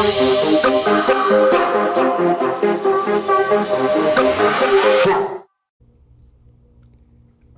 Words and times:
All 0.00 0.06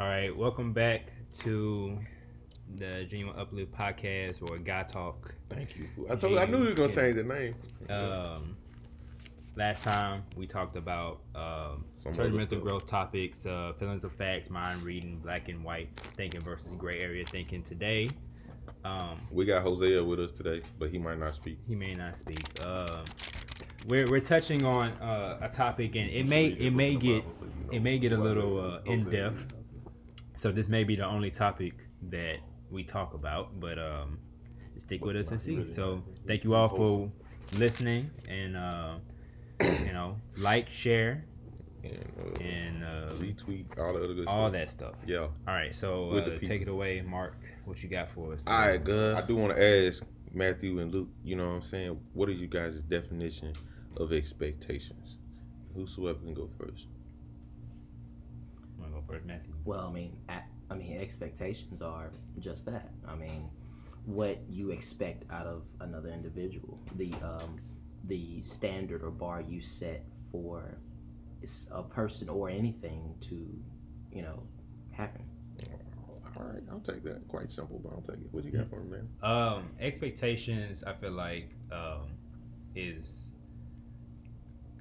right, 0.00 0.36
welcome 0.36 0.72
back 0.72 1.12
to 1.38 2.00
the 2.78 3.06
Genuine 3.08 3.38
Uplift 3.38 3.70
podcast 3.70 4.42
or 4.42 4.58
God 4.58 4.88
Talk. 4.88 5.32
Thank 5.50 5.76
you. 5.76 5.86
I 6.10 6.16
told. 6.16 6.36
I 6.36 6.46
knew 6.46 6.58
he 6.62 6.70
was 6.70 6.74
gonna 6.74 6.92
change 6.92 7.14
the 7.14 7.22
name. 7.22 7.54
Um, 7.88 8.56
last 9.54 9.84
time 9.84 10.24
we 10.34 10.48
talked 10.48 10.76
about 10.76 11.20
um, 11.36 11.84
mental 12.32 12.58
growth 12.58 12.86
topics, 12.88 13.46
uh, 13.46 13.72
feelings 13.78 14.02
of 14.02 14.12
facts, 14.14 14.50
mind 14.50 14.82
reading, 14.82 15.20
black 15.20 15.48
and 15.48 15.62
white 15.62 15.90
thinking 16.16 16.40
versus 16.40 16.72
gray 16.76 17.02
area 17.02 17.24
thinking. 17.24 17.62
Today, 17.62 18.10
um, 18.84 19.20
We 19.30 19.44
got 19.44 19.62
Hosea 19.62 20.02
with 20.02 20.20
us 20.20 20.30
today, 20.32 20.62
but 20.78 20.90
he 20.90 20.98
might 20.98 21.18
not 21.18 21.34
speak. 21.34 21.58
he 21.68 21.74
may 21.74 21.94
not 21.94 22.18
speak. 22.18 22.44
Um, 22.64 23.04
we're, 23.88 24.08
we're 24.08 24.20
touching 24.20 24.64
on 24.64 24.92
uh, 24.92 25.38
a 25.40 25.48
topic, 25.48 25.96
and 25.96 26.08
it 26.10 26.26
may 26.26 26.46
it 26.46 26.72
may 26.72 26.94
get 26.96 27.24
it 27.72 27.82
may 27.82 27.98
get 27.98 28.12
a 28.12 28.16
little 28.18 28.60
uh, 28.60 28.80
in 28.92 29.08
depth. 29.10 29.54
So 30.38 30.50
this 30.52 30.68
may 30.68 30.84
be 30.84 30.96
the 30.96 31.06
only 31.06 31.30
topic 31.30 31.74
that 32.10 32.36
we 32.70 32.84
talk 32.84 33.14
about, 33.14 33.60
but 33.60 33.78
um, 33.78 34.18
stick 34.78 35.04
with 35.04 35.16
us 35.16 35.30
and 35.30 35.40
see. 35.40 35.72
So 35.72 36.02
thank 36.26 36.44
you 36.44 36.54
all 36.54 36.68
for 36.68 37.10
listening, 37.56 38.10
and 38.28 38.56
uh, 38.56 38.94
you 39.60 39.92
know, 39.92 40.16
like, 40.36 40.68
share, 40.70 41.24
And, 41.84 42.12
uh, 42.18 42.40
and 42.42 42.84
uh, 42.84 43.12
retweet 43.14 43.66
all 43.78 43.92
the 43.94 44.04
other 44.04 44.14
good 44.14 44.28
all 44.28 44.44
stuff. 44.48 44.52
that 44.52 44.70
stuff. 44.70 44.94
Yeah. 45.06 45.18
All 45.20 45.30
right, 45.46 45.74
so 45.74 46.08
With 46.08 46.24
uh, 46.24 46.30
people. 46.30 46.48
take 46.48 46.62
it 46.62 46.68
away, 46.68 47.00
Mark. 47.02 47.36
What 47.64 47.82
you 47.82 47.88
got 47.88 48.10
for 48.10 48.32
us? 48.32 48.40
All 48.46 48.58
right, 48.58 48.82
good. 48.82 49.16
I 49.16 49.26
do 49.26 49.36
want 49.36 49.56
to 49.56 49.86
ask 49.88 50.02
Matthew 50.32 50.78
and 50.80 50.92
Luke. 50.94 51.08
You 51.24 51.36
know 51.36 51.48
what 51.48 51.54
I'm 51.56 51.62
saying? 51.62 51.98
What 52.14 52.28
is 52.30 52.38
you 52.38 52.46
guys' 52.46 52.76
definition 52.82 53.52
of 53.96 54.12
expectations? 54.12 55.16
Whosoever 55.74 56.18
can 56.20 56.34
go 56.34 56.48
first. 56.58 56.86
Want 58.78 58.92
to 58.92 59.00
go 59.00 59.04
first, 59.06 59.26
Matthew? 59.26 59.52
Well, 59.64 59.88
I 59.88 59.92
mean, 59.92 60.16
at, 60.28 60.46
I 60.70 60.74
mean, 60.74 60.98
expectations 61.00 61.82
are 61.82 62.10
just 62.38 62.66
that. 62.66 62.90
I 63.06 63.14
mean, 63.14 63.48
what 64.06 64.38
you 64.48 64.70
expect 64.70 65.24
out 65.32 65.46
of 65.46 65.62
another 65.80 66.08
individual, 66.10 66.78
the 66.96 67.12
um, 67.22 67.60
the 68.04 68.42
standard 68.42 69.02
or 69.02 69.10
bar 69.10 69.40
you 69.48 69.60
set 69.60 70.04
for 70.32 70.64
s- 70.64 70.91
a 71.70 71.82
person 71.82 72.28
or 72.28 72.48
anything 72.48 73.14
to, 73.20 73.34
you 74.12 74.22
know, 74.22 74.42
happen. 74.90 75.24
All 76.36 76.44
right, 76.44 76.62
I'll 76.70 76.80
take 76.80 77.04
that. 77.04 77.26
Quite 77.28 77.52
simple, 77.52 77.80
but 77.82 77.92
I'll 77.92 78.00
take 78.00 78.24
it. 78.24 78.32
What 78.32 78.44
you 78.44 78.50
got 78.52 78.70
for 78.70 78.80
me, 78.80 78.96
man? 78.96 79.08
Um, 79.22 79.70
expectations. 79.78 80.82
I 80.82 80.94
feel 80.94 81.12
like 81.12 81.50
um, 81.70 82.08
is 82.74 83.32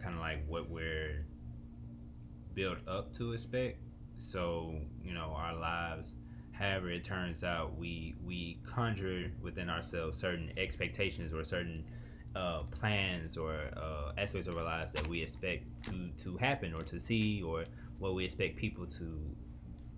kind 0.01 0.15
of 0.15 0.21
like 0.21 0.47
what 0.47 0.69
we're 0.69 1.25
built 2.53 2.77
up 2.87 3.13
to 3.15 3.33
expect. 3.33 3.79
So 4.19 4.75
you 5.03 5.13
know, 5.13 5.33
our 5.35 5.55
lives. 5.55 6.15
However, 6.51 6.91
it 6.91 7.03
turns 7.03 7.43
out 7.43 7.77
we 7.77 8.15
we 8.23 8.59
conjure 8.65 9.31
within 9.41 9.69
ourselves 9.69 10.19
certain 10.19 10.51
expectations 10.57 11.33
or 11.33 11.43
certain 11.43 11.83
uh, 12.35 12.63
plans 12.71 13.37
or 13.37 13.55
uh, 13.77 14.13
aspects 14.17 14.47
of 14.47 14.57
our 14.57 14.63
lives 14.63 14.91
that 14.93 15.07
we 15.07 15.21
expect 15.21 15.63
to 15.83 16.09
to 16.17 16.37
happen 16.37 16.73
or 16.73 16.81
to 16.81 16.99
see 16.99 17.41
or 17.41 17.65
what 17.99 18.15
we 18.15 18.25
expect 18.25 18.55
people 18.55 18.85
to 18.85 19.19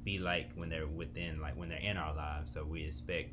be 0.03 0.17
like 0.17 0.51
when 0.55 0.69
they're 0.69 0.87
within 0.87 1.39
like 1.39 1.55
when 1.55 1.69
they're 1.69 1.77
in 1.79 1.97
our 1.97 2.15
lives. 2.15 2.51
So 2.53 2.65
we 2.65 2.83
expect 2.83 3.31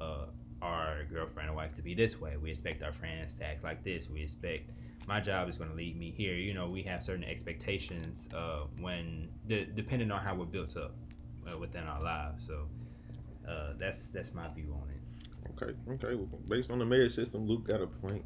uh, 0.00 0.26
our 0.62 1.04
girlfriend 1.04 1.50
or 1.50 1.54
wife 1.54 1.74
to 1.76 1.82
be 1.82 1.94
this 1.94 2.20
way. 2.20 2.36
We 2.36 2.50
expect 2.50 2.82
our 2.82 2.92
friends 2.92 3.34
to 3.34 3.44
act 3.44 3.64
like 3.64 3.82
this. 3.84 4.08
We 4.08 4.22
expect 4.22 4.70
my 5.06 5.20
job 5.20 5.48
is 5.48 5.58
going 5.58 5.70
to 5.70 5.76
lead 5.76 5.98
me 5.98 6.14
here. 6.16 6.34
You 6.34 6.54
know, 6.54 6.68
we 6.68 6.82
have 6.84 7.02
certain 7.04 7.24
expectations 7.24 8.28
uh, 8.34 8.64
when 8.80 9.28
de- 9.46 9.66
depending 9.66 10.10
on 10.10 10.22
how 10.22 10.34
we're 10.34 10.46
built 10.46 10.76
up 10.76 10.94
uh, 11.50 11.58
within 11.58 11.84
our 11.84 12.02
lives. 12.02 12.46
So 12.46 12.66
uh, 13.48 13.74
that's 13.78 14.08
that's 14.08 14.32
my 14.34 14.48
view 14.54 14.74
on 14.82 14.88
it. 14.90 15.03
Okay, 15.50 15.72
okay. 15.88 16.14
Well, 16.14 16.28
based 16.48 16.70
on 16.70 16.78
the 16.78 16.84
marriage 16.84 17.14
system, 17.14 17.46
Luke 17.46 17.66
got 17.66 17.80
a 17.80 17.86
point 17.86 18.24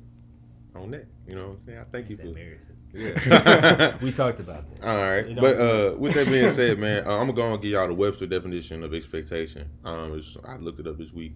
on 0.75 0.91
that. 0.93 1.07
You 1.27 1.35
know 1.35 1.49
what 1.49 1.59
I'm 1.59 1.67
saying? 1.67 1.79
I 1.79 1.85
thank 1.85 2.11
you 2.11 2.17
for 2.17 2.27
marriage 2.27 2.61
system. 2.61 2.77
Yeah. 2.93 3.97
we 4.03 4.13
talked 4.13 4.41
about 4.41 4.65
that. 4.71 4.89
All 4.89 4.97
right, 4.97 5.37
but 5.37 5.61
uh, 5.61 5.95
with 5.97 6.15
that 6.15 6.27
being 6.31 6.53
said, 6.53 6.79
man, 6.79 7.07
uh, 7.07 7.19
I'm 7.19 7.27
gonna 7.27 7.33
go 7.33 7.53
and 7.53 7.63
give 7.63 7.73
y'all 7.73 7.89
the 7.89 7.95
Webster 7.95 8.27
definition 8.27 8.83
of 8.83 8.95
expectation. 8.95 9.69
Um, 9.85 10.17
it's, 10.17 10.37
I 10.47 10.57
looked 10.57 10.81
it 10.81 10.87
up 10.87 10.99
this 10.99 11.13
week. 11.13 11.35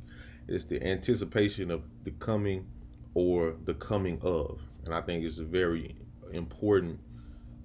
It's 0.48 0.64
the 0.64 0.82
anticipation 0.84 1.70
of 1.70 1.82
the 2.04 2.10
coming 2.12 2.66
or 3.14 3.54
the 3.64 3.74
coming 3.74 4.18
of, 4.22 4.60
and 4.84 4.94
I 4.94 5.00
think 5.00 5.24
it's 5.24 5.38
a 5.38 5.44
very 5.44 5.94
important 6.32 6.98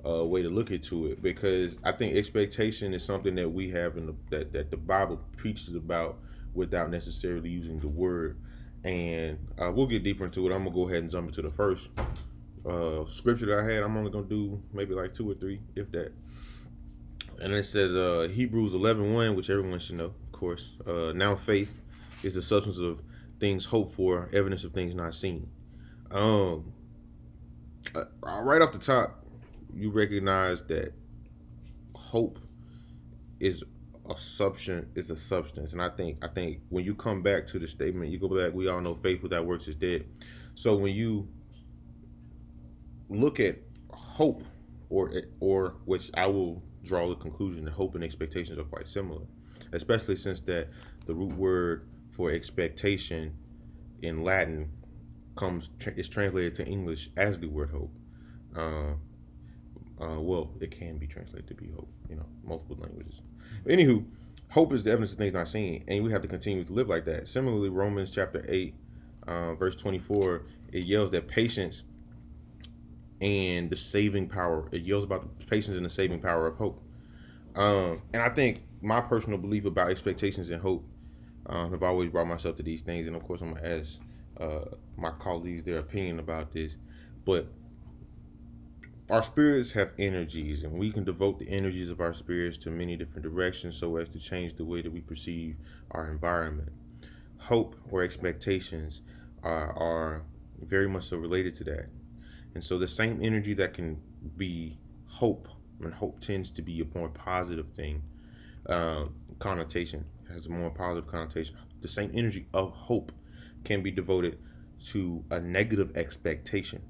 uh, 0.05 0.23
way 0.23 0.41
to 0.41 0.49
look 0.49 0.71
into 0.71 1.07
it 1.07 1.21
because 1.21 1.77
I 1.83 1.91
think 1.91 2.15
expectation 2.15 2.93
is 2.93 3.03
something 3.03 3.35
that 3.35 3.49
we 3.49 3.69
have 3.71 3.97
in 3.97 4.05
the 4.07 4.15
that 4.29 4.53
that 4.53 4.71
the 4.71 4.77
Bible 4.77 5.19
preaches 5.37 5.75
about 5.75 6.19
without 6.57 6.89
necessarily 6.89 7.49
using 7.49 7.79
the 7.79 7.87
word. 7.87 8.37
And 8.83 9.37
uh, 9.61 9.71
we'll 9.71 9.87
get 9.87 10.03
deeper 10.03 10.25
into 10.25 10.45
it. 10.47 10.53
I'm 10.53 10.63
gonna 10.63 10.75
go 10.75 10.87
ahead 10.87 11.03
and 11.03 11.09
jump 11.09 11.27
into 11.29 11.41
the 11.41 11.51
first 11.51 11.89
uh, 12.65 13.05
scripture 13.05 13.45
that 13.45 13.59
I 13.59 13.63
had. 13.63 13.83
I'm 13.83 13.95
only 13.95 14.11
gonna 14.11 14.27
do 14.27 14.61
maybe 14.73 14.93
like 14.93 15.13
two 15.13 15.29
or 15.29 15.35
three, 15.35 15.61
if 15.75 15.91
that. 15.91 16.11
And 17.39 17.53
it 17.53 17.65
says 17.65 17.91
uh, 17.93 18.27
Hebrews 18.31 18.73
11:1, 18.73 19.35
which 19.35 19.49
everyone 19.49 19.79
should 19.79 19.97
know, 19.97 20.05
of 20.05 20.31
course. 20.31 20.65
Uh, 20.85 21.13
now 21.13 21.35
faith 21.35 21.79
is 22.23 22.33
the 22.33 22.41
substance 22.41 22.79
of 22.79 23.01
things 23.39 23.65
hoped 23.65 23.93
for, 23.93 24.29
evidence 24.33 24.63
of 24.63 24.73
things 24.73 24.95
not 24.95 25.13
seen. 25.13 25.47
Um, 26.09 26.73
uh, 27.93 28.05
right 28.23 28.61
off 28.61 28.71
the 28.71 28.79
top, 28.79 29.23
you 29.73 29.91
recognize 29.91 30.61
that 30.63 30.93
hope 31.93 32.39
is 33.39 33.63
a 34.09 34.17
substance 34.17 34.87
is 34.95 35.09
a 35.09 35.17
substance. 35.17 35.73
And 35.73 35.81
i 35.81 35.89
think 35.89 36.23
i 36.23 36.27
think 36.27 36.59
when 36.69 36.85
you 36.85 36.95
come 36.95 37.21
back 37.21 37.47
to 37.47 37.59
the 37.59 37.67
statement 37.67 38.11
you 38.11 38.19
go 38.19 38.27
back 38.29 38.53
we 38.53 38.67
all 38.67 38.81
know 38.81 38.95
faith 38.95 39.21
without 39.23 39.45
works 39.45 39.67
is 39.67 39.75
dead. 39.75 40.05
So 40.55 40.75
when 40.75 40.93
you 40.93 41.27
look 43.09 43.39
at 43.39 43.57
hope 43.91 44.43
or 44.89 45.11
or 45.39 45.75
which 45.85 46.11
i 46.13 46.25
will 46.25 46.61
draw 46.83 47.07
the 47.09 47.15
conclusion 47.15 47.65
that 47.65 47.71
hope 47.71 47.95
and 47.95 48.03
expectations 48.03 48.57
are 48.57 48.63
quite 48.63 48.87
similar 48.87 49.21
especially 49.73 50.15
since 50.15 50.39
that 50.41 50.67
the 51.05 51.13
root 51.13 51.33
word 51.33 51.87
for 52.11 52.31
expectation 52.31 53.33
in 54.01 54.23
latin 54.23 54.69
comes 55.37 55.69
is 55.95 56.09
translated 56.09 56.55
to 56.55 56.65
english 56.65 57.09
as 57.15 57.39
the 57.39 57.47
word 57.47 57.69
hope. 57.69 57.93
Uh, 58.55 58.93
uh, 60.03 60.19
well, 60.19 60.51
it 60.59 60.71
can 60.71 60.97
be 60.97 61.07
translated 61.07 61.47
to 61.47 61.53
be 61.53 61.71
hope, 61.71 61.89
you 62.09 62.15
know, 62.15 62.25
multiple 62.43 62.77
languages. 62.79 63.21
Anywho, 63.65 64.05
hope 64.49 64.73
is 64.73 64.83
the 64.83 64.91
evidence 64.91 65.11
of 65.11 65.17
things 65.17 65.33
not 65.33 65.47
seen, 65.47 65.83
and 65.87 66.03
we 66.03 66.11
have 66.11 66.21
to 66.21 66.27
continue 66.27 66.63
to 66.63 66.73
live 66.73 66.87
like 66.87 67.05
that. 67.05 67.27
Similarly, 67.27 67.69
Romans 67.69 68.09
chapter 68.09 68.45
8, 68.47 68.75
uh, 69.27 69.53
verse 69.55 69.75
24, 69.75 70.43
it 70.73 70.85
yells 70.85 71.11
that 71.11 71.27
patience 71.27 71.83
and 73.19 73.69
the 73.69 73.75
saving 73.75 74.29
power, 74.29 74.69
it 74.71 74.83
yells 74.83 75.03
about 75.03 75.39
the 75.39 75.45
patience 75.45 75.75
and 75.75 75.85
the 75.85 75.89
saving 75.89 76.19
power 76.19 76.47
of 76.47 76.55
hope. 76.57 76.81
Um, 77.55 78.01
and 78.13 78.21
I 78.21 78.29
think 78.29 78.63
my 78.81 79.01
personal 79.01 79.39
belief 79.39 79.65
about 79.65 79.89
expectations 79.89 80.49
and 80.49 80.61
hope, 80.61 80.85
um, 81.47 81.73
I've 81.73 81.83
always 81.83 82.11
brought 82.11 82.27
myself 82.27 82.55
to 82.57 82.63
these 82.63 82.81
things, 82.81 83.07
and 83.07 83.15
of 83.15 83.23
course, 83.23 83.41
I'm 83.41 83.55
to 83.55 83.67
ask 83.67 83.99
uh, 84.39 84.75
my 84.97 85.11
colleagues 85.19 85.63
their 85.63 85.79
opinion 85.79 86.19
about 86.19 86.53
this. 86.53 86.73
But 87.25 87.47
our 89.09 89.23
spirits 89.23 89.71
have 89.71 89.91
energies 89.97 90.63
and 90.63 90.73
we 90.73 90.91
can 90.91 91.03
devote 91.03 91.39
the 91.39 91.49
energies 91.49 91.89
of 91.89 92.01
our 92.01 92.13
spirits 92.13 92.57
to 92.57 92.69
many 92.69 92.95
different 92.95 93.23
directions 93.23 93.77
so 93.77 93.95
as 93.97 94.09
to 94.09 94.19
change 94.19 94.55
the 94.55 94.65
way 94.65 94.81
that 94.81 94.91
we 94.91 95.01
perceive 95.01 95.55
our 95.91 96.09
environment. 96.09 96.69
Hope 97.37 97.75
or 97.89 98.03
expectations 98.03 99.01
are, 99.43 99.71
are 99.77 100.23
very 100.61 100.89
much 100.89 101.05
so 101.05 101.17
related 101.17 101.53
to 101.55 101.63
that. 101.65 101.87
And 102.53 102.63
so 102.63 102.77
the 102.77 102.87
same 102.87 103.19
energy 103.23 103.53
that 103.53 103.73
can 103.73 104.01
be 104.35 104.77
hope 105.05 105.47
and 105.81 105.93
hope 105.93 106.19
tends 106.19 106.49
to 106.51 106.61
be 106.61 106.81
a 106.81 106.97
more 106.97 107.09
positive 107.09 107.67
thing 107.69 108.01
uh, 108.67 109.05
connotation 109.39 110.03
has 110.27 110.47
a 110.47 110.49
more 110.49 110.69
positive 110.69 111.09
connotation 111.09 111.55
the 111.81 111.87
same 111.87 112.11
energy 112.13 112.47
of 112.53 112.71
hope 112.71 113.11
can 113.63 113.81
be 113.81 113.91
devoted 113.91 114.37
to 114.85 115.23
a 115.31 115.39
negative 115.39 115.95
expectation. 115.95 116.81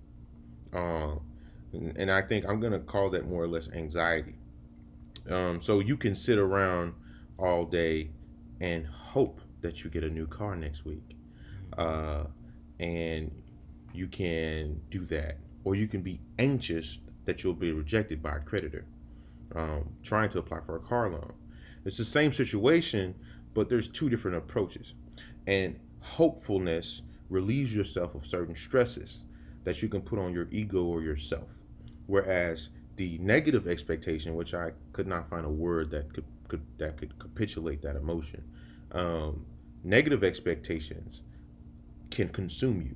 Um, 0.73 1.21
and 1.73 2.11
I 2.11 2.21
think 2.21 2.45
I'm 2.47 2.59
gonna 2.59 2.79
call 2.79 3.09
that 3.11 3.27
more 3.27 3.43
or 3.43 3.47
less 3.47 3.69
anxiety. 3.69 4.35
Um, 5.29 5.61
so 5.61 5.79
you 5.79 5.97
can 5.97 6.15
sit 6.15 6.37
around 6.37 6.93
all 7.37 7.65
day 7.65 8.11
and 8.59 8.85
hope 8.85 9.41
that 9.61 9.83
you 9.83 9.89
get 9.89 10.03
a 10.03 10.09
new 10.09 10.27
car 10.27 10.55
next 10.55 10.85
week, 10.85 11.15
uh, 11.77 12.23
and 12.79 13.31
you 13.93 14.07
can 14.07 14.79
do 14.89 15.05
that, 15.05 15.37
or 15.63 15.75
you 15.75 15.87
can 15.87 16.01
be 16.01 16.19
anxious 16.39 16.99
that 17.25 17.43
you'll 17.43 17.53
be 17.53 17.71
rejected 17.71 18.23
by 18.23 18.37
a 18.37 18.39
creditor, 18.39 18.85
um, 19.55 19.89
trying 20.03 20.29
to 20.29 20.39
apply 20.39 20.59
for 20.65 20.75
a 20.77 20.79
car 20.79 21.09
loan. 21.09 21.33
It's 21.83 21.97
the 21.97 22.05
same 22.05 22.31
situation, 22.31 23.15
but 23.53 23.69
there's 23.69 23.87
two 23.87 24.09
different 24.09 24.37
approaches, 24.37 24.93
and 25.45 25.79
hopefulness 25.99 27.01
relieves 27.29 27.75
yourself 27.75 28.15
of 28.15 28.25
certain 28.25 28.55
stresses 28.55 29.23
that 29.65 29.81
you 29.81 29.89
can 29.89 30.01
put 30.01 30.19
on 30.19 30.33
your 30.33 30.47
ego 30.51 30.83
or 30.83 31.01
yourself. 31.01 31.56
Whereas 32.07 32.69
the 32.95 33.17
negative 33.19 33.67
expectation, 33.67 34.35
which 34.35 34.53
I 34.53 34.71
could 34.93 35.07
not 35.07 35.29
find 35.29 35.45
a 35.45 35.49
word 35.49 35.91
that 35.91 36.13
could, 36.13 36.25
could 36.47 36.61
that 36.77 36.97
could 36.97 37.17
capitulate 37.19 37.81
that 37.83 37.95
emotion, 37.95 38.43
um, 38.91 39.45
negative 39.83 40.23
expectations 40.23 41.21
can 42.09 42.29
consume 42.29 42.81
you 42.81 42.95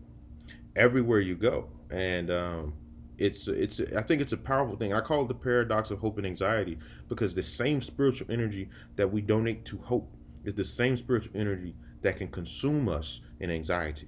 everywhere 0.75 1.19
you 1.19 1.35
go, 1.35 1.67
and 1.89 2.31
um, 2.31 2.73
it's 3.17 3.47
it's 3.47 3.79
I 3.95 4.01
think 4.01 4.21
it's 4.21 4.33
a 4.33 4.37
powerful 4.37 4.75
thing. 4.75 4.93
I 4.93 5.01
call 5.01 5.23
it 5.23 5.27
the 5.27 5.35
paradox 5.35 5.91
of 5.91 5.99
hope 5.99 6.17
and 6.17 6.25
anxiety 6.25 6.77
because 7.07 7.33
the 7.33 7.43
same 7.43 7.81
spiritual 7.81 8.31
energy 8.31 8.69
that 8.95 9.11
we 9.11 9.21
donate 9.21 9.65
to 9.65 9.77
hope 9.77 10.11
is 10.43 10.55
the 10.55 10.65
same 10.65 10.97
spiritual 10.97 11.39
energy 11.39 11.75
that 12.01 12.17
can 12.17 12.27
consume 12.29 12.89
us 12.89 13.21
in 13.39 13.51
anxiety. 13.51 14.07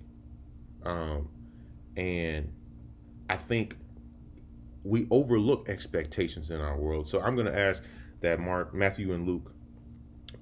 Um, 0.84 1.30
and 1.96 2.52
I 3.30 3.38
think 3.38 3.76
we 4.84 5.08
overlook 5.12 5.70
expectations 5.70 6.50
in 6.50 6.60
our 6.60 6.78
world. 6.78 7.08
So 7.08 7.22
I'm 7.22 7.36
going 7.36 7.48
to 7.48 7.58
ask 7.58 7.82
that 8.22 8.40
Mark, 8.40 8.74
Matthew, 8.74 9.14
and 9.14 9.28
Luke, 9.28 9.54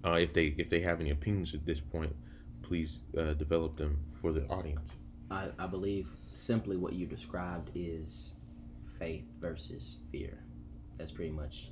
uh, 0.03 0.13
if 0.13 0.33
they 0.33 0.55
if 0.57 0.69
they 0.69 0.81
have 0.81 0.99
any 0.99 1.11
opinions 1.11 1.53
at 1.53 1.65
this 1.65 1.79
point, 1.79 2.15
please 2.61 2.99
uh, 3.17 3.33
develop 3.33 3.77
them 3.77 3.99
for 4.21 4.31
the 4.31 4.45
audience. 4.47 4.89
I, 5.29 5.49
I 5.59 5.67
believe 5.67 6.07
simply 6.33 6.77
what 6.77 6.93
you 6.93 7.05
described 7.05 7.69
is 7.75 8.31
faith 8.97 9.25
versus 9.39 9.97
fear. 10.11 10.39
That's 10.97 11.11
pretty 11.11 11.31
much 11.31 11.69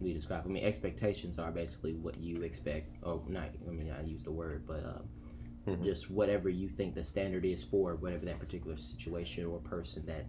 we 0.00 0.12
describe. 0.12 0.42
I 0.44 0.48
mean, 0.48 0.64
expectations 0.64 1.38
are 1.38 1.50
basically 1.50 1.94
what 1.94 2.18
you 2.18 2.42
expect. 2.42 2.96
Oh, 3.04 3.22
not. 3.28 3.50
I 3.66 3.70
mean, 3.70 3.92
I 3.96 4.02
use 4.02 4.22
the 4.22 4.32
word, 4.32 4.66
but 4.66 4.84
um, 4.84 5.08
mm-hmm. 5.66 5.84
just 5.84 6.10
whatever 6.10 6.48
you 6.48 6.68
think 6.68 6.94
the 6.94 7.04
standard 7.04 7.44
is 7.44 7.62
for 7.62 7.94
whatever 7.96 8.24
that 8.26 8.38
particular 8.38 8.76
situation 8.76 9.46
or 9.46 9.58
person 9.60 10.04
that 10.06 10.26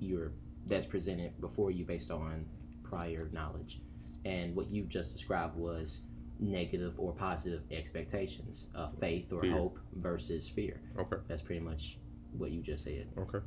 you're 0.00 0.32
that's 0.66 0.86
presented 0.86 1.40
before 1.40 1.70
you 1.70 1.84
based 1.84 2.10
on 2.10 2.44
prior 2.82 3.28
knowledge. 3.32 3.80
And 4.24 4.54
what 4.56 4.70
you 4.70 4.84
just 4.84 5.12
described 5.12 5.56
was 5.56 6.02
negative 6.38 6.94
or 6.98 7.12
positive 7.12 7.62
expectations, 7.70 8.66
uh, 8.74 8.88
faith 9.00 9.32
or 9.32 9.40
fear. 9.40 9.52
hope 9.52 9.78
versus 9.94 10.48
fear. 10.48 10.80
Okay. 10.98 11.16
That's 11.28 11.42
pretty 11.42 11.60
much 11.60 11.98
what 12.36 12.50
you 12.50 12.60
just 12.60 12.84
said. 12.84 13.06
Okay. 13.18 13.38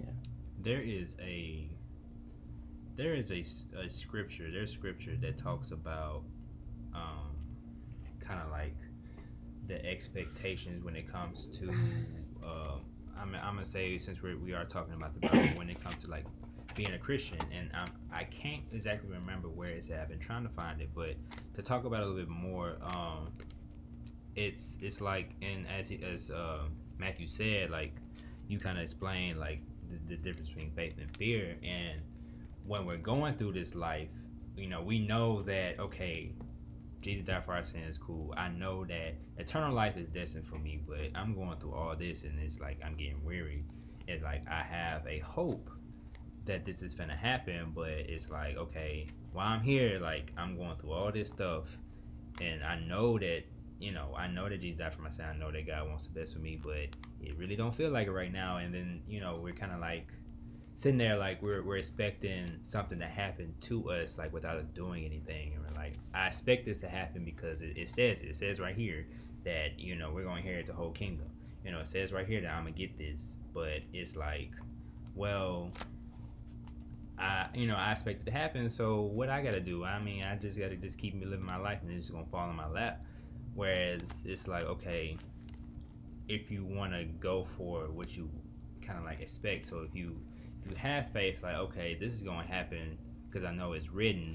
Yeah. 0.00 0.10
There 0.62 0.80
is 0.80 1.16
a 1.20 1.70
there 2.96 3.14
is 3.14 3.30
a, 3.30 3.44
a 3.78 3.90
scripture. 3.90 4.50
There's 4.50 4.72
scripture 4.72 5.16
that 5.20 5.38
talks 5.38 5.70
about 5.70 6.22
um, 6.94 7.36
kind 8.20 8.40
of 8.40 8.50
like 8.50 8.76
the 9.66 9.84
expectations 9.84 10.84
when 10.84 10.96
it 10.96 11.10
comes 11.10 11.46
to. 11.58 11.74
Uh, 12.46 12.76
I'm, 13.20 13.34
I'm 13.34 13.54
gonna 13.54 13.66
say 13.66 13.98
since 13.98 14.22
we're, 14.22 14.36
we 14.36 14.52
are 14.52 14.64
talking 14.64 14.94
about 14.94 15.14
the 15.14 15.28
Bible 15.28 15.58
when 15.58 15.70
it 15.70 15.82
comes 15.82 16.02
to 16.04 16.10
like 16.10 16.24
being 16.74 16.92
a 16.92 16.98
Christian, 16.98 17.38
and 17.52 17.70
I'm, 17.74 17.88
I 18.12 18.24
can't 18.24 18.62
exactly 18.72 19.10
remember 19.10 19.48
where 19.48 19.70
it's 19.70 19.90
at. 19.90 20.00
I've 20.00 20.08
been 20.08 20.18
trying 20.18 20.42
to 20.42 20.50
find 20.50 20.80
it, 20.80 20.90
but 20.94 21.14
to 21.54 21.62
talk 21.62 21.84
about 21.84 22.02
it 22.02 22.06
a 22.06 22.10
little 22.10 22.20
bit 22.20 22.28
more, 22.28 22.76
um, 22.82 23.32
it's 24.34 24.76
it's 24.80 25.00
like 25.00 25.30
and 25.42 25.66
as 25.68 25.90
as 26.02 26.30
uh, 26.30 26.64
Matthew 26.98 27.26
said, 27.26 27.70
like 27.70 27.94
you 28.48 28.58
kind 28.58 28.76
of 28.76 28.82
explain 28.82 29.38
like 29.38 29.60
the, 29.88 30.16
the 30.16 30.22
difference 30.22 30.50
between 30.50 30.70
faith 30.72 30.94
and 30.98 31.14
fear, 31.16 31.56
and 31.64 32.02
when 32.66 32.84
we're 32.84 32.96
going 32.96 33.34
through 33.36 33.52
this 33.52 33.74
life, 33.74 34.08
you 34.56 34.68
know, 34.68 34.82
we 34.82 34.98
know 34.98 35.42
that 35.42 35.80
okay, 35.80 36.32
Jesus 37.06 37.24
died 37.24 37.44
for 37.44 37.52
our 37.52 37.62
sins, 37.62 37.98
cool. 37.98 38.34
I 38.36 38.48
know 38.48 38.84
that 38.84 39.14
eternal 39.38 39.72
life 39.72 39.96
is 39.96 40.08
destined 40.08 40.44
for 40.44 40.58
me, 40.58 40.80
but 40.84 41.12
I'm 41.14 41.36
going 41.36 41.56
through 41.60 41.74
all 41.74 41.94
this 41.94 42.24
and 42.24 42.36
it's 42.40 42.58
like 42.58 42.80
I'm 42.84 42.96
getting 42.96 43.24
weary. 43.24 43.62
It's 44.08 44.24
like 44.24 44.42
I 44.50 44.62
have 44.62 45.06
a 45.06 45.20
hope 45.20 45.70
that 46.46 46.64
this 46.64 46.82
is 46.82 46.94
gonna 46.94 47.16
happen, 47.16 47.70
but 47.72 47.90
it's 47.90 48.28
like, 48.28 48.56
okay, 48.56 49.06
while 49.32 49.46
I'm 49.46 49.60
here, 49.60 50.00
like 50.00 50.32
I'm 50.36 50.56
going 50.56 50.76
through 50.78 50.90
all 50.90 51.12
this 51.12 51.28
stuff 51.28 51.68
and 52.40 52.64
I 52.64 52.80
know 52.80 53.20
that 53.20 53.44
you 53.78 53.92
know, 53.92 54.12
I 54.16 54.26
know 54.26 54.48
that 54.48 54.60
Jesus 54.60 54.80
died 54.80 54.92
for 54.94 55.02
my 55.02 55.10
sin. 55.10 55.26
I 55.26 55.36
know 55.36 55.52
that 55.52 55.64
God 55.64 55.86
wants 55.88 56.08
the 56.08 56.18
best 56.18 56.32
for 56.32 56.40
me, 56.40 56.58
but 56.60 56.88
it 57.20 57.36
really 57.36 57.54
don't 57.54 57.74
feel 57.74 57.90
like 57.90 58.08
it 58.08 58.12
right 58.12 58.32
now. 58.32 58.56
And 58.56 58.74
then, 58.74 59.02
you 59.06 59.20
know, 59.20 59.38
we're 59.40 59.52
kind 59.52 59.70
of 59.70 59.80
like 59.80 60.08
sitting 60.76 60.98
there 60.98 61.16
like 61.16 61.42
we're, 61.42 61.62
we're 61.62 61.78
expecting 61.78 62.52
something 62.62 62.98
to 62.98 63.06
happen 63.06 63.52
to 63.62 63.90
us 63.90 64.18
like 64.18 64.32
without 64.32 64.56
us 64.58 64.66
doing 64.74 65.04
anything 65.04 65.54
and 65.54 65.62
we're 65.62 65.82
like 65.82 65.94
i 66.14 66.26
expect 66.26 66.66
this 66.66 66.76
to 66.76 66.86
happen 66.86 67.24
because 67.24 67.60
it, 67.62 67.76
it 67.76 67.88
says 67.88 68.20
it. 68.20 68.36
says 68.36 68.60
right 68.60 68.76
here 68.76 69.06
that 69.44 69.78
you 69.78 69.96
know 69.96 70.10
we're 70.10 70.22
going 70.22 70.42
to 70.42 70.48
inherit 70.48 70.66
the 70.66 70.72
whole 70.72 70.90
kingdom 70.90 71.26
you 71.64 71.72
know 71.72 71.80
it 71.80 71.88
says 71.88 72.12
right 72.12 72.26
here 72.26 72.42
that 72.42 72.50
i'm 72.50 72.64
gonna 72.64 72.72
get 72.72 72.96
this 72.98 73.36
but 73.54 73.80
it's 73.94 74.16
like 74.16 74.50
well 75.14 75.70
I, 77.18 77.46
you 77.54 77.66
know, 77.66 77.76
I 77.76 77.92
expect 77.92 78.20
it 78.20 78.26
to 78.26 78.30
happen. 78.30 78.68
So 78.68 79.00
what 79.00 79.30
I 79.30 79.40
gotta 79.40 79.60
do? 79.60 79.84
I 79.84 79.98
mean, 79.98 80.22
I 80.24 80.36
just 80.36 80.58
gotta 80.58 80.76
just 80.76 80.98
keep 80.98 81.14
me 81.14 81.24
living 81.24 81.46
my 81.46 81.56
life, 81.56 81.78
and 81.80 81.90
it's 81.90 82.08
just 82.08 82.12
gonna 82.12 82.26
fall 82.26 82.50
in 82.50 82.56
my 82.56 82.68
lap. 82.68 83.02
Whereas 83.54 84.02
it's 84.24 84.46
like, 84.46 84.64
okay, 84.64 85.16
if 86.28 86.50
you 86.50 86.66
want 86.66 86.92
to 86.92 87.04
go 87.04 87.46
for 87.56 87.90
what 87.90 88.14
you 88.14 88.28
kind 88.82 88.98
of 88.98 89.06
like 89.06 89.22
expect, 89.22 89.66
so 89.66 89.78
if 89.78 89.94
you 89.94 90.20
you 90.68 90.76
have 90.76 91.10
faith, 91.12 91.42
like 91.42 91.56
okay, 91.56 91.96
this 91.98 92.12
is 92.12 92.22
going 92.22 92.46
to 92.46 92.52
happen 92.52 92.98
because 93.28 93.44
I 93.44 93.52
know 93.52 93.72
it's 93.72 93.90
written. 93.90 94.34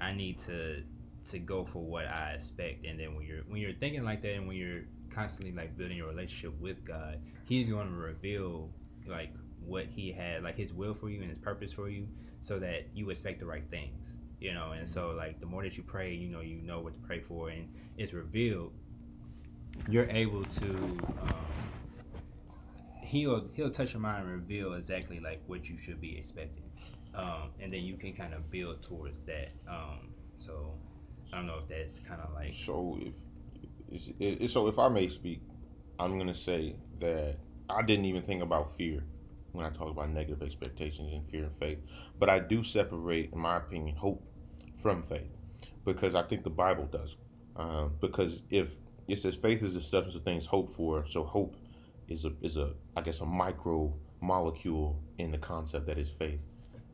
I 0.00 0.12
need 0.12 0.38
to 0.40 0.82
to 1.30 1.38
go 1.38 1.64
for 1.64 1.82
what 1.82 2.06
I 2.06 2.32
expect, 2.32 2.84
and 2.84 2.98
then 2.98 3.14
when 3.14 3.26
you're 3.26 3.42
when 3.48 3.60
you're 3.60 3.72
thinking 3.74 4.04
like 4.04 4.22
that, 4.22 4.34
and 4.34 4.48
when 4.48 4.56
you're 4.56 4.82
constantly 5.14 5.52
like 5.52 5.76
building 5.76 5.96
your 5.96 6.08
relationship 6.08 6.58
with 6.60 6.84
God, 6.84 7.18
He's 7.44 7.68
going 7.68 7.88
to 7.88 7.94
reveal 7.94 8.70
like 9.06 9.32
what 9.64 9.86
He 9.86 10.12
had, 10.12 10.42
like 10.42 10.56
His 10.56 10.72
will 10.72 10.94
for 10.94 11.08
you 11.08 11.20
and 11.20 11.30
His 11.30 11.38
purpose 11.38 11.72
for 11.72 11.88
you, 11.88 12.08
so 12.40 12.58
that 12.58 12.88
you 12.94 13.10
expect 13.10 13.40
the 13.40 13.46
right 13.46 13.64
things, 13.70 14.16
you 14.40 14.52
know. 14.52 14.72
And 14.72 14.88
so 14.88 15.10
like 15.10 15.40
the 15.40 15.46
more 15.46 15.62
that 15.62 15.76
you 15.76 15.82
pray, 15.82 16.12
you 16.12 16.28
know, 16.28 16.40
you 16.40 16.60
know 16.62 16.80
what 16.80 16.94
to 16.94 17.00
pray 17.06 17.20
for, 17.20 17.50
and 17.50 17.68
it's 17.96 18.12
revealed. 18.12 18.72
You're 19.88 20.10
able 20.10 20.44
to. 20.44 20.70
Um, 20.70 21.34
he'll 23.12 23.44
he'll 23.52 23.70
touch 23.70 23.92
your 23.92 24.00
mind 24.00 24.24
and 24.24 24.32
reveal 24.32 24.72
exactly 24.72 25.20
like 25.20 25.40
what 25.46 25.68
you 25.68 25.76
should 25.76 26.00
be 26.00 26.16
expecting, 26.16 26.64
um, 27.14 27.50
and 27.60 27.72
then 27.72 27.82
you 27.82 27.96
can 27.96 28.14
kind 28.14 28.32
of 28.32 28.50
build 28.50 28.82
towards 28.82 29.20
that. 29.26 29.50
Um, 29.68 30.08
so 30.38 30.72
I 31.32 31.36
don't 31.36 31.46
know 31.46 31.58
if 31.58 31.68
that's 31.68 32.00
kind 32.00 32.20
of 32.20 32.32
like 32.34 32.54
so 32.54 32.98
if 33.90 34.50
so 34.50 34.66
if 34.66 34.78
I 34.78 34.88
may 34.88 35.08
speak, 35.08 35.42
I'm 35.98 36.18
gonna 36.18 36.34
say 36.34 36.74
that 37.00 37.36
I 37.68 37.82
didn't 37.82 38.06
even 38.06 38.22
think 38.22 38.42
about 38.42 38.74
fear 38.76 39.04
when 39.52 39.66
I 39.66 39.68
talk 39.68 39.90
about 39.90 40.08
negative 40.08 40.42
expectations 40.42 41.12
and 41.12 41.28
fear 41.28 41.44
and 41.44 41.54
faith, 41.56 41.78
but 42.18 42.30
I 42.30 42.38
do 42.38 42.64
separate, 42.64 43.30
in 43.34 43.38
my 43.38 43.58
opinion, 43.58 43.94
hope 43.94 44.22
from 44.78 45.02
faith 45.02 45.36
because 45.84 46.14
I 46.14 46.22
think 46.22 46.42
the 46.42 46.50
Bible 46.50 46.86
does. 46.86 47.18
Um, 47.56 47.92
because 48.00 48.40
if 48.48 48.76
it 49.08 49.18
says 49.18 49.34
faith 49.36 49.62
is 49.62 49.74
the 49.74 49.82
substance 49.82 50.14
of 50.16 50.22
things 50.22 50.46
hoped 50.46 50.74
for, 50.74 51.04
so 51.06 51.22
hope 51.22 51.54
is 52.12 52.24
a 52.24 52.32
is 52.42 52.56
a 52.56 52.72
I 52.96 53.00
guess 53.00 53.20
a 53.20 53.26
micro 53.26 53.92
molecule 54.20 54.98
in 55.18 55.30
the 55.30 55.38
concept 55.38 55.86
that 55.86 55.98
is 55.98 56.08
faith. 56.08 56.40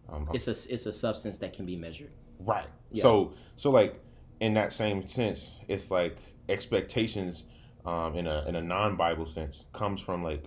Um, 0.09 0.29
it's 0.33 0.49
a 0.49 0.53
it's 0.73 0.87
a 0.87 0.93
substance 0.93 1.39
that 1.39 1.53
can 1.53 1.67
be 1.67 1.77
measured. 1.77 2.11
Right. 2.41 2.67
Yeah. 2.91 3.03
So 3.03 3.35
so 3.57 3.71
like 3.71 4.01
in 4.41 4.55
that 4.55 4.73
same 4.73 5.07
sense, 5.09 5.53
it's 5.69 5.91
like 5.91 6.17
expectations 6.49 7.45
um, 7.85 8.17
in 8.17 8.27
a 8.27 8.45
in 8.47 8.57
a 8.57 8.63
non 8.63 8.97
Bible 8.97 9.27
sense 9.27 9.65
comes 9.73 10.01
from 10.01 10.23
like 10.23 10.45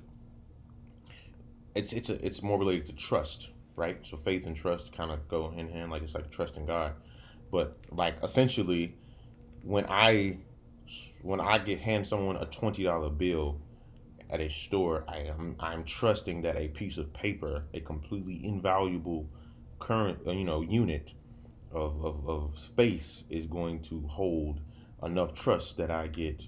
it's 1.76 1.94
it's 1.94 2.10
a, 2.10 2.26
it's 2.26 2.42
more 2.42 2.58
related 2.58 2.88
to 2.88 2.94
trust, 2.94 3.50
right? 3.76 3.98
So 4.04 4.18
faith 4.18 4.46
and 4.46 4.56
trust 4.56 4.96
kind 4.96 5.12
of 5.12 5.28
go 5.28 5.50
hand 5.50 5.70
in 5.70 5.76
hand, 5.76 5.92
like 5.92 6.04
it's 6.04 6.16
like 6.16 6.32
trust 6.32 6.56
in 6.58 6.66
God. 6.66 6.94
But 7.52 7.78
like 7.92 8.16
essentially, 8.24 8.96
when 9.64 9.86
I 9.88 10.38
when 11.22 11.40
I 11.40 11.58
get 11.60 11.80
hand 11.80 12.08
someone 12.08 12.38
a 12.38 12.46
twenty 12.46 12.84
dollar 12.84 13.10
bill 13.10 13.60
at 14.32 14.40
a 14.40 14.50
store, 14.50 15.04
I 15.08 15.20
am 15.20 15.56
I'm 15.60 15.84
trusting 15.84 16.42
that 16.44 16.56
a 16.56 16.70
piece 16.70 16.98
of 16.98 17.12
paper, 17.14 17.64
a 17.74 17.82
completely 17.82 18.44
invaluable 18.46 19.28
current 19.80 20.20
uh, 20.26 20.32
you 20.32 20.46
know 20.46 20.62
unit 20.62 21.14
of, 21.74 22.04
of, 22.04 22.30
of 22.30 22.60
space 22.60 23.24
is 23.30 23.46
going 23.46 23.82
to 23.82 24.02
hold 24.08 24.60
enough 25.04 25.34
trust 25.34 25.78
that 25.78 25.90
I 25.90 26.08
get 26.08 26.44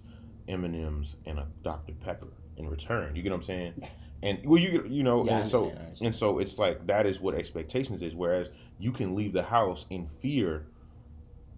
M&Ms 0.48 1.16
and 1.26 1.40
a 1.40 1.48
Dr. 1.64 1.94
Pepper 1.94 2.28
in 2.58 2.70
return. 2.70 3.16
You 3.16 3.24
get 3.24 3.32
what 3.32 3.38
I'm 3.38 3.44
saying? 3.44 3.88
And 4.22 4.40
well, 4.46 4.60
you 4.60 4.86
you 4.88 5.04
know, 5.04 5.26
yeah, 5.26 5.40
and 5.40 5.50
so 5.50 5.74
and 6.02 6.16
so 6.16 6.40
it's 6.40 6.58
like 6.58 6.88
that 6.88 7.06
is 7.06 7.20
what 7.20 7.36
expectations 7.36 8.02
is. 8.02 8.16
Whereas 8.16 8.50
you 8.80 8.94
can 8.94 9.16
leave 9.16 9.34
the 9.34 9.44
house 9.44 9.86
in 9.90 10.08
fear 10.22 10.68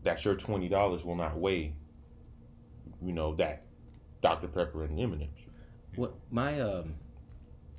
that 0.03 0.25
your 0.25 0.35
twenty 0.35 0.67
dollars 0.67 1.05
will 1.05 1.15
not 1.15 1.37
weigh, 1.37 1.73
you 3.03 3.13
know, 3.13 3.35
that 3.35 3.65
Dr. 4.23 4.47
Pepper 4.47 4.83
and 4.83 4.99
M&Ms. 4.99 5.44
What 5.95 6.13
my 6.31 6.59
um, 6.59 6.95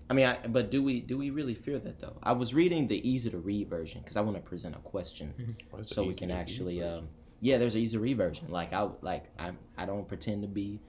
I 0.09 0.15
mean, 0.15 0.27
I, 0.27 0.47
but 0.47 0.71
do 0.71 0.83
we 0.83 1.01
do 1.01 1.19
we 1.19 1.31
really 1.31 1.55
fear 1.55 1.79
that 1.79 2.01
though? 2.01 2.17
I 2.23 2.33
was 2.33 2.55
reading 2.55 2.87
the 2.87 3.09
easy 3.09 3.31
to 3.31 3.39
read 3.39 3.69
version 3.69 4.01
because 4.01 4.17
I 4.17 4.21
want 4.21 4.37
to 4.37 4.43
present 4.43 4.77
a 4.77 4.79
question, 4.79 5.35
mm-hmm. 5.39 5.83
so 5.85 6.05
we 6.05 6.15
can 6.15 6.31
actually 6.31 6.83
um, 6.83 7.09
yeah, 7.41 7.59
there's 7.59 7.75
an 7.75 7.81
easy 7.81 7.97
to 7.97 8.01
read 8.01 8.17
version. 8.17 8.49
Like 8.49 8.73
I 8.73 8.89
like 9.01 9.25
I 9.39 9.53
I 9.77 9.87
don't 9.87 10.07
pretend 10.07 10.43
to 10.43 10.49
be 10.49 10.81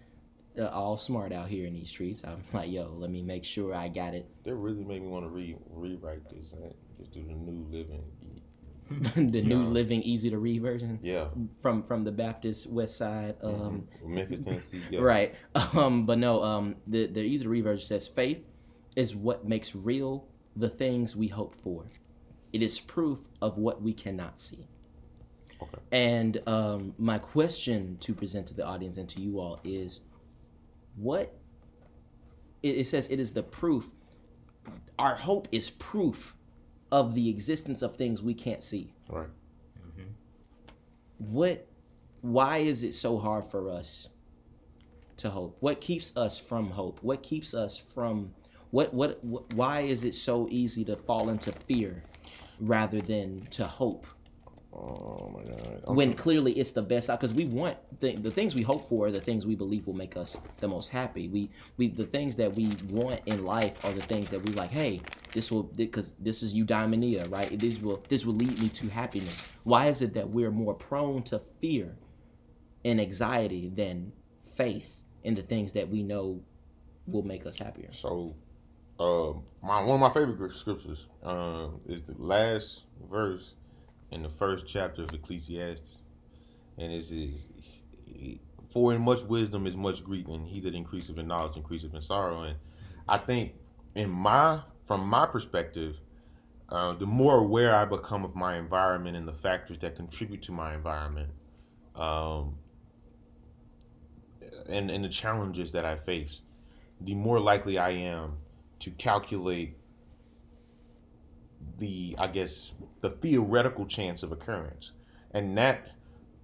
uh, 0.58 0.68
all 0.68 0.98
smart 0.98 1.32
out 1.34 1.48
here 1.48 1.66
in 1.66 1.74
these 1.74 1.90
streets. 1.90 2.24
I'm 2.24 2.44
like, 2.54 2.72
yo, 2.72 2.94
let 2.98 3.10
me 3.10 3.22
make 3.22 3.44
sure 3.44 3.74
I 3.74 3.88
got 3.88 4.14
it. 4.14 4.30
That 4.44 4.56
really 4.56 4.84
made 4.84 5.02
me 5.02 5.08
want 5.08 5.26
to 5.26 5.30
read 5.30 5.58
rewrite 5.70 6.30
this. 6.30 6.54
and 6.54 6.74
Just 7.00 7.12
do 7.12 7.24
the 7.24 7.34
new 7.34 7.66
living. 7.72 8.04
the 9.16 9.42
new 9.42 9.62
Yeah. 9.62 9.68
living 9.68 10.02
easy 10.04 10.30
to 10.30 10.38
read 10.38 10.62
version 10.62 11.00
Yeah, 11.04 11.28
from 11.62 11.84
from 11.84 12.04
the 12.04 12.12
Baptist 12.12 12.68
West 12.70 12.98
Side. 12.98 13.36
Um, 13.42 13.88
mhm. 14.04 14.08
Memphis, 14.10 14.46
Tennessee. 14.46 14.82
Yeah. 14.90 15.00
Right. 15.02 15.36
Um, 15.74 16.06
but 16.06 16.18
no, 16.18 16.44
um, 16.44 16.76
the, 16.88 17.08
the 17.08 17.22
easy 17.22 17.44
to 17.44 17.50
read 17.50 17.64
version 17.66 17.86
says 17.86 18.08
faith 18.08 18.44
is 18.96 19.16
what 19.16 19.48
makes 19.48 19.76
real 19.76 20.28
the 20.56 20.70
things 20.70 21.16
we 21.16 21.28
hope 21.28 21.56
for. 21.62 21.86
It 22.54 22.64
is 22.64 22.80
proof 22.80 23.20
of 23.42 23.58
what 23.58 23.82
we 23.82 23.94
cannot 23.94 24.40
see. 24.40 24.68
Okay. 25.62 25.78
And 25.92 26.42
um, 26.48 26.94
my 26.98 27.18
question 27.18 27.98
to 28.02 28.14
present 28.14 28.48
to 28.48 28.54
the 28.54 28.66
audience 28.66 28.98
and 28.98 29.10
to 29.10 29.22
you 29.22 29.40
all 29.40 29.60
is 29.64 30.02
what 30.96 31.38
it, 32.64 32.78
it 32.78 32.88
says 32.88 33.10
it 33.10 33.20
is 33.20 33.34
the 33.34 33.44
proof. 33.44 33.90
Our 34.98 35.16
hope 35.16 35.48
is 35.52 35.70
proof 35.72 36.36
of 36.92 37.16
the 37.16 37.30
existence 37.30 37.82
of 37.82 37.96
things 37.96 38.22
we 38.22 38.34
can't 38.34 38.64
see. 38.64 38.94
Right. 39.10 39.28
Mm-hmm. 39.80 40.10
what 41.34 41.68
why 42.22 42.58
is 42.58 42.84
it 42.84 42.94
so 42.94 43.18
hard 43.18 43.46
for 43.50 43.70
us 43.70 44.10
to 45.18 45.30
hope? 45.30 45.58
What 45.60 45.82
keeps 45.82 46.16
us 46.18 46.38
from 46.38 46.72
hope? 46.72 47.00
What 47.02 47.24
keeps 47.24 47.54
us 47.54 47.78
from 47.78 48.34
what 48.72 48.94
what, 48.94 49.24
what 49.24 49.54
why 49.54 49.82
is 49.82 50.04
it 50.04 50.14
so 50.14 50.48
easy 50.50 50.84
to 50.86 50.96
fall 50.96 51.30
into 51.30 51.52
fear 51.52 52.04
rather 52.60 53.02
than 53.02 53.48
to 53.52 53.66
hope 53.66 54.06
Oh 54.78 55.32
my 55.34 55.42
god. 55.44 55.96
When 55.96 56.14
clearly 56.14 56.52
it's 56.54 56.72
the 56.72 56.84
best 56.84 57.08
because 57.08 57.34
we 57.34 57.46
want 57.46 57.78
th- 58.00 58.22
the 58.22 58.30
things 58.30 58.54
we 58.54 58.62
hope 58.62 58.88
for 58.88 59.08
are 59.08 59.12
the 59.12 59.22
things 59.22 59.46
we 59.46 59.56
believe 59.56 59.88
will 59.88 59.96
make 59.96 60.16
us 60.16 60.38
the 60.60 60.68
most 60.68 60.90
happy. 60.90 61.28
We 61.28 61.50
we 61.78 61.88
the 61.88 62.06
things 62.06 62.36
that 62.36 62.54
we 62.54 62.72
want 62.92 63.22
in 63.26 63.44
life 63.44 63.84
are 63.84 63.92
the 63.92 64.04
things 64.04 64.30
that 64.30 64.46
we 64.46 64.54
like 64.54 64.70
hey 64.70 65.02
this 65.34 65.52
will 65.52 65.64
because 65.64 66.14
this 66.20 66.44
is 66.44 66.54
eudaimonia 66.54 67.32
right? 67.32 67.58
This 67.58 67.82
will 67.82 68.04
this 68.08 68.24
will 68.24 68.36
lead 68.36 68.62
me 68.62 68.70
to 68.70 68.88
happiness. 68.90 69.46
Why 69.64 69.88
is 69.88 70.02
it 70.04 70.14
that 70.14 70.30
we're 70.30 70.52
more 70.52 70.76
prone 70.76 71.24
to 71.24 71.42
fear 71.60 71.96
and 72.86 73.02
anxiety 73.02 73.72
than 73.74 74.12
faith 74.56 75.02
in 75.24 75.34
the 75.34 75.42
things 75.42 75.74
that 75.74 75.90
we 75.90 76.04
know 76.04 76.42
will 77.08 77.24
make 77.24 77.48
us 77.48 77.58
happier? 77.58 77.92
So, 77.92 78.36
um, 79.00 79.44
my 79.64 79.82
one 79.82 79.96
of 79.96 80.00
my 80.02 80.14
favorite 80.14 80.54
scriptures 80.54 81.08
um, 81.24 81.80
is 81.88 82.04
the 82.04 82.14
last 82.18 82.84
verse 83.10 83.56
in 84.12 84.24
the 84.24 84.30
first 84.30 84.68
chapter 84.68 85.04
of 85.04 85.14
Ecclesiastes, 85.14 86.02
and 86.78 86.92
it 86.92 87.12
is, 87.12 87.46
"For 88.70 88.94
in 88.94 89.02
much 89.02 89.22
wisdom 89.24 89.68
is 89.68 89.76
much 89.76 90.04
grief, 90.04 90.28
and 90.28 90.48
he 90.48 90.60
that 90.62 90.76
increaseth 90.76 91.18
in 91.18 91.28
knowledge 91.28 91.58
increaseth 91.58 91.94
in 91.94 92.02
sorrow." 92.02 92.44
And 92.44 92.58
I 93.08 93.18
think, 93.18 93.56
in 93.96 94.10
my 94.10 94.62
from 94.86 95.06
my 95.08 95.26
perspective, 95.26 96.00
uh, 96.70 96.94
the 96.94 97.06
more 97.06 97.38
aware 97.38 97.76
I 97.76 97.86
become 97.86 98.24
of 98.24 98.36
my 98.36 98.58
environment 98.58 99.18
and 99.18 99.28
the 99.28 99.34
factors 99.34 99.78
that 99.80 99.96
contribute 99.96 100.42
to 100.44 100.52
my 100.52 100.74
environment, 100.74 101.32
um, 101.96 102.58
and 104.68 104.90
and 104.90 105.04
the 105.04 105.10
challenges 105.10 105.72
that 105.72 105.86
I 105.86 105.98
face, 105.98 106.42
the 107.02 107.16
more 107.16 107.40
likely 107.40 107.78
I 107.78 107.92
am 107.92 108.38
to 108.80 108.92
calculate 108.92 109.78
the, 111.78 112.16
I 112.18 112.28
guess, 112.28 112.72
the 113.02 113.10
theoretical 113.10 113.86
chance 113.86 114.24
of 114.24 114.32
occurrence. 114.32 114.92
And 115.32 115.58
that 115.58 115.90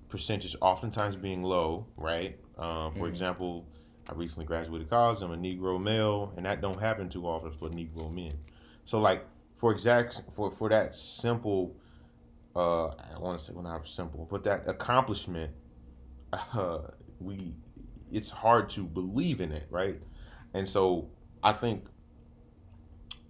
percentage 0.09 0.55
oftentimes 0.61 1.15
being 1.15 1.43
low, 1.43 1.87
right? 1.97 2.37
Uh, 2.57 2.91
for 2.91 3.07
Mhm. 3.07 3.09
example, 3.09 3.65
I 4.07 4.13
recently 4.13 4.45
graduated 4.45 4.89
college. 4.89 5.21
I'm 5.21 5.31
a 5.31 5.37
Negro 5.37 5.81
male, 5.81 6.33
and 6.35 6.45
that 6.45 6.61
don't 6.61 6.79
happen 6.79 7.09
too 7.09 7.25
often 7.25 7.51
for 7.51 7.69
Negro 7.69 8.13
men. 8.13 8.33
So, 8.85 8.99
like, 8.99 9.25
for 9.57 9.71
exact 9.71 10.21
for 10.33 10.51
for 10.51 10.69
that 10.69 10.93
simple, 10.93 11.75
uh, 12.55 12.87
I 12.87 13.17
want 13.17 13.39
to 13.39 13.45
say 13.45 13.53
well 13.53 13.63
not 13.63 13.87
simple, 13.87 14.27
but 14.29 14.43
that 14.43 14.67
accomplishment, 14.67 15.51
uh, 16.33 16.79
we, 17.19 17.55
it's 18.11 18.29
hard 18.29 18.69
to 18.69 18.83
believe 18.83 19.39
in 19.41 19.51
it, 19.51 19.67
right? 19.69 20.01
And 20.53 20.67
so 20.67 21.09
I 21.41 21.53
think 21.53 21.85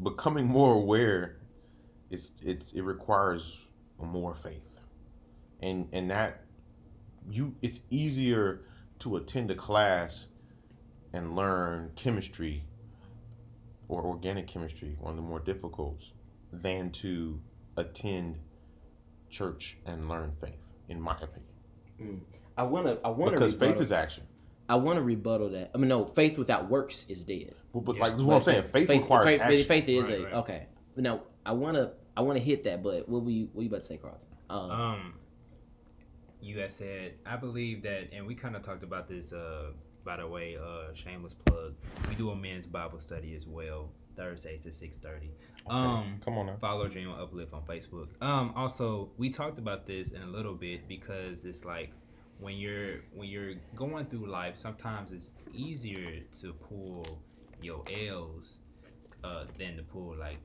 becoming 0.02 0.46
more 0.48 0.74
aware, 0.74 1.38
it's 2.14 2.32
it's 2.42 2.72
it 2.74 2.82
requires 2.84 3.58
more 4.02 4.36
faith, 4.36 4.80
and 5.62 5.88
and 5.92 6.10
that 6.12 6.42
you 7.30 7.56
it's 7.62 7.80
easier 7.90 8.62
to 9.00 9.16
attend 9.18 9.50
a 9.52 9.56
class 9.56 10.28
and 11.12 11.36
learn 11.36 11.92
chemistry 11.96 12.66
or 13.88 14.04
organic 14.04 14.48
chemistry, 14.48 14.96
one 15.00 15.12
of 15.12 15.18
the 15.18 15.22
more 15.24 15.40
difficult, 15.40 16.00
than 16.52 16.90
to 16.92 17.40
attend 17.78 18.38
church 19.30 19.78
and 19.86 20.08
learn 20.08 20.32
faith, 20.40 20.66
in 20.90 21.02
my 21.02 21.14
opinion. 21.16 21.44
Mm. 22.02 22.20
i 22.58 22.64
want 22.64 22.86
to 22.88 23.00
i 23.06 23.10
want 23.10 23.34
to 23.34 23.40
Because 23.40 23.54
faith 23.56 23.80
is 23.82 23.92
action. 23.92 24.24
i 24.70 24.76
want 24.76 24.98
to 24.98 25.02
rebuttal 25.04 25.50
that 25.50 25.70
i 25.76 25.78
mean 25.78 25.90
no 25.90 26.06
faith 26.06 26.38
without 26.40 26.70
works 26.70 27.06
is 27.08 27.24
dead 27.24 27.54
But, 27.72 27.82
but 27.86 27.96
Yeah. 27.96 28.02
like 28.04 28.12
this 28.14 28.22
is 28.22 28.26
what 28.26 28.36
I'm 28.38 28.42
saying, 28.42 28.64
faith, 28.74 28.90
requires 28.90 29.26
faith, 29.26 29.42
action. 29.42 29.66
faith 29.68 29.90
is 29.90 30.10
Right, 30.10 30.20
a 30.20 30.24
right. 30.24 30.34
okay. 30.34 30.66
Now 30.98 31.22
I 31.46 31.52
want 31.54 31.76
to 31.78 31.92
I 32.16 32.22
want 32.22 32.38
to 32.38 32.44
hit 32.44 32.64
that, 32.66 32.84
but 32.84 33.08
what 33.10 33.24
were 33.24 33.32
you 33.32 33.50
what 33.54 33.64
you 33.64 33.70
about 33.70 33.82
to 33.82 33.88
say, 33.88 33.98
Carlton? 33.98 34.28
Um, 34.50 34.72
Um, 34.72 35.14
you 36.42 36.60
had 36.60 36.72
said, 36.72 37.14
I 37.26 37.38
believe 37.38 37.84
that, 37.84 38.10
and 38.14 38.28
we 38.28 38.36
kind 38.36 38.56
of 38.56 38.64
talked 38.64 38.84
about 38.84 39.08
this. 39.08 39.32
Uh, 39.34 39.72
by 40.04 40.18
the 40.18 40.28
way, 40.28 40.58
uh, 40.58 40.94
shameless 40.94 41.34
plug. 41.34 41.74
We 42.10 42.16
do 42.16 42.30
a 42.32 42.36
men's 42.36 42.66
Bible 42.68 43.00
study 43.00 43.34
as 43.36 43.48
well, 43.48 43.90
Thursdays 44.18 44.66
at 44.68 44.76
six 44.76 44.98
thirty. 44.98 45.32
Okay. 45.66 45.70
Um, 45.76 46.20
Come 46.26 46.38
on 46.38 46.48
now. 46.48 46.58
follow 46.60 46.88
Genuine 46.90 47.20
Uplift 47.20 47.54
on 47.54 47.62
Facebook. 47.64 48.10
Um, 48.22 48.52
also, 48.56 49.10
we 49.18 49.30
talked 49.30 49.58
about 49.60 49.88
this 49.88 50.12
in 50.12 50.22
a 50.22 50.28
little 50.28 50.54
bit 50.56 50.88
because 50.90 51.46
it's 51.46 51.64
like 51.64 51.92
when 52.40 52.58
you're 52.58 52.98
when 53.16 53.30
you're 53.30 53.54
going 53.78 54.06
through 54.08 54.28
life, 54.30 54.58
sometimes 54.58 55.14
it's 55.14 55.32
easier 55.54 56.20
to 56.42 56.52
pull 56.54 57.18
your 57.62 57.82
L's 57.90 58.58
uh, 59.24 59.46
than 59.58 59.78
to 59.78 59.84
pull 59.84 60.18
like 60.20 60.40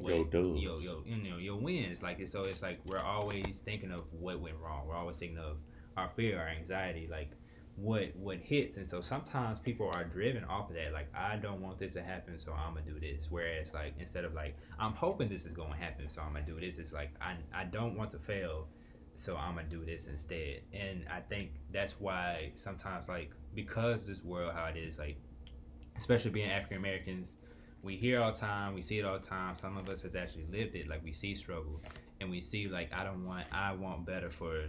Your 0.00 0.24
dubs. 0.24 0.60
yo, 0.60 0.78
yo, 0.78 1.02
you 1.06 1.16
know, 1.16 1.38
your 1.38 1.56
wins. 1.56 2.02
Like 2.02 2.26
so, 2.28 2.42
it's 2.42 2.62
like 2.62 2.80
we're 2.84 2.98
always 2.98 3.62
thinking 3.64 3.92
of 3.92 4.04
what 4.10 4.40
went 4.40 4.56
wrong. 4.56 4.86
We're 4.86 4.96
always 4.96 5.16
thinking 5.16 5.38
of 5.38 5.58
our 5.96 6.10
fear, 6.16 6.40
our 6.40 6.48
anxiety, 6.48 7.08
like 7.10 7.30
what 7.76 8.14
what 8.16 8.38
hits. 8.38 8.76
And 8.76 8.88
so 8.88 9.00
sometimes 9.00 9.60
people 9.60 9.88
are 9.88 10.04
driven 10.04 10.44
off 10.44 10.70
of 10.70 10.76
that. 10.76 10.92
Like 10.92 11.08
I 11.14 11.36
don't 11.36 11.60
want 11.60 11.78
this 11.78 11.94
to 11.94 12.02
happen, 12.02 12.38
so 12.38 12.52
I'm 12.52 12.74
gonna 12.74 12.86
do 12.86 12.98
this. 13.00 13.28
Whereas 13.30 13.72
like 13.72 13.94
instead 13.98 14.24
of 14.24 14.34
like 14.34 14.56
I'm 14.78 14.92
hoping 14.92 15.28
this 15.28 15.46
is 15.46 15.52
gonna 15.52 15.76
happen, 15.76 16.08
so 16.08 16.22
I'm 16.22 16.32
gonna 16.32 16.46
do 16.46 16.60
this. 16.60 16.78
It's 16.78 16.92
like 16.92 17.10
I 17.20 17.36
I 17.54 17.64
don't 17.64 17.96
want 17.96 18.10
to 18.12 18.18
fail, 18.18 18.68
so 19.14 19.36
I'm 19.36 19.56
gonna 19.56 19.68
do 19.68 19.84
this 19.84 20.06
instead. 20.06 20.62
And 20.72 21.04
I 21.10 21.20
think 21.20 21.52
that's 21.72 22.00
why 22.00 22.52
sometimes 22.54 23.08
like 23.08 23.30
because 23.54 24.06
this 24.06 24.22
world 24.22 24.52
how 24.54 24.66
it 24.66 24.76
is, 24.76 24.98
like 24.98 25.16
especially 25.96 26.30
being 26.30 26.50
African 26.50 26.78
Americans, 26.78 27.34
we 27.82 27.96
hear 27.96 28.20
all 28.20 28.32
the 28.32 28.38
time, 28.38 28.74
we 28.74 28.82
see 28.82 28.98
it 28.98 29.04
all 29.04 29.18
the 29.18 29.26
time. 29.26 29.56
Some 29.56 29.76
of 29.76 29.88
us 29.88 30.02
has 30.02 30.14
actually 30.14 30.46
lived 30.50 30.74
it. 30.76 30.88
Like 30.88 31.02
we 31.04 31.12
see 31.12 31.34
struggle, 31.34 31.80
and 32.20 32.30
we 32.30 32.40
see 32.40 32.68
like 32.68 32.92
I 32.92 33.04
don't 33.04 33.26
want, 33.26 33.46
I 33.52 33.72
want 33.72 34.06
better 34.06 34.30
for, 34.30 34.64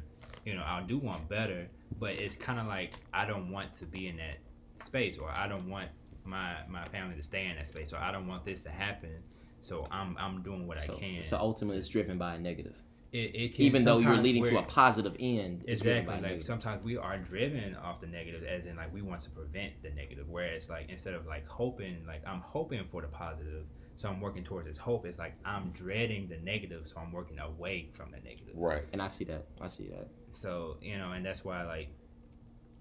you 0.46 0.56
know, 0.56 0.64
I 0.64 0.84
do 0.88 0.98
want 0.98 1.30
better, 1.30 1.68
but 2.00 2.12
it's 2.12 2.36
kind 2.36 2.60
of 2.60 2.68
like 2.68 2.94
I 3.14 3.26
don't 3.26 3.52
want 3.52 3.76
to 3.78 3.86
be 3.86 4.08
in 4.08 4.18
that 4.18 4.40
space, 4.84 5.18
or 5.18 5.30
I 5.30 5.48
don't 5.48 5.70
want 5.70 5.90
my 6.26 6.56
my 6.68 6.88
family 6.88 7.16
to 7.16 7.24
stay 7.24 7.46
in 7.48 7.56
that 7.58 7.68
space, 7.68 7.94
or 7.94 7.98
I 7.98 8.12
don't 8.12 8.28
want 8.28 8.46
this 8.46 8.62
to 8.62 8.70
happen. 8.70 9.16
So 9.62 9.88
I'm 9.92 10.18
I'm 10.20 10.42
doing 10.42 10.68
what 10.68 10.82
so, 10.82 10.96
I 10.96 11.00
can. 11.00 11.24
so 11.24 11.38
ultimately, 11.38 11.78
it's 11.78 11.88
driven 11.88 12.18
by 12.18 12.36
a 12.36 12.40
negative, 12.40 12.76
it, 13.14 13.36
it 13.36 13.56
can, 13.56 13.66
even 13.66 13.84
though 13.84 14.00
you're 14.00 14.18
leading 14.18 14.44
to 14.44 14.58
a 14.58 14.64
positive 14.64 15.16
end. 15.20 15.64
Exactly. 15.68 16.14
Like 16.14 16.22
negative. 16.24 16.46
sometimes 16.46 16.84
we 16.84 16.98
are 16.98 17.18
driven 17.18 17.76
off 17.76 18.02
the 18.02 18.08
negative, 18.08 18.44
as 18.44 18.66
in 18.66 18.76
like 18.76 18.92
we 18.92 19.02
want 19.04 19.22
to 19.22 19.30
prevent 19.30 19.82
the 19.84 19.92
negative. 19.92 20.26
Whereas 20.28 20.68
like 20.70 20.90
instead 20.90 21.14
of 21.14 21.28
like 21.28 21.48
hoping, 21.48 22.04
like 22.08 22.24
I'm 22.28 22.42
hoping 22.42 22.84
for 22.92 23.02
the 23.02 23.08
positive, 23.08 23.66
so 23.96 24.10
I'm 24.10 24.20
working 24.20 24.44
towards 24.44 24.68
this 24.68 24.80
hope. 24.80 25.06
It's 25.06 25.20
like 25.20 25.36
I'm 25.46 25.70
dreading 25.72 26.28
the 26.28 26.38
negative, 26.38 26.88
so 26.88 27.00
I'm 27.00 27.12
working 27.12 27.38
away 27.40 27.90
from 27.94 28.10
the 28.12 28.18
negative. 28.18 28.56
Right. 28.56 28.84
and 28.92 29.02
I 29.02 29.08
see 29.08 29.26
that. 29.26 29.46
I 29.62 29.68
see 29.68 29.88
that. 29.90 30.08
So 30.32 30.78
you 30.82 30.98
know, 30.98 31.12
and 31.12 31.24
that's 31.24 31.46
why 31.46 31.64
like, 31.64 31.90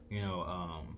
you 0.09 0.23
know, 0.23 0.43
um, 0.43 0.97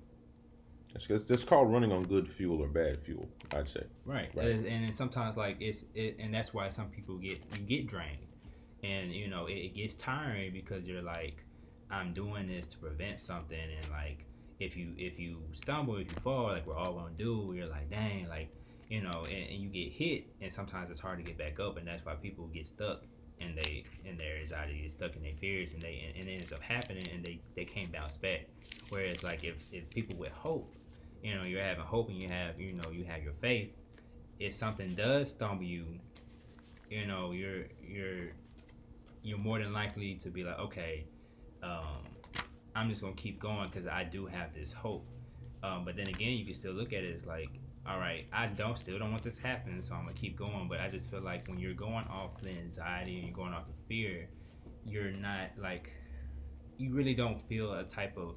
It's, 0.95 1.11
it's, 1.11 1.29
it's 1.29 1.43
called 1.43 1.73
running 1.73 1.91
on 1.91 2.05
good 2.05 2.29
fuel 2.29 2.62
or 2.62 2.69
bad 2.69 2.99
fuel, 2.99 3.29
I'd 3.53 3.69
say. 3.69 3.83
Right. 4.05 4.31
Right. 4.33 4.47
And, 4.47 4.64
and 4.67 4.97
sometimes 4.97 5.37
like 5.37 5.57
it's 5.59 5.85
it, 5.97 6.17
and 6.21 6.33
that's 6.33 6.55
why 6.55 6.69
some 6.69 6.87
people 6.87 7.17
get 7.17 7.38
you 7.59 7.64
get 7.67 7.88
drained, 7.88 8.19
and 8.85 9.12
you 9.12 9.29
know 9.29 9.47
it, 9.47 9.55
it 9.55 9.75
gets 9.75 9.95
tiring 9.95 10.53
because 10.53 10.87
you're 10.87 11.03
like, 11.03 11.43
I'm 11.91 12.12
doing 12.12 12.47
this 12.47 12.67
to 12.69 12.79
prevent 12.79 13.19
something, 13.21 13.59
and 13.59 13.91
like 13.91 14.25
if 14.61 14.76
you 14.76 14.93
if 14.97 15.19
you 15.19 15.38
stumble, 15.55 15.97
if 15.97 16.11
you 16.11 16.19
fall, 16.23 16.45
like 16.45 16.67
we're 16.67 16.76
all 16.76 16.93
gonna 16.93 17.14
do, 17.17 17.53
you're 17.57 17.67
like, 17.67 17.91
dang, 17.91 18.29
like 18.29 18.50
you 18.88 19.03
know, 19.03 19.25
and, 19.25 19.50
and 19.50 19.59
you 19.62 19.69
get 19.69 19.93
hit, 19.93 20.26
and 20.41 20.53
sometimes 20.53 20.91
it's 20.91 21.00
hard 21.00 21.19
to 21.19 21.25
get 21.25 21.38
back 21.38 21.59
up, 21.59 21.79
and 21.79 21.87
that's 21.87 22.05
why 22.05 22.14
people 22.14 22.47
get 22.49 22.67
stuck. 22.67 23.03
And 23.41 23.57
they 23.57 23.85
and 24.07 24.19
their 24.19 24.37
anxiety 24.37 24.81
get 24.83 24.93
stuck 24.93 25.17
in 25.17 25.23
their 25.23 25.35
fears, 25.41 25.73
and 25.73 25.83
they 25.83 26.05
and, 26.07 26.21
and 26.21 26.29
it 26.29 26.41
ends 26.41 26.53
up 26.53 26.61
happening, 26.61 27.05
and 27.12 27.25
they 27.25 27.41
they 27.57 27.64
can't 27.64 27.91
bounce 27.91 28.17
back. 28.17 28.47
Whereas 28.91 29.23
like 29.23 29.43
if 29.43 29.57
if 29.73 29.91
people 29.91 30.17
with 30.17 30.31
hope, 30.33 30.73
you 31.23 31.35
know, 31.35 31.43
you're 31.43 31.62
having 31.62 31.85
hope 31.85 32.11
and 32.11 32.23
you 32.23 32.29
have, 32.29 32.61
you 32.61 32.75
know, 32.75 32.91
you 32.93 33.05
have 33.05 33.25
your 33.25 33.33
faith. 33.41 33.71
If 34.38 34.55
something 34.55 34.95
does 34.95 35.31
stumble 35.31 35.64
you, 35.64 35.85
you 36.91 37.07
know, 37.07 37.33
you're 37.33 37.64
you're 37.83 38.29
you're 39.25 39.38
more 39.38 39.59
than 39.59 39.73
likely 39.73 40.14
to 40.16 40.28
be 40.28 40.45
like, 40.45 40.59
okay, 40.59 41.07
um, 41.62 42.04
I'm 42.76 42.88
just 42.90 43.00
gonna 43.00 43.14
keep 43.14 43.40
going 43.40 43.69
because 43.69 43.88
I 43.88 44.04
do 44.04 44.26
have 44.26 44.54
this 44.54 44.73
hope. 44.73 45.07
Um, 45.62 45.85
but 45.85 45.97
then 45.97 46.09
again, 46.09 46.33
you 46.33 46.45
can 46.45 46.54
still 46.54 46.75
look 46.75 46.93
at 46.93 47.02
it 47.02 47.14
as 47.14 47.25
like, 47.25 47.49
all 47.87 47.99
right, 47.99 48.26
I 48.33 48.47
don't 48.49 48.78
still 48.78 48.99
don't 48.99 49.11
want 49.11 49.23
this 49.23 49.38
happening, 49.38 49.81
so 49.81 49.95
I'm 49.95 50.04
gonna 50.04 50.14
keep 50.14 50.37
going. 50.37 50.69
But 50.69 50.81
I 50.81 50.90
just 50.90 51.11
feel 51.11 51.23
like 51.23 51.49
when 51.49 51.59
you're 51.59 51.73
going 51.75 52.07
off 52.09 52.40
the 52.43 52.50
anxiety 52.50 53.16
and 53.16 53.25
you're 53.26 53.37
going 53.37 53.54
off 53.54 53.66
the 53.66 53.83
fear, 53.88 54.28
you're 54.85 55.11
not 55.11 55.50
like, 55.59 55.90
you 56.76 56.93
really 56.93 57.14
don't 57.14 57.40
feel 57.49 57.73
a 57.73 57.85
type 57.85 58.19
of 58.19 58.35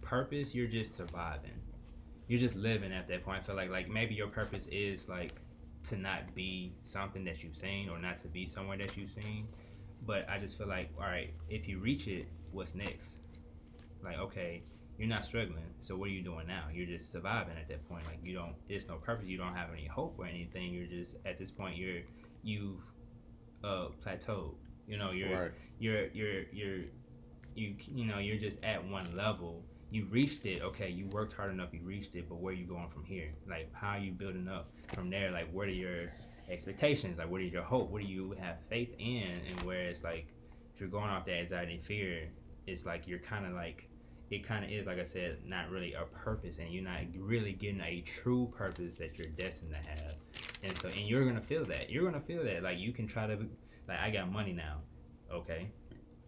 purpose. 0.00 0.54
You're 0.54 0.66
just 0.66 0.96
surviving. 0.96 1.60
You're 2.26 2.40
just 2.40 2.56
living 2.56 2.92
at 2.92 3.06
that 3.08 3.22
point. 3.22 3.42
I 3.42 3.42
feel 3.42 3.56
like 3.56 3.70
like 3.70 3.90
maybe 3.90 4.14
your 4.14 4.28
purpose 4.28 4.66
is 4.70 5.10
like 5.10 5.34
to 5.84 5.96
not 5.96 6.34
be 6.34 6.72
something 6.84 7.24
that 7.24 7.42
you've 7.42 7.56
seen 7.56 7.90
or 7.90 7.98
not 7.98 8.18
to 8.20 8.28
be 8.28 8.46
somewhere 8.46 8.78
that 8.78 8.96
you've 8.96 9.10
seen. 9.10 9.46
But 10.04 10.28
I 10.28 10.38
just 10.38 10.58
feel 10.58 10.68
like, 10.68 10.90
all 10.98 11.04
right, 11.06 11.32
if 11.48 11.68
you 11.68 11.78
reach 11.78 12.08
it, 12.08 12.26
what's 12.50 12.74
next? 12.74 13.20
Like, 14.02 14.18
okay, 14.18 14.62
you're 14.98 15.08
not 15.08 15.24
struggling. 15.24 15.64
So 15.80 15.96
what 15.96 16.06
are 16.08 16.12
you 16.12 16.22
doing 16.22 16.46
now? 16.46 16.64
You're 16.72 16.86
just 16.86 17.12
surviving 17.12 17.56
at 17.56 17.68
that 17.68 17.88
point. 17.88 18.04
Like 18.06 18.18
you 18.22 18.34
don't 18.34 18.54
there's 18.68 18.88
no 18.88 18.96
purpose. 18.96 19.26
You 19.26 19.38
don't 19.38 19.54
have 19.54 19.70
any 19.72 19.86
hope 19.86 20.16
or 20.18 20.26
anything. 20.26 20.72
You're 20.74 20.86
just 20.86 21.16
at 21.24 21.38
this 21.38 21.50
point 21.50 21.76
you're 21.76 22.02
you've 22.42 22.80
uh 23.64 23.88
plateaued. 24.04 24.54
You 24.86 24.98
know, 24.98 25.12
you're 25.12 25.40
Right. 25.42 25.50
you're 25.78 26.06
you're 26.08 26.42
you're 26.52 26.84
you 27.54 27.74
you 27.94 28.04
know, 28.06 28.18
you're 28.18 28.38
just 28.38 28.62
at 28.64 28.84
one 28.84 29.16
level. 29.16 29.62
You 29.90 30.06
reached 30.06 30.46
it, 30.46 30.62
okay, 30.62 30.88
you 30.88 31.06
worked 31.08 31.34
hard 31.34 31.52
enough, 31.52 31.68
you 31.72 31.80
reached 31.84 32.14
it, 32.14 32.26
but 32.28 32.36
where 32.36 32.52
are 32.54 32.56
you 32.56 32.64
going 32.64 32.88
from 32.88 33.04
here? 33.04 33.28
Like 33.48 33.72
how 33.74 33.90
are 33.90 33.98
you 33.98 34.12
building 34.12 34.48
up 34.48 34.70
from 34.94 35.10
there? 35.10 35.30
Like 35.30 35.52
what 35.52 35.68
are 35.68 35.72
your 35.74 36.12
expectations? 36.52 37.18
Like 37.18 37.30
what 37.30 37.40
is 37.40 37.52
your 37.52 37.62
hope? 37.62 37.90
What 37.90 38.02
do 38.02 38.08
you 38.08 38.36
have 38.40 38.56
faith 38.68 38.94
in? 38.98 39.40
And 39.48 39.62
where 39.62 39.88
it's 39.88 40.04
like 40.04 40.26
if 40.74 40.80
you're 40.80 40.88
going 40.88 41.10
off 41.10 41.24
that 41.26 41.38
anxiety 41.38 41.74
and 41.74 41.84
fear, 41.84 42.28
it's 42.66 42.86
like 42.86 43.06
you're 43.06 43.18
kinda 43.18 43.50
like 43.50 43.88
it 44.30 44.46
kind 44.46 44.64
of 44.64 44.70
is 44.70 44.86
like 44.86 44.98
I 44.98 45.04
said, 45.04 45.38
not 45.44 45.70
really 45.70 45.92
a 45.92 46.04
purpose, 46.04 46.58
and 46.58 46.72
you're 46.72 46.82
not 46.82 47.00
really 47.18 47.52
getting 47.52 47.82
a 47.82 48.00
true 48.00 48.50
purpose 48.56 48.96
that 48.96 49.18
you're 49.18 49.30
destined 49.36 49.72
to 49.72 49.88
have. 49.88 50.14
And 50.62 50.76
so, 50.78 50.88
and 50.88 51.06
you're 51.06 51.24
gonna 51.26 51.42
feel 51.42 51.66
that. 51.66 51.90
You're 51.90 52.04
gonna 52.04 52.24
feel 52.24 52.42
that. 52.44 52.62
Like 52.62 52.78
you 52.78 52.92
can 52.92 53.06
try 53.06 53.26
to, 53.26 53.36
like 53.88 53.98
I 53.98 54.10
got 54.10 54.32
money 54.32 54.52
now, 54.52 54.78
okay. 55.30 55.68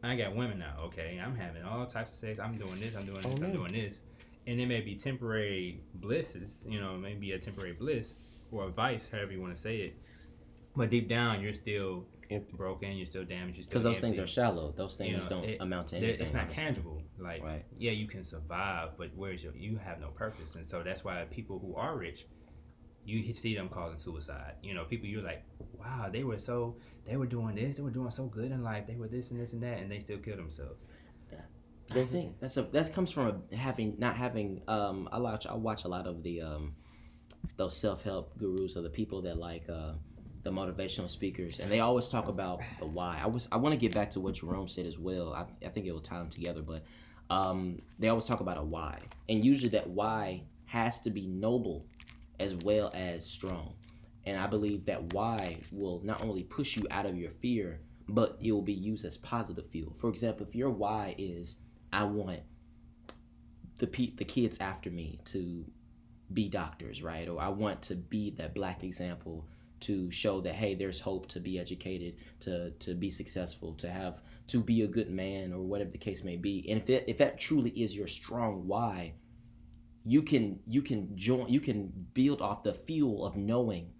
I 0.02 0.16
got 0.16 0.36
women 0.36 0.58
now, 0.58 0.74
okay. 0.84 1.18
I'm 1.24 1.34
having 1.34 1.62
all 1.62 1.86
types 1.86 2.10
of 2.10 2.16
sex. 2.16 2.38
I'm 2.38 2.58
doing 2.58 2.78
this. 2.78 2.94
I'm 2.94 3.06
doing 3.06 3.22
this. 3.22 3.26
Oh, 3.26 3.42
I'm 3.42 3.52
doing 3.52 3.72
this. 3.72 4.00
And 4.46 4.60
it 4.60 4.66
may 4.66 4.82
be 4.82 4.94
temporary 4.96 5.80
blisses, 5.94 6.62
you 6.68 6.78
know, 6.78 6.98
maybe 6.98 7.32
a 7.32 7.38
temporary 7.38 7.72
bliss 7.72 8.16
or 8.52 8.64
a 8.64 8.68
vice, 8.68 9.08
however 9.10 9.32
you 9.32 9.40
want 9.40 9.54
to 9.54 9.60
say 9.60 9.76
it. 9.78 9.96
But 10.76 10.90
deep 10.90 11.08
down, 11.08 11.40
you're 11.40 11.54
still 11.54 12.06
Empty. 12.30 12.56
broken. 12.56 12.92
You're 12.96 13.06
still 13.06 13.24
damaged. 13.24 13.68
Because 13.68 13.82
those 13.84 14.00
things 14.00 14.18
are 14.18 14.26
shallow. 14.26 14.72
Those 14.76 14.96
things 14.96 15.10
You 15.12 15.16
know, 15.18 15.28
don't 15.28 15.44
it- 15.44 15.60
amount 15.60 15.88
to 15.88 15.96
anything. 15.96 16.20
it's 16.20 16.32
not 16.32 16.42
honestly. 16.44 16.62
tangible. 16.62 17.02
Like, 17.18 17.42
Right. 17.42 17.64
yeah, 17.78 17.92
you 17.92 18.06
can 18.08 18.24
survive, 18.24 18.90
but 18.98 19.10
where's 19.14 19.44
your? 19.44 19.54
You 19.56 19.76
have 19.76 20.00
no 20.00 20.08
purpose, 20.08 20.54
and 20.56 20.68
so 20.68 20.82
that's 20.82 21.04
why 21.04 21.24
people 21.30 21.58
who 21.60 21.74
are 21.76 21.96
rich, 21.96 22.26
you 23.04 23.32
see 23.34 23.54
them 23.54 23.68
causing 23.68 23.98
suicide. 23.98 24.54
You 24.62 24.74
know, 24.74 24.84
people 24.84 25.06
you're 25.06 25.22
like, 25.22 25.44
wow, 25.78 26.08
they 26.10 26.24
were 26.24 26.38
so, 26.38 26.76
they 27.04 27.16
were 27.16 27.26
doing 27.26 27.54
this, 27.54 27.76
they 27.76 27.82
were 27.82 27.90
doing 27.90 28.10
so 28.10 28.26
good 28.26 28.50
in 28.50 28.62
life, 28.64 28.86
they 28.86 28.96
were 28.96 29.08
this 29.08 29.30
and 29.30 29.38
this 29.38 29.52
and 29.52 29.62
that, 29.62 29.78
and 29.78 29.90
they 29.92 29.98
still 30.00 30.18
kill 30.18 30.36
themselves. 30.36 30.86
I 31.94 32.04
think 32.06 32.40
that's 32.40 32.56
a 32.56 32.62
that 32.72 32.94
comes 32.94 33.10
from 33.12 33.42
a, 33.52 33.54
having 33.54 33.96
not 33.98 34.16
having 34.16 34.62
um 34.68 35.06
I 35.12 35.18
watch 35.18 35.46
I 35.46 35.52
watch 35.52 35.84
a 35.84 35.88
lot 35.88 36.06
of 36.06 36.22
the 36.22 36.40
um 36.40 36.74
those 37.58 37.76
self 37.76 38.02
help 38.02 38.38
gurus 38.38 38.74
or 38.78 38.80
the 38.80 38.88
people 38.88 39.20
that 39.22 39.36
like 39.36 39.68
uh 39.68 39.92
the 40.44 40.50
motivational 40.50 41.08
speakers 41.08 41.58
and 41.58 41.70
they 41.70 41.80
always 41.80 42.06
talk 42.06 42.28
about 42.28 42.60
the 42.78 42.86
why. 42.86 43.18
I 43.20 43.26
was 43.26 43.48
I 43.50 43.56
want 43.56 43.72
to 43.72 43.78
get 43.78 43.94
back 43.94 44.10
to 44.10 44.20
what 44.20 44.34
Jerome 44.34 44.68
said 44.68 44.86
as 44.86 44.98
well. 44.98 45.32
I, 45.32 45.46
I 45.64 45.70
think 45.70 45.86
it 45.86 45.92
will 45.92 46.00
tie 46.00 46.18
them 46.18 46.28
together, 46.28 46.62
but 46.62 46.84
um 47.30 47.80
they 47.98 48.08
always 48.08 48.26
talk 48.26 48.40
about 48.40 48.58
a 48.58 48.62
why 48.62 49.00
and 49.30 49.42
usually 49.42 49.70
that 49.70 49.88
why 49.88 50.42
has 50.66 51.00
to 51.00 51.10
be 51.10 51.26
noble 51.26 51.86
as 52.38 52.54
well 52.56 52.90
as 52.94 53.24
strong. 53.26 53.74
And 54.26 54.38
I 54.38 54.46
believe 54.46 54.84
that 54.86 55.12
why 55.14 55.60
will 55.72 56.00
not 56.04 56.22
only 56.22 56.42
push 56.42 56.76
you 56.76 56.86
out 56.90 57.06
of 57.06 57.16
your 57.16 57.30
fear, 57.30 57.80
but 58.08 58.38
it 58.42 58.52
will 58.52 58.62
be 58.62 58.72
used 58.72 59.04
as 59.04 59.16
positive 59.16 59.66
fuel. 59.70 59.94
For 59.98 60.08
example, 60.08 60.46
if 60.46 60.54
your 60.54 60.70
why 60.70 61.14
is 61.16 61.58
I 61.92 62.04
want 62.04 62.40
the 63.78 63.86
pe- 63.86 64.14
the 64.16 64.24
kids 64.24 64.58
after 64.60 64.90
me 64.90 65.20
to 65.26 65.64
be 66.32 66.48
doctors, 66.48 67.02
right? 67.02 67.28
Or 67.28 67.40
I 67.40 67.48
want 67.48 67.82
to 67.82 67.96
be 67.96 68.30
that 68.32 68.54
black 68.54 68.82
example 68.82 69.46
to 69.84 70.10
show 70.10 70.40
that 70.40 70.54
hey, 70.54 70.74
there's 70.74 71.00
hope 71.00 71.28
to 71.28 71.40
be 71.40 71.58
educated, 71.58 72.16
to 72.40 72.70
to 72.70 72.94
be 72.94 73.10
successful, 73.10 73.74
to 73.74 73.90
have 73.90 74.20
to 74.48 74.60
be 74.60 74.82
a 74.82 74.86
good 74.86 75.10
man 75.10 75.52
or 75.52 75.60
whatever 75.60 75.90
the 75.90 75.98
case 75.98 76.24
may 76.24 76.36
be. 76.36 76.66
And 76.68 76.80
if 76.80 76.90
it, 76.90 77.04
if 77.06 77.18
that 77.18 77.38
truly 77.38 77.70
is 77.70 77.94
your 77.94 78.06
strong 78.06 78.66
why, 78.66 79.14
you 80.04 80.22
can 80.22 80.60
you 80.66 80.82
can 80.82 81.16
join 81.16 81.48
you 81.48 81.60
can 81.60 81.92
build 82.14 82.42
off 82.42 82.62
the 82.62 82.74
fuel 82.74 83.24
of 83.24 83.36
knowing 83.36 83.90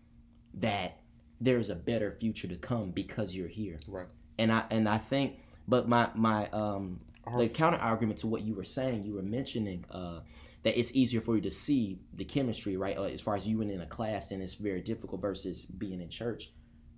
that 0.55 1.01
there's 1.41 1.71
a 1.71 1.75
better 1.75 2.17
future 2.21 2.49
to 2.49 2.57
come 2.57 2.91
because 2.91 3.35
you're 3.35 3.49
here. 3.49 3.81
Right. 3.89 4.07
And 4.39 4.53
I 4.53 4.65
and 4.71 4.89
I 4.89 4.99
think 4.99 5.39
but 5.67 5.89
my 5.89 6.11
my 6.15 6.49
um 6.51 7.01
the 7.39 7.49
counter 7.49 7.79
argument 7.79 8.19
to 8.21 8.27
what 8.27 8.43
you 8.43 8.55
were 8.55 8.65
saying, 8.65 9.05
you 9.05 9.15
were 9.15 9.23
mentioning 9.23 9.85
uh, 9.91 10.21
that 10.65 10.79
it's 10.79 10.95
easier 10.95 11.21
for 11.21 11.37
you 11.37 11.43
to 11.43 11.51
see 11.51 12.01
the 12.15 12.25
chemistry, 12.25 12.77
right? 12.77 12.97
Uh, 12.97 13.05
as 13.05 13.21
far 13.21 13.37
as 13.37 13.47
you 13.47 13.61
and 13.61 13.71
in 13.71 13.81
a 13.81 13.87
class, 13.87 14.31
and 14.31 14.43
it's 14.43 14.55
very 14.55 14.81
difficult 14.81 15.21
versus 15.21 15.65
being 15.65 16.01
in 16.01 16.09
church. 16.09 16.51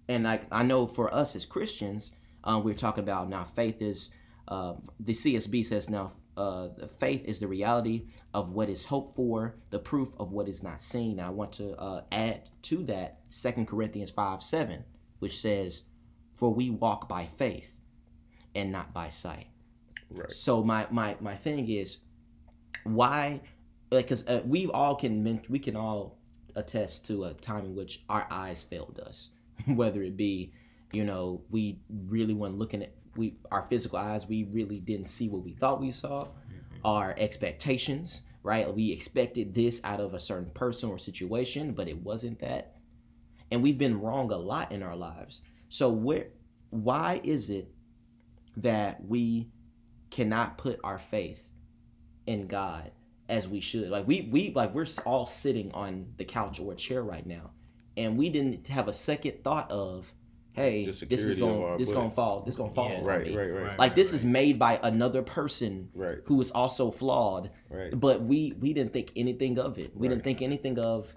And 0.09 0.24
like 0.24 0.46
I 0.50 0.62
know 0.62 0.87
for 0.87 1.12
us 1.12 1.37
as 1.37 1.44
Christians, 1.44 2.12
um, 2.44 2.62
we're 2.62 2.74
talking 2.74 3.02
about 3.02 3.29
now 3.29 3.44
faith 3.44 3.83
is 3.83 4.11
uh, 4.48 4.74
the 5.00 5.12
CSB 5.12 5.66
says 5.66 5.90
now 5.90 6.12
uh, 6.37 6.68
the 6.76 6.87
faith 6.87 7.24
is 7.24 7.40
the 7.40 7.48
reality 7.48 8.07
of 8.35 8.50
what 8.50 8.68
is 8.68 8.85
hoped 8.85 9.16
for, 9.16 9.57
the 9.70 9.79
proof 9.79 10.11
of 10.18 10.33
what 10.33 10.48
is 10.48 10.62
not 10.62 10.81
seen. 10.81 11.16
Now 11.16 11.29
I 11.29 11.31
want 11.31 11.52
to 11.52 11.74
uh, 11.76 12.02
add 12.12 12.48
to 12.62 12.85
that 12.85 13.20
Second 13.29 13.66
Corinthians 13.66 14.11
five 14.11 14.42
seven, 14.42 14.85
which 15.18 15.40
says, 15.40 15.83
"For 16.35 16.55
we 16.55 16.70
walk 16.70 17.09
by 17.09 17.26
faith, 17.37 17.74
and 18.55 18.70
not 18.70 18.94
by 18.94 19.09
sight." 19.09 19.48
Right. 20.09 20.31
So 20.31 20.62
my 20.62 20.87
my 20.90 21.16
my 21.20 21.35
thing 21.35 21.68
is, 21.68 21.98
why? 22.85 23.40
Because 23.90 24.27
uh, 24.27 24.42
we 24.44 24.66
all 24.66 24.96
can 24.96 25.42
we 25.49 25.59
can 25.59 25.77
all 25.77 26.18
attest 26.55 27.07
to 27.07 27.25
a 27.25 27.35
time 27.35 27.64
in 27.64 27.77
which 27.77 28.03
our 28.09 28.27
eyes 28.31 28.62
failed 28.62 29.01
us, 29.07 29.31
whether 29.66 30.03
it 30.03 30.16
be, 30.16 30.53
you 30.92 31.05
know, 31.05 31.42
we 31.51 31.79
really 32.09 32.35
weren't 32.35 32.59
looking 32.59 32.83
at 32.83 32.94
we 33.16 33.37
our 33.51 33.66
physical 33.68 33.99
eyes. 33.99 34.27
We 34.27 34.44
really 34.44 34.81
didn't 34.81 35.07
see 35.07 35.29
what 35.29 35.44
we 35.44 35.53
thought 35.53 35.81
we 35.81 35.92
saw. 35.92 36.29
Our 36.85 37.14
expectations, 37.18 38.20
right? 38.42 38.72
We 38.72 38.92
expected 38.92 39.55
this 39.55 39.81
out 39.83 40.01
of 40.01 40.14
a 40.14 40.20
certain 40.20 40.51
person 40.51 40.90
or 40.90 40.99
situation, 40.99 41.72
but 41.72 41.88
it 41.88 42.03
wasn't 42.03 42.38
that. 42.40 42.77
And 43.51 43.62
we've 43.62 43.79
been 43.79 44.01
wrong 44.01 44.31
a 44.31 44.37
lot 44.37 44.70
in 44.72 44.83
our 44.83 44.94
lives. 44.94 45.42
So 45.68 45.88
where, 45.88 46.29
why 46.70 47.20
is 47.25 47.51
it 47.51 47.72
that 48.57 49.05
we 49.05 49.49
cannot 50.11 50.59
put 50.59 50.79
our 50.85 50.99
faith 50.99 51.40
in 52.27 52.46
God 52.46 52.90
as 53.28 53.48
we 53.48 53.60
should. 53.60 53.88
Like 53.90 54.06
we 54.06 54.28
we 54.30 54.52
like 54.54 54.74
we're 54.74 54.86
all 55.04 55.26
sitting 55.26 55.72
on 55.72 56.06
the 56.16 56.24
couch 56.24 56.60
or 56.60 56.72
a 56.72 56.76
chair 56.76 57.02
right 57.02 57.26
now, 57.26 57.50
and 57.96 58.16
we 58.16 58.28
didn't 58.30 58.68
have 58.68 58.88
a 58.88 58.92
second 58.92 59.42
thought 59.42 59.70
of, 59.70 60.12
hey, 60.52 60.84
this 60.86 61.02
is 61.02 61.38
going 61.38 61.62
our 61.62 61.78
this 61.78 61.90
gonna 61.92 62.10
fall 62.10 62.42
this 62.42 62.56
gonna 62.56 62.72
fall 62.74 62.88
Yeah. 62.90 62.98
on 62.98 63.04
Right, 63.04 63.26
me. 63.26 63.36
right, 63.36 63.52
right, 63.52 63.78
Like 63.78 63.94
this 63.94 64.08
right. 64.12 64.16
is 64.16 64.24
made 64.24 64.58
by 64.58 64.78
another 64.82 65.22
person 65.22 65.88
right, 65.94 66.18
who 66.24 66.40
is 66.40 66.50
also 66.50 66.90
flawed, 66.90 67.50
right. 67.70 67.98
but 67.98 68.22
we 68.22 68.52
we 68.60 68.72
didn't 68.72 68.92
think 68.92 69.12
anything 69.16 69.58
of 69.58 69.78
it. 69.78 69.96
We 69.96 70.06
Right. 70.06 70.14
didn't 70.14 70.24
think 70.24 70.40
anything 70.42 70.78
of 70.78 71.08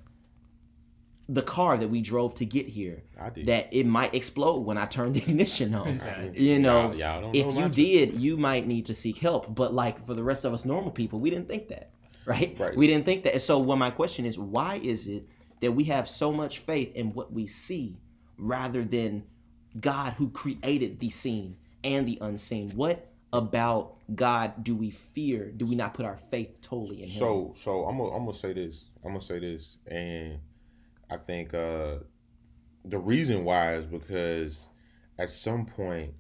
the 1.32 1.44
car 1.44 1.78
that 1.78 1.88
we 1.88 2.02
drove 2.02 2.34
to 2.34 2.44
get 2.44 2.68
here 2.68 3.04
I 3.20 3.30
that 3.46 3.68
it 3.72 3.86
might 3.86 4.16
explode 4.16 4.62
when 4.62 4.80
I 4.80 4.88
turn 4.88 5.14
the 5.14 5.20
ignition 5.28 5.76
on. 5.76 5.88
Exactly. 5.88 6.42
You 6.42 6.58
know, 6.58 6.88
Y'all- 6.88 6.96
y'all 6.96 7.22
don't 7.22 7.36
if 7.36 7.54
know 7.54 7.62
you 7.66 7.70
did, 7.70 8.16
you 8.20 8.36
might 8.36 8.66
need 8.66 8.88
to 8.88 8.96
seek 8.96 9.18
help. 9.20 9.54
But 9.54 9.72
like 9.72 10.04
for 10.08 10.16
the 10.16 10.24
rest 10.24 10.44
of 10.44 10.54
us 10.56 10.66
normal 10.66 10.90
people, 10.90 11.20
we 11.20 11.30
didn't 11.30 11.48
think 11.48 11.68
that, 11.68 11.92
right? 12.26 12.56
Right. 12.60 12.76
We 12.76 12.88
didn't 12.88 13.06
think 13.06 13.24
that. 13.24 13.42
So, 13.42 13.60
what 13.60 13.78
my 13.78 13.92
question 13.92 14.26
is, 14.26 14.38
why 14.38 14.76
is 14.76 15.08
it 15.08 15.28
that 15.62 15.72
we 15.72 15.86
have 15.86 16.08
so 16.08 16.32
much 16.32 16.60
faith 16.60 16.96
in 16.96 17.14
what 17.14 17.32
we 17.34 17.48
see 17.48 17.98
rather 18.38 18.84
than 18.84 19.24
God 19.80 20.14
who 20.14 20.30
created 20.30 21.00
the 21.00 21.10
seen 21.10 21.58
and 21.84 22.08
the 22.08 22.18
unseen? 22.22 22.72
What 22.72 23.08
about 23.32 23.96
God 24.16 24.64
do 24.64 24.76
we 24.76 24.92
fear? 24.92 25.52
Do 25.52 25.66
we 25.66 25.76
not 25.76 25.94
put 25.94 26.06
our 26.06 26.20
faith 26.32 26.50
totally 26.62 27.04
in 27.04 27.10
Him? 27.10 27.20
So 27.20 27.54
so 27.58 27.86
I'm 27.86 27.98
gonna 27.98 28.12
I'm 28.12 28.26
gonna 28.26 28.38
say 28.38 28.54
this. 28.54 28.86
I'm 29.04 29.12
gonna 29.14 29.24
say 29.24 29.40
this, 29.40 29.78
and 29.88 30.40
I 31.10 31.18
think 31.18 31.54
uh, 31.54 31.96
the 32.86 32.98
reason 32.98 33.44
why 33.44 33.76
is 33.76 33.86
because 33.86 34.68
at 35.18 35.30
some 35.30 35.66
point, 35.66 36.14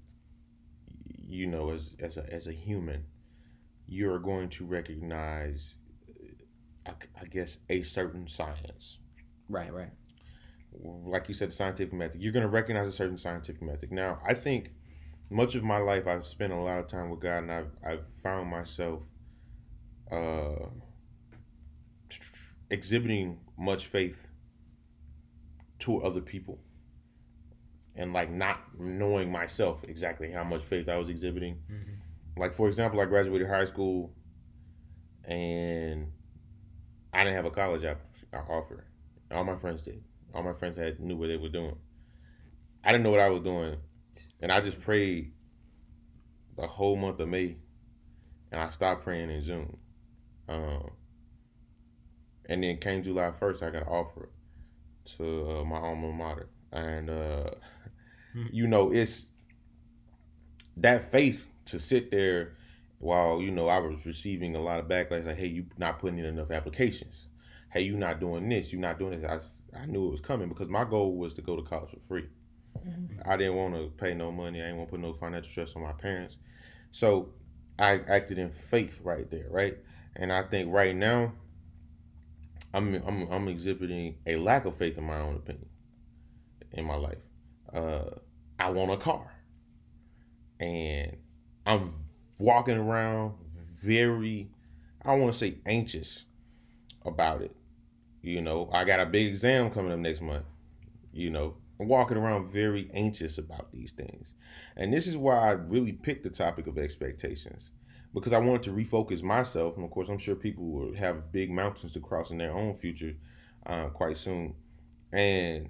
you 1.28 1.48
know, 1.48 1.72
as 1.72 1.92
as 2.00 2.18
a, 2.18 2.34
as 2.34 2.48
a 2.48 2.52
human, 2.52 3.04
you 3.88 4.12
are 4.12 4.20
going 4.20 4.50
to 4.50 4.66
recognize, 4.66 5.76
I, 6.89 7.21
I 7.21 7.25
guess, 7.25 7.58
a 7.69 7.82
certain 7.82 8.28
science, 8.28 8.99
right, 9.47 9.73
right, 9.73 9.91
like 10.82 11.28
you 11.28 11.34
said, 11.34 11.49
the 11.49 11.56
scientific 11.56 11.93
method. 11.93 12.21
You're 12.21 12.34
going 12.34 12.43
to 12.43 12.49
recognize 12.49 12.88
a 12.88 12.91
certain 12.91 13.17
scientific 13.17 13.62
method. 13.62 13.91
Now, 13.91 14.19
I 14.25 14.34
think 14.34 14.71
much 15.30 15.56
of 15.56 15.63
my 15.63 15.78
life 15.78 16.08
I've 16.08 16.25
spent 16.25 16.54
a 16.54 16.56
lot 16.56 16.80
of 16.80 16.88
time 16.88 17.10
with 17.10 17.19
God, 17.19 17.39
and 17.39 17.52
I've 17.52 17.71
I've 17.86 18.08
found 18.08 18.49
myself 18.49 19.02
uh, 20.12 20.67
exhibiting 22.69 23.39
much 23.58 23.86
faith 23.88 24.28
to 25.80 26.02
other 26.04 26.21
people, 26.21 26.60
and 27.95 28.13
like 28.13 28.32
not 28.32 28.60
knowing 28.80 29.32
myself 29.32 29.84
exactly 29.88 30.32
how 30.32 30.43
much 30.43 30.63
faith 30.63 30.89
I 30.89 30.97
was 30.97 31.10
exhibiting. 31.10 31.58
Mm-hmm. 31.71 32.41
Like 32.41 32.54
for 32.54 32.67
example, 32.67 32.99
I 32.99 33.06
graduated 33.06 33.47
high 33.47 33.65
school, 33.65 34.13
and 35.25 36.12
I 37.13 37.24
didn't 37.24 37.36
have 37.36 37.45
a 37.45 37.52
college 37.52 37.86
offer. 38.34 38.86
All 39.32 39.43
my 39.43 39.56
friends 39.56 39.82
did. 39.82 40.04
All 40.34 40.43
my 40.43 40.54
friends 40.54 40.78
had 40.78 41.00
knew 41.00 41.17
what 41.17 41.28
they 41.28 41.38
were 41.38 41.50
doing. 41.50 41.76
I 42.84 42.91
didn't 42.91 43.04
know 43.04 43.12
what 43.12 43.19
I 43.19 43.30
was 43.30 43.43
doing, 43.43 43.78
and 44.41 44.52
I 44.52 44.62
just 44.62 44.80
prayed 44.80 45.34
the 46.56 46.67
whole 46.67 46.95
month 46.95 47.19
of 47.19 47.28
May, 47.28 47.58
and 48.52 48.62
I 48.62 48.69
stopped 48.69 49.04
praying 49.04 49.30
in 49.32 49.43
June. 49.43 49.78
Um, 50.48 50.91
and 52.48 52.63
then 52.63 52.78
came 52.78 53.04
July 53.04 53.32
first, 53.39 53.62
I 53.62 53.69
got 53.69 53.84
an 53.84 53.88
offer 53.88 54.30
to 55.17 55.60
uh, 55.60 55.63
my 55.63 55.78
alma 55.78 56.12
mater, 56.12 56.50
and 56.72 57.10
uh, 57.10 57.52
hmm. 58.34 58.45
you 58.52 58.67
know 58.67 58.91
it's 58.91 59.26
that 60.78 61.12
faith 61.12 61.45
to 61.65 61.80
sit 61.80 62.12
there 62.12 62.54
while 63.00 63.42
you 63.42 63.52
know 63.52 63.68
I 63.68 63.80
was 63.80 64.06
receiving 64.06 64.56
a 64.56 64.62
lot 64.62 64.80
of 64.80 64.88
backlash, 64.88 65.26
like, 65.26 65.38
hey, 65.38 65.48
you 65.48 65.66
not 65.78 66.00
putting 66.00 66.20
in 66.20 66.26
enough 66.26 66.52
applications. 66.52 67.28
Hey, 67.72 67.82
you 67.82 67.96
not 67.96 68.20
doing 68.20 68.48
this. 68.50 68.72
You 68.72 68.80
not 68.80 69.00
doing 69.00 69.20
this. 69.20 69.30
I 69.30 69.40
I 69.82 69.86
knew 69.86 70.08
it 70.08 70.12
was 70.12 70.22
coming 70.22 70.50
because 70.50 70.70
my 70.70 70.84
goal 70.84 71.18
was 71.18 71.34
to 71.36 71.42
go 71.42 71.56
to 71.56 71.64
college 71.64 71.92
for 71.92 72.00
free. 72.08 72.28
Mm-hmm. 72.78 73.30
I 73.30 73.38
didn't 73.38 73.56
want 73.56 73.74
to 73.76 73.90
pay 73.98 74.14
no 74.14 74.32
money. 74.32 74.62
I 74.62 74.66
didn't 74.66 74.78
want 74.78 74.90
to 74.90 74.92
put 74.92 75.02
no 75.02 75.14
financial 75.14 75.50
stress 75.50 75.76
on 75.76 75.82
my 75.82 75.94
parents. 75.94 76.38
So 76.92 77.30
I 77.78 78.02
acted 78.08 78.38
in 78.38 78.52
faith 78.52 79.00
right 79.04 79.30
there, 79.30 79.48
right? 79.50 79.78
And 80.16 80.32
I 80.34 80.44
think 80.44 80.74
right 80.74 80.96
now 80.96 81.34
I'm 82.74 82.96
I'm 83.06 83.32
I'm 83.32 83.48
exhibiting 83.48 84.16
a 84.28 84.36
lack 84.36 84.66
of 84.66 84.76
faith 84.76 84.98
in 84.98 85.04
my 85.06 85.20
own 85.20 85.36
opinion 85.36 85.68
in 86.74 86.86
my 86.86 86.96
life. 86.96 87.18
Uh, 87.74 88.10
I 88.60 88.70
want 88.72 88.92
a 88.92 88.98
car, 88.98 89.32
and 90.60 91.18
I'm 91.66 91.94
walking 92.39 92.78
around 92.78 93.36
very, 93.75 94.49
I 95.06 95.15
want 95.15 95.32
to 95.32 95.38
say 95.38 95.58
anxious 95.65 96.23
about 97.06 97.41
it. 97.41 97.56
You 98.21 98.41
know, 98.41 98.69
I 98.73 98.86
got 98.86 98.99
a 98.99 99.06
big 99.06 99.28
exam 99.28 99.69
coming 99.69 99.91
up 99.91 99.99
next 99.99 100.21
month. 100.21 100.45
You 101.13 101.30
know, 101.30 101.56
I'm 101.80 101.88
walking 101.88 102.17
around 102.17 102.52
very 102.52 102.89
anxious 102.93 103.38
about 103.38 103.71
these 103.71 103.91
things. 103.91 104.34
And 104.75 104.93
this 104.93 105.08
is 105.08 105.15
why 105.15 105.38
I 105.38 105.52
really 105.52 105.93
picked 105.93 106.23
the 106.23 106.30
topic 106.30 106.67
of 106.67 106.78
expectations 106.78 107.71
because 108.13 108.34
I 108.34 108.39
wanted 108.39 108.63
to 108.63 108.71
refocus 108.71 109.21
myself. 109.21 109.75
And 109.75 109.86
of 109.86 109.91
course, 109.91 110.10
I'm 110.10 110.17
sure 110.17 110.36
people 110.36 110.65
will 110.65 110.95
have 110.95 111.32
big 111.32 111.52
mountains 111.52 111.93
to 111.93 111.99
cross 111.99 112.32
in 112.32 112.38
their 112.38 112.52
own 112.52 112.75
future 112.75 113.15
uh, 113.65 113.88
quite 113.88 114.17
soon. 114.17 114.56
And 115.12 115.69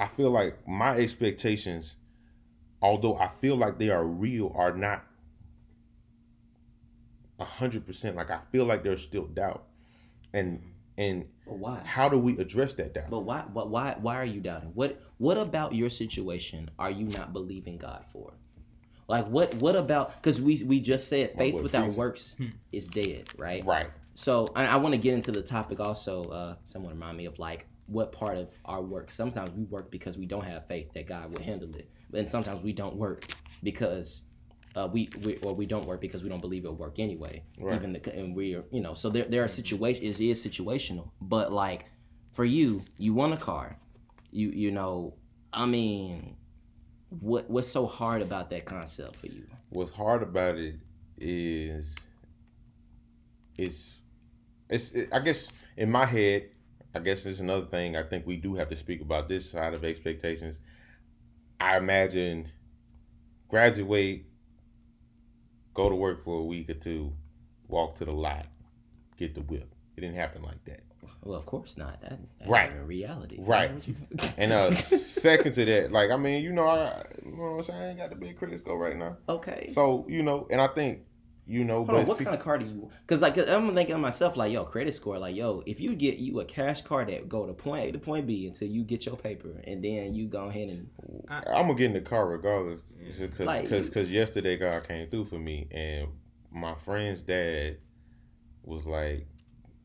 I 0.00 0.06
feel 0.06 0.30
like 0.30 0.66
my 0.66 0.96
expectations, 0.96 1.96
although 2.80 3.16
I 3.16 3.30
feel 3.40 3.56
like 3.56 3.78
they 3.78 3.90
are 3.90 4.04
real, 4.04 4.52
are 4.56 4.74
not 4.74 5.04
a 7.38 7.44
hundred 7.44 7.86
percent. 7.86 8.16
Like 8.16 8.30
I 8.30 8.40
feel 8.50 8.64
like 8.64 8.82
there's 8.82 9.02
still 9.02 9.26
doubt, 9.26 9.64
and 10.32 10.60
and 10.96 11.26
but 11.46 11.58
why? 11.58 11.80
How 11.84 12.08
do 12.08 12.18
we 12.18 12.38
address 12.38 12.72
that 12.74 12.94
doubt? 12.94 13.10
But 13.10 13.20
why? 13.20 13.44
But 13.52 13.68
why? 13.68 13.96
Why 14.00 14.16
are 14.16 14.24
you 14.24 14.40
doubting? 14.40 14.70
What? 14.74 15.00
What 15.18 15.38
about 15.38 15.74
your 15.74 15.90
situation 15.90 16.70
are 16.78 16.90
you 16.90 17.06
not 17.06 17.32
believing 17.32 17.78
God 17.78 18.04
for? 18.12 18.34
Like 19.08 19.26
what? 19.26 19.54
What 19.54 19.76
about? 19.76 20.14
Because 20.22 20.40
we 20.40 20.62
we 20.64 20.80
just 20.80 21.08
said 21.08 21.36
faith 21.36 21.54
without 21.54 21.90
works 21.90 22.34
hmm. 22.38 22.48
is 22.72 22.88
dead, 22.88 23.28
right? 23.36 23.64
Right. 23.64 23.90
So 24.14 24.48
I, 24.54 24.66
I 24.66 24.76
want 24.76 24.92
to 24.92 24.98
get 24.98 25.14
into 25.14 25.32
the 25.32 25.42
topic 25.42 25.80
also. 25.80 26.24
Uh, 26.24 26.54
someone 26.64 26.92
remind 26.92 27.16
me 27.16 27.26
of 27.26 27.38
like 27.38 27.66
what 27.86 28.12
part 28.12 28.38
of 28.38 28.50
our 28.64 28.80
work. 28.80 29.10
Sometimes 29.10 29.50
we 29.50 29.64
work 29.64 29.90
because 29.90 30.16
we 30.16 30.26
don't 30.26 30.44
have 30.44 30.66
faith 30.68 30.92
that 30.94 31.06
God 31.06 31.36
will 31.36 31.44
handle 31.44 31.74
it, 31.74 31.90
and 32.12 32.28
sometimes 32.28 32.62
we 32.62 32.72
don't 32.72 32.94
work 32.94 33.26
because 33.62 34.22
uh, 34.76 34.88
we, 34.92 35.08
we 35.22 35.36
or 35.36 35.54
we 35.54 35.66
don't 35.66 35.86
work 35.86 36.00
because 36.00 36.22
we 36.22 36.28
don't 36.28 36.40
believe 36.40 36.64
it'll 36.64 36.76
work 36.76 36.98
anyway. 36.98 37.42
Right. 37.58 37.76
Even 37.76 37.92
the 37.92 38.14
and 38.14 38.34
we're 38.34 38.64
you 38.70 38.80
know 38.80 38.94
so 38.94 39.08
there 39.10 39.24
there 39.24 39.44
are 39.44 39.48
situations 39.48 40.20
it 40.20 40.24
is 40.24 40.44
situational, 40.44 41.10
but 41.20 41.52
like 41.52 41.86
for 42.32 42.44
you, 42.44 42.82
you 42.98 43.14
want 43.14 43.32
a 43.32 43.36
car, 43.36 43.78
you 44.30 44.50
you 44.50 44.70
know, 44.72 45.14
I 45.52 45.66
mean, 45.66 46.36
what 47.20 47.48
what's 47.48 47.68
so 47.68 47.86
hard 47.86 48.22
about 48.22 48.50
that 48.50 48.64
concept 48.64 49.16
for 49.16 49.26
you? 49.26 49.46
What's 49.70 49.94
hard 49.94 50.22
about 50.22 50.56
it 50.56 50.76
is 51.18 51.94
it's 53.56 53.94
it's 54.68 54.90
it, 54.90 55.08
I 55.12 55.20
guess 55.20 55.52
in 55.76 55.90
my 55.90 56.04
head, 56.04 56.50
I 56.94 56.98
guess 56.98 57.22
there's 57.22 57.40
another 57.40 57.66
thing 57.66 57.96
I 57.96 58.02
think 58.02 58.26
we 58.26 58.36
do 58.36 58.54
have 58.56 58.68
to 58.70 58.76
speak 58.76 59.00
about 59.00 59.28
this 59.28 59.50
side 59.50 59.74
of 59.74 59.84
expectations. 59.84 60.58
I 61.60 61.76
imagine 61.76 62.50
graduate 63.48 64.26
go 65.74 65.88
to 65.88 65.94
work 65.94 66.22
for 66.22 66.40
a 66.40 66.44
week 66.44 66.70
or 66.70 66.74
two, 66.74 67.12
walk 67.68 67.96
to 67.96 68.04
the 68.04 68.12
lot, 68.12 68.46
get 69.18 69.34
the 69.34 69.42
whip. 69.42 69.68
It 69.96 70.00
didn't 70.00 70.16
happen 70.16 70.42
like 70.42 70.64
that. 70.64 70.80
Well, 71.22 71.38
of 71.38 71.46
course 71.46 71.76
not. 71.76 72.00
That, 72.02 72.18
that 72.40 72.48
right. 72.48 72.86
reality. 72.86 73.36
Right. 73.38 73.70
and 74.36 74.52
uh, 74.52 74.74
second 74.74 75.52
to 75.54 75.64
that, 75.64 75.92
like 75.92 76.10
I 76.10 76.16
mean, 76.16 76.42
you 76.42 76.52
know, 76.52 76.68
I, 76.68 77.04
you 77.24 77.32
know 77.32 77.42
what 77.42 77.56
I'm 77.56 77.62
saying. 77.62 77.82
I 77.82 77.88
ain't 77.88 77.98
got 77.98 78.10
the 78.10 78.16
big 78.16 78.36
credit 78.38 78.58
score 78.58 78.78
right 78.78 78.96
now. 78.96 79.16
Okay. 79.28 79.70
So 79.72 80.04
you 80.08 80.22
know, 80.22 80.46
and 80.50 80.60
I 80.60 80.66
think 80.68 81.00
you 81.46 81.64
know, 81.64 81.76
Hold 81.76 81.88
but 81.88 81.96
on, 81.96 82.06
what 82.06 82.16
see, 82.16 82.24
kind 82.24 82.36
of 82.36 82.42
car 82.42 82.56
do 82.56 82.64
you? 82.64 82.90
Because 83.02 83.20
like 83.20 83.36
I'm 83.36 83.74
thinking 83.74 83.94
to 83.94 83.98
myself, 83.98 84.36
like, 84.36 84.52
yo, 84.52 84.64
credit 84.64 84.94
score, 84.94 85.18
like, 85.18 85.36
yo, 85.36 85.62
if 85.66 85.78
you 85.78 85.94
get 85.94 86.16
you 86.16 86.40
a 86.40 86.44
cash 86.44 86.80
card 86.80 87.08
that 87.08 87.28
go 87.28 87.46
to 87.46 87.52
point 87.52 87.88
A 87.88 87.92
to 87.92 87.98
point 87.98 88.26
B 88.26 88.46
until 88.46 88.68
you 88.68 88.82
get 88.82 89.04
your 89.04 89.16
paper, 89.16 89.60
and 89.66 89.84
then 89.84 90.14
you 90.14 90.26
go 90.26 90.46
ahead 90.46 90.70
and 90.70 90.88
I, 91.28 91.58
am 91.58 91.66
gonna 91.66 91.74
get 91.74 91.86
in 91.86 91.92
the 91.92 92.00
car 92.00 92.26
regardless, 92.28 92.80
because 93.18 93.46
like, 93.46 93.68
because 93.68 94.10
yesterday 94.10 94.56
God 94.56 94.88
came 94.88 95.08
through 95.10 95.26
for 95.26 95.38
me, 95.38 95.68
and 95.70 96.08
my 96.50 96.74
friend's 96.74 97.20
dad 97.20 97.76
was 98.62 98.86
like, 98.86 99.26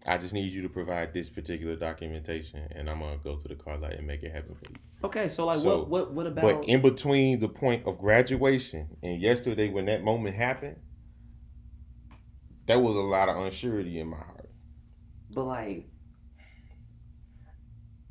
I 0.06 0.18
just 0.18 0.34
need 0.34 0.54
you 0.54 0.62
to 0.62 0.70
provide 0.70 1.14
this 1.14 1.30
particular 1.30 1.76
documentation, 1.76 2.70
and 2.72 2.90
I'm 2.90 3.00
gonna 3.00 3.18
go 3.18 3.36
to 3.36 3.48
the 3.50 3.56
car 3.56 3.78
lot 3.78 3.94
and 3.94 4.08
make 4.08 4.24
it 4.24 4.32
happen 4.32 4.56
for 4.56 4.70
you. 4.70 4.78
Okay, 5.04 5.28
so 5.28 5.46
like, 5.46 5.60
so, 5.60 5.68
what 5.68 5.90
what 5.90 6.14
what 6.14 6.26
about? 6.26 6.42
But 6.42 6.70
in 6.70 6.82
between 6.82 7.42
the 7.42 7.50
point 7.50 7.86
of 7.86 8.00
graduation 8.00 8.88
and 9.04 9.22
yesterday, 9.22 9.70
when 9.70 9.88
that 9.88 10.06
moment 10.06 10.38
happened 10.38 10.78
there 12.70 12.78
was 12.78 12.96
a 12.96 13.00
lot 13.00 13.30
of 13.30 13.36
unsurety 13.36 13.96
in 13.96 14.10
my 14.10 14.18
heart. 14.18 14.48
But 15.32 15.46
like, 15.46 15.90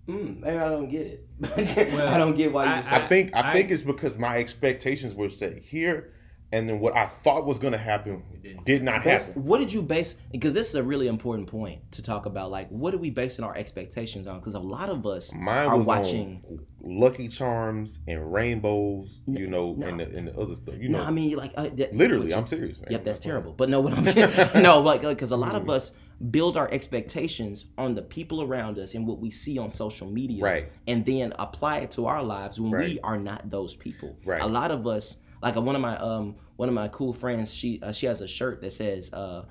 mm, 0.09 0.41
maybe 0.41 0.59
I 0.59 0.69
don't 0.69 0.91
get 0.91 1.07
it. 1.07 1.29
well, 1.93 2.09
I 2.09 2.19
don't 2.19 2.37
get 2.37 2.53
why 2.53 2.65
you. 2.65 2.89
I, 2.89 2.97
I 2.97 3.03
think 3.03 3.37
I, 3.37 3.51
I, 3.51 3.53
think 3.53 3.71
it's 3.71 3.83
because 3.83 4.19
my 4.19 4.37
expectations 4.37 5.15
were 5.15 5.29
set 5.29 5.59
here 5.59 6.13
and 6.51 6.69
then 6.69 6.81
what 6.81 6.97
I 6.97 7.07
thought 7.07 7.45
was 7.45 7.59
going 7.59 7.73
to 7.73 7.79
happen 7.79 8.23
did 8.65 8.83
not 8.83 9.03
happen. 9.03 9.45
What 9.45 9.59
did 9.59 9.73
you 9.73 9.83
base? 9.83 10.17
Because 10.33 10.55
this 10.55 10.69
is 10.69 10.75
a 10.77 10.83
really 10.83 11.07
important 11.07 11.49
point 11.49 11.81
to 11.93 12.03
talk 12.03 12.25
about. 12.25 12.51
Like, 12.51 12.69
what 12.71 12.95
are 12.95 12.99
we 12.99 13.11
basing 13.11 13.45
our 13.45 13.55
expectations 13.55 14.27
on? 14.27 14.39
Because 14.39 14.55
a 14.55 14.61
lot 14.61 14.89
of 14.89 15.07
us 15.07 15.33
Mine 15.35 15.69
are 15.69 15.79
watching 15.79 16.43
Lucky 16.81 17.29
Charms 17.29 17.99
and 18.09 18.33
rainbows, 18.33 19.21
you 19.27 19.47
know, 19.47 19.75
no, 19.77 19.87
and 19.87 20.01
the 20.01 20.05
and 20.05 20.29
the 20.29 20.39
other 20.39 20.55
stuff. 20.55 20.77
You 20.79 20.89
know, 20.89 21.03
I 21.03 21.11
mean, 21.11 21.37
like 21.37 21.53
uh, 21.57 21.69
that, 21.75 21.95
literally, 21.95 22.33
I'm 22.33 22.47
serious. 22.47 22.81
Man. 22.81 22.93
Yep, 22.93 23.05
that's 23.05 23.21
terrible. 23.21 23.53
But 23.53 23.69
no, 23.69 23.81
what 23.81 23.93
I'm 23.93 24.05
no, 24.63 24.81
like 24.81 25.03
because 25.03 25.33
a 25.33 25.37
lot 25.37 25.55
of 25.55 25.69
us 25.69 25.97
build 26.31 26.57
our 26.57 26.71
expectations 26.73 27.67
on 27.77 27.95
the 27.95 28.03
people 28.03 28.43
around 28.43 28.79
us 28.79 28.95
and 28.95 29.07
what 29.07 29.19
we 29.21 29.31
see 29.31 29.59
on 29.59 29.69
social 29.69 30.11
media, 30.11 30.43
right, 30.43 30.73
and 30.87 31.05
then 31.05 31.35
apply 31.39 31.81
it 31.81 31.91
to 31.93 32.07
our 32.07 32.23
lives 32.23 32.59
when 32.59 32.71
right. 32.71 32.89
we 32.89 33.01
are 33.01 33.19
not 33.19 33.51
those 33.51 33.75
people. 33.75 34.17
Right. 34.25 34.41
A 34.41 34.47
lot 34.47 34.71
of 34.71 34.87
us 34.87 35.19
like 35.43 35.57
one 35.57 35.75
of 35.75 35.81
my 35.81 35.97
um 35.99 36.37
one 36.57 36.69
of 36.69 36.75
my 36.75 36.89
cool 36.89 37.13
friends, 37.13 37.53
she 37.53 37.81
uh, 37.83 37.93
she 37.93 38.07
has 38.07 38.21
a 38.21 38.29
shirt 38.29 38.61
that 38.63 38.73
says 38.73 39.13
uh, 39.13 39.45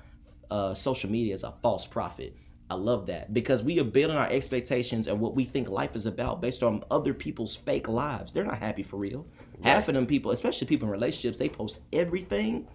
uh, 0.50 0.74
social 0.74 1.10
media 1.10 1.34
is 1.34 1.42
a 1.42 1.52
false 1.62 1.86
prophet. 1.86 2.36
I 2.70 2.74
love 2.74 3.06
that 3.06 3.32
because 3.32 3.62
we 3.62 3.80
are 3.80 3.84
building 3.84 4.16
our 4.16 4.28
expectations 4.28 5.06
and 5.06 5.18
what 5.18 5.34
we 5.34 5.44
think 5.44 5.70
life 5.70 5.96
is 5.96 6.04
about 6.04 6.42
based 6.42 6.62
on 6.62 6.84
other 6.90 7.14
people's 7.14 7.56
fake 7.56 7.88
lives. 7.88 8.32
They're 8.32 8.44
not 8.44 8.58
happy 8.58 8.82
for 8.82 8.98
real. 8.98 9.26
Right. 9.58 9.72
Half 9.72 9.88
of 9.88 9.94
them 9.94 10.06
people, 10.06 10.32
especially 10.32 10.66
people 10.66 10.86
in 10.86 10.92
relationships, 10.92 11.38
they 11.38 11.48
post 11.48 11.78
everything. 11.94 12.68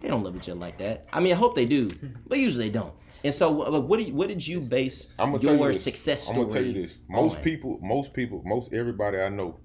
They 0.00 0.08
don't 0.08 0.24
love 0.24 0.36
each 0.36 0.48
other 0.48 0.58
like 0.58 0.78
that. 0.78 1.06
I 1.12 1.20
mean, 1.20 1.32
I 1.32 1.36
hope 1.36 1.54
they 1.54 1.66
do, 1.66 1.88
but 2.26 2.38
usually 2.38 2.64
they 2.64 2.72
don't. 2.72 2.94
And 3.22 3.34
so, 3.34 3.50
what 3.50 3.98
did 3.98 4.12
what 4.12 4.28
did 4.28 4.46
you 4.46 4.60
base 4.60 5.12
I'm 5.18 5.32
gonna 5.32 5.56
your 5.56 5.72
you 5.72 5.78
success 5.78 6.22
story? 6.22 6.36
I'm 6.36 6.42
gonna 6.42 6.54
tell 6.54 6.64
you 6.64 6.82
this: 6.82 6.98
most 7.08 7.36
on? 7.36 7.42
people, 7.42 7.78
most 7.80 8.12
people, 8.14 8.42
most 8.44 8.72
everybody 8.72 9.18
I 9.18 9.28
know, 9.28 9.58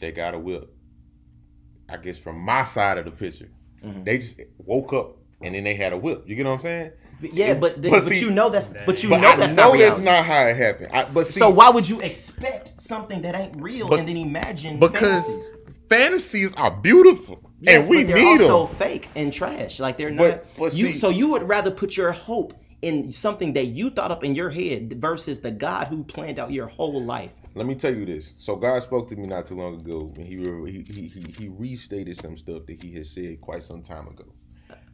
they 0.00 0.12
got 0.12 0.34
a 0.34 0.38
whip. 0.38 0.74
I 1.90 1.96
guess 1.96 2.18
from 2.18 2.38
my 2.40 2.64
side 2.64 2.98
of 2.98 3.04
the 3.04 3.10
picture, 3.10 3.50
mm-hmm. 3.84 4.04
they 4.04 4.18
just 4.18 4.40
woke 4.58 4.92
up 4.92 5.16
and 5.42 5.54
then 5.54 5.64
they 5.64 5.74
had 5.74 5.92
a 5.92 5.96
whip. 5.98 6.24
You 6.26 6.34
get 6.36 6.46
what 6.46 6.52
I'm 6.52 6.60
saying? 6.60 6.92
Yeah, 7.32 7.54
but 7.54 7.82
But 7.82 7.90
but, 7.90 8.02
see- 8.08 8.20
you 8.20 8.30
know 8.30 8.48
that's 8.48 8.72
but 8.86 9.02
you 9.02 9.10
But 9.10 9.20
know 9.20 9.28
I 9.32 9.36
that's 9.36 9.54
know 9.54 9.72
not 9.72 9.78
that's 9.78 9.98
reality. 9.98 10.04
not 10.04 10.24
how 10.24 10.46
it 10.46 10.56
happened. 10.56 10.92
I, 10.92 11.04
but 11.04 11.26
see, 11.26 11.38
so 11.40 11.50
why 11.50 11.68
would 11.68 11.86
you 11.88 12.00
expect 12.00 12.80
something 12.80 13.20
that 13.22 13.34
ain't 13.34 13.60
real 13.60 13.88
But- 13.88 13.98
and 14.00 14.08
then 14.08 14.16
imagine 14.16 14.78
because 14.80 15.26
fantasies? 15.26 15.46
fantasies 15.90 16.52
are 16.56 16.70
beautiful 16.70 17.40
Yes, 17.60 17.80
and 17.82 17.88
we 17.90 18.04
but 18.04 18.14
they're 18.14 18.24
need 18.24 18.40
also 18.42 18.66
them. 18.68 18.76
fake 18.76 19.08
and 19.14 19.30
trash. 19.32 19.78
Like 19.80 19.98
they're 19.98 20.10
not. 20.10 20.22
But- 20.22 20.46
but 20.56 20.74
you 20.74 20.88
see- 20.92 20.94
so 20.98 21.10
you 21.10 21.28
would 21.30 21.42
rather 21.46 21.70
put 21.70 21.96
your 21.96 22.12
hope 22.12 22.54
in 22.80 23.12
something 23.12 23.52
that 23.52 23.66
you 23.66 23.90
thought 23.90 24.10
up 24.10 24.24
in 24.24 24.34
your 24.34 24.48
head 24.48 24.94
versus 24.98 25.40
the 25.40 25.50
God 25.50 25.88
who 25.88 26.02
planned 26.04 26.38
out 26.38 26.50
your 26.52 26.68
whole 26.68 27.02
life. 27.04 27.32
Let 27.54 27.66
me 27.66 27.74
tell 27.74 27.94
you 27.94 28.06
this. 28.06 28.34
So 28.38 28.56
God 28.56 28.82
spoke 28.82 29.08
to 29.08 29.16
me 29.16 29.26
not 29.26 29.46
too 29.46 29.56
long 29.56 29.80
ago, 29.80 30.12
and 30.16 30.26
he 30.26 30.36
he, 30.88 31.08
he 31.08 31.34
he 31.36 31.48
restated 31.48 32.20
some 32.20 32.36
stuff 32.36 32.66
that 32.66 32.82
he 32.82 32.94
had 32.94 33.06
said 33.06 33.40
quite 33.40 33.64
some 33.64 33.82
time 33.82 34.06
ago, 34.06 34.32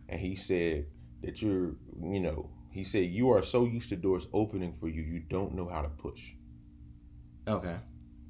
and 0.09 0.19
he 0.21 0.35
said 0.37 0.87
that 1.23 1.43
you're 1.43 1.77
you 2.03 2.21
know 2.21 2.51
he 2.71 2.83
said 2.85 3.05
you 3.11 3.31
are 3.31 3.43
so 3.43 3.65
used 3.65 3.89
to 3.91 3.97
doors 3.97 4.27
opening 4.33 4.73
for 4.73 4.89
you, 4.89 5.03
you 5.03 5.21
don't 5.21 5.55
know 5.55 5.67
how 5.69 5.83
to 5.83 5.89
push, 5.89 6.33
Okay, 7.49 7.77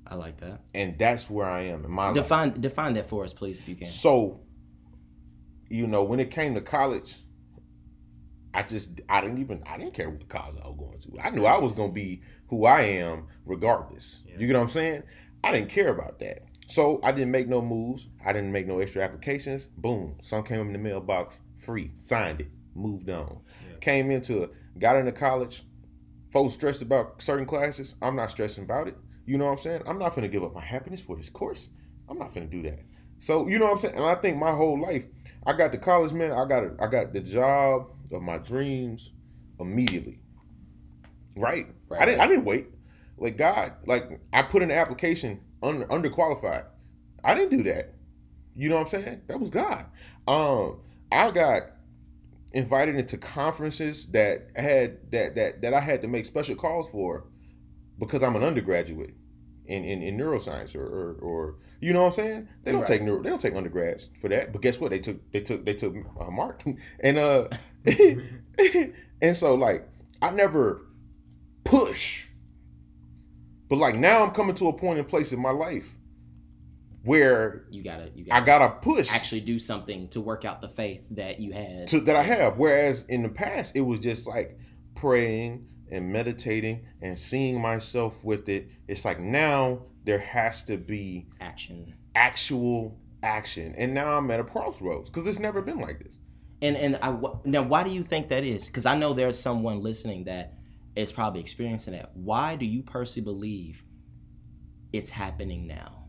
I 0.07 0.15
like 0.17 0.39
that. 0.41 0.61
and 0.75 0.99
that's 0.99 1.29
where 1.31 1.47
I 1.47 1.63
am 1.63 1.85
in 1.85 1.91
my 1.91 2.07
life. 2.07 2.15
Define 2.15 2.61
define 2.61 2.95
that 2.95 3.09
for 3.09 3.25
us, 3.25 3.33
please, 3.33 3.59
if 3.59 3.69
you 3.69 3.77
can. 3.77 3.89
So, 3.89 4.41
you 5.69 5.87
know, 5.87 6.03
when 6.05 6.21
it 6.21 6.31
came 6.31 6.55
to 6.55 6.61
college, 6.61 7.17
I 8.57 8.63
just 8.63 8.89
I 9.11 9.21
didn't 9.21 9.39
even 9.39 9.63
I 9.67 9.77
didn't 9.77 9.93
care 9.93 10.09
what 10.09 10.21
the 10.21 10.25
college 10.25 10.57
I 10.65 10.67
was 10.67 10.77
going 10.79 10.99
to. 10.99 11.21
I 11.23 11.29
knew 11.29 11.45
I 11.45 11.59
was 11.59 11.73
gonna 11.73 11.93
be 11.93 12.23
who 12.49 12.65
I 12.65 12.81
am 12.81 13.27
regardless. 13.45 14.23
Yeah. 14.27 14.39
You 14.39 14.47
get 14.47 14.57
what 14.57 14.63
I'm 14.63 14.71
saying? 14.71 15.03
I 15.45 15.53
didn't 15.53 15.69
care 15.69 15.91
about 15.91 16.19
that. 16.21 16.47
So 16.67 16.99
I 17.03 17.13
didn't 17.13 17.33
make 17.33 17.49
no 17.49 17.61
moves. 17.61 18.09
I 18.25 18.33
didn't 18.33 18.53
make 18.53 18.67
no 18.67 18.79
extra 18.79 19.03
applications. 19.03 19.67
Boom. 19.77 20.17
Some 20.23 20.43
came 20.43 20.61
in 20.63 20.73
the 20.73 20.79
mailbox 20.79 21.43
free. 21.59 21.91
Signed 21.97 22.41
it. 22.41 22.49
Moved 22.75 23.11
on. 23.11 23.41
Yeah. 23.69 23.77
Came 23.81 24.11
into 24.11 24.49
got 24.79 24.97
into 24.97 25.13
college. 25.13 25.63
Folks 26.33 26.55
stressed 26.55 26.81
about 26.81 27.21
certain 27.21 27.45
classes. 27.45 27.95
I'm 28.01 28.17
not 28.17 28.31
stressing 28.31 28.65
about 28.65 28.89
it. 28.89 28.97
You 29.27 29.37
know 29.37 29.45
what 29.45 29.53
I'm 29.53 29.59
saying? 29.59 29.83
I'm 29.87 29.99
not 29.99 30.15
gonna 30.15 30.29
give 30.29 30.43
up 30.43 30.55
my 30.55 30.65
happiness 30.65 31.03
for 31.03 31.15
this 31.15 31.29
course. 31.29 31.69
I'm 32.09 32.19
not 32.19 32.33
gonna 32.33 32.47
do 32.47 32.63
that. 32.63 32.81
So 33.19 33.49
you 33.49 33.59
know 33.59 33.67
what 33.67 33.75
I'm 33.75 33.81
saying? 33.81 33.97
And 33.97 34.05
I 34.05 34.15
think 34.15 34.39
my 34.39 34.53
whole 34.53 34.81
life, 34.81 35.05
I 35.45 35.53
got 35.53 35.73
the 35.73 35.79
college 35.79 36.15
man. 36.15 36.33
I 36.33 36.47
got 36.47 36.65
a, 36.65 36.75
I 36.81 36.87
got 36.87 37.13
the 37.13 37.21
job 37.21 37.91
of 38.13 38.23
my 38.23 38.39
dreams 38.39 39.13
immediately. 39.61 40.21
Right. 41.37 41.69
Right. 41.89 42.03
I 42.03 42.07
didn't. 42.07 42.21
I 42.21 42.27
didn't 42.29 42.45
wait. 42.45 42.69
Like 43.19 43.37
God, 43.37 43.75
like 43.87 44.21
I 44.33 44.43
put 44.43 44.63
in 44.63 44.69
the 44.69 44.75
application 44.77 45.41
under 45.63 45.87
underqualified. 45.87 46.65
I 47.25 47.35
didn't 47.35 47.57
do 47.57 47.63
that. 47.65 47.95
You 48.55 48.69
know 48.69 48.77
what 48.77 48.95
I'm 48.95 49.03
saying? 49.03 49.23
That 49.29 49.41
was 49.41 49.51
God. 49.51 49.87
Um, 50.29 50.81
I 51.13 51.31
got 51.31 51.65
invited 52.53 52.97
into 52.97 53.19
conferences 53.19 54.07
that 54.09 54.49
had 54.57 55.11
that 55.13 55.35
that 55.37 55.63
that 55.63 55.75
I 55.75 55.81
had 55.81 56.03
to 56.03 56.09
make 56.09 56.25
special 56.25 56.57
calls 56.57 56.89
for 56.91 57.25
because 57.99 58.23
I'm 58.23 58.37
an 58.37 58.45
undergraduate 58.45 59.15
in 59.67 59.85
in, 59.85 60.03
in 60.03 60.17
neuroscience 60.19 60.75
or, 60.75 60.85
or 60.87 61.13
or 61.21 61.55
you 61.81 61.93
know 61.93 62.03
what 62.05 62.19
I'm 62.19 62.25
saying? 62.25 62.49
They 62.65 62.73
don't 62.73 62.81
Right. 62.83 62.89
take 62.89 63.03
neuro, 63.03 63.23
they 63.23 63.31
don't 63.31 63.41
take 63.41 63.55
undergrads 63.55 64.09
for 64.21 64.29
that. 64.29 64.53
But 64.53 64.63
guess 64.63 64.81
what? 64.81 64.91
They 64.91 65.01
took 65.01 65.19
they 65.33 65.41
took 65.41 65.65
they 65.65 65.75
took 65.75 65.95
uh, 66.21 66.31
Mark 66.31 66.63
and 67.01 67.19
uh 67.19 67.49
and 69.23 69.37
so 69.37 69.55
like 69.55 69.89
I 70.21 70.31
never 70.31 70.83
push. 71.65 72.25
But 73.69 73.77
like 73.77 73.97
now 73.97 74.25
I'm 74.25 74.31
coming 74.31 74.55
to 74.57 74.69
a 74.69 74.73
point 74.73 74.99
and 74.99 75.09
place 75.09 75.33
in 75.33 75.41
my 75.41 75.51
life 75.51 75.97
where 77.07 77.65
You 77.71 77.83
gotta 77.83 78.11
you 78.15 78.27
I 78.31 78.41
gotta 78.41 78.67
gotta 78.67 78.81
push 78.81 79.11
actually 79.11 79.41
do 79.41 79.59
something 79.59 80.09
to 80.09 80.21
work 80.21 80.45
out 80.45 80.61
the 80.61 80.69
faith 80.69 81.03
that 81.13 81.41
you 81.41 81.53
had. 81.53 81.87
to, 81.89 82.01
that 82.01 82.17
I 82.17 82.23
have. 82.23 82.59
Whereas 82.59 83.05
in 83.09 83.23
the 83.23 83.29
past, 83.29 83.77
it 83.77 83.81
was 83.81 84.01
just 84.01 84.27
like 84.27 84.59
praying 84.95 85.69
and 85.91 86.13
meditating 86.13 86.85
and 87.01 87.19
seeing 87.19 87.61
myself 87.61 88.25
with 88.25 88.49
it. 88.49 88.71
It's 88.89 89.05
like 89.05 89.21
now 89.21 89.83
there 90.05 90.19
has 90.19 90.63
to 90.65 90.77
be 90.77 91.29
action. 91.41 91.95
actual 92.15 92.99
action, 93.23 93.75
and 93.79 93.95
now 93.95 94.19
I'm 94.19 94.31
at 94.31 94.41
a 94.41 94.45
crossroads 94.45 95.09
because 95.09 95.27
it's 95.27 95.39
never 95.39 95.63
been 95.63 95.79
like 95.79 96.01
this. 96.01 96.19
And 96.63 96.77
and 96.77 96.97
I 97.03 97.17
now 97.45 97.63
why 97.63 97.85
do 97.85 97.91
you 97.91 98.03
think 98.03 98.29
that 98.29 98.45
is? 98.45 98.67
Because 98.67 98.87
I 98.87 98.97
know 98.97 99.13
there's 99.13 99.39
someone 99.39 99.83
listening 99.83 100.25
that 100.25 100.55
is 100.95 101.13
probably 101.13 101.41
experiencing 101.41 101.93
that. 101.93 102.17
Why 102.17 102.57
do 102.57 102.65
you 102.65 102.83
personally 102.83 103.25
believe 103.25 103.83
it's 104.93 105.11
happening 105.11 105.67
now? 105.67 106.05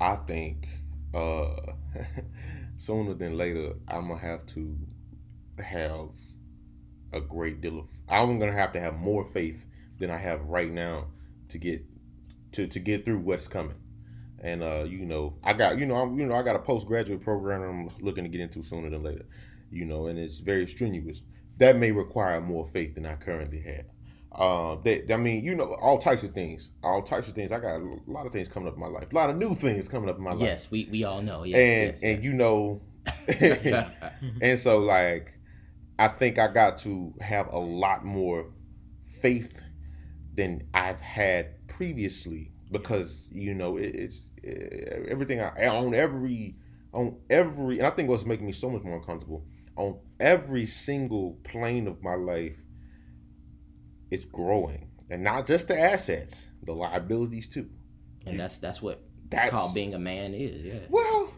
I 0.00 0.16
think 0.16 0.68
uh 1.14 1.54
sooner 2.78 3.14
than 3.14 3.36
later 3.36 3.74
I'm 3.86 4.08
gonna 4.08 4.20
have 4.20 4.46
to 4.46 4.76
have 5.62 6.10
a 7.12 7.20
great 7.20 7.60
deal 7.60 7.78
of 7.78 7.86
I'm 8.08 8.38
gonna 8.38 8.52
have 8.52 8.72
to 8.72 8.80
have 8.80 8.94
more 8.94 9.24
faith 9.24 9.66
than 9.98 10.10
I 10.10 10.16
have 10.16 10.42
right 10.42 10.70
now 10.70 11.06
to 11.50 11.58
get 11.58 11.84
to 12.52 12.66
to 12.66 12.78
get 12.78 13.04
through 13.04 13.18
what's 13.18 13.48
coming. 13.48 13.76
And 14.40 14.62
uh, 14.62 14.84
you 14.84 15.06
know, 15.06 15.34
I 15.44 15.52
got 15.52 15.78
you 15.78 15.86
know, 15.86 15.96
I'm 15.96 16.18
you 16.18 16.26
know, 16.26 16.34
I 16.34 16.42
got 16.42 16.56
a 16.56 16.58
postgraduate 16.58 17.22
program 17.22 17.62
I'm 17.62 18.04
looking 18.04 18.24
to 18.24 18.30
get 18.30 18.40
into 18.40 18.62
sooner 18.62 18.90
than 18.90 19.02
later. 19.02 19.24
You 19.72 19.84
know, 19.84 20.06
and 20.06 20.18
it's 20.18 20.38
very 20.38 20.66
strenuous. 20.66 21.22
That 21.58 21.76
may 21.76 21.90
require 21.90 22.40
more 22.40 22.66
faith 22.66 22.94
than 22.94 23.06
I 23.06 23.14
currently 23.16 23.60
have. 23.62 23.84
Uh, 24.32 24.76
that 24.82 25.12
I 25.12 25.16
mean, 25.16 25.44
you 25.44 25.54
know, 25.54 25.74
all 25.80 25.98
types 25.98 26.22
of 26.22 26.32
things, 26.32 26.70
all 26.82 27.02
types 27.02 27.28
of 27.28 27.34
things. 27.34 27.52
I 27.52 27.58
got 27.58 27.80
a 27.80 27.98
lot 28.06 28.26
of 28.26 28.32
things 28.32 28.48
coming 28.48 28.68
up 28.68 28.74
in 28.74 28.80
my 28.80 28.86
life, 28.86 29.12
a 29.12 29.14
lot 29.14 29.30
of 29.30 29.36
new 29.36 29.54
things 29.54 29.88
coming 29.88 30.08
up 30.08 30.16
in 30.16 30.24
my 30.24 30.32
life 30.32 30.42
Yes, 30.42 30.70
we, 30.70 30.88
we 30.90 31.04
all 31.04 31.20
know. 31.20 31.44
Yes, 31.44 31.58
and 31.58 31.90
yes, 31.90 32.02
and 32.02 32.16
yes. 32.16 32.24
you 32.24 32.32
know 32.32 32.82
and 34.40 34.58
so 34.60 34.78
like 34.78 35.32
i 35.98 36.08
think 36.08 36.38
i 36.38 36.46
got 36.46 36.78
to 36.78 37.12
have 37.20 37.52
a 37.52 37.58
lot 37.58 38.04
more 38.04 38.46
faith 39.20 39.60
than 40.34 40.66
i've 40.74 41.00
had 41.00 41.66
previously 41.68 42.52
because 42.70 43.28
you 43.30 43.54
know 43.54 43.76
it, 43.76 43.94
it's 43.94 44.22
eh, 44.44 45.00
everything 45.08 45.40
I, 45.40 45.66
on 45.66 45.94
every 45.94 46.56
on 46.92 47.18
every 47.28 47.78
and 47.78 47.86
i 47.86 47.90
think 47.90 48.08
what's 48.08 48.24
making 48.24 48.46
me 48.46 48.52
so 48.52 48.70
much 48.70 48.82
more 48.82 48.96
uncomfortable 48.96 49.44
on 49.76 49.98
every 50.20 50.66
single 50.66 51.38
plane 51.44 51.86
of 51.88 52.02
my 52.02 52.14
life 52.14 52.56
it's 54.10 54.24
growing 54.24 54.90
and 55.10 55.22
not 55.24 55.46
just 55.46 55.68
the 55.68 55.78
assets 55.78 56.46
the 56.64 56.72
liabilities 56.72 57.48
too 57.48 57.68
and 58.26 58.38
that's 58.38 58.58
that's 58.58 58.80
what 58.82 59.02
that's 59.30 59.50
called 59.50 59.74
being 59.74 59.94
a 59.94 59.98
man 59.98 60.34
is. 60.34 60.62
Yeah. 60.62 60.80
well 60.90 61.32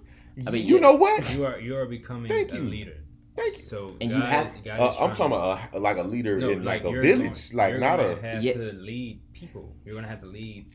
I 0.47 0.51
mean, 0.51 0.67
you 0.67 0.75
yeah. 0.77 0.81
know 0.81 0.95
what 0.95 1.33
You 1.33 1.47
are 1.47 1.61
you 1.61 1.77
are 1.77 1.87
becoming 1.87 2.29
Thank 2.29 2.53
a 2.53 2.57
you. 2.57 2.63
leader. 2.63 2.97
Thank 3.37 3.59
you. 3.59 3.65
So 3.65 3.97
And 4.01 4.11
God, 4.11 4.19
you 4.65 4.71
have- 4.71 4.81
Uh, 4.81 4.89
I'm 5.01 5.11
talking 5.15 5.31
to- 5.31 5.37
about 5.37 5.75
a, 5.75 5.79
like 5.79 5.97
a 5.97 6.03
leader 6.03 6.39
No, 6.39 6.51
in 6.51 6.65
like, 6.65 6.85
a 6.85 6.91
you're 6.91 7.03
village, 7.03 7.51
going- 7.51 7.57
like 7.57 7.71
you're 7.71 7.81
not 7.81 7.99
gonna 7.99 8.17
a. 8.17 8.21
have 8.21 8.43
Yeah. 8.43 8.55
to 8.55 8.73
lead 8.73 9.21
people. 9.33 9.77
You're 9.85 9.95
gonna 9.95 10.09
have 10.09 10.21
to 10.23 10.27
lead 10.27 10.67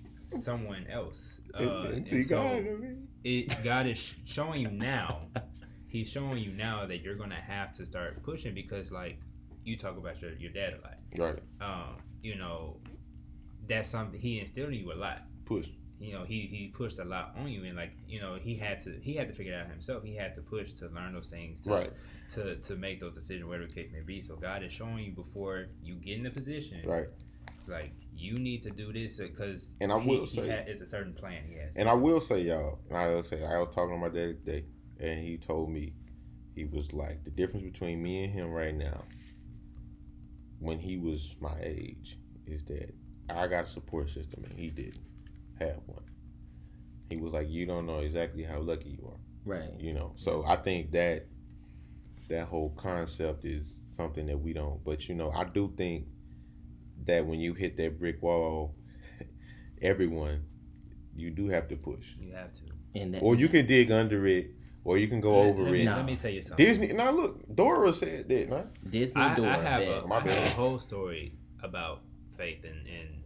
someone 0.41 0.87
else. 0.87 1.41
Uh, 1.53 1.89
See, 2.05 2.17
and 2.17 2.25
so 2.27 2.35
God, 2.43 2.45
I 2.57 2.61
mean, 2.61 3.07
it 3.23 3.63
God 3.63 3.87
is 3.87 3.97
showing 4.25 4.61
you 4.61 4.69
now. 4.71 5.27
He's 5.89 6.09
showing 6.09 6.37
you 6.43 6.51
now 6.53 6.85
that 6.85 7.01
you're 7.01 7.15
gonna 7.15 7.41
have 7.41 7.73
to 7.73 7.85
start 7.85 8.21
pushing 8.23 8.53
because, 8.53 8.91
like, 8.91 9.17
you 9.65 9.75
talk 9.77 9.97
about 9.97 10.21
your 10.21 10.31
your 10.33 10.51
dad 10.51 10.73
a 10.73 10.81
lot. 10.81 10.97
right, 11.17 11.39
Um, 11.61 11.97
you 12.21 12.35
know, 12.35 12.77
that's 13.67 13.89
something 13.89 14.19
he 14.19 14.39
instilled 14.39 14.69
in 14.73 14.79
you 14.79 14.91
a 14.93 14.95
lot. 14.95 15.23
push. 15.45 15.67
You 15.99 16.13
know, 16.13 16.23
he 16.23 16.47
he 16.47 16.67
pushed 16.67 16.99
a 16.99 17.03
lot 17.03 17.33
on 17.37 17.49
you, 17.49 17.65
and 17.65 17.75
like, 17.75 17.91
you 18.07 18.21
know, 18.21 18.35
he 18.35 18.55
had 18.55 18.79
to 18.81 18.97
he 19.01 19.15
had 19.15 19.27
to 19.27 19.33
figure 19.33 19.51
it 19.53 19.57
out 19.57 19.67
himself. 19.69 20.01
He 20.03 20.15
had 20.15 20.33
to 20.35 20.41
push 20.41 20.71
to 20.73 20.87
learn 20.89 21.13
those 21.13 21.27
things, 21.27 21.59
to, 21.61 21.69
Right, 21.71 21.91
to 22.35 22.55
to 22.55 22.75
make 22.77 23.01
those 23.01 23.13
decisions, 23.15 23.45
whatever 23.47 23.67
the 23.67 23.73
case 23.73 23.89
may 23.91 24.01
be. 24.01 24.21
So 24.21 24.35
God 24.37 24.63
is 24.63 24.71
showing 24.71 24.99
you 25.03 25.11
before 25.11 25.65
you 25.83 25.95
get 25.95 26.17
in 26.17 26.23
the 26.23 26.29
position, 26.29 26.87
right. 26.87 27.07
like 27.67 27.91
you 28.15 28.39
need 28.39 28.63
to 28.63 28.69
do 28.69 28.93
this 28.93 29.17
because 29.17 29.73
And 29.81 29.91
I 29.91 29.95
will 29.95 30.21
he 30.25 30.35
say- 30.37 30.47
had, 30.47 30.69
it's 30.69 30.79
a 30.81 30.85
certain 30.85 31.13
plan 31.13 31.43
he 31.49 31.55
has. 31.55 31.71
And 31.75 31.89
I 31.89 31.93
will 31.93 32.21
say, 32.21 32.41
y'all, 32.43 32.79
and 32.89 32.97
I 32.97 33.07
will 33.09 33.23
say, 33.23 33.43
I 33.43 33.57
was 33.59 33.69
talking 33.69 33.95
to 33.95 33.97
my 33.97 34.07
dad 34.09 34.45
today, 34.45 34.63
and 34.99 35.19
he 35.19 35.37
told 35.37 35.69
me, 35.69 35.93
he 36.55 36.65
was 36.65 36.93
like, 36.93 37.23
the 37.23 37.31
difference 37.31 37.63
between 37.63 38.01
me 38.01 38.23
and 38.23 38.33
him 38.33 38.51
right 38.51 38.75
now, 38.75 39.03
when 40.59 40.79
he 40.79 40.97
was 40.97 41.35
my 41.39 41.55
age, 41.61 42.17
is 42.45 42.63
that 42.65 42.93
I 43.29 43.47
got 43.47 43.65
a 43.65 43.67
support 43.67 44.09
system 44.09 44.43
and 44.43 44.59
he 44.59 44.69
didn't 44.69 45.01
have 45.59 45.79
one. 45.85 46.03
He 47.09 47.17
was 47.17 47.33
like, 47.33 47.49
you 47.49 47.65
don't 47.65 47.85
know 47.85 47.99
exactly 47.99 48.43
how 48.43 48.59
lucky 48.59 48.89
you 48.89 49.07
are. 49.07 49.19
Right. 49.45 49.71
you 49.79 49.93
know 49.93 50.13
so 50.15 50.43
i 50.45 50.55
think 50.55 50.91
that 50.91 51.25
that 52.27 52.47
whole 52.47 52.69
concept 52.77 53.45
is 53.45 53.81
something 53.87 54.27
that 54.27 54.37
we 54.37 54.53
don't 54.53 54.83
but 54.83 55.07
you 55.07 55.15
know 55.15 55.31
i 55.31 55.43
do 55.43 55.73
think 55.75 56.05
that 57.05 57.25
when 57.25 57.39
you 57.39 57.53
hit 57.53 57.77
that 57.77 57.97
brick 57.97 58.21
wall 58.21 58.75
everyone 59.81 60.43
you 61.15 61.31
do 61.31 61.47
have 61.47 61.67
to 61.69 61.75
push 61.75 62.15
you 62.19 62.33
have 62.33 62.53
to. 62.53 62.61
And 62.95 63.13
that, 63.13 63.21
or 63.21 63.35
you 63.35 63.47
can 63.47 63.65
dig 63.65 63.91
under 63.91 64.27
it 64.27 64.51
or 64.83 64.97
you 64.97 65.07
can 65.07 65.21
go 65.21 65.39
Let- 65.41 65.49
over 65.49 65.63
let 65.63 65.71
me, 65.73 65.81
it 65.81 65.85
Nah. 65.85 65.95
Let 65.97 66.05
me 66.05 66.15
tell 66.15 66.31
you 66.31 66.41
something. 66.41 66.65
disney 66.65 66.87
now 66.93 67.11
look 67.11 67.55
dora 67.55 67.91
said 67.93 68.27
that 68.29 68.49
man 68.49 68.69
Disney 68.89 69.21
I, 69.21 69.35
door. 69.35 69.47
I 69.47 69.61
have, 69.61 69.81
bet. 69.81 70.03
a, 70.03 70.07
My 70.07 70.17
I 70.17 70.31
have 70.31 70.43
a 70.47 70.49
whole 70.51 70.79
story 70.79 71.33
about 71.63 72.01
faith 72.37 72.63
and, 72.63 72.87
and 72.87 73.23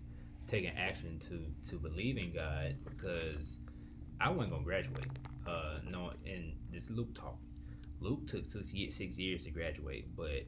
taking 0.48 0.72
action 0.78 1.20
to 1.20 1.46
to 1.70 1.78
believe 1.80 2.18
in 2.18 2.34
God 2.34 2.76
because 2.86 3.58
I 4.20 4.30
wasn't 4.30 4.52
gonna 4.52 4.64
graduate. 4.64 5.08
Uh, 5.46 5.80
no, 5.90 6.12
and 6.26 6.54
this 6.72 6.90
Luke 6.90 7.14
talk. 7.14 7.38
Luke 8.00 8.26
took 8.28 8.46
six, 8.50 8.74
ye- 8.74 8.90
six 8.92 9.18
years 9.18 9.44
to 9.46 9.52
graduate, 9.52 10.08
but 10.16 10.46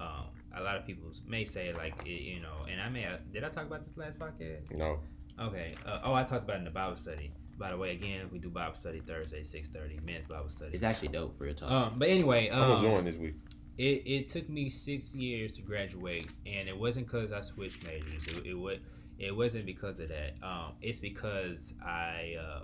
um, 0.00 0.26
a 0.56 0.62
lot 0.62 0.76
of 0.76 0.86
people 0.86 1.10
may 1.26 1.44
say 1.44 1.72
like 1.72 1.94
it, 2.06 2.22
you 2.22 2.40
know, 2.40 2.66
and 2.70 2.80
I 2.80 2.88
may 2.88 3.02
have, 3.02 3.32
did 3.32 3.42
I 3.44 3.48
talk 3.48 3.66
about 3.66 3.84
this 3.84 3.96
last 3.96 4.18
podcast? 4.18 4.70
No. 4.72 5.00
Okay. 5.40 5.74
Uh, 5.84 6.00
oh, 6.04 6.14
I 6.14 6.22
talked 6.24 6.44
about 6.44 6.56
it 6.56 6.58
in 6.60 6.64
the 6.64 6.70
Bible 6.70 6.96
study. 6.96 7.32
By 7.58 7.70
the 7.70 7.76
way, 7.76 7.92
again, 7.92 8.28
we 8.32 8.38
do 8.38 8.48
Bible 8.50 8.74
study 8.76 9.00
Thursday, 9.00 9.42
six 9.42 9.68
thirty, 9.68 9.98
men's 10.04 10.26
Bible 10.26 10.48
study. 10.48 10.70
It's 10.72 10.82
actually 10.82 11.08
dope 11.08 11.36
for 11.36 11.44
your 11.44 11.54
talk. 11.54 11.70
Um, 11.70 11.98
but 11.98 12.08
anyway, 12.08 12.48
um, 12.50 12.62
I'm 12.62 12.68
gonna 12.68 12.94
join 12.94 13.04
this 13.04 13.16
week. 13.16 13.34
it, 13.78 14.02
it 14.06 14.28
took 14.28 14.48
me 14.48 14.70
six 14.70 15.14
years 15.14 15.52
to 15.52 15.62
graduate, 15.62 16.30
and 16.46 16.68
it 16.68 16.78
wasn't 16.78 17.06
because 17.06 17.32
I 17.32 17.40
switched 17.40 17.84
majors. 17.86 18.26
It, 18.28 18.46
it 18.46 18.54
would 18.54 18.80
it 19.18 19.34
wasn't 19.34 19.66
because 19.66 19.98
of 19.98 20.08
that. 20.10 20.34
Um, 20.42 20.74
it's 20.80 21.00
because 21.00 21.72
I 21.84 22.36
uh, 22.40 22.60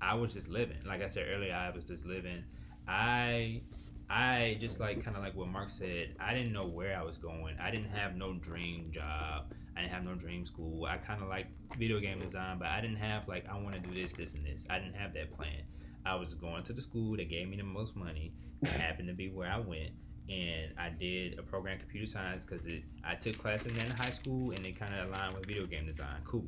I 0.00 0.14
was 0.14 0.32
just 0.34 0.48
living. 0.48 0.78
Like 0.86 1.02
I 1.02 1.08
said 1.08 1.26
earlier, 1.28 1.52
I 1.54 1.70
was 1.70 1.84
just 1.84 2.06
living. 2.06 2.44
I 2.86 3.62
I 4.08 4.56
just 4.60 4.78
like 4.78 5.04
kind 5.04 5.16
of 5.16 5.22
like 5.22 5.34
what 5.34 5.48
Mark 5.48 5.70
said. 5.70 6.14
I 6.20 6.34
didn't 6.34 6.52
know 6.52 6.66
where 6.66 6.96
I 6.96 7.02
was 7.02 7.16
going. 7.16 7.56
I 7.60 7.70
didn't 7.72 7.90
have 7.90 8.14
no 8.14 8.34
dream 8.34 8.92
job. 8.92 9.52
I 9.76 9.80
didn't 9.80 9.92
have 9.92 10.04
no 10.04 10.14
dream 10.14 10.46
school. 10.46 10.86
I 10.86 10.96
kind 10.96 11.22
of 11.22 11.28
like 11.28 11.46
video 11.78 12.00
game 12.00 12.18
design, 12.18 12.58
but 12.58 12.68
I 12.68 12.80
didn't 12.80 12.96
have 12.96 13.28
like 13.28 13.46
I 13.48 13.58
want 13.58 13.74
to 13.74 13.80
do 13.80 14.00
this, 14.00 14.12
this, 14.12 14.34
and 14.34 14.44
this. 14.44 14.64
I 14.70 14.78
didn't 14.78 14.94
have 14.94 15.12
that 15.14 15.36
plan. 15.36 15.62
I 16.04 16.14
was 16.14 16.34
going 16.34 16.62
to 16.64 16.72
the 16.72 16.80
school 16.80 17.16
that 17.16 17.28
gave 17.28 17.48
me 17.48 17.56
the 17.56 17.64
most 17.64 17.96
money. 17.96 18.32
It 18.62 18.68
happened 18.70 19.08
to 19.08 19.14
be 19.14 19.28
where 19.28 19.50
I 19.50 19.58
went, 19.58 19.90
and 20.28 20.72
I 20.78 20.88
did 20.88 21.38
a 21.38 21.42
program 21.42 21.78
computer 21.78 22.06
science 22.06 22.46
because 22.46 22.64
it. 22.66 22.84
I 23.04 23.16
took 23.16 23.38
classes 23.38 23.76
in 23.76 23.90
high 23.90 24.10
school, 24.10 24.52
and 24.52 24.64
it 24.64 24.78
kind 24.78 24.94
of 24.94 25.08
aligned 25.08 25.34
with 25.34 25.46
video 25.46 25.66
game 25.66 25.86
design. 25.86 26.20
Cool. 26.24 26.46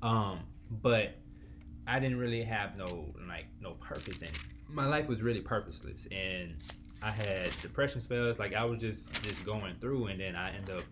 Um, 0.00 0.40
but 0.70 1.14
I 1.86 1.98
didn't 1.98 2.18
really 2.18 2.44
have 2.44 2.76
no 2.76 3.12
like 3.28 3.46
no 3.60 3.72
purpose 3.72 4.22
in 4.22 4.28
it. 4.28 4.38
My 4.68 4.86
life 4.86 5.08
was 5.08 5.22
really 5.22 5.40
purposeless, 5.40 6.06
and 6.12 6.54
I 7.02 7.10
had 7.10 7.50
depression 7.60 8.00
spells. 8.00 8.38
Like 8.38 8.54
I 8.54 8.64
was 8.64 8.80
just 8.80 9.12
just 9.22 9.44
going 9.44 9.74
through, 9.80 10.06
and 10.06 10.20
then 10.20 10.36
I 10.36 10.54
end 10.54 10.70
up 10.70 10.84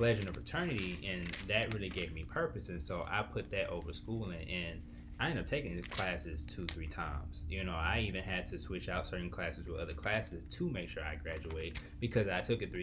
pledging 0.00 0.26
of 0.26 0.32
fraternity, 0.32 0.98
and 1.06 1.26
that 1.46 1.74
really 1.74 1.90
gave 1.90 2.10
me 2.14 2.24
purpose. 2.24 2.70
And 2.70 2.80
so 2.80 3.04
I 3.06 3.22
put 3.22 3.50
that 3.50 3.68
over 3.68 3.92
schooling, 3.92 4.48
and 4.48 4.80
I 5.20 5.26
ended 5.28 5.44
up 5.44 5.46
taking 5.46 5.76
these 5.76 5.84
classes 5.88 6.42
two, 6.48 6.64
three 6.68 6.86
times. 6.86 7.42
You 7.50 7.64
know, 7.64 7.74
I 7.74 8.02
even 8.08 8.22
had 8.22 8.46
to 8.46 8.58
switch 8.58 8.88
out 8.88 9.06
certain 9.06 9.28
classes 9.28 9.66
with 9.68 9.78
other 9.78 9.92
classes 9.92 10.42
to 10.52 10.70
make 10.70 10.88
sure 10.88 11.02
I 11.04 11.16
graduate 11.16 11.78
because 12.00 12.28
I 12.28 12.40
took 12.40 12.62
it 12.62 12.70
three. 12.70 12.80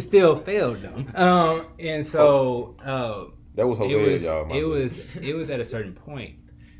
Still 0.00 0.38
failed 0.38 0.80
them. 0.80 1.10
Um, 1.16 1.66
and 1.80 2.06
so 2.06 2.76
uh, 2.84 3.34
That 3.56 3.66
was 3.66 3.80
it 3.80 3.90
Jose, 3.90 4.12
was 4.14 4.22
y'all. 4.22 4.56
it 4.56 4.62
was 4.62 5.16
it 5.20 5.34
was 5.34 5.50
at 5.50 5.58
a 5.58 5.64
certain 5.64 5.92
point 5.92 6.36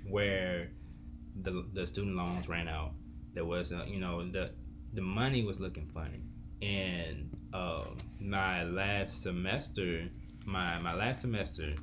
where 0.09 0.69
the 1.43 1.67
the 1.75 1.85
student 1.85 2.15
loans 2.15 2.49
ran 2.49 2.69
out. 2.69 2.93
There 3.33 3.45
was 3.45 3.73
a, 3.73 3.85
you 3.89 3.99
know 3.99 4.25
the 4.31 4.53
the 4.93 5.03
money 5.03 5.43
was 5.45 5.59
looking 5.59 5.91
funny, 5.93 6.23
and 6.63 7.37
uh, 7.55 7.85
my 8.21 8.65
last 8.65 9.23
semester, 9.23 10.09
my 10.45 10.79
my 10.81 10.95
last 10.95 11.21
semester, 11.21 11.75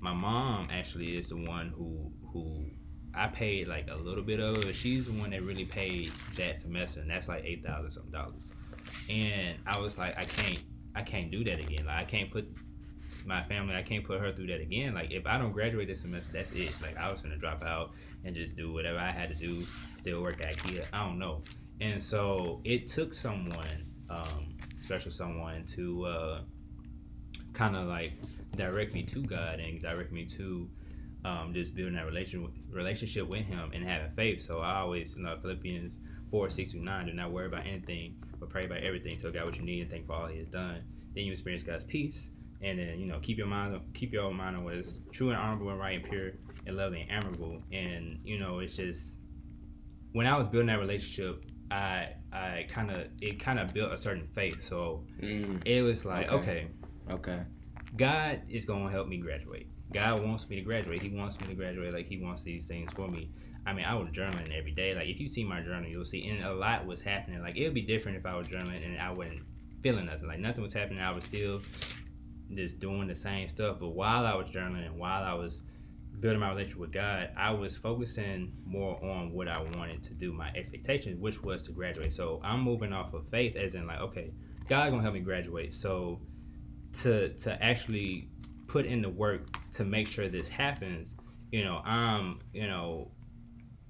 my 0.00 0.14
mom 0.14 0.68
actually 0.72 1.16
is 1.16 1.28
the 1.28 1.36
one 1.36 1.68
who 1.76 2.10
who 2.32 2.64
I 3.14 3.26
paid 3.26 3.68
like 3.68 3.88
a 3.90 3.96
little 3.96 4.24
bit 4.24 4.40
of. 4.40 4.74
She's 4.74 5.04
the 5.04 5.12
one 5.12 5.30
that 5.30 5.42
really 5.42 5.66
paid 5.66 6.10
that 6.36 6.60
semester, 6.60 7.00
and 7.00 7.10
that's 7.10 7.28
like 7.28 7.44
eight 7.44 7.64
thousand 7.64 7.90
something 7.90 8.10
dollars. 8.10 8.44
And 9.10 9.58
I 9.66 9.78
was 9.78 9.98
like, 9.98 10.18
I 10.18 10.24
can't 10.24 10.62
I 10.96 11.02
can't 11.02 11.30
do 11.30 11.44
that 11.44 11.60
again. 11.60 11.84
Like 11.86 11.98
I 11.98 12.04
can't 12.04 12.30
put 12.30 12.48
my 13.26 13.42
family, 13.44 13.74
I 13.74 13.82
can't 13.82 14.04
put 14.04 14.20
her 14.20 14.32
through 14.32 14.46
that 14.46 14.62
again. 14.62 14.94
Like 14.94 15.10
if 15.10 15.26
I 15.26 15.36
don't 15.36 15.52
graduate 15.52 15.86
this 15.86 16.00
semester, 16.00 16.32
that's 16.32 16.52
it. 16.52 16.72
Like 16.80 16.96
I 16.96 17.10
was 17.10 17.20
gonna 17.20 17.36
drop 17.36 17.62
out 17.62 17.90
and 18.24 18.34
just 18.34 18.56
do 18.56 18.72
whatever 18.72 18.98
I 18.98 19.10
had 19.10 19.28
to 19.28 19.34
do, 19.34 19.66
still 19.96 20.22
work 20.22 20.40
at 20.44 20.56
IKEA. 20.56 20.86
I 20.94 21.04
don't 21.04 21.18
know. 21.18 21.42
And 21.82 22.02
so 22.02 22.60
it 22.64 22.88
took 22.88 23.14
someone, 23.14 23.86
um, 24.08 24.49
special 24.90 25.12
someone, 25.12 25.64
to 25.64 26.04
uh, 26.04 26.40
kind 27.52 27.76
of 27.76 27.86
like 27.86 28.12
direct 28.56 28.92
me 28.92 29.04
to 29.04 29.22
God 29.22 29.60
and 29.60 29.80
direct 29.80 30.10
me 30.10 30.24
to 30.24 30.68
um, 31.24 31.52
just 31.54 31.76
building 31.76 31.94
that 31.94 32.06
relation 32.06 32.50
relationship 32.72 33.28
with 33.28 33.44
Him 33.44 33.70
and 33.72 33.84
having 33.84 34.10
faith. 34.16 34.44
So 34.44 34.58
I 34.58 34.80
always, 34.80 35.14
you 35.16 35.22
know, 35.22 35.36
Philippians 35.40 35.98
four 36.28 36.50
six 36.50 36.74
nine. 36.74 37.06
Do 37.06 37.12
not 37.12 37.30
worry 37.30 37.46
about 37.46 37.68
anything, 37.68 38.16
but 38.40 38.50
pray 38.50 38.64
about 38.64 38.78
everything. 38.78 39.16
Tell 39.16 39.30
God 39.30 39.44
what 39.44 39.56
you 39.56 39.62
need 39.62 39.82
and 39.82 39.90
thank 39.90 40.08
for 40.08 40.14
all 40.14 40.26
He 40.26 40.38
has 40.38 40.48
done. 40.48 40.82
Then 41.14 41.22
you 41.22 41.30
experience 41.30 41.62
God's 41.62 41.84
peace, 41.84 42.28
and 42.60 42.80
then 42.80 42.98
you 42.98 43.06
know 43.06 43.20
keep 43.20 43.38
your 43.38 43.46
mind 43.46 43.80
keep 43.94 44.12
your 44.12 44.32
mind 44.32 44.56
on 44.56 44.64
what 44.64 44.74
is 44.74 44.98
true 45.12 45.28
and 45.28 45.38
honorable 45.38 45.70
and 45.70 45.78
right 45.78 46.00
and 46.00 46.10
pure 46.10 46.32
and 46.66 46.76
lovely 46.76 47.02
and 47.02 47.12
admirable. 47.12 47.62
And 47.70 48.18
you 48.24 48.40
know 48.40 48.58
it's 48.58 48.74
just 48.74 49.14
when 50.14 50.26
I 50.26 50.36
was 50.36 50.48
building 50.48 50.66
that 50.66 50.80
relationship, 50.80 51.44
I 51.70 52.08
I 52.32 52.66
kind 52.70 52.90
of 52.90 53.06
it 53.20 53.38
kind 53.40 53.58
of 53.58 53.72
built 53.72 53.92
a 53.92 53.98
certain 53.98 54.26
faith. 54.34 54.62
So 54.62 55.04
Mm, 55.20 55.62
it 55.66 55.82
was 55.82 56.04
like 56.04 56.30
Okay. 56.32 56.66
okay 57.08 57.14
okay. 57.14 57.40
God 57.96 58.42
is 58.48 58.64
going 58.64 58.84
to 58.86 58.90
help 58.90 59.08
me 59.08 59.16
graduate. 59.18 59.66
God 59.92 60.22
wants 60.24 60.48
me 60.48 60.56
to 60.56 60.62
graduate. 60.62 61.02
He 61.02 61.08
wants 61.08 61.40
me 61.40 61.48
to 61.48 61.54
graduate 61.54 61.92
like 61.92 62.06
He 62.06 62.18
wants 62.22 62.42
these 62.42 62.66
things 62.66 62.90
for 62.92 63.08
me. 63.08 63.30
I 63.66 63.72
mean, 63.74 63.84
I 63.84 63.94
was 63.94 64.08
journaling 64.10 64.56
every 64.56 64.70
day. 64.72 64.94
Like, 64.94 65.08
if 65.08 65.20
you 65.20 65.28
see 65.28 65.44
my 65.44 65.60
journal, 65.60 65.88
you'll 65.88 66.04
see, 66.06 66.26
and 66.28 66.42
a 66.44 66.54
lot 66.54 66.86
was 66.86 67.02
happening. 67.02 67.42
Like, 67.42 67.56
it 67.58 67.64
would 67.64 67.74
be 67.74 67.82
different 67.82 68.16
if 68.16 68.24
I 68.24 68.34
was 68.34 68.48
journaling 68.48 68.84
and 68.86 68.98
I 68.98 69.10
wasn't 69.10 69.42
feeling 69.82 70.06
nothing. 70.06 70.28
Like, 70.28 70.38
nothing 70.38 70.62
was 70.62 70.72
happening. 70.72 71.00
I 71.00 71.10
was 71.10 71.24
still 71.24 71.60
just 72.54 72.80
doing 72.80 73.06
the 73.06 73.14
same 73.14 73.48
stuff. 73.48 73.76
But 73.80 73.90
while 73.90 74.24
I 74.24 74.34
was 74.34 74.46
journaling 74.48 74.86
and 74.86 74.98
while 74.98 75.22
I 75.24 75.34
was 75.34 75.60
building 76.18 76.40
my 76.40 76.50
relationship 76.50 76.78
with 76.78 76.92
God, 76.92 77.30
I 77.36 77.50
was 77.52 77.76
focusing 77.76 78.52
more 78.64 79.02
on 79.02 79.32
what 79.32 79.48
I 79.48 79.62
wanted 79.76 80.02
to 80.04 80.14
do, 80.14 80.32
my 80.32 80.50
expectations, 80.54 81.18
which 81.18 81.42
was 81.42 81.62
to 81.62 81.72
graduate. 81.72 82.12
So 82.12 82.40
I'm 82.44 82.60
moving 82.60 82.92
off 82.92 83.14
of 83.14 83.28
faith, 83.30 83.56
as 83.56 83.74
in, 83.74 83.86
like, 83.86 84.00
okay, 84.00 84.32
God 84.68 84.90
gonna 84.90 85.02
help 85.02 85.14
me 85.14 85.20
graduate. 85.20 85.72
So 85.72 86.20
to 87.02 87.30
to 87.34 87.62
actually 87.62 88.28
put 88.66 88.86
in 88.86 89.02
the 89.02 89.08
work 89.08 89.56
to 89.72 89.84
make 89.84 90.08
sure 90.08 90.28
this 90.28 90.48
happens, 90.48 91.14
you 91.52 91.64
know, 91.64 91.80
I'm 91.84 92.40
you 92.52 92.66
know, 92.66 93.10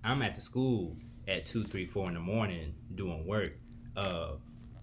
I'm 0.04 0.22
at 0.22 0.34
the 0.34 0.40
school 0.40 0.96
at 1.28 1.46
two, 1.46 1.64
three, 1.64 1.86
four 1.86 2.08
in 2.08 2.14
the 2.14 2.20
morning 2.20 2.74
doing 2.94 3.26
work. 3.26 3.52
Uh, 3.96 4.32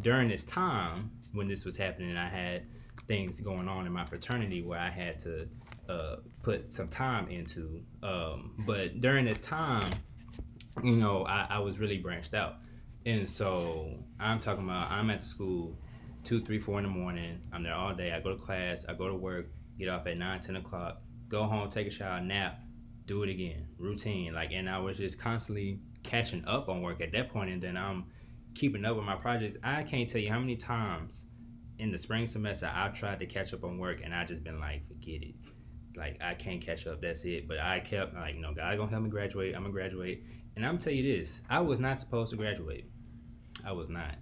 during 0.02 0.28
this 0.30 0.43
time 0.43 1.12
when 1.34 1.47
this 1.47 1.65
was 1.65 1.78
happening, 1.78 2.15
I 2.15 2.30
had 2.30 2.63
things 3.08 3.39
going 3.39 3.67
on 3.67 3.86
in 3.86 3.91
my 3.91 4.06
fraternity 4.06 4.62
where 4.62 4.80
I 4.80 4.89
had 4.89 5.19
to 5.21 5.47
uh, 5.89 6.17
put 6.48 6.72
some 6.72 6.88
time 6.88 7.28
into. 7.28 7.82
Um, 8.02 8.54
but 8.60 9.02
during 9.02 9.26
this 9.26 9.42
time, 9.42 9.92
you 10.82 10.96
know, 10.96 11.26
I, 11.26 11.46
I 11.50 11.60
was 11.60 11.78
really 11.78 11.98
branched 11.98 12.34
out. 12.34 12.56
And 13.06 13.30
so 13.30 13.90
I'm 14.18 14.40
talking 14.40 14.64
about 14.64 14.90
I'm 14.90 15.10
at 15.10 15.20
the 15.20 15.26
school 15.26 15.78
two, 16.24 16.42
three, 16.46 16.58
four 16.58 16.78
in 16.78 16.84
the 16.84 16.90
morning. 16.90 17.42
I'm 17.52 17.64
there 17.64 17.74
all 17.74 17.94
day. 17.94 18.14
I 18.14 18.22
go 18.22 18.30
to 18.30 18.42
class, 18.42 18.86
I 18.88 18.94
go 18.94 19.10
to 19.10 19.14
work, 19.14 19.48
get 19.78 19.90
off 19.90 20.08
at 20.08 20.18
nine, 20.18 20.40
ten 20.40 20.56
o'clock, 20.56 21.02
go 21.28 21.44
home, 21.44 21.70
take 21.70 21.88
a 21.88 21.90
shower, 21.90 22.22
nap, 22.22 22.62
do 23.08 23.24
it 23.24 23.30
again. 23.30 23.68
Routine. 23.78 24.34
Like 24.34 24.52
and 24.54 24.70
I 24.70 24.80
was 24.80 24.96
just 24.96 25.20
constantly 25.20 25.82
catching 26.04 26.46
up 26.46 26.70
on 26.70 26.82
work 26.82 27.02
at 27.02 27.12
that 27.12 27.28
point 27.30 27.50
and 27.50 27.62
then 27.62 27.76
I'm 27.76 28.06
keeping 28.56 28.86
up 28.86 28.96
with 28.96 29.06
my 29.06 29.16
projects. 29.16 29.58
I 29.66 29.84
can't 29.84 30.10
tell 30.10 30.22
you 30.22 30.30
how 30.30 30.40
many 30.40 30.56
times 30.56 31.26
in 31.78 31.92
the 31.92 31.98
spring 31.98 32.26
semester 32.26 32.72
I've 32.74 32.94
tried 32.94 33.20
to 33.20 33.26
catch 33.26 33.54
up 33.54 33.66
on 33.66 33.78
work 33.78 34.00
and 34.02 34.16
I 34.16 34.24
just 34.24 34.46
been 34.46 34.62
like, 34.62 34.88
forget 34.88 35.24
it. 35.24 35.36
Like 35.98 36.22
I 36.22 36.34
can't 36.36 36.62
catch 36.62 36.86
up, 36.88 37.02
that's 37.02 37.26
it. 37.26 37.48
But 37.48 37.60
I 37.60 37.80
kept 37.80 38.14
like, 38.16 38.36
you 38.36 38.42
know, 38.42 38.54
God 38.54 38.78
gonna 38.78 38.90
help 38.90 39.04
me 39.04 39.10
graduate, 39.10 39.56
I'm 39.56 39.64
gonna 39.64 39.74
graduate. 39.74 40.24
And 40.56 40.66
I'm 40.66 40.74
gonna 40.74 40.82
tell 40.82 40.94
you 40.94 41.18
this, 41.18 41.42
I 41.50 41.60
was 41.60 41.80
not 41.80 42.00
supposed 42.00 42.32
to 42.32 42.38
graduate. 42.38 42.86
I 43.66 43.72
was 43.74 43.90
not. 43.90 44.16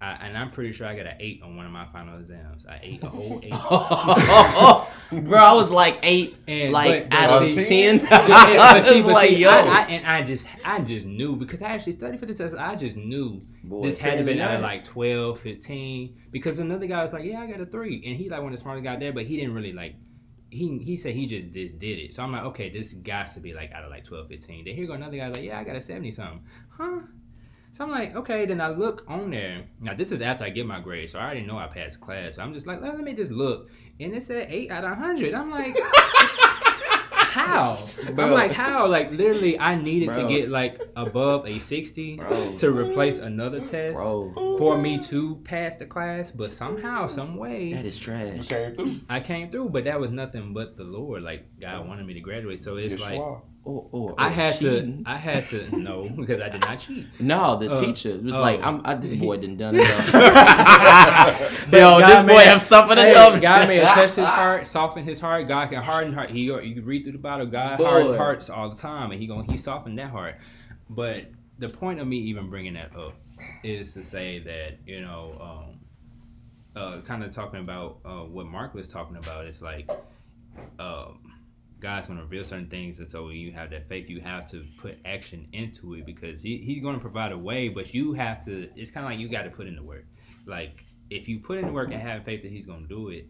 I, 0.00 0.14
and 0.26 0.36
I'm 0.36 0.50
pretty 0.50 0.72
sure 0.72 0.84
I 0.88 0.96
got 0.96 1.06
an 1.06 1.14
eight 1.20 1.40
on 1.44 1.56
one 1.56 1.64
of 1.64 1.70
my 1.70 1.86
final 1.92 2.18
exams. 2.18 2.66
I 2.66 2.80
ate 2.82 3.04
a 3.04 3.08
whole 3.08 3.38
eight. 3.40 3.50
Bro, 5.12 5.38
I 5.40 5.52
was 5.52 5.70
like 5.70 5.98
eight, 6.02 6.36
And- 6.48 6.72
like 6.72 7.08
but- 7.08 7.16
out 7.16 7.42
of 7.44 7.54
ten. 7.54 8.00
Yeah, 8.10 8.10
I 8.10 8.82
see, 8.82 8.96
was 9.02 9.12
like, 9.12 9.28
see, 9.30 9.36
yo, 9.36 9.48
I, 9.50 9.54
I, 9.58 9.80
and 9.86 10.06
I 10.06 10.22
just, 10.24 10.46
I 10.64 10.80
just 10.80 11.06
knew 11.06 11.36
because 11.36 11.62
I 11.62 11.68
actually 11.68 11.92
studied 11.92 12.18
for 12.18 12.26
this 12.26 12.38
test. 12.38 12.56
I 12.56 12.74
just 12.74 12.96
knew 12.96 13.42
Boy, 13.62 13.86
this 13.90 13.98
had 13.98 14.18
to 14.18 14.24
been 14.24 14.40
out 14.40 14.54
of 14.56 14.60
like 14.62 14.82
12, 14.84 15.38
15. 15.40 16.16
Because 16.32 16.58
another 16.58 16.86
guy 16.86 17.02
was 17.04 17.12
like, 17.12 17.24
"Yeah, 17.24 17.40
I 17.40 17.46
got 17.46 17.60
a 17.60 17.66
three. 17.66 18.02
and 18.04 18.16
he 18.16 18.28
like 18.28 18.40
one 18.42 18.52
of 18.52 18.58
the 18.58 18.62
smartest 18.62 18.82
guys 18.84 18.98
there, 18.98 19.12
but 19.12 19.26
he 19.26 19.36
didn't 19.36 19.54
really 19.54 19.72
like. 19.72 19.94
He 20.52 20.78
he 20.78 20.96
said 20.96 21.14
he 21.14 21.26
just 21.26 21.50
just 21.50 21.78
did 21.78 21.98
it. 21.98 22.14
So 22.14 22.22
I'm 22.22 22.32
like, 22.32 22.44
okay, 22.44 22.68
this 22.68 22.92
got 22.92 23.32
to 23.32 23.40
be 23.40 23.54
like 23.54 23.72
out 23.72 23.84
of 23.84 23.90
like 23.90 24.04
12, 24.04 24.28
15. 24.28 24.64
Then 24.64 24.74
here 24.74 24.86
go 24.86 24.92
another 24.92 25.16
guy 25.16 25.28
like, 25.28 25.42
yeah, 25.42 25.58
I 25.58 25.64
got 25.64 25.76
a 25.76 25.80
seventy 25.80 26.10
something, 26.10 26.42
huh? 26.68 27.00
So 27.72 27.84
I'm 27.84 27.90
like, 27.90 28.14
okay. 28.14 28.44
Then 28.44 28.60
I 28.60 28.68
look 28.68 29.04
on 29.08 29.30
there. 29.30 29.64
Now 29.80 29.94
this 29.94 30.12
is 30.12 30.20
after 30.20 30.44
I 30.44 30.50
get 30.50 30.66
my 30.66 30.80
grade, 30.80 31.08
so 31.08 31.18
I 31.18 31.24
already 31.24 31.42
know 31.42 31.56
I 31.56 31.68
passed 31.68 32.00
class. 32.00 32.36
So 32.36 32.42
I'm 32.42 32.52
just 32.52 32.66
like, 32.66 32.82
let 32.82 32.98
me 32.98 33.14
just 33.14 33.30
look, 33.30 33.70
and 33.98 34.14
it 34.14 34.24
said 34.24 34.48
eight 34.50 34.70
out 34.70 34.84
of 34.84 34.98
hundred. 34.98 35.34
I'm 35.34 35.50
like. 35.50 35.76
How? 37.32 37.78
Bro. 38.12 38.26
I'm 38.26 38.30
like, 38.32 38.52
how? 38.52 38.86
Like, 38.88 39.10
literally, 39.10 39.58
I 39.58 39.74
needed 39.80 40.10
Bro. 40.10 40.22
to 40.22 40.28
get 40.28 40.50
like 40.50 40.82
above 40.96 41.46
a 41.46 41.58
60 41.58 42.16
Bro. 42.16 42.56
to 42.58 42.70
replace 42.70 43.18
another 43.18 43.60
test 43.60 43.96
bro, 43.96 44.32
for 44.58 44.76
me 44.76 44.98
to 44.98 45.36
pass 45.44 45.76
the 45.76 45.86
class, 45.86 46.30
but 46.30 46.52
somehow, 46.52 47.06
some 47.06 47.36
way, 47.36 47.72
that 47.72 47.86
is 47.86 47.98
You 47.98 48.04
trash. 48.04 48.48
came 48.48 48.74
through. 48.74 48.94
I 49.08 49.20
came 49.20 49.50
through. 49.50 49.70
But 49.70 49.84
that 49.84 49.98
was 49.98 50.10
nothing 50.10 50.52
but 50.52 50.76
the 50.76 50.84
Lord. 50.84 51.22
Like 51.22 51.46
God 51.58 51.88
wanted 51.88 52.06
me 52.06 52.14
to 52.14 52.20
graduate, 52.20 52.62
so 52.62 52.76
it's 52.76 53.00
like 53.00 53.14
Yeshua. 53.18 53.40
Or, 53.64 53.88
or, 53.92 54.14
I 54.18 54.28
had 54.28 54.58
cheating. 54.58 55.04
to. 55.04 55.10
I 55.10 55.16
had 55.16 55.46
to 55.48 55.76
no 55.78 56.08
because 56.08 56.40
I 56.40 56.48
did 56.48 56.62
not 56.62 56.80
cheat. 56.80 57.06
No, 57.20 57.56
the 57.58 57.70
Uh, 57.72 57.80
teacher 57.80 58.18
was 58.18 58.34
oh. 58.34 58.40
like, 58.40 58.60
I'm, 58.60 58.80
I, 58.84 58.96
"This 58.96 59.12
boy 59.12 59.36
didn't 59.36 59.58
done 59.58 59.76
it." 59.76 59.82
Yo, 61.72 61.98
this 62.00 62.22
boy 62.24 62.42
have 62.42 62.60
suffered 62.60 62.98
Hey, 62.98 63.12
enough. 63.12 63.40
God 63.40 63.68
may 63.68 63.80
touched 63.80 64.16
his 64.16 64.26
heart, 64.26 64.66
soften 64.66 65.04
his 65.04 65.20
heart. 65.20 65.46
God 65.46 65.70
can 65.70 65.80
harden 65.80 66.12
heart. 66.12 66.30
He 66.30 66.40
you 66.40 66.74
can 66.74 66.84
read 66.84 67.04
through 67.04 67.12
the 67.12 67.18
Bible. 67.18 67.46
God 67.46 67.78
Boy. 67.78 67.84
harden 67.84 68.16
hearts 68.16 68.50
all 68.50 68.68
the 68.70 68.76
time, 68.76 69.12
and 69.12 69.20
he 69.20 69.28
going 69.28 69.48
he 69.48 69.56
soften 69.56 69.94
that 69.96 70.10
heart. 70.10 70.36
But 70.90 71.26
the 71.58 71.68
point 71.68 72.00
of 72.00 72.08
me 72.08 72.16
even 72.16 72.50
bringing 72.50 72.74
that 72.74 72.96
up 72.96 73.14
is 73.62 73.94
to 73.94 74.02
say 74.02 74.40
that 74.40 74.78
you 74.86 75.02
know, 75.02 75.68
um, 76.74 76.82
uh, 76.82 77.00
kind 77.02 77.22
of 77.22 77.30
talking 77.30 77.60
about 77.60 77.98
uh, 78.04 78.22
what 78.22 78.46
Mark 78.46 78.74
was 78.74 78.88
talking 78.88 79.16
about. 79.16 79.46
It's 79.46 79.62
like. 79.62 79.88
Um, 80.80 81.31
God's 81.82 82.06
going 82.06 82.18
to 82.18 82.24
reveal 82.24 82.44
certain 82.44 82.68
things, 82.68 83.00
and 83.00 83.08
so 83.08 83.26
when 83.26 83.36
you 83.36 83.52
have 83.52 83.70
that 83.70 83.88
faith, 83.88 84.08
you 84.08 84.20
have 84.20 84.48
to 84.52 84.64
put 84.78 84.96
action 85.04 85.48
into 85.52 85.94
it 85.94 86.06
because 86.06 86.40
he, 86.40 86.58
He's 86.58 86.80
going 86.82 86.94
to 86.94 87.00
provide 87.00 87.32
a 87.32 87.38
way, 87.38 87.68
but 87.68 87.92
you 87.92 88.12
have 88.12 88.44
to. 88.44 88.68
It's 88.76 88.90
kind 88.92 89.04
of 89.04 89.10
like 89.10 89.18
you 89.18 89.28
got 89.28 89.42
to 89.42 89.50
put 89.50 89.66
in 89.66 89.74
the 89.76 89.82
work. 89.82 90.04
Like 90.46 90.84
if 91.10 91.28
you 91.28 91.40
put 91.40 91.58
in 91.58 91.66
the 91.66 91.72
work 91.72 91.90
and 91.92 92.00
have 92.00 92.24
faith 92.24 92.42
that 92.42 92.52
He's 92.52 92.64
going 92.66 92.82
to 92.82 92.88
do 92.88 93.08
it, 93.08 93.26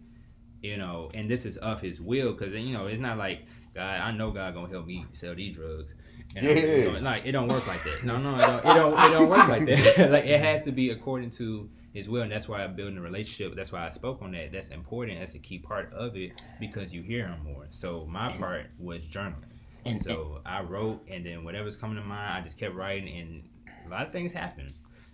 you 0.61 0.76
know, 0.76 1.11
and 1.14 1.28
this 1.30 1.46
is 1.46 1.57
of 1.57 1.80
His 1.80 2.00
will, 2.00 2.32
because 2.34 2.53
you 2.53 2.72
know 2.72 2.86
it's 2.86 3.00
not 3.00 3.16
like 3.18 3.46
God. 3.74 4.00
I 4.00 4.12
know 4.12 4.30
God 4.30 4.53
going 4.55 4.66
to 4.66 4.72
help 4.74 4.86
me 4.86 5.07
sell 5.12 5.34
these 5.34 5.57
drugs. 5.57 5.94
And 6.36 6.46
I'm- 6.46 6.57
Yeah. 6.57 6.62
you 6.76 6.92
know, 6.92 6.98
like 7.00 7.24
it 7.24 7.32
don't 7.32 7.48
work 7.48 7.66
like 7.66 7.82
that. 7.84 8.05
No, 8.05 8.18
no, 8.18 8.34
it 8.36 8.38
don't. 8.46 8.59
It 8.61 8.74
don't. 8.74 8.92
It 9.00 9.11
don't 9.11 9.28
work 9.30 9.48
like 9.48 9.64
that. 9.66 10.11
like 10.12 10.24
it 10.26 10.40
has 10.40 10.64
to 10.64 10.72
be 10.72 10.90
according 10.90 11.30
to 11.30 11.68
His 11.93 12.09
will, 12.09 12.22
and 12.22 12.32
that's 12.32 12.49
why 12.49 12.62
I'm 12.64 12.74
building 12.74 12.97
a 12.97 13.03
relationship. 13.03 13.55
That's 13.55 13.70
why 13.72 13.86
I 13.86 13.90
spoke 13.90 14.22
on 14.22 14.32
that. 14.32 14.53
That's 14.53 14.68
important. 14.68 15.18
That's 15.20 15.34
a 15.34 15.38
key 15.38 15.59
part 15.59 15.93
of 15.93 16.16
it 16.16 16.40
because 16.59 16.95
you 16.95 17.03
hear 17.03 17.26
Him 17.28 17.45
more. 17.45 17.66
So 17.70 18.07
my 18.09 18.30
part 18.32 18.66
was 18.78 19.03
journaling. 19.03 19.45
And- 19.84 20.01
so 20.01 20.40
I 20.47 20.62
wrote, 20.62 21.03
and 21.11 21.26
then 21.26 21.45
whatever's 21.45 21.76
coming 21.76 21.97
to 21.97 22.03
mind, 22.03 22.38
I 22.38 22.40
just 22.40 22.57
kept 22.59 22.74
writing, 22.74 23.09
and 23.18 23.43
a 23.86 23.90
lot 23.90 24.07
of 24.07 24.12
things 24.12 24.32
happened. 24.32 24.72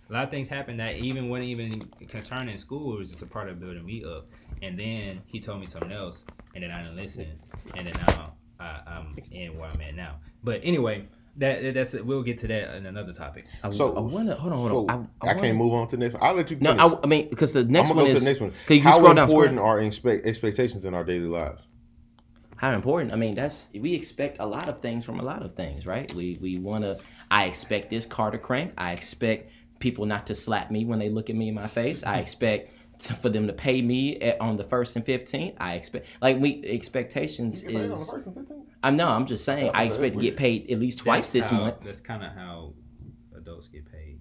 A 0.09 0.13
lot 0.13 0.23
of 0.23 0.31
things 0.31 0.47
happened 0.47 0.79
that 0.79 0.95
even 0.95 1.29
wasn't 1.29 1.49
even 1.49 1.81
concerning 2.07 2.57
school. 2.57 2.95
It 2.95 2.99
was 2.99 3.11
just 3.11 3.21
a 3.21 3.27
part 3.27 3.47
of 3.49 3.59
building 3.59 3.85
me 3.85 4.03
up. 4.03 4.27
And 4.61 4.77
then 4.79 5.21
he 5.27 5.39
told 5.39 5.59
me 5.59 5.67
something 5.67 5.91
else, 5.91 6.25
and 6.55 6.63
then 6.63 6.71
I 6.71 6.81
didn't 6.81 6.95
listen, 6.95 7.27
and 7.75 7.87
then 7.87 7.93
now 8.07 8.33
I, 8.59 8.81
I'm 8.87 9.15
in 9.31 9.57
where 9.57 9.69
I'm 9.69 9.81
at 9.81 9.95
now. 9.95 10.15
But 10.43 10.61
anyway, 10.63 11.07
that 11.37 11.73
that's 11.73 11.93
we'll 11.93 12.23
get 12.23 12.39
to 12.39 12.47
that 12.47 12.75
in 12.75 12.85
another 12.85 13.13
topic. 13.13 13.45
I, 13.63 13.71
So 13.71 13.95
I 13.95 13.99
wanna 13.99 14.35
hold 14.35 14.53
on, 14.53 14.59
hold 14.59 14.89
so 14.89 14.93
on. 14.93 15.09
I, 15.21 15.33
can't 15.33 15.57
move 15.57 15.73
on 15.73 15.87
to 15.89 15.97
the 15.97 16.05
next. 16.05 16.13
one. 16.13 16.23
I'll 16.23 16.35
let 16.35 16.51
you. 16.51 16.57
No. 16.59 16.71
I, 16.71 17.03
I 17.03 17.07
mean 17.07 17.29
because 17.29 17.53
the 17.53 17.63
next 17.63 17.89
I'm 17.89 17.95
gonna 17.95 18.05
one 18.05 18.11
go 18.11 18.15
is 18.15 18.19
to 18.19 18.23
the 18.23 18.29
next 18.29 18.41
one. 18.41 18.53
Can 18.67 18.77
you 18.77 18.83
How 18.83 18.91
scroll 18.93 19.13
down, 19.13 19.29
scroll 19.29 19.43
important 19.43 19.59
are 19.65 19.81
expect, 19.81 20.25
expectations 20.25 20.85
in 20.85 20.93
our 20.93 21.03
daily 21.03 21.27
lives? 21.27 21.61
how 22.59 22.73
important. 22.73 23.13
I 23.13 23.15
mean, 23.15 23.35
that's 23.35 23.67
we 23.73 23.93
expect 23.93 24.37
a 24.41 24.45
lot 24.45 24.67
of 24.67 24.81
things 24.81 25.05
from 25.05 25.21
a 25.21 25.23
lot 25.23 25.43
of 25.43 25.55
things, 25.55 25.85
right? 25.85 26.13
We 26.13 26.37
we 26.41 26.59
want 26.59 26.83
to. 26.83 26.99
I 27.31 27.45
expect 27.45 27.89
this 27.89 28.05
car 28.05 28.31
to 28.31 28.37
crank. 28.37 28.73
I 28.77 28.91
expect 28.91 29.49
people 29.79 30.05
not 30.05 30.27
to 30.27 30.35
slap 30.35 30.69
me 30.69 30.83
when 30.83 30.99
they 30.99 31.07
look 31.07 31.29
at 31.29 31.37
me 31.37 31.47
in 31.47 31.55
my 31.55 31.67
face. 31.67 32.03
I 32.03 32.15
hmm. 32.15 32.19
expect 32.19 32.73
to, 32.99 33.13
for 33.13 33.29
them 33.29 33.47
to 33.47 33.53
pay 33.53 33.81
me 33.81 34.19
at, 34.19 34.39
on 34.41 34.57
the 34.57 34.63
first 34.63 34.95
and 34.95 35.05
fifteenth. 35.05 35.55
I 35.59 35.75
expect 35.75 36.07
like 36.21 36.39
we 36.39 36.63
expectations 36.65 37.63
is. 37.63 38.13
I'm 38.83 38.97
no. 38.97 39.09
I'm 39.09 39.25
just 39.25 39.45
saying. 39.45 39.71
I 39.73 39.85
expect 39.85 40.15
to 40.15 40.21
get 40.21 40.37
paid 40.37 40.69
at 40.69 40.79
least 40.79 40.99
twice 40.99 41.29
That's 41.29 41.47
this 41.47 41.49
how- 41.49 41.59
month. 41.59 41.77
That's 41.83 42.01
kind 42.01 42.23
of 42.23 42.33
how 42.33 42.73
adults 43.35 43.67
get 43.67 43.91
paid. 43.91 44.19